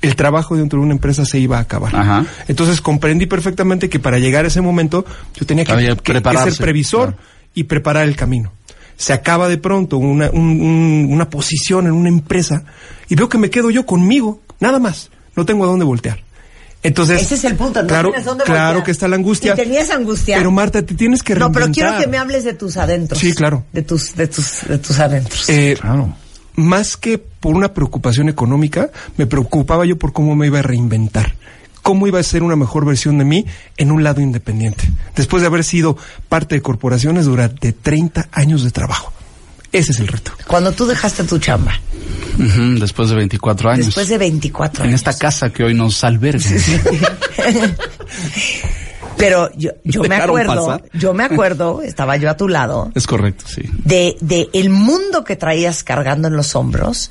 el 0.03 0.15
trabajo 0.15 0.57
dentro 0.57 0.79
de 0.79 0.85
una 0.85 0.95
empresa 0.95 1.25
se 1.25 1.39
iba 1.39 1.57
a 1.59 1.61
acabar. 1.63 1.97
Ajá. 1.97 2.27
Entonces 2.49 2.81
comprendí 2.81 3.27
perfectamente 3.27 3.89
que 3.89 3.99
para 3.99 4.19
llegar 4.19 4.45
a 4.45 4.49
ese 4.49 4.61
momento 4.61 5.05
yo 5.35 5.47
tenía 5.47 5.65
que, 5.65 5.73
ser 5.75 6.57
previsor 6.59 7.15
claro. 7.15 7.23
y 7.55 7.65
preparar 7.65 8.07
el 8.07 8.15
camino. 8.15 8.53
Se 8.97 9.13
acaba 9.13 9.49
de 9.49 9.59
pronto 9.59 9.99
una, 9.99 10.31
un- 10.31 10.61
un- 10.61 11.09
una 11.11 11.29
posición 11.31 11.87
en 11.87 11.93
una 11.93 12.09
empresa 12.09 12.65
y 13.09 13.15
veo 13.15 13.29
que 13.29 13.39
me 13.39 13.51
quedo 13.51 13.71
yo 13.71 13.85
conmigo, 13.87 14.41
nada 14.61 14.79
más. 14.79 15.11
No 15.35 15.45
tengo 15.45 15.65
a 15.65 15.67
dónde 15.69 15.85
voltear. 15.85 16.25
Entonces, 16.83 17.21
Ese 17.23 17.35
es 17.35 17.45
el 17.45 17.57
punto, 17.57 17.83
no 17.83 17.89
claro, 17.89 18.09
tienes 18.11 18.25
dónde 18.27 18.45
claro 18.45 18.65
voltear. 18.67 18.85
que 18.85 18.91
está 18.93 19.09
la 19.09 19.17
angustia. 19.17 19.53
Y 19.55 19.57
tenías 19.57 19.91
angustia. 19.91 20.37
Pero 20.39 20.51
Marta, 20.53 20.83
te 20.83 20.95
tienes 20.95 21.23
que 21.23 21.35
No, 21.35 21.41
reinventar. 21.47 21.63
pero 21.63 21.75
quiero 21.75 21.99
que 22.03 22.07
me 22.09 22.17
hables 22.19 22.45
de 22.45 22.55
tus 22.55 22.77
adentros. 22.77 23.19
Sí, 23.21 23.33
claro. 23.33 23.65
De 23.73 23.83
tus, 23.83 24.15
de 24.15 24.29
tus, 24.29 24.61
de 24.69 24.79
tus 24.79 24.99
adentros. 25.01 25.49
Eh, 25.49 25.77
Claro. 25.81 26.15
más 26.55 26.97
que 26.97 27.19
por 27.19 27.57
una 27.57 27.75
preocupación 27.75 28.29
económica, 28.29 28.91
me 29.17 29.27
preocupaba 29.27 29.85
yo 29.85 29.99
por 29.99 30.13
cómo 30.13 30.37
me 30.37 30.47
iba 30.47 30.61
a 30.61 30.63
reinventar. 30.63 31.35
Cómo 31.87 32.09
iba 32.09 32.19
a 32.19 32.23
ser 32.25 32.43
una 32.43 32.57
mejor 32.57 32.85
versión 32.85 33.17
de 33.19 33.25
mí 33.25 33.47
en 33.77 33.93
un 33.93 34.03
lado 34.03 34.21
independiente. 34.21 34.91
Después 35.15 35.41
de 35.41 35.47
haber 35.47 35.63
sido 35.63 35.97
parte 36.29 36.57
de 36.57 36.61
corporaciones 36.61 37.27
durante 37.27 37.73
30 37.73 38.29
años 38.33 38.65
de 38.65 38.73
trabajo. 38.73 39.13
Ese 39.71 39.93
es 39.93 40.01
el 40.01 40.09
reto. 40.09 40.33
Cuando 40.49 40.73
tú 40.73 40.85
dejaste 40.87 41.23
tu 41.23 41.39
chamba, 41.39 41.79
después 42.81 43.11
de 43.11 43.15
24 43.15 43.71
años. 43.71 43.87
después 43.87 44.09
de 44.09 44.19
24 44.19 44.83
En 44.83 44.89
años. 44.91 45.01
esta 45.01 45.17
casa 45.17 45.51
que 45.51 45.63
hoy 45.63 45.75
nos 45.75 46.03
alberga. 46.03 46.45
Pero 49.17 49.51
yo, 49.57 49.71
yo 49.85 50.03
me 50.03 50.17
acuerdo, 50.17 50.67
pasar. 50.67 50.85
yo 50.93 51.15
me 51.15 51.25
acuerdo, 51.25 51.83
estaba 51.83 52.17
yo 52.17 52.29
a 52.31 52.37
tu 52.37 52.49
lado, 52.49 52.91
Es 52.95 53.07
correcto, 53.07 53.45
sí. 53.49 53.63
de, 53.85 54.17
de 54.21 54.49
el 54.53 54.69
mundo 54.71 55.25
que 55.25 55.37
traías 55.37 55.83
cargando 55.83 56.29
en 56.29 56.37
los 56.37 56.55
hombros 56.55 57.11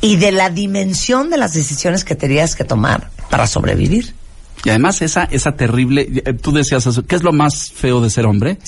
y 0.00 0.16
de 0.16 0.32
la 0.32 0.50
dimensión 0.50 1.30
de 1.30 1.38
las 1.38 1.52
decisiones 1.54 2.04
que 2.04 2.14
tenías 2.14 2.54
que 2.54 2.64
tomar 2.64 3.10
para 3.30 3.46
sobrevivir. 3.46 4.14
Y 4.64 4.70
además 4.70 5.02
esa, 5.02 5.24
esa 5.24 5.52
terrible, 5.56 6.08
eh, 6.24 6.32
tú 6.34 6.52
decías 6.52 6.86
eso, 6.86 7.04
¿qué 7.04 7.16
es 7.16 7.22
lo 7.22 7.32
más 7.32 7.70
feo 7.72 8.00
de 8.00 8.08
ser 8.10 8.26
hombre? 8.26 8.52
Eh, 8.52 8.58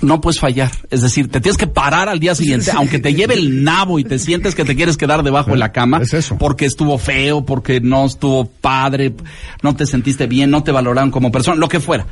No 0.00 0.20
puedes 0.20 0.38
fallar, 0.40 0.70
es 0.90 1.02
decir, 1.02 1.30
te 1.30 1.40
tienes 1.40 1.56
que 1.56 1.66
parar 1.66 2.08
al 2.08 2.20
día 2.20 2.34
siguiente, 2.34 2.70
aunque 2.74 2.98
te 2.98 3.14
lleve 3.14 3.34
el 3.34 3.64
nabo 3.64 3.98
y 3.98 4.04
te 4.04 4.18
sientes 4.18 4.54
que 4.54 4.64
te 4.64 4.76
quieres 4.76 4.96
quedar 4.96 5.22
debajo 5.22 5.50
de 5.52 5.56
la 5.58 5.72
cama, 5.72 6.00
Es 6.02 6.14
eso. 6.14 6.36
porque 6.38 6.66
estuvo 6.66 6.98
feo, 6.98 7.44
porque 7.44 7.80
no 7.80 8.04
estuvo 8.06 8.46
padre, 8.46 9.14
no 9.62 9.74
te 9.76 9.86
sentiste 9.86 10.26
bien, 10.26 10.50
no 10.50 10.62
te 10.62 10.72
valoraron 10.72 11.10
como 11.10 11.30
persona, 11.32 11.56
lo 11.56 11.68
que 11.68 11.80
fuera. 11.80 12.06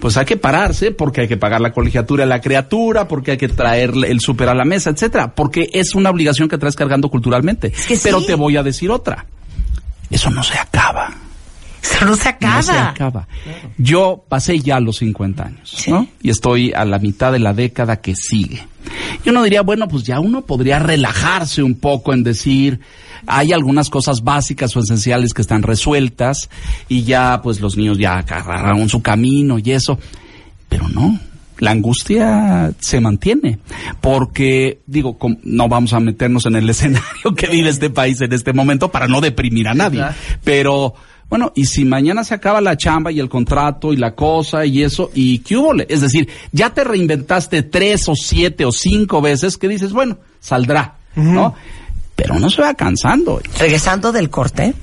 Pues 0.00 0.16
hay 0.16 0.26
que 0.26 0.36
pararse 0.36 0.90
porque 0.90 1.22
hay 1.22 1.28
que 1.28 1.36
pagar 1.36 1.60
la 1.60 1.72
colegiatura 1.72 2.24
de 2.24 2.28
la 2.28 2.40
criatura, 2.40 3.08
porque 3.08 3.30
hay 3.32 3.36
que 3.38 3.48
traer 3.48 3.92
el 4.06 4.20
súper 4.20 4.48
a 4.48 4.54
la 4.54 4.64
mesa, 4.64 4.90
etcétera, 4.90 5.34
porque 5.34 5.70
es 5.72 5.94
una 5.94 6.10
obligación 6.10 6.48
que 6.48 6.58
traes 6.58 6.76
cargando 6.76 7.08
culturalmente. 7.08 7.70
que 7.70 7.96
Pero 8.02 8.20
sí. 8.20 8.26
te 8.26 8.34
voy 8.34 8.56
a 8.56 8.62
decir 8.62 8.90
otra. 8.90 9.24
Eso 10.10 10.30
no 10.30 10.42
se 10.42 10.58
acaba. 10.58 11.10
No 12.04 12.16
se 12.16 12.28
acaba. 12.28 12.56
No 12.56 12.62
se 12.62 12.72
acaba. 12.72 13.28
Yo 13.78 14.24
pasé 14.28 14.58
ya 14.58 14.80
los 14.80 14.96
50 14.96 15.44
años, 15.44 15.84
¿no? 15.88 16.06
Y 16.22 16.30
estoy 16.30 16.72
a 16.72 16.84
la 16.84 16.98
mitad 16.98 17.32
de 17.32 17.38
la 17.38 17.52
década 17.52 18.00
que 18.00 18.14
sigue. 18.14 18.66
Y 19.24 19.30
uno 19.30 19.42
diría, 19.42 19.62
bueno, 19.62 19.88
pues 19.88 20.04
ya 20.04 20.20
uno 20.20 20.42
podría 20.42 20.78
relajarse 20.78 21.62
un 21.62 21.74
poco 21.76 22.12
en 22.12 22.22
decir, 22.22 22.80
hay 23.26 23.52
algunas 23.52 23.90
cosas 23.90 24.22
básicas 24.22 24.76
o 24.76 24.80
esenciales 24.80 25.32
que 25.32 25.42
están 25.42 25.62
resueltas 25.62 26.50
y 26.88 27.04
ya, 27.04 27.40
pues 27.42 27.60
los 27.60 27.76
niños 27.76 27.98
ya 27.98 28.18
agarraron 28.18 28.88
su 28.88 29.02
camino 29.02 29.58
y 29.58 29.72
eso. 29.72 29.98
Pero 30.68 30.88
no. 30.88 31.18
La 31.60 31.70
angustia 31.70 32.72
se 32.80 33.00
mantiene, 33.00 33.60
porque, 34.00 34.80
digo, 34.86 35.16
no 35.44 35.68
vamos 35.68 35.92
a 35.92 36.00
meternos 36.00 36.46
en 36.46 36.56
el 36.56 36.68
escenario 36.70 37.34
que 37.36 37.46
vive 37.46 37.68
este 37.68 37.90
país 37.90 38.20
en 38.20 38.32
este 38.32 38.52
momento 38.52 38.90
para 38.90 39.06
no 39.06 39.20
deprimir 39.20 39.68
a 39.68 39.74
nadie, 39.74 40.04
pero, 40.42 40.94
bueno, 41.28 41.52
y 41.54 41.64
si 41.66 41.84
mañana 41.84 42.22
se 42.24 42.34
acaba 42.34 42.60
la 42.60 42.76
chamba 42.76 43.10
y 43.10 43.20
el 43.20 43.28
contrato 43.28 43.92
y 43.92 43.96
la 43.96 44.14
cosa 44.14 44.64
y 44.66 44.82
eso, 44.82 45.10
y 45.14 45.38
qué 45.38 45.56
hubo, 45.56 45.72
es 45.88 46.00
decir, 46.00 46.28
ya 46.52 46.70
te 46.70 46.84
reinventaste 46.84 47.62
tres 47.62 48.08
o 48.08 48.14
siete 48.14 48.64
o 48.64 48.72
cinco 48.72 49.20
veces 49.20 49.56
que 49.56 49.68
dices, 49.68 49.92
bueno, 49.92 50.18
saldrá, 50.40 50.96
¿no? 51.16 51.54
Pero 52.16 52.38
no 52.38 52.50
se 52.50 52.62
va 52.62 52.74
cansando. 52.74 53.40
Regresando 53.58 54.12
del 54.12 54.30
corte, 54.30 54.74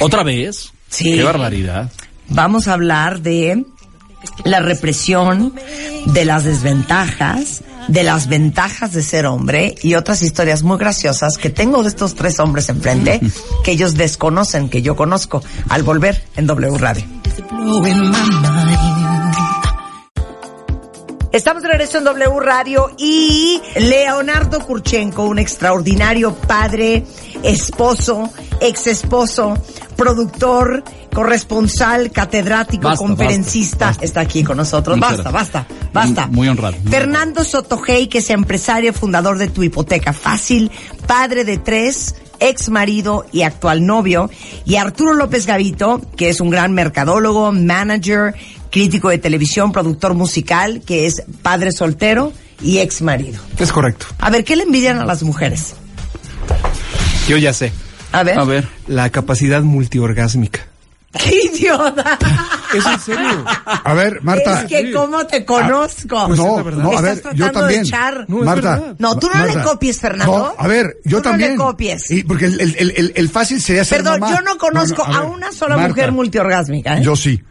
Otra 0.00 0.22
vez. 0.22 0.72
Sí. 0.88 1.14
Qué 1.14 1.22
barbaridad. 1.22 1.90
vamos 2.28 2.66
a 2.66 2.72
hablar 2.72 3.20
de 3.20 3.64
la 4.44 4.60
represión, 4.60 5.54
de 6.06 6.24
las 6.24 6.44
desventajas, 6.44 7.62
de 7.90 8.04
las 8.04 8.28
ventajas 8.28 8.92
de 8.92 9.02
ser 9.02 9.26
hombre 9.26 9.74
y 9.82 9.94
otras 9.94 10.22
historias 10.22 10.62
muy 10.62 10.78
graciosas 10.78 11.36
que 11.38 11.50
tengo 11.50 11.82
de 11.82 11.88
estos 11.88 12.14
tres 12.14 12.38
hombres 12.38 12.68
enfrente 12.68 13.20
que 13.64 13.72
ellos 13.72 13.94
desconocen, 13.94 14.68
que 14.68 14.80
yo 14.80 14.94
conozco, 14.96 15.42
al 15.68 15.82
volver 15.82 16.22
en 16.36 16.46
W 16.46 16.78
Radio. 16.78 17.04
Estamos 21.32 21.62
de 21.62 21.68
regreso 21.68 21.98
en 21.98 22.04
W 22.04 22.40
Radio 22.40 22.90
y 22.98 23.60
Leonardo 23.76 24.60
Kurchenko, 24.60 25.24
un 25.24 25.38
extraordinario 25.38 26.34
padre, 26.34 27.04
esposo, 27.42 28.30
ex 28.60 28.86
esposo, 28.88 29.56
productor, 29.96 30.82
corresponsal, 31.12 32.10
catedrático, 32.10 32.88
Basta, 32.88 33.04
conferencista, 33.04 33.86
basta, 33.86 33.86
basta. 33.86 34.04
está 34.04 34.20
aquí 34.20 34.44
con 34.44 34.56
nosotros. 34.56 34.98
Basta, 34.98 35.30
basta, 35.30 35.66
basta. 35.92 36.26
Muy 36.28 36.48
honrado, 36.48 36.76
muy 36.82 36.90
Fernando 36.90 37.44
Sotogey, 37.44 38.08
que 38.08 38.18
es 38.18 38.30
empresario, 38.30 38.92
fundador 38.92 39.38
de 39.38 39.48
Tu 39.48 39.64
Hipoteca 39.64 40.12
Fácil, 40.12 40.70
padre 41.06 41.44
de 41.44 41.58
tres, 41.58 42.14
ex 42.38 42.68
marido 42.68 43.26
y 43.32 43.42
actual 43.42 43.84
novio, 43.86 44.30
y 44.64 44.76
Arturo 44.76 45.14
López 45.14 45.46
Gavito, 45.46 46.00
que 46.16 46.28
es 46.30 46.40
un 46.40 46.50
gran 46.50 46.72
mercadólogo, 46.72 47.52
manager, 47.52 48.34
crítico 48.70 49.08
de 49.10 49.18
televisión, 49.18 49.72
productor 49.72 50.14
musical, 50.14 50.82
que 50.86 51.06
es 51.06 51.22
padre 51.42 51.72
soltero 51.72 52.32
y 52.62 52.78
ex 52.78 53.02
marido. 53.02 53.40
Es 53.58 53.72
correcto. 53.72 54.06
A 54.18 54.30
ver, 54.30 54.44
¿qué 54.44 54.56
le 54.56 54.62
envidian 54.64 54.98
a 54.98 55.04
las 55.04 55.22
mujeres? 55.22 55.74
Yo 57.28 57.36
ya 57.36 57.52
sé. 57.52 57.72
A 58.12 58.22
ver. 58.22 58.38
A 58.38 58.44
ver. 58.44 58.68
La 58.86 59.10
capacidad 59.10 59.62
multiorgásmica. 59.62 60.69
¡Qué 61.24 61.40
idiota! 61.52 62.16
¿Es 62.72 62.86
en 62.86 63.00
serio? 63.00 63.44
A 63.66 63.94
ver, 63.94 64.22
Marta. 64.22 64.60
es 64.60 64.66
que 64.66 64.92
cómo 64.92 65.26
te 65.26 65.44
conozco. 65.44 66.26
Pues 66.28 66.38
es 66.38 66.44
no, 66.46 66.62
no, 66.70 66.96
a 66.96 67.00
ver, 67.00 67.14
Estás 67.14 67.34
yo 67.34 67.44
tratando 67.46 67.66
de 67.66 67.74
también. 67.74 67.80
echar. 67.84 68.24
No, 68.28 68.36
Marta. 68.44 68.94
No, 68.98 69.18
tú 69.18 69.26
no 69.28 69.34
Marta. 69.34 69.54
le 69.58 69.62
copies, 69.64 69.98
Fernando. 70.00 70.38
No, 70.38 70.54
a 70.56 70.66
ver, 70.68 70.98
yo 71.04 71.16
Tú 71.16 71.22
también. 71.24 71.56
No 71.56 71.64
le 71.64 71.70
copies. 71.70 72.10
Y 72.12 72.22
porque 72.22 72.44
el, 72.44 72.60
el, 72.60 72.76
el, 72.96 73.12
el- 73.16 73.28
fácil 73.28 73.60
sería 73.60 73.84
ser 73.84 73.98
Perdón, 74.04 74.20
mamá. 74.20 74.36
yo 74.36 74.42
no 74.42 74.56
conozco 74.56 75.04
No, 75.04 75.12
no, 75.12 75.18
a, 75.18 75.20
ver, 75.22 75.30
una 75.30 75.52
sola 75.52 75.76
Marta, 75.76 75.88
mujer 75.88 76.12
multiorgásmica, 76.12 76.98
¿eh? 76.98 77.02
Yo 77.02 77.16
sí. 77.16 77.42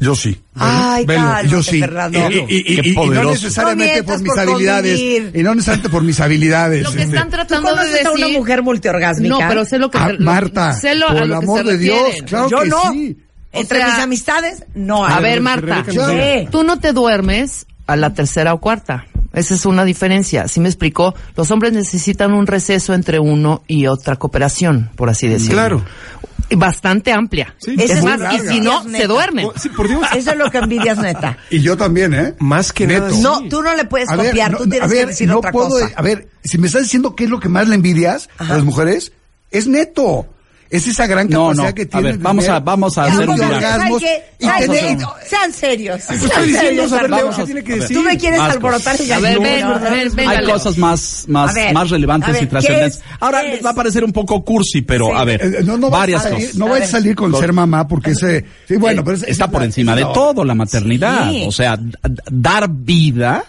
Yo 0.00 0.14
sí. 0.14 0.40
Ay, 0.54 1.04
Velo, 1.06 1.20
cálmate, 1.20 1.48
yo 1.48 1.62
sí. 1.62 1.78
Fernando. 1.80 2.18
Y, 2.30 2.34
y- 2.34 2.38
y- 2.38 2.76
Qué 2.76 2.88
y- 2.88 2.92
y 2.92 2.94
no 3.10 3.24
necesariamente 3.24 3.98
No 4.00 4.04
por 4.06 4.18
mis 4.20 4.28
por 4.30 4.40
habilidades. 4.40 4.92
convivir. 4.98 5.30
Y 5.34 5.42
no 5.42 5.54
necesariamente 5.54 5.88
por 5.90 6.02
mis 6.02 6.20
habilidades. 6.20 6.82
Lo 6.82 6.90
que 6.92 7.02
este. 7.02 7.14
están 7.16 7.28
¿Tú 7.30 7.36
tratando 7.36 7.76
de 7.76 7.88
decir... 7.90 8.06
a 8.06 8.10
una 8.12 8.28
mujer 8.28 8.62
multiorgásmica? 8.62 9.34
No, 9.38 9.48
pero 9.48 9.64
sé 9.64 9.78
lo 9.78 9.90
que... 9.90 9.98
Ah, 9.98 10.12
lo- 10.12 10.24
Marta, 10.24 10.72
sé 10.72 10.94
lo, 10.94 11.06
por 11.08 11.16
a 11.18 11.22
el 11.24 11.32
amor 11.34 11.64
se 11.64 11.70
de 11.72 11.78
Dios, 11.78 11.98
claro 12.26 12.48
Yo 12.50 12.60
que 12.60 12.68
no. 12.68 12.92
sí. 12.92 13.16
Entre 13.52 13.78
O 13.78 13.80
sea, 13.82 13.94
mis 13.94 14.04
amistades, 14.04 14.64
no 14.74 15.04
hay. 15.04 15.12
A 15.12 15.20
ver, 15.20 15.40
Marta, 15.40 15.84
tú 16.50 16.62
no 16.62 16.78
te 16.78 16.92
duermes 16.92 17.66
a 17.86 17.96
la 17.96 18.14
tercera 18.14 18.54
o 18.54 18.60
cuarta. 18.60 19.06
Esa 19.32 19.54
es 19.54 19.64
una 19.66 19.84
diferencia. 19.84 20.48
¿Sí 20.48 20.58
me 20.60 20.68
explicó? 20.68 21.14
Los 21.36 21.50
hombres 21.52 21.72
necesitan 21.72 22.32
un 22.32 22.46
receso 22.48 22.94
entre 22.94 23.18
uno 23.20 23.62
y 23.68 23.86
otra 23.86 24.16
cooperación, 24.16 24.90
por 24.96 25.08
así 25.10 25.28
decirlo. 25.28 25.54
Claro. 25.54 25.84
Bastante 26.56 27.12
amplia. 27.12 27.54
Sí, 27.58 27.76
es 27.78 27.90
es 27.90 28.04
más, 28.04 28.20
y 28.34 28.48
si 28.48 28.60
no, 28.60 28.82
se 28.82 29.06
duermen. 29.06 29.46
Oh, 29.46 29.52
sí, 29.56 29.68
por 29.68 29.88
Dios. 29.88 30.02
Eso 30.16 30.32
es 30.32 30.36
lo 30.36 30.50
que 30.50 30.58
envidias, 30.58 30.98
neta. 30.98 31.38
Y 31.50 31.60
yo 31.60 31.76
también, 31.76 32.12
¿eh? 32.14 32.34
Más 32.38 32.72
que 32.72 32.86
Neto. 32.86 33.06
nada. 33.06 33.20
No, 33.20 33.48
tú 33.48 33.62
no 33.62 33.74
le 33.74 33.84
puedes 33.84 34.08
A 34.08 34.16
ver, 34.16 34.26
copiar, 34.30 34.52
no, 34.52 34.58
tú 34.58 34.64
tienes 34.68 34.82
a 34.82 34.86
ver, 34.92 35.00
que 35.04 35.06
decir 35.06 35.28
no 35.28 35.38
otra 35.38 35.52
puedo, 35.52 35.68
cosa. 35.70 35.90
A 35.94 36.02
ver, 36.02 36.28
si 36.44 36.58
me 36.58 36.66
estás 36.66 36.82
diciendo 36.82 37.14
qué 37.14 37.24
es 37.24 37.30
lo 37.30 37.40
que 37.40 37.48
más 37.48 37.68
le 37.68 37.74
envidias 37.74 38.28
a 38.38 38.44
las 38.44 38.64
mujeres, 38.64 39.12
es 39.50 39.66
neto. 39.66 40.26
Es 40.70 40.86
esa 40.86 41.06
gran 41.08 41.28
No, 41.28 41.48
capacidad 41.48 41.68
no. 41.70 41.74
que 41.74 41.82
A 41.82 41.86
tiene. 41.86 42.02
ver, 42.04 42.12
el 42.14 42.18
vamos 42.20 42.48
a, 42.48 42.60
vamos 42.60 42.96
a 42.96 43.06
Ya, 43.08 43.12
hacer 43.14 43.28
un 43.28 43.42
a 43.42 43.44
miracle. 43.44 43.60
¿saben 43.60 43.80
orgasmos 43.92 44.02
y 44.38 44.46
tener- 44.68 44.98
no, 44.98 45.12
Sean 45.26 45.52
serios. 45.52 46.02
sean 46.04 46.18
estoy 46.20 46.46
diciendo, 46.46 46.60
serios, 46.60 46.90
saber, 46.90 47.10
Leo. 47.10 47.30
¿qué 47.36 47.44
tiene 47.44 47.64
que 47.64 47.72
A 47.72 47.74
ver. 47.74 47.82
decir? 47.82 47.96
Tú 47.96 48.02
me 48.04 48.18
quieres 48.18 48.38
Más 48.38 48.50
alborotar 48.54 49.00
el 49.00 49.12
A 49.12 49.18
ver, 49.18 49.40
ven, 49.40 49.60
¿no? 49.62 49.74
a 49.74 49.78
ver, 49.78 50.10
venga, 50.10 50.30
Hay 50.30 50.46
Leo. 50.46 50.52
cosas 50.54 50.78
más, 50.78 51.24
más, 51.26 51.50
A 51.50 51.54
ver, 51.54 51.74
más 51.74 51.90
relevantes 51.90 52.28
a 52.28 52.32
ver, 52.32 52.42
y 52.44 52.46
trascendentes. 52.46 53.02
Ahora 53.18 53.40
¿Qué 53.40 53.54
es? 53.54 53.66
va 53.66 53.70
a 53.70 53.74
parecer 53.74 54.04
un 54.04 54.12
poco 54.12 54.44
cursi, 54.44 54.82
pero 54.82 55.06
Sí. 55.06 55.12
a 55.16 55.24
ver, 55.24 55.42
Eh, 55.44 55.62
no, 55.64 55.76
no 55.76 55.90
varias 55.90 56.24
a 56.24 56.30
cosas. 56.30 56.54
no 56.54 56.66
A 56.66 56.68
vas 56.68 56.76
a 56.76 56.80
ver. 56.82 56.88
salir 56.88 57.14
con 57.16 57.34
ser 57.36 57.52
mamá 57.52 57.88
porque 57.88 58.12
ese, 58.12 58.44
sí, 58.68 58.76
bueno, 58.76 59.02
pero 59.02 59.16
es- 59.16 59.24
está 59.24 59.46
es- 59.46 59.50
por 59.50 59.64
encima 59.64 59.96
de 59.96 60.02
no. 60.02 60.12
todo 60.12 60.44
la 60.44 60.54
maternidad. 60.54 61.32
O 61.48 61.52
sea, 61.52 61.76
dar 62.30 62.68
vida. 62.70 63.44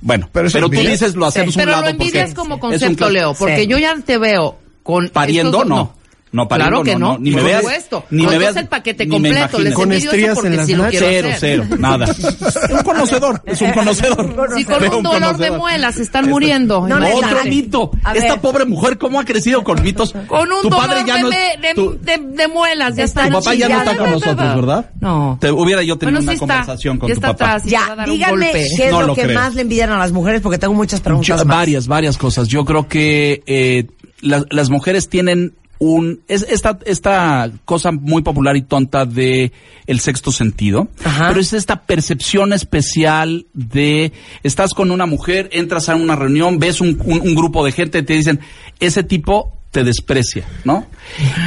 Bueno, 0.00 0.28
Pero 0.32 0.48
pero, 0.52 0.68
tú 0.68 0.76
dices 0.80 1.14
lo 1.14 1.26
hacemos 1.26 1.54
Pero 1.54 1.66
un 1.68 1.70
lado 1.70 1.82
lo 1.84 1.88
envidias 1.90 2.34
como 2.34 2.58
concepto, 2.58 3.08
Leo, 3.08 3.34
porque 3.34 3.60
Sí. 3.62 3.66
yo 3.68 3.78
ya 3.78 3.94
te 4.04 4.18
veo 4.18 4.58
con... 4.82 5.08
Pariendo, 5.10 5.58
estos- 5.62 5.68
no. 5.68 5.94
No, 6.36 6.46
pariendo, 6.48 6.82
Claro 6.82 6.84
que 6.84 7.00
no, 7.00 7.12
no, 7.14 7.18
ni 7.18 7.30
me 7.30 7.42
veas- 7.42 7.60
supuesto. 7.62 8.04
ni 8.10 8.26
me 8.26 8.38
veas- 8.38 8.56
el 8.56 8.66
paquete 8.68 9.06
ni 9.06 9.18
me 9.18 9.30
completo. 9.30 9.58
Les 9.58 9.74
Con 9.74 9.90
estrías 9.92 10.34
porque 10.34 10.48
en 10.48 10.56
las 10.58 10.66
sí 10.66 10.74
lo 10.74 10.84
Cero, 10.90 11.28
cero, 11.40 11.64
nada. 11.78 12.06
un 12.70 12.82
conocedor, 12.82 13.42
es 13.46 13.60
un 13.62 13.72
conocedor. 13.72 14.50
Si 14.54 14.64
con 14.64 14.84
un 14.94 15.02
dolor 15.02 15.36
de 15.38 15.50
muelas 15.50 15.98
están 15.98 16.24
Este- 16.24 16.32
muriendo. 16.32 16.86
No. 16.86 16.96
Otro 16.96 17.44
mito. 17.44 17.90
Esta 18.14 18.40
pobre 18.40 18.66
mujer, 18.66 18.98
¿cómo 18.98 19.18
ha 19.18 19.24
crecido 19.24 19.64
con 19.64 19.82
mitos? 19.82 20.12
Con 20.26 20.52
un 20.52 20.60
tu 20.62 20.68
dolor 20.68 20.86
padre 20.88 21.04
ya 21.06 21.16
de, 21.16 21.22
no 21.22 21.30
de, 21.30 21.36
es, 21.54 21.62
de- 21.62 21.74
tu, 21.74 21.98
de- 22.00 22.18
de 22.36 22.48
muelas. 22.48 22.94
Ya 22.96 23.04
Está 23.04 23.26
tu 23.28 23.32
papá 23.32 23.54
ya 23.54 23.68
no 23.68 23.78
está 23.78 23.96
con 23.96 24.10
nosotros, 24.10 24.54
¿verdad? 24.56 24.90
No. 25.00 25.38
Te 25.40 25.50
hubiera 25.50 25.82
yo 25.82 25.96
tenido 25.96 26.18
Bueno, 26.18 26.24
una 26.24 26.32
sí 26.32 26.34
está. 26.34 26.46
conversación 26.54 26.98
con 26.98 27.08
Ya 27.08 27.14
tu 27.14 27.20
está 27.20 27.36
papá. 27.36 27.62
Ya, 27.64 27.94
golpe. 28.30 28.52
qué 28.76 28.86
es 28.88 28.92
lo, 28.92 29.14
que 29.14 29.28
más 29.28 29.54
le 29.54 29.62
envidian 29.62 29.90
a 29.90 29.98
las 29.98 30.12
mujeres, 30.12 30.42
porque 30.42 30.58
tengo 30.58 30.74
muchas 30.74 31.00
preguntas 31.00 31.44
varias, 31.46 31.86
varias 31.86 32.18
cosas. 32.18 32.48
Yo 32.48 32.64
creo 32.66 32.88
que 32.88 33.42
eh, 33.46 33.86
las, 34.20 34.44
las 34.50 34.68
mujeres 34.68 35.08
tienen 35.08 35.54
un 35.78 36.20
es 36.28 36.46
esta 36.48 36.78
esta 36.86 37.50
cosa 37.64 37.92
muy 37.92 38.22
popular 38.22 38.56
y 38.56 38.62
tonta 38.62 39.04
de 39.04 39.52
el 39.86 40.00
sexto 40.00 40.32
sentido, 40.32 40.88
Ajá. 41.04 41.28
pero 41.28 41.40
es 41.40 41.52
esta 41.52 41.82
percepción 41.82 42.52
especial 42.52 43.46
de 43.52 44.12
estás 44.42 44.72
con 44.74 44.90
una 44.90 45.06
mujer, 45.06 45.48
entras 45.52 45.88
a 45.88 45.96
una 45.96 46.16
reunión, 46.16 46.58
ves 46.58 46.80
un, 46.80 47.00
un- 47.04 47.20
un 47.20 47.34
grupo 47.34 47.64
de 47.64 47.72
gente, 47.72 48.02
te 48.02 48.14
dicen 48.14 48.40
ese 48.80 49.02
tipo 49.02 49.52
te 49.72 49.84
desprecia, 49.84 50.48
¿no? 50.64 50.86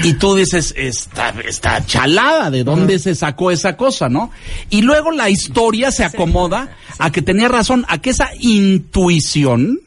Y 0.04 0.14
tú 0.14 0.36
dices, 0.36 0.76
está, 0.78 1.34
está 1.48 1.84
chalada, 1.84 2.52
¿de 2.52 2.64
dónde 2.64 3.00
se 3.00 3.16
sacó 3.16 3.50
esa 3.50 3.76
cosa, 3.76 4.08
no? 4.08 4.30
Y 4.70 4.84
luego 4.84 5.10
la 5.12 5.32
historia 5.32 5.90
se 5.90 6.04
acomoda 6.04 6.70
a 7.00 7.12
que 7.12 7.24
tenía 7.24 7.48
razón, 7.48 7.86
a 7.88 7.98
que 7.98 8.12
esa 8.12 8.30
intuición 8.40 9.80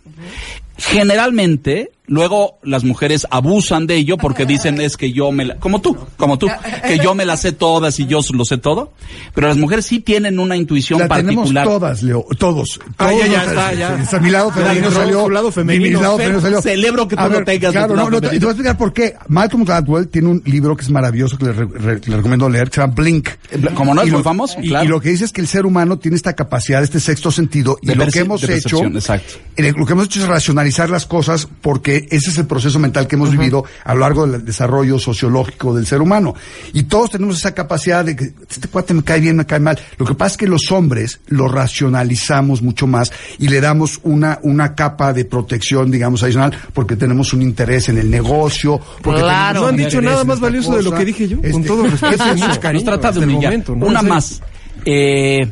generalmente 0.76 1.92
luego 2.06 2.58
las 2.62 2.84
mujeres 2.84 3.26
abusan 3.30 3.86
de 3.86 3.94
ello 3.96 4.16
porque 4.18 4.44
dicen 4.44 4.80
es 4.80 4.96
que 4.96 5.12
yo 5.12 5.30
me 5.32 5.44
la, 5.44 5.56
como 5.56 5.80
tú, 5.80 5.96
como 6.16 6.36
tú, 6.38 6.48
que 6.86 6.98
yo 6.98 7.14
me 7.14 7.24
la 7.24 7.36
sé 7.36 7.52
todas 7.52 7.98
y 8.00 8.06
yo 8.06 8.20
lo 8.34 8.44
sé 8.44 8.58
todo, 8.58 8.92
pero 9.34 9.48
las 9.48 9.56
mujeres 9.56 9.86
sí 9.86 10.00
tienen 10.00 10.38
una 10.38 10.56
intuición 10.56 10.98
La 11.00 11.08
tenemos 11.08 11.36
particular. 11.52 11.64
todas, 11.66 12.02
Leo, 12.02 12.26
todos. 12.38 12.80
Ah, 12.98 13.08
Todos 13.08 13.20
ya, 13.20 13.26
ya 13.28 13.38
los- 13.44 13.48
está, 13.48 13.74
ya. 13.74 14.02
está 14.02 14.18
mi 14.20 14.30
lado 14.30 14.50
femenino 14.50 14.90
salió. 14.90 15.22
su 15.24 15.30
lado 15.30 15.52
femenino. 15.52 15.98
Mi 15.98 16.02
lado 16.02 16.16
Fer, 16.16 16.26
femenino 16.26 16.40
salió. 16.42 16.62
celebro 16.62 17.08
que 17.08 17.16
tú 17.16 17.22
A 17.22 17.28
no 17.28 17.44
tengas 17.44 17.72
Claro, 17.72 17.96
no, 17.96 18.10
no, 18.10 18.20
te, 18.20 18.28
te 18.30 18.38
voy 18.38 18.46
a 18.48 18.50
explicar 18.50 18.76
por 18.76 18.92
qué. 18.92 19.14
Malcolm 19.28 19.64
Gladwell 19.64 20.08
tiene 20.08 20.28
un 20.28 20.42
libro 20.44 20.76
que 20.76 20.82
es 20.82 20.90
maravilloso 20.90 21.38
que 21.38 21.46
le, 21.46 21.52
re- 21.52 21.66
re- 21.66 22.00
le 22.04 22.16
recomiendo 22.16 22.48
leer, 22.48 22.68
que 22.68 22.74
se 22.76 22.80
llama 22.80 22.94
Blink. 22.94 23.28
Como 23.74 23.94
no 23.94 24.02
es 24.02 24.08
Y 24.08 24.10
muy 24.10 24.18
lo- 24.18 24.24
famoso, 24.24 24.58
y, 24.60 24.68
claro. 24.68 24.84
y 24.84 24.88
lo 24.88 25.00
que 25.00 25.10
dice 25.10 25.24
es 25.24 25.32
que 25.32 25.40
el 25.40 25.46
ser 25.46 25.66
humano 25.66 25.98
tiene 25.98 26.16
esta 26.16 26.32
capacidad, 26.34 26.82
este 26.82 27.00
sexto 27.00 27.30
sentido, 27.30 27.78
y 27.80 27.86
De 27.86 27.94
lo 27.94 28.06
que 28.08 28.18
hemos 28.20 28.42
hecho, 28.44 28.82
exacto. 28.84 29.34
eh, 29.56 29.72
lo 29.76 29.86
que 29.86 29.92
hemos 29.92 30.06
hecho 30.06 30.20
es 30.20 30.26
racionalizar 30.28 30.90
las 30.90 31.06
cosas 31.06 31.46
porque 31.60 31.91
ese 32.10 32.30
es 32.30 32.38
el 32.38 32.46
proceso 32.46 32.78
mental 32.78 33.06
que 33.06 33.16
hemos 33.16 33.30
vivido 33.30 33.64
a 33.84 33.94
lo 33.94 34.00
largo 34.00 34.26
del 34.26 34.44
desarrollo 34.44 34.98
sociológico 34.98 35.74
del 35.74 35.86
ser 35.86 36.00
humano. 36.00 36.34
Y 36.72 36.84
todos 36.84 37.10
tenemos 37.10 37.38
esa 37.38 37.54
capacidad 37.54 38.04
de 38.04 38.16
que 38.16 38.32
este 38.50 38.68
cuate 38.68 38.94
me 38.94 39.02
cae 39.02 39.20
bien, 39.20 39.36
me 39.36 39.46
cae 39.46 39.60
mal. 39.60 39.78
Lo 39.98 40.06
que 40.06 40.14
pasa 40.14 40.32
es 40.32 40.36
que 40.38 40.46
los 40.46 40.70
hombres 40.72 41.20
lo 41.26 41.48
racionalizamos 41.48 42.62
mucho 42.62 42.86
más 42.86 43.12
y 43.38 43.48
le 43.48 43.60
damos 43.60 44.00
una, 44.02 44.38
una 44.42 44.74
capa 44.74 45.12
de 45.12 45.24
protección, 45.24 45.90
digamos, 45.90 46.22
adicional 46.22 46.56
porque 46.72 46.96
tenemos 46.96 47.32
un 47.32 47.42
interés 47.42 47.88
en 47.88 47.98
el 47.98 48.10
negocio. 48.10 48.80
Porque 49.02 49.20
Claro. 49.20 49.60
tenemos 49.60 49.62
No 49.62 49.68
han 49.68 49.76
dicho 49.76 50.02
nada 50.02 50.24
más 50.24 50.40
valioso 50.40 50.76
de 50.76 50.82
lo 50.82 50.92
que 50.92 51.04
dije 51.04 51.28
yo, 51.28 51.36
con 51.40 51.46
Este, 51.50 51.62
todo 51.66 51.82
respeto. 51.88 52.24
Nos 52.72 52.84
trata 52.84 53.12
de 53.12 53.18
humillar. 53.20 53.44
momento, 53.52 53.76
¿no? 53.76 53.86
Una 53.86 54.02
más. 54.02 54.40
Eh, 54.84 55.46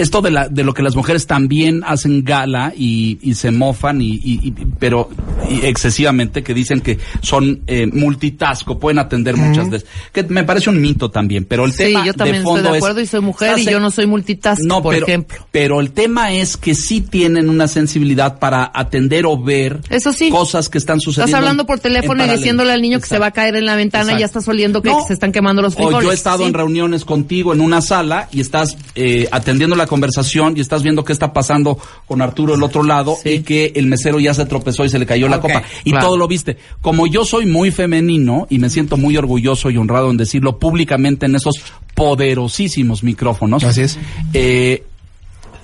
esto 0.00 0.20
de 0.22 0.30
la 0.30 0.48
de 0.48 0.64
lo 0.64 0.72
que 0.74 0.82
las 0.82 0.96
mujeres 0.96 1.26
también 1.26 1.82
hacen 1.86 2.24
gala 2.24 2.72
y, 2.76 3.18
y 3.22 3.34
se 3.34 3.50
mofan 3.50 4.00
y, 4.00 4.06
y- 4.14 4.40
y- 4.48 4.54
pero 4.78 5.08
y 5.48 5.66
excesivamente 5.66 6.42
que 6.42 6.54
dicen 6.54 6.80
que 6.80 6.98
son 7.22 7.60
eh, 7.66 7.86
multitask 7.86 8.68
o 8.70 8.78
pueden 8.78 8.98
atender 8.98 9.36
muchas 9.36 9.68
veces 9.70 9.88
que 10.12 10.22
me 10.24 10.44
parece 10.44 10.70
un 10.70 10.80
mito 10.80 11.10
también 11.10 11.44
pero 11.44 11.64
el 11.64 11.72
Sí, 11.72 11.84
tema 11.84 12.04
yo 12.06 12.14
también 12.14 12.36
de 12.36 12.38
estoy 12.40 12.54
fondo 12.54 12.70
de 12.72 12.78
es- 12.78 12.82
acuerdo 12.82 13.00
y 13.00 13.06
soy 13.06 13.20
mujer 13.20 13.58
y 13.58 13.64
yo 13.66 13.80
no 13.80 13.90
soy 13.90 14.06
multitask, 14.06 14.62
no, 14.62 14.82
por 14.82 14.94
pero, 14.94 15.06
ejemplo. 15.06 15.46
pero 15.50 15.80
el 15.80 15.92
tema 15.92 16.32
es 16.32 16.56
que 16.56 16.74
sí 16.74 17.00
tienen 17.00 17.48
una 17.48 17.68
sensibilidad 17.68 18.38
para 18.38 18.70
atender 18.74 19.26
o 19.26 19.36
ver 19.42 19.80
Eso 19.90 20.12
sí. 20.12 20.30
cosas 20.30 20.68
que 20.68 20.78
están 20.78 21.00
sucediendo 21.00 21.26
Estás 21.28 21.38
hablando 21.38 21.66
por 21.66 21.78
teléfono 21.80 22.24
y 22.24 22.28
diciéndole 22.28 22.72
al 22.72 22.80
niño 22.82 23.00
que 23.00 23.06
se 23.06 23.18
va 23.18 23.26
a 23.26 23.30
caer 23.32 23.56
en 23.56 23.66
la 23.66 23.76
ventana 23.76 24.14
y 24.14 24.20
ya 24.20 24.26
estás 24.26 24.46
oliendo 24.48 24.82
que 24.82 24.90
No. 24.90 25.04
se 25.06 25.12
están 25.14 25.32
quemando 25.32 25.62
los 25.62 25.74
O 25.74 25.76
frijoles. 25.76 26.02
yo 26.04 26.10
he 26.10 26.14
estado 26.14 26.38
Sí. 26.38 26.44
en 26.44 26.54
reuniones 26.54 27.04
contigo 27.04 27.52
en 27.52 27.60
una 27.60 27.80
sala 27.82 28.28
y 28.32 28.40
estás 28.40 28.76
eh, 28.94 29.28
atendiendo 29.30 29.76
la 29.76 29.86
conversación 29.90 30.56
y 30.56 30.60
estás 30.60 30.82
viendo 30.82 31.04
qué 31.04 31.12
está 31.12 31.32
pasando 31.34 31.78
con 32.06 32.22
Arturo 32.22 32.54
del 32.54 32.62
otro 32.62 32.82
lado 32.82 33.16
Sí. 33.22 33.28
y 33.30 33.40
que 33.42 33.72
el 33.74 33.86
mesero 33.88 34.18
ya 34.20 34.32
se 34.32 34.46
tropezó 34.46 34.84
y 34.84 34.88
se 34.88 34.98
le 34.98 35.04
cayó 35.04 35.28
la 35.28 35.40
copa. 35.40 35.62
Y 35.84 35.90
claro. 35.90 36.06
todo 36.06 36.16
lo 36.16 36.26
viste. 36.28 36.56
Como 36.80 37.06
yo 37.06 37.24
soy 37.26 37.44
muy 37.44 37.70
femenino 37.72 38.46
y 38.48 38.58
me 38.58 38.70
siento 38.70 38.96
muy 38.96 39.16
orgulloso 39.18 39.68
y 39.70 39.76
honrado 39.76 40.10
en 40.10 40.16
decirlo 40.16 40.58
públicamente 40.58 41.26
en 41.26 41.34
esos 41.34 41.56
poderosísimos 41.94 43.02
micrófonos. 43.02 43.64
Así 43.64 43.82
es. 43.82 43.98
eh, 44.32 44.84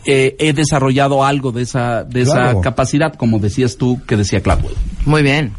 eh, 0.05 0.36
he 0.39 0.53
desarrollado 0.53 1.24
algo 1.24 1.51
de 1.53 1.62
esa 1.62 2.05
de 2.05 2.24
Claro. 2.24 2.51
esa 2.51 2.61
capacidad, 2.61 3.15
como 3.15 3.39
decías 3.39 3.77
tú, 3.77 4.01
que 4.07 4.16
decía 4.16 4.40
Cladwell. 4.40 4.74
Muy 5.05 5.23
bien. 5.23 5.53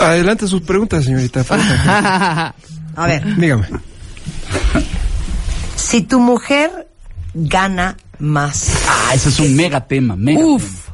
Adelante 0.00 0.48
sus 0.48 0.62
preguntas, 0.62 1.04
señorita. 1.04 1.44
A 2.96 3.06
ver, 3.06 3.36
Dígame. 3.36 3.66
si 5.76 6.02
tu 6.02 6.20
mujer 6.20 6.88
gana 7.34 7.96
más, 8.18 8.84
Ah, 8.88 9.14
ese 9.14 9.28
es 9.28 9.40
un 9.40 9.54
mega 9.56 9.86
tema, 9.86 10.16
mega 10.16 10.44
Uf. 10.44 10.84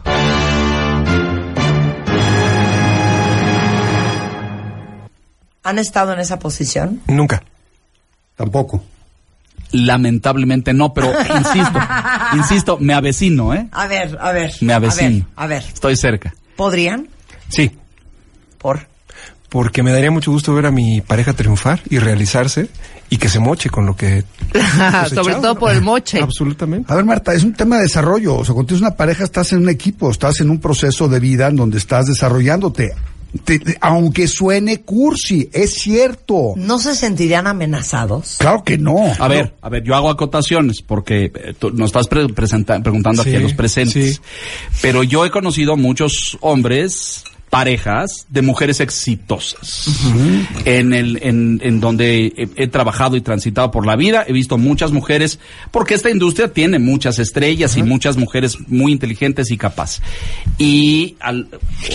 ¿han 5.63 5.79
estado 5.79 6.13
en 6.13 6.21
esa 6.21 6.39
posición? 6.39 7.01
Nunca. 7.07 7.43
Tampoco. 8.37 8.83
Lamentablemente 9.73 10.73
no, 10.73 10.93
pero 10.93 11.13
insisto, 11.37 11.79
insisto, 12.35 12.79
me 12.79 12.95
avecino, 12.95 13.55
¿eh? 13.55 13.69
A 13.73 13.87
ver, 13.87 14.19
a 14.21 14.33
ver. 14.33 14.53
Me 14.63 14.73
avecino. 14.73 15.27
A 15.37 15.47
ver, 15.47 15.59
a 15.59 15.63
ver. 15.63 15.73
Estoy 15.73 15.97
cerca. 15.97 16.35
¿podrían? 16.57 17.09
Sí. 17.49 17.71
Por. 18.59 18.90
Porque 19.51 19.83
me 19.83 19.91
daría 19.93 20.11
mucho 20.11 20.31
gusto 20.31 20.55
ver 20.55 20.65
a 20.67 20.71
mi 20.71 21.01
pareja 21.03 21.33
triunfar 21.35 21.83
y 21.91 21.99
realizarse 21.99 22.69
y 23.11 23.17
que 23.19 23.29
se 23.29 23.41
moche 23.41 23.69
con 23.69 23.85
lo 23.85 23.97
que. 23.97 24.25
Sobre 25.13 25.35
todo 25.35 25.59
por 25.59 25.73
el 25.73 25.83
moche. 25.83 26.21
Absolutamente. 26.23 26.91
A 26.93 26.97
ver, 26.97 27.05
Marta, 27.05 27.35
es 27.35 27.43
un 27.45 27.53
tema 27.53 27.77
de 27.77 27.83
desarrollo. 27.83 28.37
O 28.37 28.45
sea, 28.45 28.55
cuando 28.55 28.69
tienes 28.69 28.83
una 28.83 28.97
pareja, 28.97 29.25
estás 29.25 29.53
en 29.53 29.59
un 29.59 29.69
equipo, 29.69 30.11
estás 30.11 30.41
en 30.41 30.51
un 30.51 30.61
proceso 30.61 31.09
de 31.09 31.19
vida 31.21 31.49
en 31.49 31.57
donde 31.57 31.79
estás 31.79 32.07
desarrollándote. 32.07 32.95
Te- 33.45 33.59
te- 33.61 33.77
aunque 33.81 34.27
suene 34.29 34.81
cursi, 34.83 35.49
es 35.53 35.75
cierto. 35.75 36.53
¿No 36.57 36.79
se 36.81 36.95
sentirían 36.95 37.47
amenazados? 37.47 38.37
Claro 38.39 38.63
que 38.65 38.77
no. 38.79 38.97
A 39.19 39.29
ver, 39.29 39.55
a 39.63 39.69
ver, 39.69 39.83
yo 39.85 39.95
hago 39.95 40.11
acotaciones 40.11 40.83
porque 40.83 41.27
eh, 41.35 41.55
tú 41.59 41.71
nos 41.71 41.87
estás 41.91 42.09
pre- 42.09 42.27
presenta- 42.29 42.81
preguntando 42.83 43.23
aquí 43.23 43.31
Sí, 43.33 43.37
a 43.37 43.41
los 43.41 43.55
presentes. 43.55 44.15
sí. 44.17 44.21
Pero 44.83 45.03
yo 45.05 45.25
he 45.27 45.31
conocido 45.31 45.77
muchos 45.77 46.39
hombres, 46.41 47.23
parejas 47.51 48.27
de 48.29 48.43
mujeres 48.43 48.79
exitosas. 48.79 49.89
En 50.65 50.95
el, 50.95 51.19
en, 51.23 51.61
en 51.63 51.81
donde 51.81 52.27
he, 52.27 52.49
he 52.57 52.69
trabajado 52.69 53.17
y 53.17 53.21
transitado 53.21 53.73
por 53.73 53.87
la 53.87 53.97
vida, 53.97 54.25
he 54.27 54.33
visto 54.33 54.57
muchas 54.57 54.93
mujeres, 54.93 55.41
porque 55.73 55.95
esta 55.95 56.11
industria 56.11 56.53
tiene 56.53 56.79
muchas 56.79 57.19
estrellas 57.19 57.77
y 57.77 57.83
muchas 57.83 58.17
mujeres 58.17 58.57
muy 58.69 58.93
inteligentes 58.93 59.51
y 59.51 59.59
capaces. 59.59 60.01
Y 60.59 61.17
al 61.19 61.49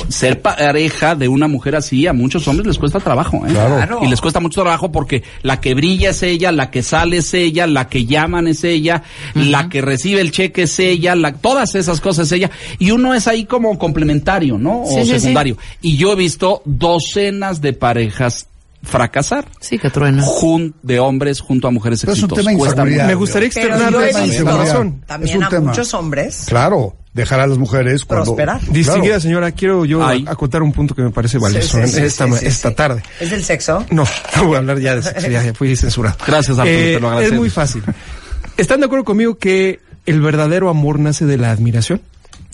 ser 0.10 0.42
pareja 0.42 1.16
de 1.16 1.30
una 1.30 1.48
mujer 1.48 1.78
así, 1.78 2.06
a 2.06 2.12
muchos 2.12 2.48
hombres 2.50 2.68
les 2.68 2.78
cuesta 2.78 3.00
trabajo, 3.00 3.46
¿eh? 3.48 3.52
Claro. 3.52 4.00
Y 4.04 4.08
les 4.08 4.20
cuesta 4.20 4.42
mucho 4.42 4.62
trabajo 4.62 4.92
porque 4.92 5.24
la 5.42 5.62
que 5.62 5.74
brilla 5.74 6.10
es 6.10 6.22
ella, 6.22 6.52
la 6.52 6.70
que 6.70 6.84
sale 6.84 7.18
es 7.18 7.34
ella, 7.34 7.66
la 7.66 7.88
que 7.88 8.06
llaman 8.06 8.48
es 8.48 8.66
ella, 8.66 9.04
la 9.34 9.70
que 9.70 9.82
recibe 9.82 10.20
el 10.20 10.32
cheque 10.32 10.64
es 10.64 10.78
ella, 10.80 11.16
la, 11.16 11.34
todas 11.34 11.76
esas 11.76 12.02
cosas 12.02 12.28
es 12.28 12.34
ella. 12.34 12.52
Y 12.78 12.92
uno 12.92 13.14
es 13.14 13.28
ahí 13.30 13.46
como 13.46 13.78
complementario, 13.78 14.58
¿no? 14.58 14.82
O 14.82 14.88
Sí, 14.88 15.06
sí, 15.06 15.20
sí. 15.20 15.34
Y 15.82 15.98
yo 15.98 16.14
he 16.14 16.16
visto 16.16 16.62
docenas 16.66 17.62
de 17.62 17.74
parejas 17.74 18.48
fracasar 18.84 19.48
Sí, 19.60 19.80
que 19.80 19.90
truena. 19.90 20.22
jun- 20.24 20.74
de 20.84 21.00
hombres 21.00 21.40
junto 21.40 21.68
a 21.68 21.72
mujeres 21.72 22.02
Pero 22.02 22.14
es 22.14 22.22
un 22.22 22.30
tema 22.30 22.52
de. 22.52 23.04
Me 23.08 23.16
gustaría 23.16 23.50
visto 23.50 24.46
razón. 24.46 25.02
también 25.08 25.32
Es 25.32 25.38
un 25.38 25.44
a 25.44 25.50
tema. 25.50 25.70
muchos 25.72 25.94
hombres 25.96 26.44
Claro. 26.46 26.96
dejar 27.14 27.40
a 27.40 27.48
las 27.48 27.58
mujeres 27.58 28.06
cuando... 28.06 28.26
Prosperar. 28.36 28.62
Distinguida 28.70 29.02
Claro. 29.16 29.20
señora, 29.22 29.52
quiero 29.54 29.86
yo 29.86 30.06
Ay. 30.06 30.24
acotar 30.28 30.62
un 30.62 30.72
punto 30.72 30.94
que 30.94 31.02
me 31.02 31.10
parece 31.10 31.38
valioso 31.40 31.66
Sí, 31.68 31.74
sí, 31.78 31.80
en 31.80 31.88
sí, 31.88 32.02
esta, 32.02 32.26
sí, 32.26 32.30
ma- 32.32 32.38
sí, 32.38 32.46
esta 32.46 32.70
sí. 32.70 32.76
tarde. 32.76 33.02
¿Es 33.20 33.32
del 33.32 33.44
sexo? 33.44 33.86
No, 33.90 34.04
no 34.36 34.46
voy 34.46 34.56
a 34.56 34.58
hablar 34.60 34.80
ya 34.80 34.96
de 34.98 35.02
sexo, 35.02 35.28
ya, 35.30 35.42
ya 35.44 35.54
fui 35.56 35.76
censurado. 35.76 36.18
Gracias, 36.28 36.60
Arturo, 36.60 36.78
te 36.78 36.92
lo 36.92 36.98
Es 36.98 37.04
agradecemos. 37.06 37.40
muy 37.40 37.50
fácil. 37.50 37.84
¿Están 38.58 38.82
de 38.82 38.86
acuerdo 38.86 39.06
conmigo 39.06 39.36
que 39.40 39.80
el 40.06 40.22
verdadero 40.22 40.70
amor 40.70 41.00
nace 41.00 41.26
de 41.26 41.38
la 41.38 41.50
admiración? 41.52 42.02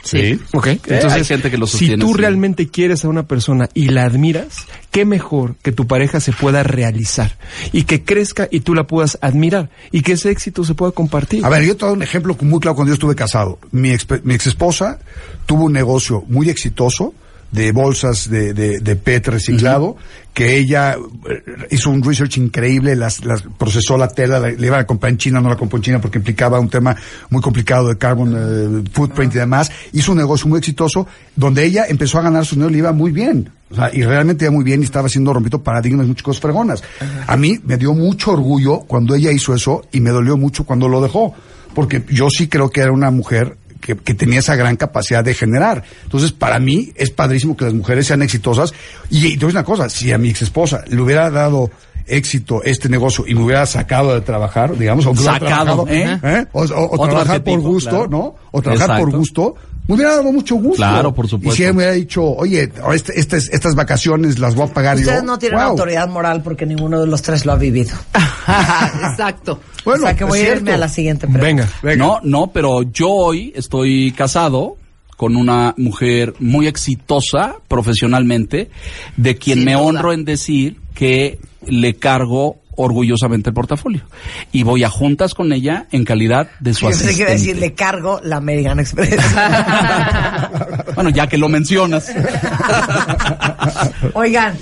Sí. 0.04 0.40
Ok, 0.54 0.68
hay 0.68 0.80
entonces 0.88 1.28
gente 1.28 1.52
que 1.52 1.58
lo 1.58 1.68
si 1.68 1.72
sostiene, 1.72 2.04
tú 2.04 2.14
sí. 2.14 2.20
realmente 2.20 2.68
quieres 2.68 3.06
a 3.06 3.10
una 3.10 3.24
persona 3.28 3.70
y 3.74 3.90
la 3.90 4.04
admiras, 4.04 4.66
qué 4.90 5.06
mejor 5.06 5.56
que 5.62 5.72
tu 5.72 5.88
pareja 5.88 6.20
se 6.20 6.32
pueda 6.32 6.64
realizar 6.64 7.38
y 7.72 7.84
que 7.84 8.04
crezca 8.04 8.48
y 8.50 8.62
tú 8.62 8.74
la 8.74 8.88
puedas 8.88 9.18
admirar 9.22 9.70
y 9.92 10.02
que 10.02 10.14
ese 10.14 10.32
éxito 10.32 10.64
se 10.64 10.74
pueda 10.74 10.92
compartir. 10.92 11.46
A 11.46 11.50
ver, 11.50 11.64
yo 11.64 11.78
te 11.78 11.86
doy 11.86 11.94
un 11.94 12.04
ejemplo 12.04 12.36
muy 12.42 12.60
claro 12.60 12.76
cuando 12.76 12.90
yo 12.90 12.96
estuve 12.96 13.16
casado. 13.16 13.60
Mi 13.72 13.92
ex, 13.92 14.08
mi 14.24 14.34
ex 14.34 14.48
esposa 14.48 15.00
tuvo 15.46 15.66
un 15.66 15.74
negocio 15.74 16.24
muy 16.28 16.50
exitoso 16.50 17.14
de 17.52 17.72
bolsas 17.72 18.30
de, 18.30 18.54
de, 18.54 18.80
de 18.80 18.96
PET 18.96 19.28
reciclado, 19.28 19.98
que 20.34 20.58
ella 20.58 20.96
eh, 21.30 21.68
hizo 21.72 21.90
un 21.90 22.02
research 22.02 22.38
increíble, 22.38 22.96
las, 22.96 23.26
las 23.26 23.44
procesó 23.58 23.98
la 23.98 24.08
tela, 24.08 24.40
la, 24.40 24.52
iban 24.52 24.80
a 24.80 24.86
comprar 24.86 25.12
en 25.12 25.18
China, 25.18 25.42
no 25.42 25.50
la 25.50 25.58
compró 25.58 25.78
en 25.78 25.84
China 25.84 26.02
porque 26.02 26.20
implicaba 26.20 26.60
un 26.60 26.70
tema 26.70 26.96
muy 27.30 27.42
complicado 27.42 27.90
de 27.90 27.98
carbon 27.98 28.36
eh, 28.38 28.90
footprint 28.92 29.36
y 29.36 29.40
demás. 29.40 29.72
Hizo 29.92 30.14
un 30.14 30.20
negocio 30.20 30.48
muy 30.48 30.60
exitoso 30.60 31.08
donde 31.36 31.66
ella 31.66 31.86
empezó 31.88 32.20
a 32.20 32.22
ganar 32.22 32.46
su 32.46 32.56
dinero 32.56 32.70
y 32.70 32.74
le 32.74 32.80
iba 32.80 32.94
muy 32.94 33.12
bien. 33.12 33.50
O 33.70 33.76
sea, 33.76 33.90
y 33.94 34.04
realmente 34.04 34.46
iba 34.46 34.52
muy 34.52 34.64
bien 34.64 34.82
y 34.82 34.86
estaba 34.86 35.08
haciendo 35.08 35.34
rompito 35.34 35.62
paradigmas, 35.62 36.08
muchas 36.08 36.24
cosas 36.24 36.42
fregonas. 36.42 36.84
A 37.28 37.38
mí 37.38 37.60
me 37.66 37.78
dio 37.78 37.94
mucho 37.94 38.32
orgullo 38.32 38.80
cuando 38.82 39.16
ella 39.16 39.32
hizo 39.32 39.54
eso 39.54 39.84
y 39.92 40.00
me 40.00 40.10
dolió 40.12 40.38
mucho 40.38 40.66
cuando 40.66 40.88
lo 40.88 41.02
dejó. 41.02 41.34
Porque 41.74 42.04
yo 42.10 42.30
sí 42.30 42.50
creo 42.50 42.70
que 42.70 42.82
era 42.82 42.92
una 42.92 43.12
mujer 43.12 43.56
que, 43.82 43.98
que 43.98 44.14
tenía 44.14 44.40
esa 44.40 44.56
gran 44.56 44.78
capacidad 44.78 45.24
de 45.24 45.34
generar. 45.34 45.84
Entonces, 46.04 46.32
para 46.32 46.60
mí 46.60 46.94
es 46.96 47.10
padrísimo 47.12 47.58
que 47.58 47.66
las 47.66 47.74
mujeres 47.74 48.08
sean 48.08 48.22
exitosas. 48.22 48.74
Y, 49.10 49.26
y 49.28 49.38
te 49.38 49.46
voy 49.46 49.46
a 49.46 49.48
decir 49.48 49.58
una 49.58 49.64
cosa, 49.66 49.90
si 49.90 50.12
a 50.14 50.18
mi 50.18 50.30
ex 50.30 50.44
esposa 50.44 50.84
le 50.88 51.02
hubiera 51.02 51.30
dado 51.30 51.70
éxito 52.08 52.62
este 52.64 52.90
negocio 52.90 53.26
y 53.28 53.36
me 53.36 53.44
hubiera 53.44 53.66
sacado 53.66 54.14
de 54.14 54.22
trabajar, 54.22 54.78
digamos, 54.78 55.06
o, 55.06 55.16
Sacado, 55.16 55.46
trabajado, 55.46 55.88
¿eh? 55.90 56.20
¿eh? 56.24 56.46
o, 56.52 56.64
o- 56.64 57.00
o 57.02 57.08
trabajar 57.08 57.44
por 57.44 57.60
gusto, 57.60 57.90
claro. 57.90 58.08
¿no? 58.10 58.36
O 58.52 58.62
trabajar 58.62 59.00
por 59.00 59.12
gusto, 59.12 59.56
me 59.88 59.96
hubiera 59.96 60.12
dado 60.12 60.32
mucho 60.32 60.56
gusto. 60.56 60.78
Claro, 60.78 61.14
por 61.14 61.28
supuesto. 61.28 61.54
Y 61.54 61.58
si 61.58 61.64
ella 61.64 61.74
me 61.74 61.78
hubiera 61.78 61.94
dicho, 61.94 62.24
oye, 62.24 62.72
este- 62.94 63.20
estas, 63.20 63.50
estas 63.50 63.76
vacaciones 63.76 64.40
las 64.40 64.56
voy 64.56 64.68
a 64.70 64.74
pagar 64.74 64.98
yo. 64.98 65.04
Ustedes 65.04 65.24
no 65.24 65.38
tienen 65.38 65.60
wow. 65.60 65.70
autoridad 65.70 66.08
moral 66.08 66.42
porque 66.44 66.66
ninguno 66.66 67.02
de 67.02 67.08
los 67.08 67.22
tres 67.22 67.46
lo 67.46 67.52
ha 67.52 67.58
vivido. 67.58 67.92
Exacto. 69.12 69.60
Bueno, 69.84 70.04
o 70.04 70.06
sea 70.08 70.16
que 70.16 70.24
voy 70.24 70.40
a 70.40 70.44
irme 70.44 70.54
cierto. 70.54 70.74
a 70.74 70.78
la 70.78 70.90
siguiente 70.90 71.28
pregunta. 71.28 71.46
Venga. 71.46 71.70
Venga. 71.82 71.96
No, 71.98 72.20
no, 72.24 72.52
pero 72.52 72.84
yo 72.84 73.10
hoy 73.10 73.52
estoy 73.56 74.12
casado 74.12 74.78
con 75.18 75.36
una 75.36 75.74
mujer 75.78 76.34
muy 76.40 76.68
exitosa 76.68 77.56
profesionalmente, 77.68 78.70
de 79.18 79.36
quien 79.36 79.60
Sin 79.60 79.66
me 79.66 79.74
duda. 79.74 79.84
honro 79.84 80.14
en 80.14 80.26
decir 80.26 80.78
que 80.96 81.40
le 81.68 81.96
cargo 81.96 82.61
orgullosamente 82.82 83.50
el 83.50 83.54
portafolio. 83.54 84.02
Y 84.52 84.64
voy 84.64 84.84
a 84.84 84.90
juntas 84.90 85.34
con 85.34 85.52
ella 85.54 85.88
en 85.92 86.06
calidad 86.06 86.50
de 86.60 86.74
su 86.74 86.82
Yo 86.82 86.90
asistente. 86.90 87.32
decir, 87.32 87.58
le 87.58 87.74
cargo 87.74 88.20
la 88.24 88.38
American 88.38 88.80
Express. 88.80 89.16
Bueno, 90.96 91.10
ya 91.10 91.28
que 91.28 91.38
lo 91.38 91.48
mencionas. 91.48 92.12
Oigan, 94.14 94.58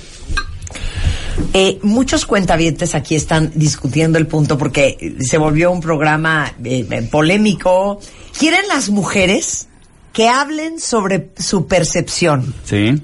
eh, 1.53 1.79
muchos 1.81 2.25
cuentavientes 2.25 2.95
aquí 2.95 3.15
están 3.15 3.51
discutiendo 3.55 4.17
el 4.17 4.27
punto 4.27 4.57
porque 4.57 5.15
se 5.19 5.37
volvió 5.37 5.71
un 5.71 5.81
programa 5.81 6.53
eh, 6.63 6.85
eh, 6.89 7.09
polémico. 7.11 7.99
¿Quieren 8.37 8.67
las 8.67 8.89
mujeres 8.89 9.67
que 10.13 10.29
hablen 10.29 10.79
sobre 10.79 11.31
su 11.37 11.67
percepción? 11.67 12.53
Sí. 12.65 13.01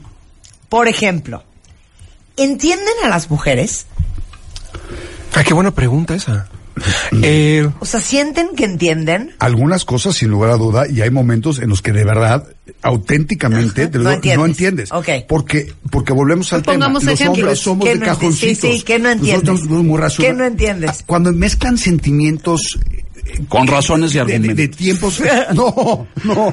Por 0.69 0.87
ejemplo, 0.87 1.43
¿entienden 2.37 2.93
a 3.03 3.09
las 3.09 3.29
mujeres? 3.29 3.87
Ah, 5.35 5.43
qué 5.43 5.53
buena 5.53 5.71
pregunta 5.71 6.15
esa. 6.15 6.47
Eh, 7.21 7.69
O 7.79 7.85
sea, 7.85 8.01
¿sienten 8.01 8.49
que 8.55 8.65
entienden? 8.65 9.33
algunas 9.39 9.85
cosas 9.85 10.15
sin 10.15 10.29
lugar 10.29 10.51
a 10.51 10.57
duda 10.57 10.85
y 10.89 11.01
hay 11.01 11.09
momentos 11.09 11.59
en 11.59 11.69
los 11.69 11.81
que 11.81 11.93
de 11.93 12.03
verdad 12.03 12.47
auténticamente 12.81 13.87
te 13.87 13.97
lo 13.97 14.03
No 14.11 14.17
digo, 14.19 14.45
entiendes. 14.45 14.91
Ok. 14.91 15.09
porque 15.27 15.73
porque 15.89 16.11
volvemos 16.13 16.51
al 16.53 16.63
Pues 16.63 16.75
tema 16.75 16.85
pongamos 16.87 17.03
los 17.05 17.21
hombres 17.29 17.59
somos 17.59 17.85
¿Qué 17.85 17.93
de 17.93 17.99
no 17.99 18.05
cajoncitos 18.05 18.71
sí, 18.71 18.77
sí, 18.79 18.83
¿qué 18.83 18.99
no 18.99 19.13
Nosotros 19.15 19.61
entiendes? 19.61 19.99
racional- 19.99 20.17
¿Qué 20.17 20.33
no 20.33 20.45
entiendes? 20.45 21.03
cuando 21.05 21.31
mezclan 21.31 21.77
sentimientos 21.77 22.77
Con 23.49 23.67
razones 23.67 24.11
y 24.13 24.17
de, 24.19 24.25
de- 24.25 24.33
argumentos. 24.33 24.57
de 24.57 24.67
tiempos 24.67 25.21
no 25.53 26.07
no 26.23 26.51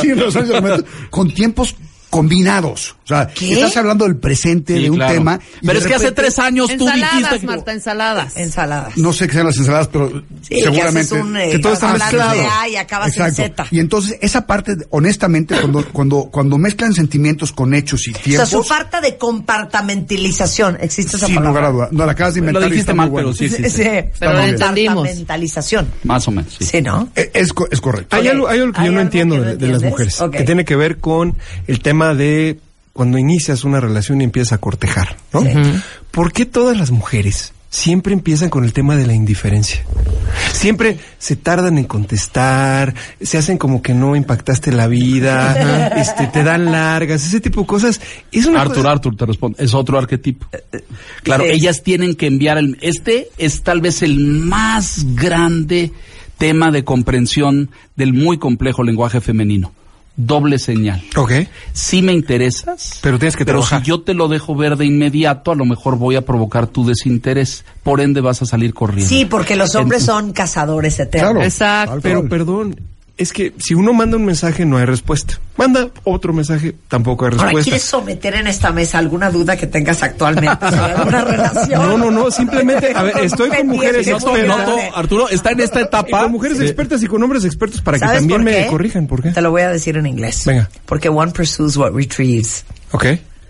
sin 0.00 0.20
razones 0.20 0.50
y 0.50 0.52
argumentos 0.54 0.84
con 1.10 1.32
tiempos 1.34 1.74
combinados 2.10 2.96
o 3.04 3.06
sea 3.08 3.26
¿Qué? 3.26 3.52
estás 3.54 3.76
hablando 3.76 4.04
del 4.04 4.16
presente 4.16 4.76
Sí, 4.76 4.82
de 4.84 4.90
un 4.90 4.96
claro. 4.96 5.14
tema 5.14 5.40
Pero 5.60 5.78
es 5.78 5.86
que 5.86 5.94
hace 5.94 6.04
repente- 6.06 6.22
tres 6.22 6.38
años 6.38 6.68
tú 6.76 6.86
dijiste 6.86 7.00
Ensaladas, 7.04 7.40
que... 7.40 7.46
Marta, 7.46 7.72
ensaladas. 7.72 8.36
Ensaladas. 8.36 8.96
no 8.96 9.12
sé 9.12 9.26
qué 9.26 9.32
sean 9.34 9.46
las 9.46 9.56
ensaladas, 9.58 9.88
pero 9.88 10.22
Sí, 10.42 10.54
que 10.56 10.62
seguramente 10.62 11.00
haces 11.00 11.12
un, 11.24 11.36
eh, 11.36 11.48
que 11.52 11.58
todo 11.58 11.72
está 11.72 11.90
hablando 11.90 12.16
mezclado. 12.18 12.40
de 12.40 12.46
A 12.46 12.68
y 12.68 12.76
acabas 12.76 13.16
en 13.16 13.22
Exacto. 13.26 13.62
Z. 13.64 13.66
Y 13.72 13.80
entonces 13.80 14.16
esa 14.20 14.46
parte, 14.46 14.76
honestamente, 14.90 15.54
cuando 15.58 15.84
cuando 15.92 16.24
cuando 16.30 16.58
mezclan 16.58 16.92
sentimientos 16.94 17.52
con 17.52 17.74
hechos 17.74 18.06
y 18.06 18.10
O 18.10 18.14
sea, 18.14 18.22
tiempos, 18.22 18.48
su 18.50 18.62
falta 18.62 19.00
de 19.00 19.16
compartamentalización. 19.16 20.78
¿Existe 20.80 21.16
esa 21.16 21.26
sin 21.26 21.36
palabra? 21.36 21.50
lugar 21.50 21.64
a 21.64 21.72
duda, 21.72 21.88
no 21.92 22.06
la 22.06 22.12
acabas 22.12 22.34
de 22.34 22.40
Lo 22.40 22.46
inventar. 22.48 22.68
y 22.68 22.72
dijiste 22.72 22.94
mal, 22.94 23.08
bueno. 23.10 23.32
pero 23.34 23.36
sí 23.36 23.48
Sí, 23.54 23.70
sí. 23.70 23.82
Pero. 24.18 24.32
Compartamentalización. 24.32 25.88
Más 26.04 26.26
o 26.28 26.30
menos, 26.30 26.54
sí. 26.58 26.64
Sí, 26.64 26.82
¿no? 26.82 27.08
Eh, 27.16 27.30
Es, 27.34 27.52
co- 27.52 27.68
es 27.70 27.80
correcto. 27.80 28.16
Hay, 28.16 28.28
algo, 28.28 28.48
hay 28.48 28.60
algo 28.60 28.72
que 28.72 28.80
¿Hay 28.80 28.86
yo 28.86 28.92
no 28.92 29.00
entiendo 29.00 29.34
que 29.36 29.40
de, 29.42 29.56
de 29.56 29.68
las 29.68 29.82
mujeres, 29.82 30.18
que 30.32 30.42
tiene 30.44 30.64
que 30.64 30.76
ver 30.76 30.98
con 30.98 31.36
el 31.66 31.80
tema 31.80 31.93
de 32.14 32.58
cuando 32.92 33.18
inicias 33.18 33.64
una 33.64 33.80
relación 33.80 34.20
y 34.20 34.24
empiezas 34.24 34.52
a 34.52 34.58
cortejar, 34.58 35.16
¿no? 35.32 35.42
Sí. 35.42 35.48
¿Por 36.10 36.32
qué 36.32 36.46
todas 36.46 36.76
las 36.76 36.90
mujeres 36.92 37.52
siempre 37.70 38.12
empiezan 38.12 38.50
con 38.50 38.62
el 38.64 38.72
tema 38.72 38.94
de 38.94 39.04
la 39.06 39.14
indiferencia? 39.14 39.84
Siempre 40.52 40.98
se 41.18 41.34
tardan 41.34 41.76
en 41.78 41.84
contestar, 41.84 42.94
se 43.20 43.36
hacen 43.38 43.58
como 43.58 43.82
que 43.82 43.94
no 43.94 44.14
impactaste 44.14 44.70
la 44.70 44.86
vida, 44.86 45.88
este, 45.96 46.28
te 46.28 46.44
dan 46.44 46.66
largas, 46.66 47.24
ese 47.26 47.40
tipo 47.40 47.62
de 47.62 47.66
cosas. 47.66 48.00
Es 48.30 48.46
una 48.46 48.60
Arthur, 48.60 48.76
cosa- 48.76 48.90
Arthur, 48.92 49.16
te 49.16 49.26
respondo. 49.26 49.58
Es 49.58 49.74
otro 49.74 49.98
arquetipo. 49.98 50.46
Claro, 51.24 51.44
sí. 51.44 51.50
ellas 51.50 51.82
tienen 51.82 52.14
que 52.14 52.26
enviar 52.26 52.58
el... 52.58 52.78
Este 52.80 53.28
es 53.38 53.62
tal 53.62 53.80
vez 53.80 54.02
el 54.02 54.18
más 54.20 55.04
grande 55.16 55.90
tema 56.38 56.70
de 56.70 56.84
comprensión 56.84 57.70
del 57.96 58.12
muy 58.12 58.38
complejo 58.38 58.84
lenguaje 58.84 59.20
femenino. 59.20 59.72
Doble 60.16 60.58
señal. 60.60 61.02
Ok. 61.16 61.32
Sí 61.72 62.00
me 62.00 62.12
interesas, 62.12 63.00
Pero 63.02 63.18
tienes 63.18 63.36
que 63.36 63.44
pero 63.44 63.58
trabajar. 63.58 63.80
si 63.82 63.88
yo 63.88 64.02
te 64.02 64.14
lo 64.14 64.28
dejo 64.28 64.54
ver 64.54 64.76
de 64.76 64.86
inmediato, 64.86 65.50
a 65.50 65.56
lo 65.56 65.64
mejor 65.64 65.98
voy 65.98 66.14
a 66.14 66.20
provocar 66.24 66.68
tu 66.68 66.86
desinterés. 66.86 67.64
Por 67.82 68.00
ende 68.00 68.20
vas 68.20 68.40
a 68.40 68.46
salir 68.46 68.74
corriendo. 68.74 69.08
Sí, 69.08 69.24
porque 69.24 69.56
los 69.56 69.74
hombres 69.74 70.04
son 70.04 70.32
cazadores 70.32 71.00
eternos. 71.00 71.32
Claro. 71.32 71.44
Exacto. 71.44 71.98
Pero 72.00 72.28
perdón, 72.28 72.76
es 73.16 73.32
que 73.32 73.52
si 73.58 73.74
uno 73.74 73.92
manda 73.92 74.16
un 74.16 74.24
mensaje 74.24 74.64
no 74.66 74.76
hay 74.76 74.84
respuesta. 74.86 75.38
Manda 75.56 75.88
otro 76.02 76.32
mensaje, 76.32 76.74
tampoco 76.88 77.24
hay 77.26 77.30
Ahora, 77.32 77.44
respuesta. 77.44 77.64
¿quieres 77.70 77.82
someter 77.84 78.34
en 78.34 78.46
esta 78.48 78.72
mesa 78.72 78.98
alguna 78.98 79.30
duda 79.30 79.56
que 79.56 79.68
tengas 79.68 80.02
actualmente 80.02 80.68
sobre 80.68 80.92
alguna 80.94 81.24
relación? 81.24 81.80
No, 81.82 81.96
no, 81.96 82.10
no, 82.10 82.30
simplemente, 82.30 82.92
a 82.94 83.02
ver, 83.04 83.18
estoy 83.18 83.50
con 83.50 83.66
mujeres 83.68 84.08
expertas. 84.08 84.46
noto, 84.48 84.76
Arturo, 84.96 85.28
está 85.28 85.52
en 85.52 85.60
esta 85.60 85.80
Y 85.80 85.82
etapa. 85.84 86.22
con 86.22 86.32
mujeres 86.32 86.58
Sí. 86.58 86.64
expertas 86.64 87.02
y 87.04 87.06
con 87.06 87.22
hombres 87.22 87.44
expertos 87.44 87.80
para 87.82 87.98
que 87.98 88.04
¿Sabes 88.04 88.18
también 88.18 88.42
me 88.42 88.66
corrijan. 88.66 89.06
¿Por 89.06 89.22
qué? 89.22 89.30
Te 89.30 89.40
lo 89.42 89.50
voy 89.52 89.62
a 89.62 89.70
decir 89.70 89.96
en 89.96 90.06
inglés. 90.06 90.42
Venga. 90.44 90.68
Porque 90.86 91.08
one 91.08 91.30
pursues 91.32 91.76
what 91.76 91.92
retrieves. 91.94 92.64
Ok. 92.90 93.06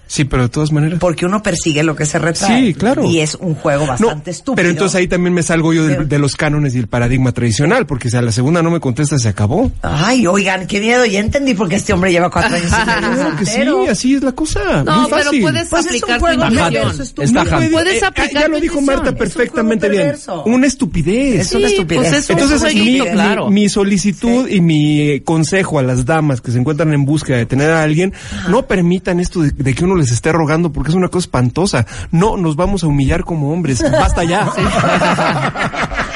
Sí, 0.07 0.25
pero 0.25 0.43
de 0.45 0.49
todas 0.51 0.71
maneras. 0.71 0.99
Porque 1.01 1.27
uno 1.27 1.43
persigue 1.43 1.83
lo 1.83 1.97
que 1.97 2.05
se 2.07 2.19
retrae. 2.19 2.67
Sí, 2.67 2.75
claro. 2.75 3.05
Y 3.05 3.21
es 3.21 3.35
un 3.37 3.55
juego 3.55 3.83
No, 3.85 3.89
bastante 3.93 4.31
estúpido. 4.31 4.57
pero 4.57 4.69
entonces 4.69 4.95
ahí 4.97 5.09
también 5.09 5.33
me 5.35 5.43
salgo 5.43 5.73
yo 5.73 5.87
de, 5.87 5.95
Pero- 5.95 6.07
de 6.07 6.19
los 6.19 6.37
cánones 6.37 6.75
y 6.75 6.79
el 6.79 6.87
paradigma 6.89 7.33
tradicional, 7.33 7.87
porque 7.87 8.11
si 8.11 8.17
a 8.17 8.23
la 8.23 8.31
segunda 8.33 8.63
no 8.63 8.71
me 8.71 8.81
contesta, 8.81 9.19
se 9.19 9.29
acabó. 9.29 9.73
Ay, 9.83 10.27
oigan, 10.27 10.67
qué 10.67 10.81
miedo. 10.81 11.05
Ya 11.07 11.21
entendí 11.21 11.55
por 11.55 11.69
qué 11.69 11.77
este 11.77 11.93
hombre 11.93 12.13
lleva 12.13 12.31
cuatro 12.31 12.55
años 12.57 12.71
Claro 12.85 13.37
que 13.39 13.47
sí, 13.47 13.61
así 13.91 14.15
es 14.15 14.23
la 14.23 14.33
cosa. 14.33 14.83
No, 14.85 15.01
muy 15.03 15.11
pero 15.11 15.25
fácil. 15.25 15.41
puedes 15.43 15.69
Pues 15.69 15.87
es 15.87 15.91
un 15.93 15.97
aplicar 15.97 16.19
tu 16.19 16.25
juego 16.25 16.43
perverso, 16.55 17.03
estúpido. 17.03 17.25
Está 17.27 17.45
No 17.45 17.51
Jan. 17.51 17.71
Puedes 17.71 18.03
eh, 18.03 18.07
aplicar 18.07 18.33
Ya 18.43 18.45
tu 18.47 18.51
lo 18.53 18.61
dijo. 18.61 18.81
Marta 18.83 19.05
Es 19.07 19.13
un 19.13 19.19
perfectamente 19.19 19.89
juego 19.89 20.03
bien. 20.45 20.55
Una 20.55 20.67
estupidez. 20.67 21.41
Es 21.41 21.53
una 21.55 21.69
Sí, 21.69 21.75
estupidez. 21.75 22.03
pues 22.11 22.13
es 22.19 22.31
un 22.31 22.39
Entonces, 22.39 22.63
mi, 22.75 22.81
jueguito, 22.81 23.05
mi- 23.05 23.11
claro. 23.11 23.51
mi 23.51 23.69
solicitud 23.69 24.49
y 24.49 24.61
mi 24.61 25.01
eh, 25.01 25.23
consejo 25.25 25.79
a 25.79 25.83
las 25.83 26.05
damas 26.05 26.41
que 26.41 26.51
se 26.53 26.59
encuentran 26.59 26.93
en 26.93 27.05
búsqueda 27.05 27.39
de 27.39 27.47
tener 27.47 27.71
a 27.71 27.83
alguien, 27.83 28.13
no 28.49 28.67
permitan 28.67 29.21
esto 29.21 29.41
de, 29.43 29.51
de 29.51 29.75
que 29.75 29.85
uno 29.85 29.94
les 29.97 30.11
esté 30.11 30.33
rogando 30.33 30.73
porque 30.73 30.91
es 30.91 30.97
una 30.97 31.09
cosa 31.09 31.25
espantosa. 31.25 31.87
No 32.11 32.37
nos 32.37 32.57
vamos 32.57 32.85
a 32.85 32.87
humillar 32.87 33.25
como 33.25 33.53
hombres. 33.53 33.83
Basta 33.83 34.25
ya. 34.25 34.51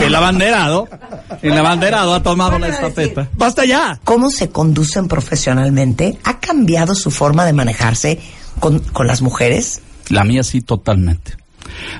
El 0.00 0.14
abanderado. 0.14 0.88
El 1.42 1.56
abanderado 1.56 2.14
ha 2.14 2.22
tomado 2.22 2.58
la 2.58 2.68
estafeta. 2.68 3.28
Basta 3.36 3.64
ya. 3.64 3.98
¿Cómo 4.04 4.30
se 4.30 4.50
conducen 4.50 5.08
profesionalmente? 5.08 6.18
¿Ha 6.24 6.38
cambiado 6.38 6.94
su 6.94 7.10
forma 7.10 7.44
de 7.44 7.52
manejarse 7.52 8.18
con, 8.58 8.78
con 8.78 9.06
las 9.06 9.22
mujeres? 9.22 9.82
La 10.08 10.24
mía 10.24 10.42
sí, 10.42 10.60
totalmente. 10.60 11.36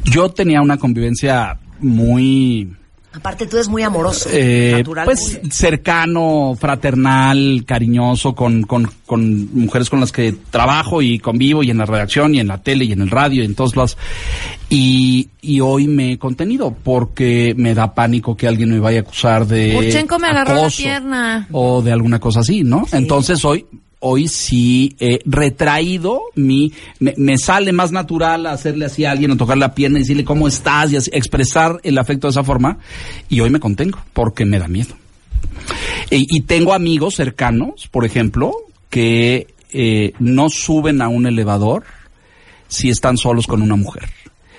Yo 0.05 0.31
tenía 0.31 0.61
una 0.61 0.79
convivencia 0.79 1.59
muy 1.81 2.77
Aparte, 3.13 3.47
tú 3.49 3.57
eres 3.57 3.69
muy 3.69 3.83
amoroso. 3.83 4.29
Eh, 4.33 4.75
natural. 4.79 5.05
pues 5.05 5.41
cercano, 5.51 6.57
fraternal, 6.59 7.65
cariñoso 7.67 8.37
con, 8.37 8.63
con, 8.63 8.89
con 9.05 9.53
mujeres 9.53 9.91
con 9.91 9.99
las 9.99 10.13
que 10.13 10.33
trabajo 10.51 11.03
y 11.03 11.19
convivo 11.19 11.65
y 11.65 11.71
en 11.71 11.79
la 11.79 11.87
redacción 11.87 12.37
y 12.37 12.41
en 12.41 12.47
la 12.47 12.63
tele 12.63 12.85
y 12.85 12.93
en 12.93 13.01
el 13.01 13.11
radio 13.11 13.43
y 13.43 13.47
en 13.47 13.57
todos 13.57 13.75
lados. 13.75 13.99
Y, 14.69 15.29
y 15.43 15.59
hoy 15.59 15.89
me 15.89 16.13
he 16.13 16.19
contenido 16.19 16.73
porque 16.85 17.53
me 17.57 17.75
da 17.75 17.95
pánico 17.95 18.37
que 18.37 18.47
alguien 18.47 18.71
me 18.71 18.79
vaya 18.79 19.01
a 19.01 19.03
acusar 19.03 19.45
de 19.45 19.77
Urchenko 19.77 20.21
me 20.21 20.29
agarró 20.29 20.55
la 20.55 20.61
acoso 20.61 20.83
pierna. 20.83 21.49
o 21.51 21.83
de 21.83 21.91
alguna 21.91 22.21
cosa 22.21 22.41
así, 22.41 22.63
¿no? 22.63 22.87
Entonces 22.93 23.45
hoy 23.45 23.67
hoy 24.01 24.29
sí 24.29 24.97
he 24.99 25.21
retraído 25.25 26.21
mi 26.35 26.73
me, 26.99 27.15
me 27.17 27.39
sale 27.39 27.73
más 27.73 27.93
natural 27.93 28.47
hacerle 28.47 28.87
así 28.87 29.05
a 29.05 29.13
alguien 29.13 29.31
o 29.31 29.37
tocar 29.37 29.59
la 29.59 29.75
pierna 29.75 29.99
y 29.99 30.03
decirle 30.03 30.25
cómo 30.25 30.49
estás 30.49 30.93
y 30.93 30.97
así, 30.97 31.11
expresar 31.13 31.81
el 31.83 31.99
afecto 31.99 32.27
de 32.27 32.33
esa 32.33 32.45
forma 32.45 32.79
y 33.29 33.41
hoy 33.41 33.51
me 33.51 33.61
contengo 33.61 33.99
porque 34.13 34.45
me 34.45 34.59
da 34.59 34.69
miedo. 34.69 34.95
Y 36.11 36.41
tengo 36.43 36.75
amigos 36.75 37.15
cercanos, 37.15 37.87
por 37.89 38.05
ejemplo, 38.05 38.53
que 38.89 39.47
eh, 39.73 40.13
no 40.19 40.49
suben 40.49 41.01
a 41.03 41.09
un 41.09 41.27
elevador 41.27 41.85
si 42.67 42.91
están 42.91 43.17
solos 43.17 43.47
con 43.47 43.63
una 43.63 43.77
mujer. 43.77 44.11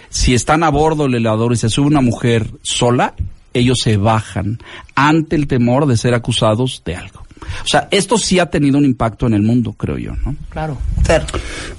Si 0.09 0.33
están 0.33 0.63
a 0.63 0.69
bordo 0.69 1.03
del 1.03 1.15
elevador 1.15 1.53
y 1.53 1.57
se 1.57 1.69
sube 1.69 1.87
una 1.87 2.01
mujer 2.01 2.47
sola, 2.61 3.13
ellos 3.53 3.79
se 3.81 3.97
bajan 3.97 4.59
ante 4.95 5.35
el 5.35 5.47
temor 5.47 5.85
de 5.85 5.97
ser 5.97 6.13
acusados 6.13 6.81
de 6.85 6.95
algo. 6.95 7.20
O 7.41 7.67
sea, 7.67 7.87
esto 7.91 8.17
sí 8.17 8.39
ha 8.39 8.49
tenido 8.49 8.77
un 8.77 8.85
impacto 8.85 9.27
en 9.27 9.33
el 9.33 9.41
mundo, 9.41 9.73
creo 9.73 9.97
yo, 9.97 10.13
¿no? 10.25 10.35
Claro. 10.49 10.77
Fer, 11.03 11.25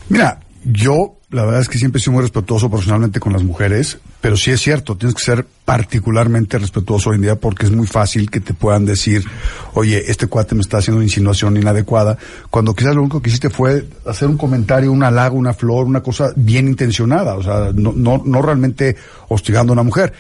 Mira, 0.09 0.41
yo 0.65 1.17
la 1.33 1.47
verdad 1.47 1.63
es 1.63 1.69
que 1.69 1.79
siempre 1.79 1.99
he 1.99 2.03
sido 2.03 2.13
muy 2.13 2.23
respetuoso 2.23 2.71
personalmente 2.71 3.19
con 3.19 3.33
las 3.33 3.43
mujeres, 3.43 3.99
pero 4.21 4.37
sí 4.37 4.51
es 4.51 4.61
cierto, 4.61 4.97
tienes 4.97 5.17
que 5.17 5.25
ser 5.25 5.47
particularmente 5.65 6.59
respetuoso 6.59 7.11
hoy 7.11 7.17
en 7.17 7.23
día 7.23 7.37
porque 7.37 7.65
es 7.65 7.73
muy 7.73 7.87
fácil 7.87 8.31
que 8.31 8.41
te 8.41 8.53
puedan 8.53 8.85
decir, 8.85 9.25
oye, 9.73 10.11
este 10.11 10.27
cuate 10.27 10.55
me 10.55 10.61
está 10.61 10.79
haciendo 10.79 10.99
una 10.99 11.07
insinuación 11.07 11.57
inadecuada, 11.57 12.19
cuando 12.51 12.75
quizás 12.75 12.95
lo 12.95 13.01
único 13.01 13.23
que 13.23 13.31
hiciste 13.31 13.49
fue 13.49 13.89
hacer 14.07 14.29
un 14.29 14.37
comentario, 14.37 14.93
un 14.93 15.03
halago, 15.03 15.37
una 15.37 15.55
flor, 15.55 15.87
una 15.87 16.03
cosa 16.03 16.33
bien 16.37 16.69
intencionada, 16.69 17.35
o 17.35 17.43
sea, 17.43 17.73
no, 17.75 17.93
no, 17.97 18.23
no 18.25 18.43
realmente 18.43 18.95
hostigando 19.29 19.73
a 19.73 19.75
una 19.75 19.85
mujer. 19.85 20.13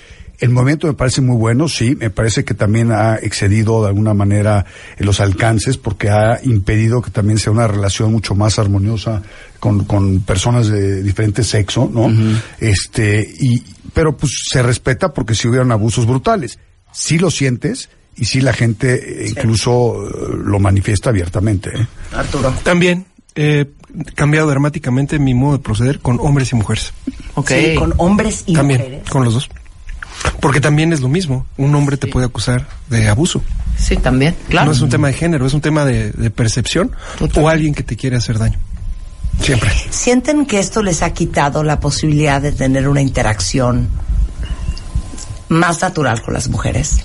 El 0.42 0.50
movimiento 0.50 0.88
me 0.88 0.94
parece 0.94 1.20
muy 1.20 1.36
bueno, 1.36 1.68
sí, 1.68 1.94
me 1.94 2.10
parece 2.10 2.44
que 2.44 2.52
también 2.52 2.90
ha 2.90 3.14
excedido 3.14 3.80
de 3.80 3.90
alguna 3.90 4.12
manera 4.12 4.66
en 4.98 5.06
los 5.06 5.20
alcances 5.20 5.76
porque 5.76 6.10
ha 6.10 6.40
impedido 6.42 7.00
que 7.00 7.12
también 7.12 7.38
sea 7.38 7.52
una 7.52 7.68
relación 7.68 8.10
mucho 8.10 8.34
más 8.34 8.58
armoniosa 8.58 9.22
con, 9.60 9.84
con 9.84 10.22
personas 10.22 10.66
de 10.66 11.00
diferente 11.00 11.44
sexo, 11.44 11.88
¿no? 11.94 12.12
Este, 12.58 13.20
y, 13.38 13.62
pero 13.92 14.16
pues 14.16 14.32
se 14.50 14.64
respeta 14.64 15.14
porque 15.14 15.36
si 15.36 15.46
hubieran 15.46 15.70
abusos 15.70 16.06
brutales. 16.06 16.58
Sí 16.90 17.20
lo 17.20 17.30
sientes 17.30 17.88
y 18.16 18.24
sí 18.24 18.40
la 18.40 18.52
gente 18.52 19.24
eh, 19.24 19.28
incluso 19.28 19.94
eh, 20.08 20.10
lo 20.44 20.58
manifiesta 20.58 21.10
abiertamente. 21.10 21.70
¿eh? 21.70 21.86
Arturo. 22.16 22.52
También 22.64 23.06
he 23.36 23.68
cambiado 24.16 24.48
dramáticamente 24.48 25.20
mi 25.20 25.34
modo 25.34 25.58
de 25.58 25.62
proceder 25.62 26.00
con 26.00 26.18
hombres 26.18 26.50
y 26.50 26.56
mujeres. 26.56 26.92
Ok. 27.34 27.48
Sí, 27.48 27.74
con 27.76 27.94
hombres 27.98 28.42
y 28.46 28.54
también, 28.54 28.80
mujeres. 28.80 29.08
con 29.08 29.24
los 29.24 29.34
dos. 29.34 29.48
Porque 30.40 30.60
también 30.60 30.92
es 30.92 31.00
lo 31.00 31.08
mismo. 31.08 31.46
Un 31.56 31.74
hombre 31.74 31.96
te 31.96 32.06
puede 32.06 32.26
acusar 32.26 32.66
de 32.88 33.08
abuso. 33.08 33.42
Sí, 33.76 33.96
también. 33.96 34.36
Claro. 34.48 34.66
No 34.66 34.72
es 34.72 34.80
un 34.80 34.88
tema 34.88 35.08
de 35.08 35.14
género, 35.14 35.46
es 35.46 35.54
un 35.54 35.60
tema 35.60 35.84
de, 35.84 36.12
de 36.12 36.30
percepción 36.30 36.92
o 37.36 37.48
alguien 37.48 37.74
que 37.74 37.82
te 37.82 37.96
quiere 37.96 38.16
hacer 38.16 38.38
daño. 38.38 38.58
Siempre. 39.40 39.70
¿Sienten 39.90 40.46
que 40.46 40.58
esto 40.58 40.82
les 40.82 41.02
ha 41.02 41.12
quitado 41.12 41.64
la 41.64 41.80
posibilidad 41.80 42.40
de 42.40 42.52
tener 42.52 42.86
una 42.86 43.00
interacción 43.00 43.88
más 45.48 45.80
natural 45.82 46.22
con 46.22 46.34
las 46.34 46.48
mujeres? 46.48 47.04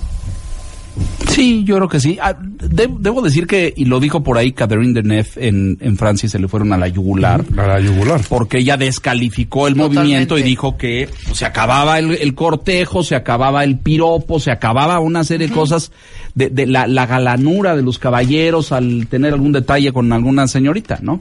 Sí, 1.29 1.63
yo 1.65 1.75
creo 1.75 1.87
que 1.89 1.99
sí. 1.99 2.17
Ah, 2.21 2.35
de- 2.39 2.89
debo 2.99 3.21
decir 3.21 3.45
que, 3.45 3.73
y 3.75 3.85
lo 3.85 3.99
dijo 3.99 4.23
por 4.23 4.37
ahí 4.37 4.51
Catherine 4.53 4.93
Deneuve 4.93 5.29
en, 5.35 5.77
en 5.81 5.97
Francia, 5.97 6.25
y 6.27 6.29
se 6.29 6.39
le 6.39 6.47
fueron 6.47 6.73
a 6.73 6.77
la 6.77 6.87
yugular. 6.87 7.43
A 7.57 7.67
la 7.67 7.79
yugular. 7.79 8.21
Porque 8.27 8.57
ella 8.59 8.77
descalificó 8.77 9.67
el 9.67 9.73
Totalmente. 9.75 9.99
movimiento 9.99 10.37
y 10.37 10.43
dijo 10.43 10.77
que 10.77 11.09
pues, 11.25 11.37
se 11.37 11.45
acababa 11.45 11.99
el, 11.99 12.11
el 12.11 12.33
cortejo, 12.33 13.03
se 13.03 13.15
acababa 13.15 13.63
el 13.63 13.77
piropo, 13.77 14.39
se 14.39 14.51
acababa 14.51 14.99
una 14.99 15.23
serie 15.23 15.47
de 15.47 15.53
cosas 15.53 15.91
de, 16.33 16.49
de 16.49 16.65
la, 16.65 16.87
la 16.87 17.05
galanura 17.05 17.75
de 17.75 17.83
los 17.83 17.99
caballeros 17.99 18.71
al 18.71 19.07
tener 19.07 19.33
algún 19.33 19.51
detalle 19.51 19.91
con 19.91 20.11
alguna 20.13 20.47
señorita, 20.47 20.99
¿no? 21.01 21.19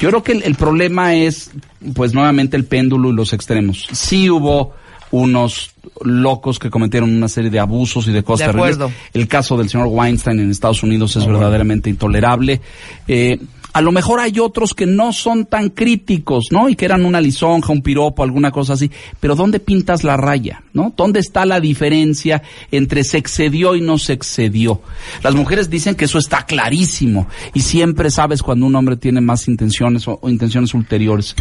Yo 0.00 0.08
creo 0.10 0.22
que 0.22 0.32
el, 0.32 0.42
el 0.42 0.54
problema 0.56 1.14
es, 1.14 1.50
pues 1.94 2.12
nuevamente 2.12 2.56
el 2.56 2.64
péndulo 2.64 3.10
y 3.10 3.14
los 3.14 3.32
extremos. 3.32 3.86
Sí 3.92 4.28
hubo 4.28 4.74
unos 5.12 5.70
locos 6.02 6.58
que 6.58 6.70
cometieron 6.70 7.14
una 7.14 7.28
serie 7.28 7.50
de 7.50 7.58
abusos 7.58 8.08
y 8.08 8.12
de 8.12 8.22
cosas 8.22 8.46
De 8.48 8.52
terribles. 8.52 8.76
acuerdo. 8.76 8.94
El 9.12 9.28
caso 9.28 9.56
del 9.56 9.68
señor 9.68 9.88
Weinstein 9.88 10.40
en 10.40 10.50
Estados 10.50 10.82
Unidos 10.82 11.16
es 11.16 11.26
verdaderamente 11.26 11.90
intolerable. 11.90 12.60
Eh, 13.08 13.38
a 13.72 13.82
lo 13.82 13.92
mejor 13.92 14.20
hay 14.20 14.38
otros 14.38 14.72
que 14.72 14.86
no 14.86 15.12
son 15.12 15.44
tan 15.44 15.68
críticos, 15.68 16.46
¿no? 16.50 16.70
Y 16.70 16.76
que 16.76 16.86
eran 16.86 17.04
una 17.04 17.20
lisonja, 17.20 17.74
un 17.74 17.82
piropo, 17.82 18.22
alguna 18.22 18.50
cosa 18.50 18.72
así. 18.72 18.90
Pero 19.20 19.34
¿dónde 19.34 19.60
pintas 19.60 20.02
la 20.02 20.16
raya, 20.16 20.62
no? 20.72 20.94
¿Dónde 20.96 21.20
está 21.20 21.44
la 21.44 21.60
diferencia 21.60 22.42
entre 22.70 23.04
se 23.04 23.18
excedió 23.18 23.76
y 23.76 23.82
no 23.82 23.98
se 23.98 24.14
excedió? 24.14 24.80
Las 25.22 25.34
mujeres 25.34 25.68
dicen 25.68 25.94
que 25.94 26.06
eso 26.06 26.16
está 26.18 26.46
clarísimo 26.46 27.28
y 27.52 27.60
siempre 27.60 28.10
sabes 28.10 28.42
cuando 28.42 28.64
un 28.64 28.74
hombre 28.76 28.96
tiene 28.96 29.20
más 29.20 29.46
intenciones 29.46 30.08
o, 30.08 30.18
o 30.22 30.30
intenciones 30.30 30.72
ulteriores. 30.72 31.36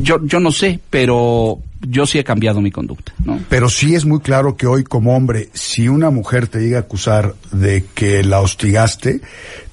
Yo, 0.00 0.24
yo 0.24 0.38
no 0.38 0.52
sé, 0.52 0.78
pero 0.88 1.58
yo 1.82 2.06
sí 2.06 2.18
he 2.18 2.24
cambiado 2.24 2.60
mi 2.60 2.70
conducta, 2.70 3.12
¿no? 3.24 3.40
Pero 3.48 3.68
sí 3.68 3.94
es 3.94 4.04
muy 4.04 4.20
claro 4.20 4.56
que 4.56 4.66
hoy 4.66 4.84
como 4.84 5.16
hombre, 5.16 5.50
si 5.52 5.88
una 5.88 6.10
mujer 6.10 6.48
te 6.48 6.60
llega 6.60 6.78
a 6.78 6.80
acusar 6.80 7.34
de 7.52 7.84
que 7.94 8.22
la 8.24 8.40
hostigaste, 8.40 9.20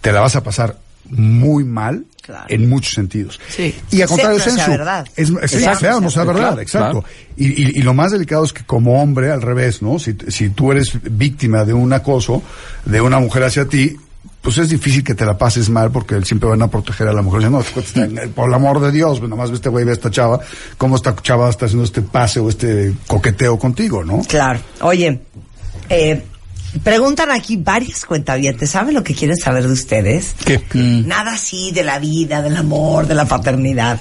te 0.01 0.11
la 0.11 0.21
vas 0.21 0.35
a 0.35 0.43
pasar 0.43 0.77
muy 1.09 1.63
mal 1.63 2.05
Claro. 2.21 2.45
en 2.47 2.69
muchos 2.69 2.93
sentidos. 2.93 3.37
Sí. 3.49 3.75
Y 3.91 4.01
a 4.01 4.07
contrario, 4.07 4.39
verdad. 4.69 5.05
es, 5.17 5.29
es- 5.41 5.51
sí, 5.51 5.57
no 5.57 6.09
sea 6.09 6.23
Claro, 6.23 6.33
verdad, 6.39 6.59
exacto. 6.61 7.01
claro. 7.01 7.05
Y, 7.35 7.47
y- 7.61 7.79
y 7.79 7.81
lo 7.81 7.93
más 7.93 8.13
delicado 8.13 8.45
es 8.45 8.53
que 8.53 8.63
como 8.63 9.01
hombre, 9.01 9.29
al 9.29 9.41
revés, 9.41 9.81
¿no? 9.81 9.99
Si, 9.99 10.15
si 10.29 10.49
tú 10.49 10.71
eres 10.71 10.93
víctima 11.03 11.65
de 11.65 11.73
un 11.73 11.91
acoso 11.91 12.41
de 12.85 13.01
una 13.01 13.19
mujer 13.19 13.43
hacia 13.43 13.65
ti, 13.65 13.97
pues 14.43 14.57
es 14.57 14.69
difícil 14.69 15.05
que 15.05 15.15
te 15.15 15.25
la 15.25 15.37
pases 15.37 15.69
mal 15.69 15.89
porque 15.89 16.21
siempre 16.21 16.49
van 16.49 16.61
a 16.61 16.67
proteger 16.67 17.07
a 17.07 17.13
la 17.13 17.21
mujer. 17.21 17.49
No, 17.49 17.61
por 18.35 18.49
el 18.49 18.53
amor 18.53 18.81
de 18.81 18.91
Dios, 18.91 19.19
pues 19.19 19.29
nomás 19.29 19.49
ve 19.49 19.55
este 19.55 19.69
güey, 19.69 19.85
ve 19.85 19.91
a 19.91 19.93
esta 19.93 20.11
chava, 20.11 20.41
cómo 20.77 20.97
esta 20.97 21.15
chava 21.15 21.49
está 21.49 21.65
haciendo 21.65 21.85
este 21.85 22.01
pase 22.01 22.41
o 22.41 22.49
este 22.49 22.93
coqueteo 23.07 23.57
contigo, 23.57 24.03
¿no? 24.03 24.21
Claro. 24.27 24.59
Oye, 24.81 25.21
eh, 25.87 26.25
preguntan 26.83 27.31
aquí 27.31 27.55
varias 27.55 28.03
cuentavientes. 28.03 28.69
¿Saben 28.69 28.93
lo 28.93 29.03
que 29.03 29.15
quieren 29.15 29.37
saber 29.37 29.65
de 29.65 29.71
ustedes? 29.71 30.35
¿Qué? 30.43 30.61
Nada 30.73 31.35
así 31.35 31.71
de 31.71 31.85
la 31.85 31.99
vida, 31.99 32.41
del 32.41 32.57
amor, 32.57 33.07
de 33.07 33.15
la 33.15 33.23
paternidad. 33.23 33.97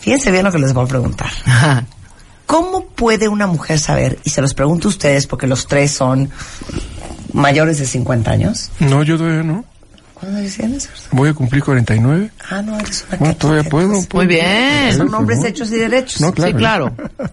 Fíjense 0.00 0.32
bien 0.32 0.44
lo 0.44 0.50
que 0.50 0.58
les 0.58 0.74
voy 0.74 0.84
a 0.84 0.88
preguntar. 0.88 1.30
¿Cómo 2.46 2.86
puede 2.86 3.28
una 3.28 3.46
mujer 3.46 3.78
saber, 3.78 4.18
y 4.24 4.30
se 4.30 4.42
los 4.42 4.54
pregunto 4.54 4.88
a 4.88 4.90
ustedes 4.90 5.28
porque 5.28 5.46
los 5.46 5.68
tres 5.68 5.92
son 5.92 6.28
mayores 7.32 7.78
de 7.78 7.86
50 7.86 8.30
años? 8.30 8.70
No, 8.80 9.02
yo 9.02 9.16
todavía 9.16 9.42
no. 9.42 9.64
¿Cuándo 10.14 10.40
tienes? 10.50 10.88
Voy 11.12 11.30
a 11.30 11.34
cumplir 11.34 11.64
49. 11.64 12.30
Ah, 12.50 12.60
no, 12.60 12.78
eres 12.78 13.06
una 13.08 13.18
Bueno, 13.18 13.36
todavía 13.36 13.70
puedo. 13.70 13.88
puedo. 13.88 14.06
Muy 14.14 14.26
bien. 14.26 14.94
Son 14.96 15.14
hombres 15.14 15.42
hechos 15.44 15.70
y 15.72 15.76
derechos. 15.76 16.20
No, 16.20 16.32
claro. 16.32 16.50
Sí, 16.52 16.58
claro. 16.58 16.94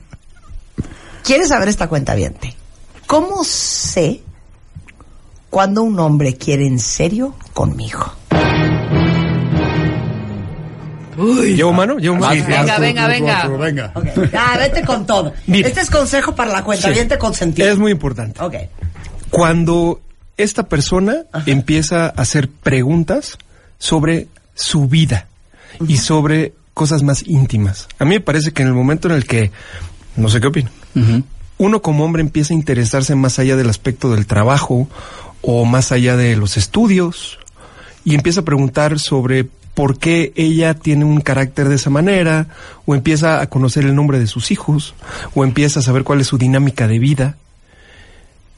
¿Quieres 1.23 1.49
saber 1.49 1.67
esta 1.67 1.87
cuenta 1.89 2.15
¿Cómo 3.05 3.43
sé 3.43 4.21
cuando 5.49 5.83
un 5.83 5.99
hombre 5.99 6.37
quiere 6.37 6.65
en 6.65 6.79
serio 6.79 7.35
conmigo? 7.53 8.13
¿Llevo 11.17 11.73
mano? 11.73 11.97
¿Llevo 11.97 12.15
mano? 12.17 12.45
Venga, 12.47 12.77
venga, 12.79 13.07
venga. 13.07 13.47
Venga. 13.47 13.91
Ok, 13.95 14.31
ya, 14.31 14.55
vete 14.57 14.83
con 14.83 15.05
todo. 15.05 15.33
Este 15.47 15.81
es 15.81 15.89
consejo 15.89 16.35
para 16.35 16.51
la 16.51 16.63
cuenta 16.63 16.87
Sí. 16.93 16.93
consentido. 17.17 17.67
Es 17.67 17.77
muy 17.77 17.91
importante. 17.91 18.41
Ok. 18.41 18.55
Cuando 19.29 20.01
esta 20.37 20.67
persona 20.67 21.23
empieza 21.45 22.05
a 22.05 22.09
hacer 22.09 22.49
preguntas 22.49 23.37
sobre 23.79 24.27
su 24.55 24.87
vida 24.87 25.27
y 25.87 25.97
sobre 25.97 26.53
cosas 26.73 27.03
más 27.03 27.23
íntimas. 27.27 27.87
A 27.99 28.05
mí 28.05 28.11
me 28.11 28.21
parece 28.21 28.51
que 28.51 28.61
en 28.61 28.67
el 28.67 28.73
momento 28.73 29.07
en 29.07 29.15
el 29.15 29.25
que, 29.25 29.51
no 30.15 30.29
sé 30.29 30.39
qué 30.39 30.47
opinan, 30.47 30.71
uno 31.57 31.81
como 31.81 32.05
hombre 32.05 32.21
empieza 32.21 32.53
a 32.53 32.57
interesarse 32.57 33.15
más 33.15 33.39
allá 33.39 33.55
del 33.55 33.69
aspecto 33.69 34.11
del 34.11 34.27
trabajo 34.27 34.87
o 35.41 35.65
más 35.65 35.91
allá 35.91 36.15
de 36.15 36.35
los 36.35 36.57
estudios 36.57 37.39
y 38.05 38.15
empieza 38.15 38.41
a 38.41 38.45
preguntar 38.45 38.99
sobre 38.99 39.47
por 39.73 39.99
qué 39.99 40.33
ella 40.35 40.73
tiene 40.73 41.05
un 41.05 41.21
carácter 41.21 41.69
de 41.69 41.75
esa 41.75 41.89
manera 41.89 42.47
o 42.85 42.95
empieza 42.95 43.41
a 43.41 43.47
conocer 43.47 43.85
el 43.85 43.95
nombre 43.95 44.19
de 44.19 44.27
sus 44.27 44.51
hijos 44.51 44.95
o 45.35 45.43
empieza 45.43 45.79
a 45.79 45.83
saber 45.83 46.03
cuál 46.03 46.21
es 46.21 46.27
su 46.27 46.37
dinámica 46.37 46.87
de 46.87 46.99
vida. 46.99 47.37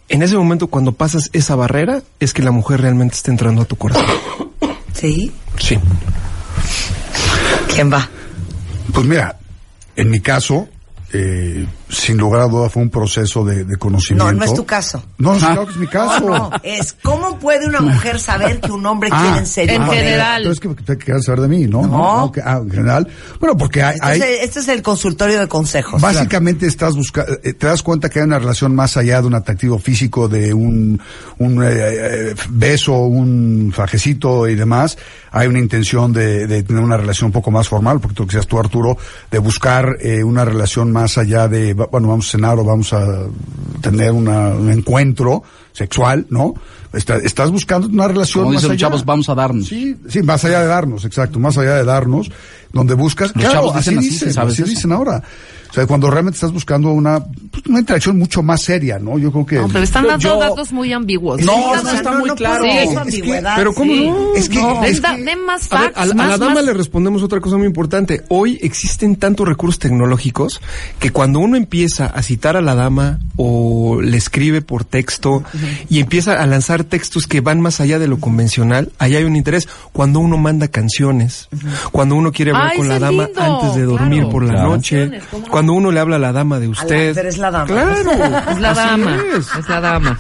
En 0.10 0.24
ese 0.24 0.36
momento 0.36 0.68
cuando 0.68 0.92
pasas 0.92 1.30
esa 1.34 1.56
barrera 1.56 2.02
es 2.20 2.34
que 2.34 2.42
la 2.42 2.52
mujer 2.52 2.82
realmente 2.82 3.16
está 3.16 3.30
entrando 3.30 3.62
a 3.62 3.66
tu 3.66 3.76
corazón. 3.76 4.06
¿Sí? 4.94 5.32
Sí. 5.60 5.78
¿Quién 7.74 7.94
va? 7.94 8.10
Pues 8.92 9.06
mira, 9.06 9.38
en 9.96 10.10
mi 10.10 10.20
caso, 10.20 10.68
eh, 11.12 11.66
sin 11.90 12.18
lugar 12.18 12.42
a 12.42 12.48
duda 12.48 12.70
fue 12.70 12.84
un 12.84 12.90
proceso 12.90 13.44
de, 13.44 13.64
de 13.66 13.78
conocimiento. 13.78 14.32
No, 14.32 14.38
no 14.40 14.46
es 14.46 14.54
tu 14.54 14.66
caso. 14.66 15.04
No, 15.18 15.32
no, 15.34 15.36
Ah. 15.38 15.40
claro 15.54 15.66
que 15.66 15.72
es 15.74 15.78
mi 15.78 15.88
caso. 15.88 16.20
No, 16.30 16.38
no, 16.38 16.52
es 16.64 16.94
cómo 17.02 17.40
puede 17.40 17.66
una 17.68 17.82
mujer 17.82 18.20
saber 18.20 18.60
que 18.60 18.72
un 18.72 18.86
hombre 18.86 19.10
Ah, 19.12 19.22
quiere 19.24 19.38
en 19.40 19.46
serio 19.48 19.76
en 19.76 19.86
general. 19.88 20.44
Entonces, 20.44 20.60
¿qué 20.78 20.84
te 20.84 20.98
quieres 20.98 21.26
saber 21.26 21.42
de 21.42 21.48
mí? 21.48 21.66
No, 21.68 21.82
No. 21.82 22.18
no, 22.22 22.32
que- 22.32 22.42
ah, 22.44 22.60
en 22.62 22.70
general. 22.70 23.08
Bueno, 23.40 23.58
porque 23.58 23.82
hay, 23.82 23.98
hay- 24.02 24.16
Entonces, 24.22 24.40
este 24.44 24.60
es 24.60 24.68
el 24.68 24.82
consultorio 24.84 25.40
de 25.40 25.48
consejos. 25.48 26.00
Básicamente 26.02 26.68
estás 26.68 26.96
buscando, 26.96 27.38
te 27.38 27.54
das 27.66 27.82
cuenta 27.82 28.10
que 28.10 28.20
hay 28.20 28.26
una 28.26 28.38
relación 28.40 28.76
más 28.76 28.96
allá 28.98 29.22
de 29.22 29.28
un 29.28 29.34
atractivo 29.36 29.80
físico, 29.80 30.28
de 30.28 30.54
un, 30.54 31.02
un 31.40 31.64
eh, 31.64 31.68
eh, 31.72 32.36
beso, 32.50 32.94
un 32.94 33.72
fajecito 33.76 34.48
y 34.48 34.56
demás. 34.56 34.98
Hay 35.32 35.48
una 35.48 35.60
intención 35.60 36.12
de, 36.14 36.46
de 36.48 36.64
tener 36.64 36.84
una 36.84 36.98
relación 36.98 37.28
un 37.28 37.32
poco 37.32 37.50
más 37.52 37.68
formal, 37.68 38.00
porque 38.00 38.16
tú 38.16 38.26
que 38.28 38.34
seas 38.34 38.48
tú, 38.48 38.60
Arturo, 38.60 38.98
de 39.32 39.40
buscar 39.40 39.98
eh, 40.02 40.24
una 40.24 40.44
relación 40.46 40.92
más 40.92 40.99
allá 41.18 41.48
de, 41.48 41.74
bueno, 41.74 42.08
vamos 42.10 42.28
a 42.28 42.32
cenar 42.32 42.58
o 42.60 42.64
vamos 42.64 42.92
a 42.94 43.26
tener 43.82 44.12
una- 44.12 44.50
un 44.50 44.70
encuentro 44.70 45.44
sexual, 45.74 46.26
¿no? 46.30 46.54
Está- 46.94 47.18
estás 47.18 47.52
buscando 47.52 47.88
una 47.88 48.08
relación 48.08 48.44
Como 48.46 48.54
más 48.54 48.62
dicen 48.64 48.70
los 48.76 48.82
allá. 48.82 48.88
chavos, 48.90 49.06
vamos 49.06 49.30
a 49.30 49.36
darnos. 49.36 49.68
Sí, 49.68 49.96
sí, 50.10 50.22
más 50.24 50.44
allá 50.44 50.62
de 50.62 50.68
darnos, 50.68 51.06
exacto, 51.06 51.40
más 51.40 51.58
allá 51.58 51.76
de 51.76 51.84
darnos, 51.84 52.32
donde 52.74 52.96
buscas, 52.96 53.28
Los 53.36 53.44
claro, 53.44 53.54
chavos 53.54 53.76
dicen 53.78 53.98
así, 54.00 54.10
dicen, 54.10 54.28
¿sí 54.30 54.34
sabes 54.34 54.54
así 54.54 54.62
eso? 54.64 54.70
dicen 54.72 54.92
ahora. 54.92 55.24
O 55.70 55.74
sea, 55.74 55.86
cuando 55.86 56.10
realmente 56.10 56.36
estás 56.38 56.52
buscando 56.52 56.92
una, 56.92 57.20
pues, 57.52 57.66
una 57.68 57.80
interacción 57.80 58.18
mucho 58.18 58.42
más 58.42 58.62
seria, 58.62 58.98
¿no? 58.98 59.20
Yo 59.20 59.32
creo 59.32 59.46
que... 59.46 59.56
No, 59.58 59.68
pero 59.68 59.84
están 59.84 60.08
dando 60.08 60.18
yo- 60.24 60.40
datos 60.40 60.72
muy 60.72 60.92
ambiguos. 60.94 61.42
No, 61.42 61.54
Sí, 61.54 61.84
no 61.84 61.92
está 61.92 62.12
muy 62.18 62.30
claro. 62.32 62.64
Sí, 62.64 62.70
es 62.70 62.90
que- 62.90 62.98
ambigüedad, 62.98 63.54
pero 63.56 63.74
¿cómo 63.74 63.92
sí. 63.94 64.10
no? 64.10 64.36
Es 64.36 64.50
que- 64.50 64.60
es 64.88 65.02
da- 65.02 65.16
que- 65.16 65.24
den 65.24 65.46
más 65.46 65.72
A 65.72 65.82
ver, 65.82 65.94
facts, 65.94 65.98
a, 66.02 66.06
la- 66.08 66.12
a 66.12 66.16
más, 66.16 66.28
la 66.30 66.38
dama 66.40 66.54
más- 66.56 66.64
le 66.66 66.74
respondemos 66.74 67.22
otra 67.24 67.40
cosa 67.40 67.58
muy 67.58 67.68
importante. 67.68 68.24
Hoy 68.30 68.58
existen 68.62 69.16
tantos 69.16 69.48
recursos 69.48 69.78
tecnológicos 69.80 70.60
que 71.00 71.12
cuando 71.12 71.40
uno 71.40 71.56
empieza 71.56 72.08
a 72.08 72.22
citar 72.24 72.58
a 72.58 72.62
la 72.62 72.74
dama 72.76 73.20
o 73.36 74.02
le 74.02 74.18
escribe 74.18 74.62
por 74.62 74.84
texto 74.86 75.44
y 75.90 76.00
empieza 76.00 76.42
a 76.42 76.46
lanzar 76.48 76.84
textos 76.84 77.28
que 77.28 77.42
van 77.42 77.62
más 77.62 77.80
allá 77.80 78.00
de 78.00 78.08
lo 78.08 78.20
convencional, 78.20 78.92
ahí 78.98 79.16
hay 79.16 79.24
un 79.24 79.36
interés. 79.36 79.68
Cuando 79.94 80.20
uno 80.20 80.38
manda 80.38 80.68
canciones, 80.68 81.48
cuando 81.92 82.16
uno 82.16 82.32
quiere 82.32 82.52
hablar 82.52 82.72
Ay, 82.72 82.78
con 82.78 82.88
la 82.90 83.00
dama 83.00 83.26
lindo, 83.26 83.42
antes 83.42 83.76
de 83.76 83.84
dormir 83.84 84.20
claro. 84.22 84.30
por 84.32 84.44
la 84.44 84.54
Claro. 84.54 84.70
noche. 84.70 85.12
Cuando 85.60 85.74
uno 85.74 85.92
le 85.92 86.00
habla 86.00 86.16
a 86.16 86.20
la 86.20 86.32
dama 86.32 86.60
de 86.60 86.66
la- 86.66 86.72
usted. 86.72 87.14
pero 87.16 87.30
es 87.30 87.38
la 87.38 87.52
dama. 87.52 87.66
Claro, 87.66 87.92
Es 88.52 88.60
la 88.60 88.74
dama. 88.74 89.24
es. 89.38 89.48
Es 89.60 89.70
la 89.70 89.82
dama. 89.82 90.20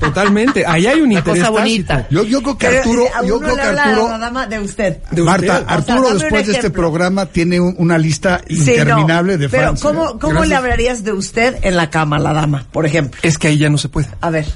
Totalmente. 0.00 0.64
Ahí 0.66 0.86
hay 0.86 1.00
un 1.00 1.06
Una 1.10 1.18
interés 1.18 1.40
cosa 1.40 1.50
bonita. 1.50 2.06
Yo, 2.10 2.22
yo 2.22 2.40
creo 2.40 2.56
que 2.56 2.66
Pero, 2.68 2.78
Arturo, 2.78 3.04
a 3.14 3.24
yo 3.26 3.40
creo 3.40 3.54
que 3.56 3.60
Arturo, 3.62 4.08
la 4.10 4.18
dama 4.18 4.46
de 4.46 4.60
usted. 4.60 4.98
De 5.10 5.22
Marta, 5.22 5.52
usted. 5.60 5.64
O 5.64 5.66
sea, 5.66 5.74
Arturo 5.94 6.14
después 6.14 6.46
de 6.46 6.52
este 6.52 6.70
programa 6.70 7.26
tiene 7.26 7.58
un- 7.60 7.74
una 7.78 7.98
lista 7.98 8.40
Sí, 8.48 8.54
no, 8.54 8.60
interminable 8.72 9.36
de 9.38 9.48
Pero, 9.48 9.66
fans. 9.68 9.82
¿cómo, 9.82 10.04
¿eh? 10.10 10.12
cómo 10.20 10.32
Gracias. 10.34 10.48
le 10.48 10.54
hablarías 10.54 11.04
de 11.04 11.12
usted 11.12 11.56
en 11.62 11.76
la 11.76 11.90
cama 11.90 12.16
a 12.16 12.20
la 12.20 12.32
dama, 12.32 12.64
por 12.70 12.86
ejemplo? 12.86 13.18
Es 13.24 13.38
que 13.38 13.48
ahí 13.48 13.58
ya 13.58 13.70
no 13.70 13.76
se 13.78 13.88
puede. 13.88 14.06
A 14.20 14.30
ver. 14.30 14.46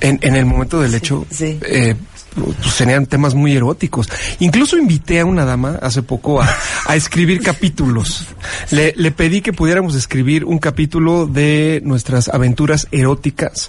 En, 0.00 0.18
en 0.22 0.34
el 0.34 0.44
momento 0.46 0.80
del 0.80 0.94
hecho, 0.94 1.24
sí. 1.30 1.58
eh, 1.62 1.94
pues 2.34 2.74
serían 2.74 3.06
temas 3.06 3.34
muy 3.34 3.56
eróticos. 3.56 4.08
Incluso 4.38 4.76
invité 4.76 5.20
a 5.20 5.24
una 5.24 5.44
dama 5.44 5.78
hace 5.82 6.02
poco 6.02 6.40
a, 6.40 6.48
a 6.86 6.96
escribir 6.96 7.40
capítulos. 7.42 8.26
Le, 8.70 8.94
le 8.96 9.10
pedí 9.10 9.40
que 9.40 9.52
pudiéramos 9.52 9.94
escribir 9.94 10.44
un 10.44 10.58
capítulo 10.58 11.26
de 11.26 11.80
nuestras 11.84 12.28
aventuras 12.28 12.88
eróticas 12.92 13.66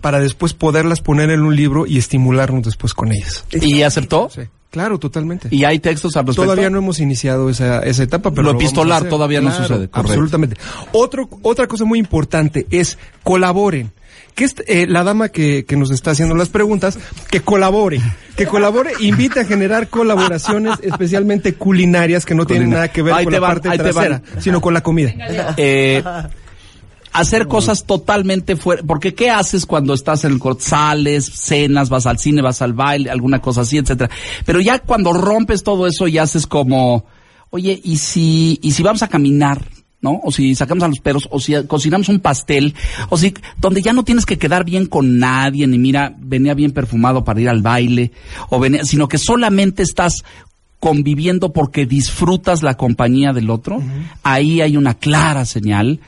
para 0.00 0.20
después 0.20 0.54
poderlas 0.54 1.00
poner 1.00 1.30
en 1.30 1.42
un 1.42 1.56
libro 1.56 1.86
y 1.86 1.98
estimularnos 1.98 2.62
después 2.62 2.94
con 2.94 3.12
ellas. 3.12 3.44
¿Y 3.50 3.82
aceptó? 3.82 4.28
Sí, 4.34 4.42
claro, 4.70 4.98
totalmente. 4.98 5.48
¿Y 5.50 5.64
hay 5.64 5.78
textos 5.78 6.16
al 6.16 6.26
respecto? 6.26 6.42
Todavía 6.42 6.70
no 6.70 6.78
hemos 6.78 7.00
iniciado 7.00 7.50
esa, 7.50 7.80
esa 7.80 8.02
etapa, 8.02 8.30
pero 8.30 8.42
Lo 8.42 8.52
epistolar 8.52 9.08
todavía 9.08 9.40
no 9.40 9.50
sucede, 9.50 9.88
correcto. 9.88 10.00
Absolutamente. 10.00 10.56
Otro, 10.92 11.28
otra 11.42 11.66
cosa 11.66 11.84
muy 11.84 11.98
importante 11.98 12.66
es 12.70 12.98
colaboren. 13.22 13.92
Que 14.34 14.44
es 14.44 14.54
eh, 14.66 14.86
la 14.88 15.04
dama 15.04 15.28
que, 15.28 15.64
que 15.64 15.76
nos 15.76 15.90
está 15.92 16.10
haciendo 16.10 16.34
las 16.34 16.48
preguntas, 16.48 16.98
que 17.30 17.40
colabore, 17.40 18.00
que 18.36 18.46
colabore, 18.46 18.90
invite 19.00 19.38
a 19.40 19.44
generar 19.44 19.88
colaboraciones 19.88 20.74
especialmente 20.82 21.54
culinarias 21.54 22.26
que 22.26 22.34
no 22.34 22.44
tienen 22.44 22.68
Culina- 22.68 22.74
nada 22.76 22.88
que 22.88 23.02
ver 23.02 23.14
Ahí 23.14 23.24
con 23.24 23.32
la 23.32 23.40
van, 23.40 23.50
parte 23.60 23.78
trasera, 23.78 24.22
sino 24.40 24.60
con 24.60 24.74
la 24.74 24.82
comida. 24.82 25.14
Eh, 25.56 26.02
hacer 27.12 27.46
cosas 27.46 27.84
totalmente 27.84 28.56
fuera, 28.56 28.82
porque 28.82 29.14
¿qué 29.14 29.30
haces 29.30 29.66
cuando 29.66 29.94
estás 29.94 30.24
en 30.24 30.32
el 30.32 30.38
corte? 30.40 30.64
Sales, 30.64 31.24
cenas, 31.26 31.88
vas 31.88 32.06
al 32.06 32.18
cine, 32.18 32.42
vas 32.42 32.60
al 32.60 32.72
baile, 32.72 33.10
alguna 33.10 33.40
cosa 33.40 33.60
así, 33.60 33.78
etcétera. 33.78 34.10
Pero 34.44 34.60
ya 34.60 34.80
cuando 34.80 35.12
rompes 35.12 35.62
todo 35.62 35.86
eso 35.86 36.08
y 36.08 36.18
haces 36.18 36.48
como, 36.48 37.04
oye, 37.50 37.80
¿y 37.84 37.98
si, 37.98 38.58
y 38.62 38.72
si 38.72 38.82
vamos 38.82 39.04
a 39.04 39.08
caminar? 39.08 39.64
¿No? 40.04 40.20
O 40.22 40.30
si 40.30 40.54
sacamos 40.54 40.84
a 40.84 40.88
los 40.88 41.00
perros, 41.00 41.26
o 41.30 41.40
si 41.40 41.54
cocinamos 41.66 42.10
un 42.10 42.20
pastel, 42.20 42.74
o 43.08 43.16
si, 43.16 43.34
donde 43.56 43.80
ya 43.80 43.94
no 43.94 44.04
tienes 44.04 44.26
que 44.26 44.38
quedar 44.38 44.64
bien 44.64 44.84
con 44.86 45.18
nadie, 45.18 45.66
ni 45.66 45.78
mira, 45.78 46.14
venía 46.18 46.52
bien 46.52 46.72
perfumado 46.72 47.24
para 47.24 47.40
ir 47.40 47.48
al 47.48 47.62
baile, 47.62 48.12
o 48.50 48.60
venía, 48.60 48.84
sino 48.84 49.08
que 49.08 49.16
solamente 49.16 49.82
estás 49.82 50.22
conviviendo 50.78 51.54
porque 51.54 51.86
disfrutas 51.86 52.62
la 52.62 52.74
compañía 52.74 53.32
del 53.32 53.48
otro, 53.48 53.82
ahí 54.22 54.60
hay 54.60 54.76
una 54.76 54.92
clara 54.92 55.46
señal 55.46 56.00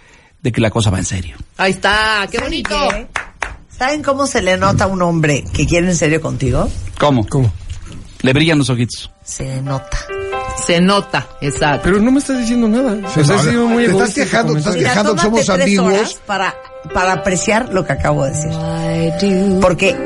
de 0.43 0.53
que 0.53 0.61
la 0.61 0.71
cosa 0.71 0.91
va 0.91 0.99
en 0.99 1.07
serio. 1.07 1.37
Ahí 1.57 1.73
está, 1.73 2.29
qué 2.31 2.39
bonito. 2.39 2.77
qué? 2.91 3.07
¿Saben 3.71 4.03
cómo 4.03 4.27
se 4.27 4.43
le 4.43 4.59
nota 4.59 4.85
a 4.85 4.87
un 4.89 5.01
hombre 5.01 5.43
que 5.55 5.67
quiere 5.67 5.89
en 5.89 5.97
serio 5.97 6.21
contigo? 6.21 6.69
¿Cómo? 6.99 7.27
¿Cómo? 7.27 7.51
Le 8.21 8.33
brillan 8.35 8.59
los 8.59 8.69
ojitos. 8.69 9.11
Se 9.25 9.63
nota. 9.63 10.16
Se 10.67 10.81
nota, 10.81 11.27
exacto. 11.41 11.83
Pero 11.85 12.01
no 12.01 12.11
me 12.11 12.19
estás 12.19 12.39
diciendo 12.39 12.67
nada. 12.69 12.95
No, 12.95 13.09
has 13.09 13.43
sido 13.43 13.67
muy 13.67 13.85
te 13.85 13.93
estás 13.93 14.15
quejando, 14.15 14.53
te 14.55 14.59
estás 14.59 14.77
quejando 14.77 15.15
que 15.15 15.21
somos 15.21 15.51
ambiguos. 15.51 16.21
para, 16.27 16.55
para 16.93 17.13
apreciar 17.13 17.73
lo 17.73 17.85
que 17.85 17.93
acabo 17.93 18.25
de 18.25 18.33
decir. 18.33 19.59
Porque 19.61 19.97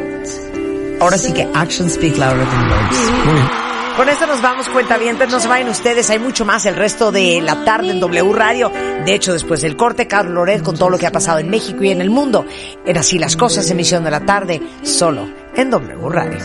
ahora 1.00 1.16
sí 1.16 1.32
que 1.32 1.48
actions 1.54 1.94
speak 1.94 2.16
louder 2.16 2.46
than 2.46 2.70
words. 2.70 2.98
Muy 3.24 3.34
bien. 3.34 3.70
Con 3.96 4.08
esto 4.08 4.26
nos 4.26 4.40
vamos, 4.40 4.68
cuentavientes, 4.68 5.30
no 5.30 5.40
se 5.40 5.48
vayan 5.48 5.68
ustedes, 5.68 6.08
hay 6.10 6.18
mucho 6.18 6.44
más 6.44 6.64
el 6.64 6.76
resto 6.76 7.10
de 7.12 7.40
la 7.42 7.64
tarde 7.64 7.90
en 7.90 8.00
W 8.00 8.32
Radio. 8.32 8.72
De 9.04 9.14
hecho, 9.14 9.32
después 9.32 9.62
del 9.62 9.76
corte, 9.76 10.06
Carlos 10.06 10.34
Loret 10.34 10.62
con 10.62 10.76
todo 10.76 10.90
lo 10.90 10.98
que 10.98 11.06
ha 11.06 11.12
pasado 11.12 11.38
en 11.38 11.50
México 11.50 11.82
y 11.82 11.90
en 11.90 12.00
el 12.00 12.08
mundo. 12.08 12.46
En 12.86 12.96
Así 12.96 13.18
las 13.18 13.36
Cosas, 13.36 13.70
emisión 13.70 14.04
de 14.04 14.10
la 14.10 14.20
tarde, 14.20 14.62
solo 14.82 15.28
en 15.54 15.70
W 15.70 16.08
Radio. 16.08 16.38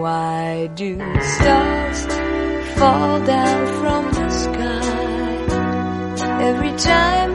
Why 0.00 0.68
do 0.76 0.96
stars 1.20 2.00
fall 2.78 3.20
down 3.20 3.66
from 3.80 4.04
the 4.18 4.28
sky 4.30 4.86
every 6.48 6.72
time 6.78 7.32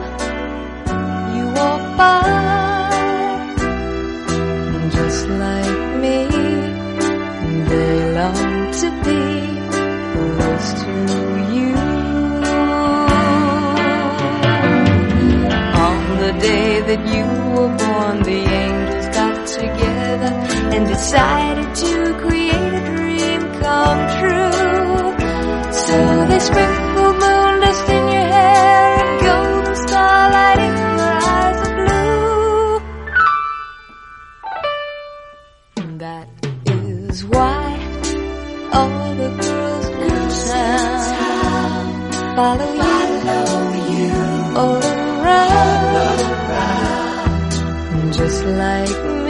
you 1.36 1.44
walk 1.58 1.82
by? 1.96 2.22
Just 4.90 5.28
like 5.28 5.80
me, 6.02 6.18
they 7.70 7.94
long 8.18 8.72
to 8.80 8.88
be 9.06 9.22
close 10.12 10.68
to 10.82 10.92
you. 11.54 11.72
On 15.86 15.98
the 16.18 16.32
day 16.40 16.80
that 16.88 17.02
you 17.14 17.26
were 17.54 17.72
born, 17.78 18.22
the 18.24 18.38
angels 18.38 18.85
got 18.85 18.85
together 20.26 20.74
and 20.74 20.86
decided 20.88 21.74
to 21.74 22.14
create 22.20 22.52
a 22.52 22.80
dream 22.96 23.40
come 23.60 24.00
true. 24.18 25.14
So 25.72 26.26
they 26.26 26.38
sprinkled 26.38 27.16
moon 27.22 27.60
dust 27.60 27.88
in 27.88 28.08
your 28.14 28.26
hair 28.34 29.04
and 29.04 29.20
golden 29.26 29.76
starlight 29.88 30.58
in 30.58 30.74
your 30.76 31.14
eyes 31.34 31.60
of 31.66 31.72
blue. 31.76 32.80
And 35.76 36.00
that 36.00 36.28
is 36.66 37.24
why 37.24 37.78
all 38.72 39.14
the 39.14 39.30
girls 39.42 39.86
in 39.88 40.28
town 40.50 41.86
follow, 42.36 42.70
you 43.92 44.12
all 44.56 44.82
around. 44.82 45.56
Just 48.12 48.44
like 48.44 49.04
me, 49.24 49.25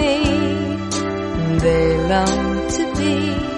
they 1.58 1.96
long 2.08 2.68
to 2.68 2.94
be 2.96 3.55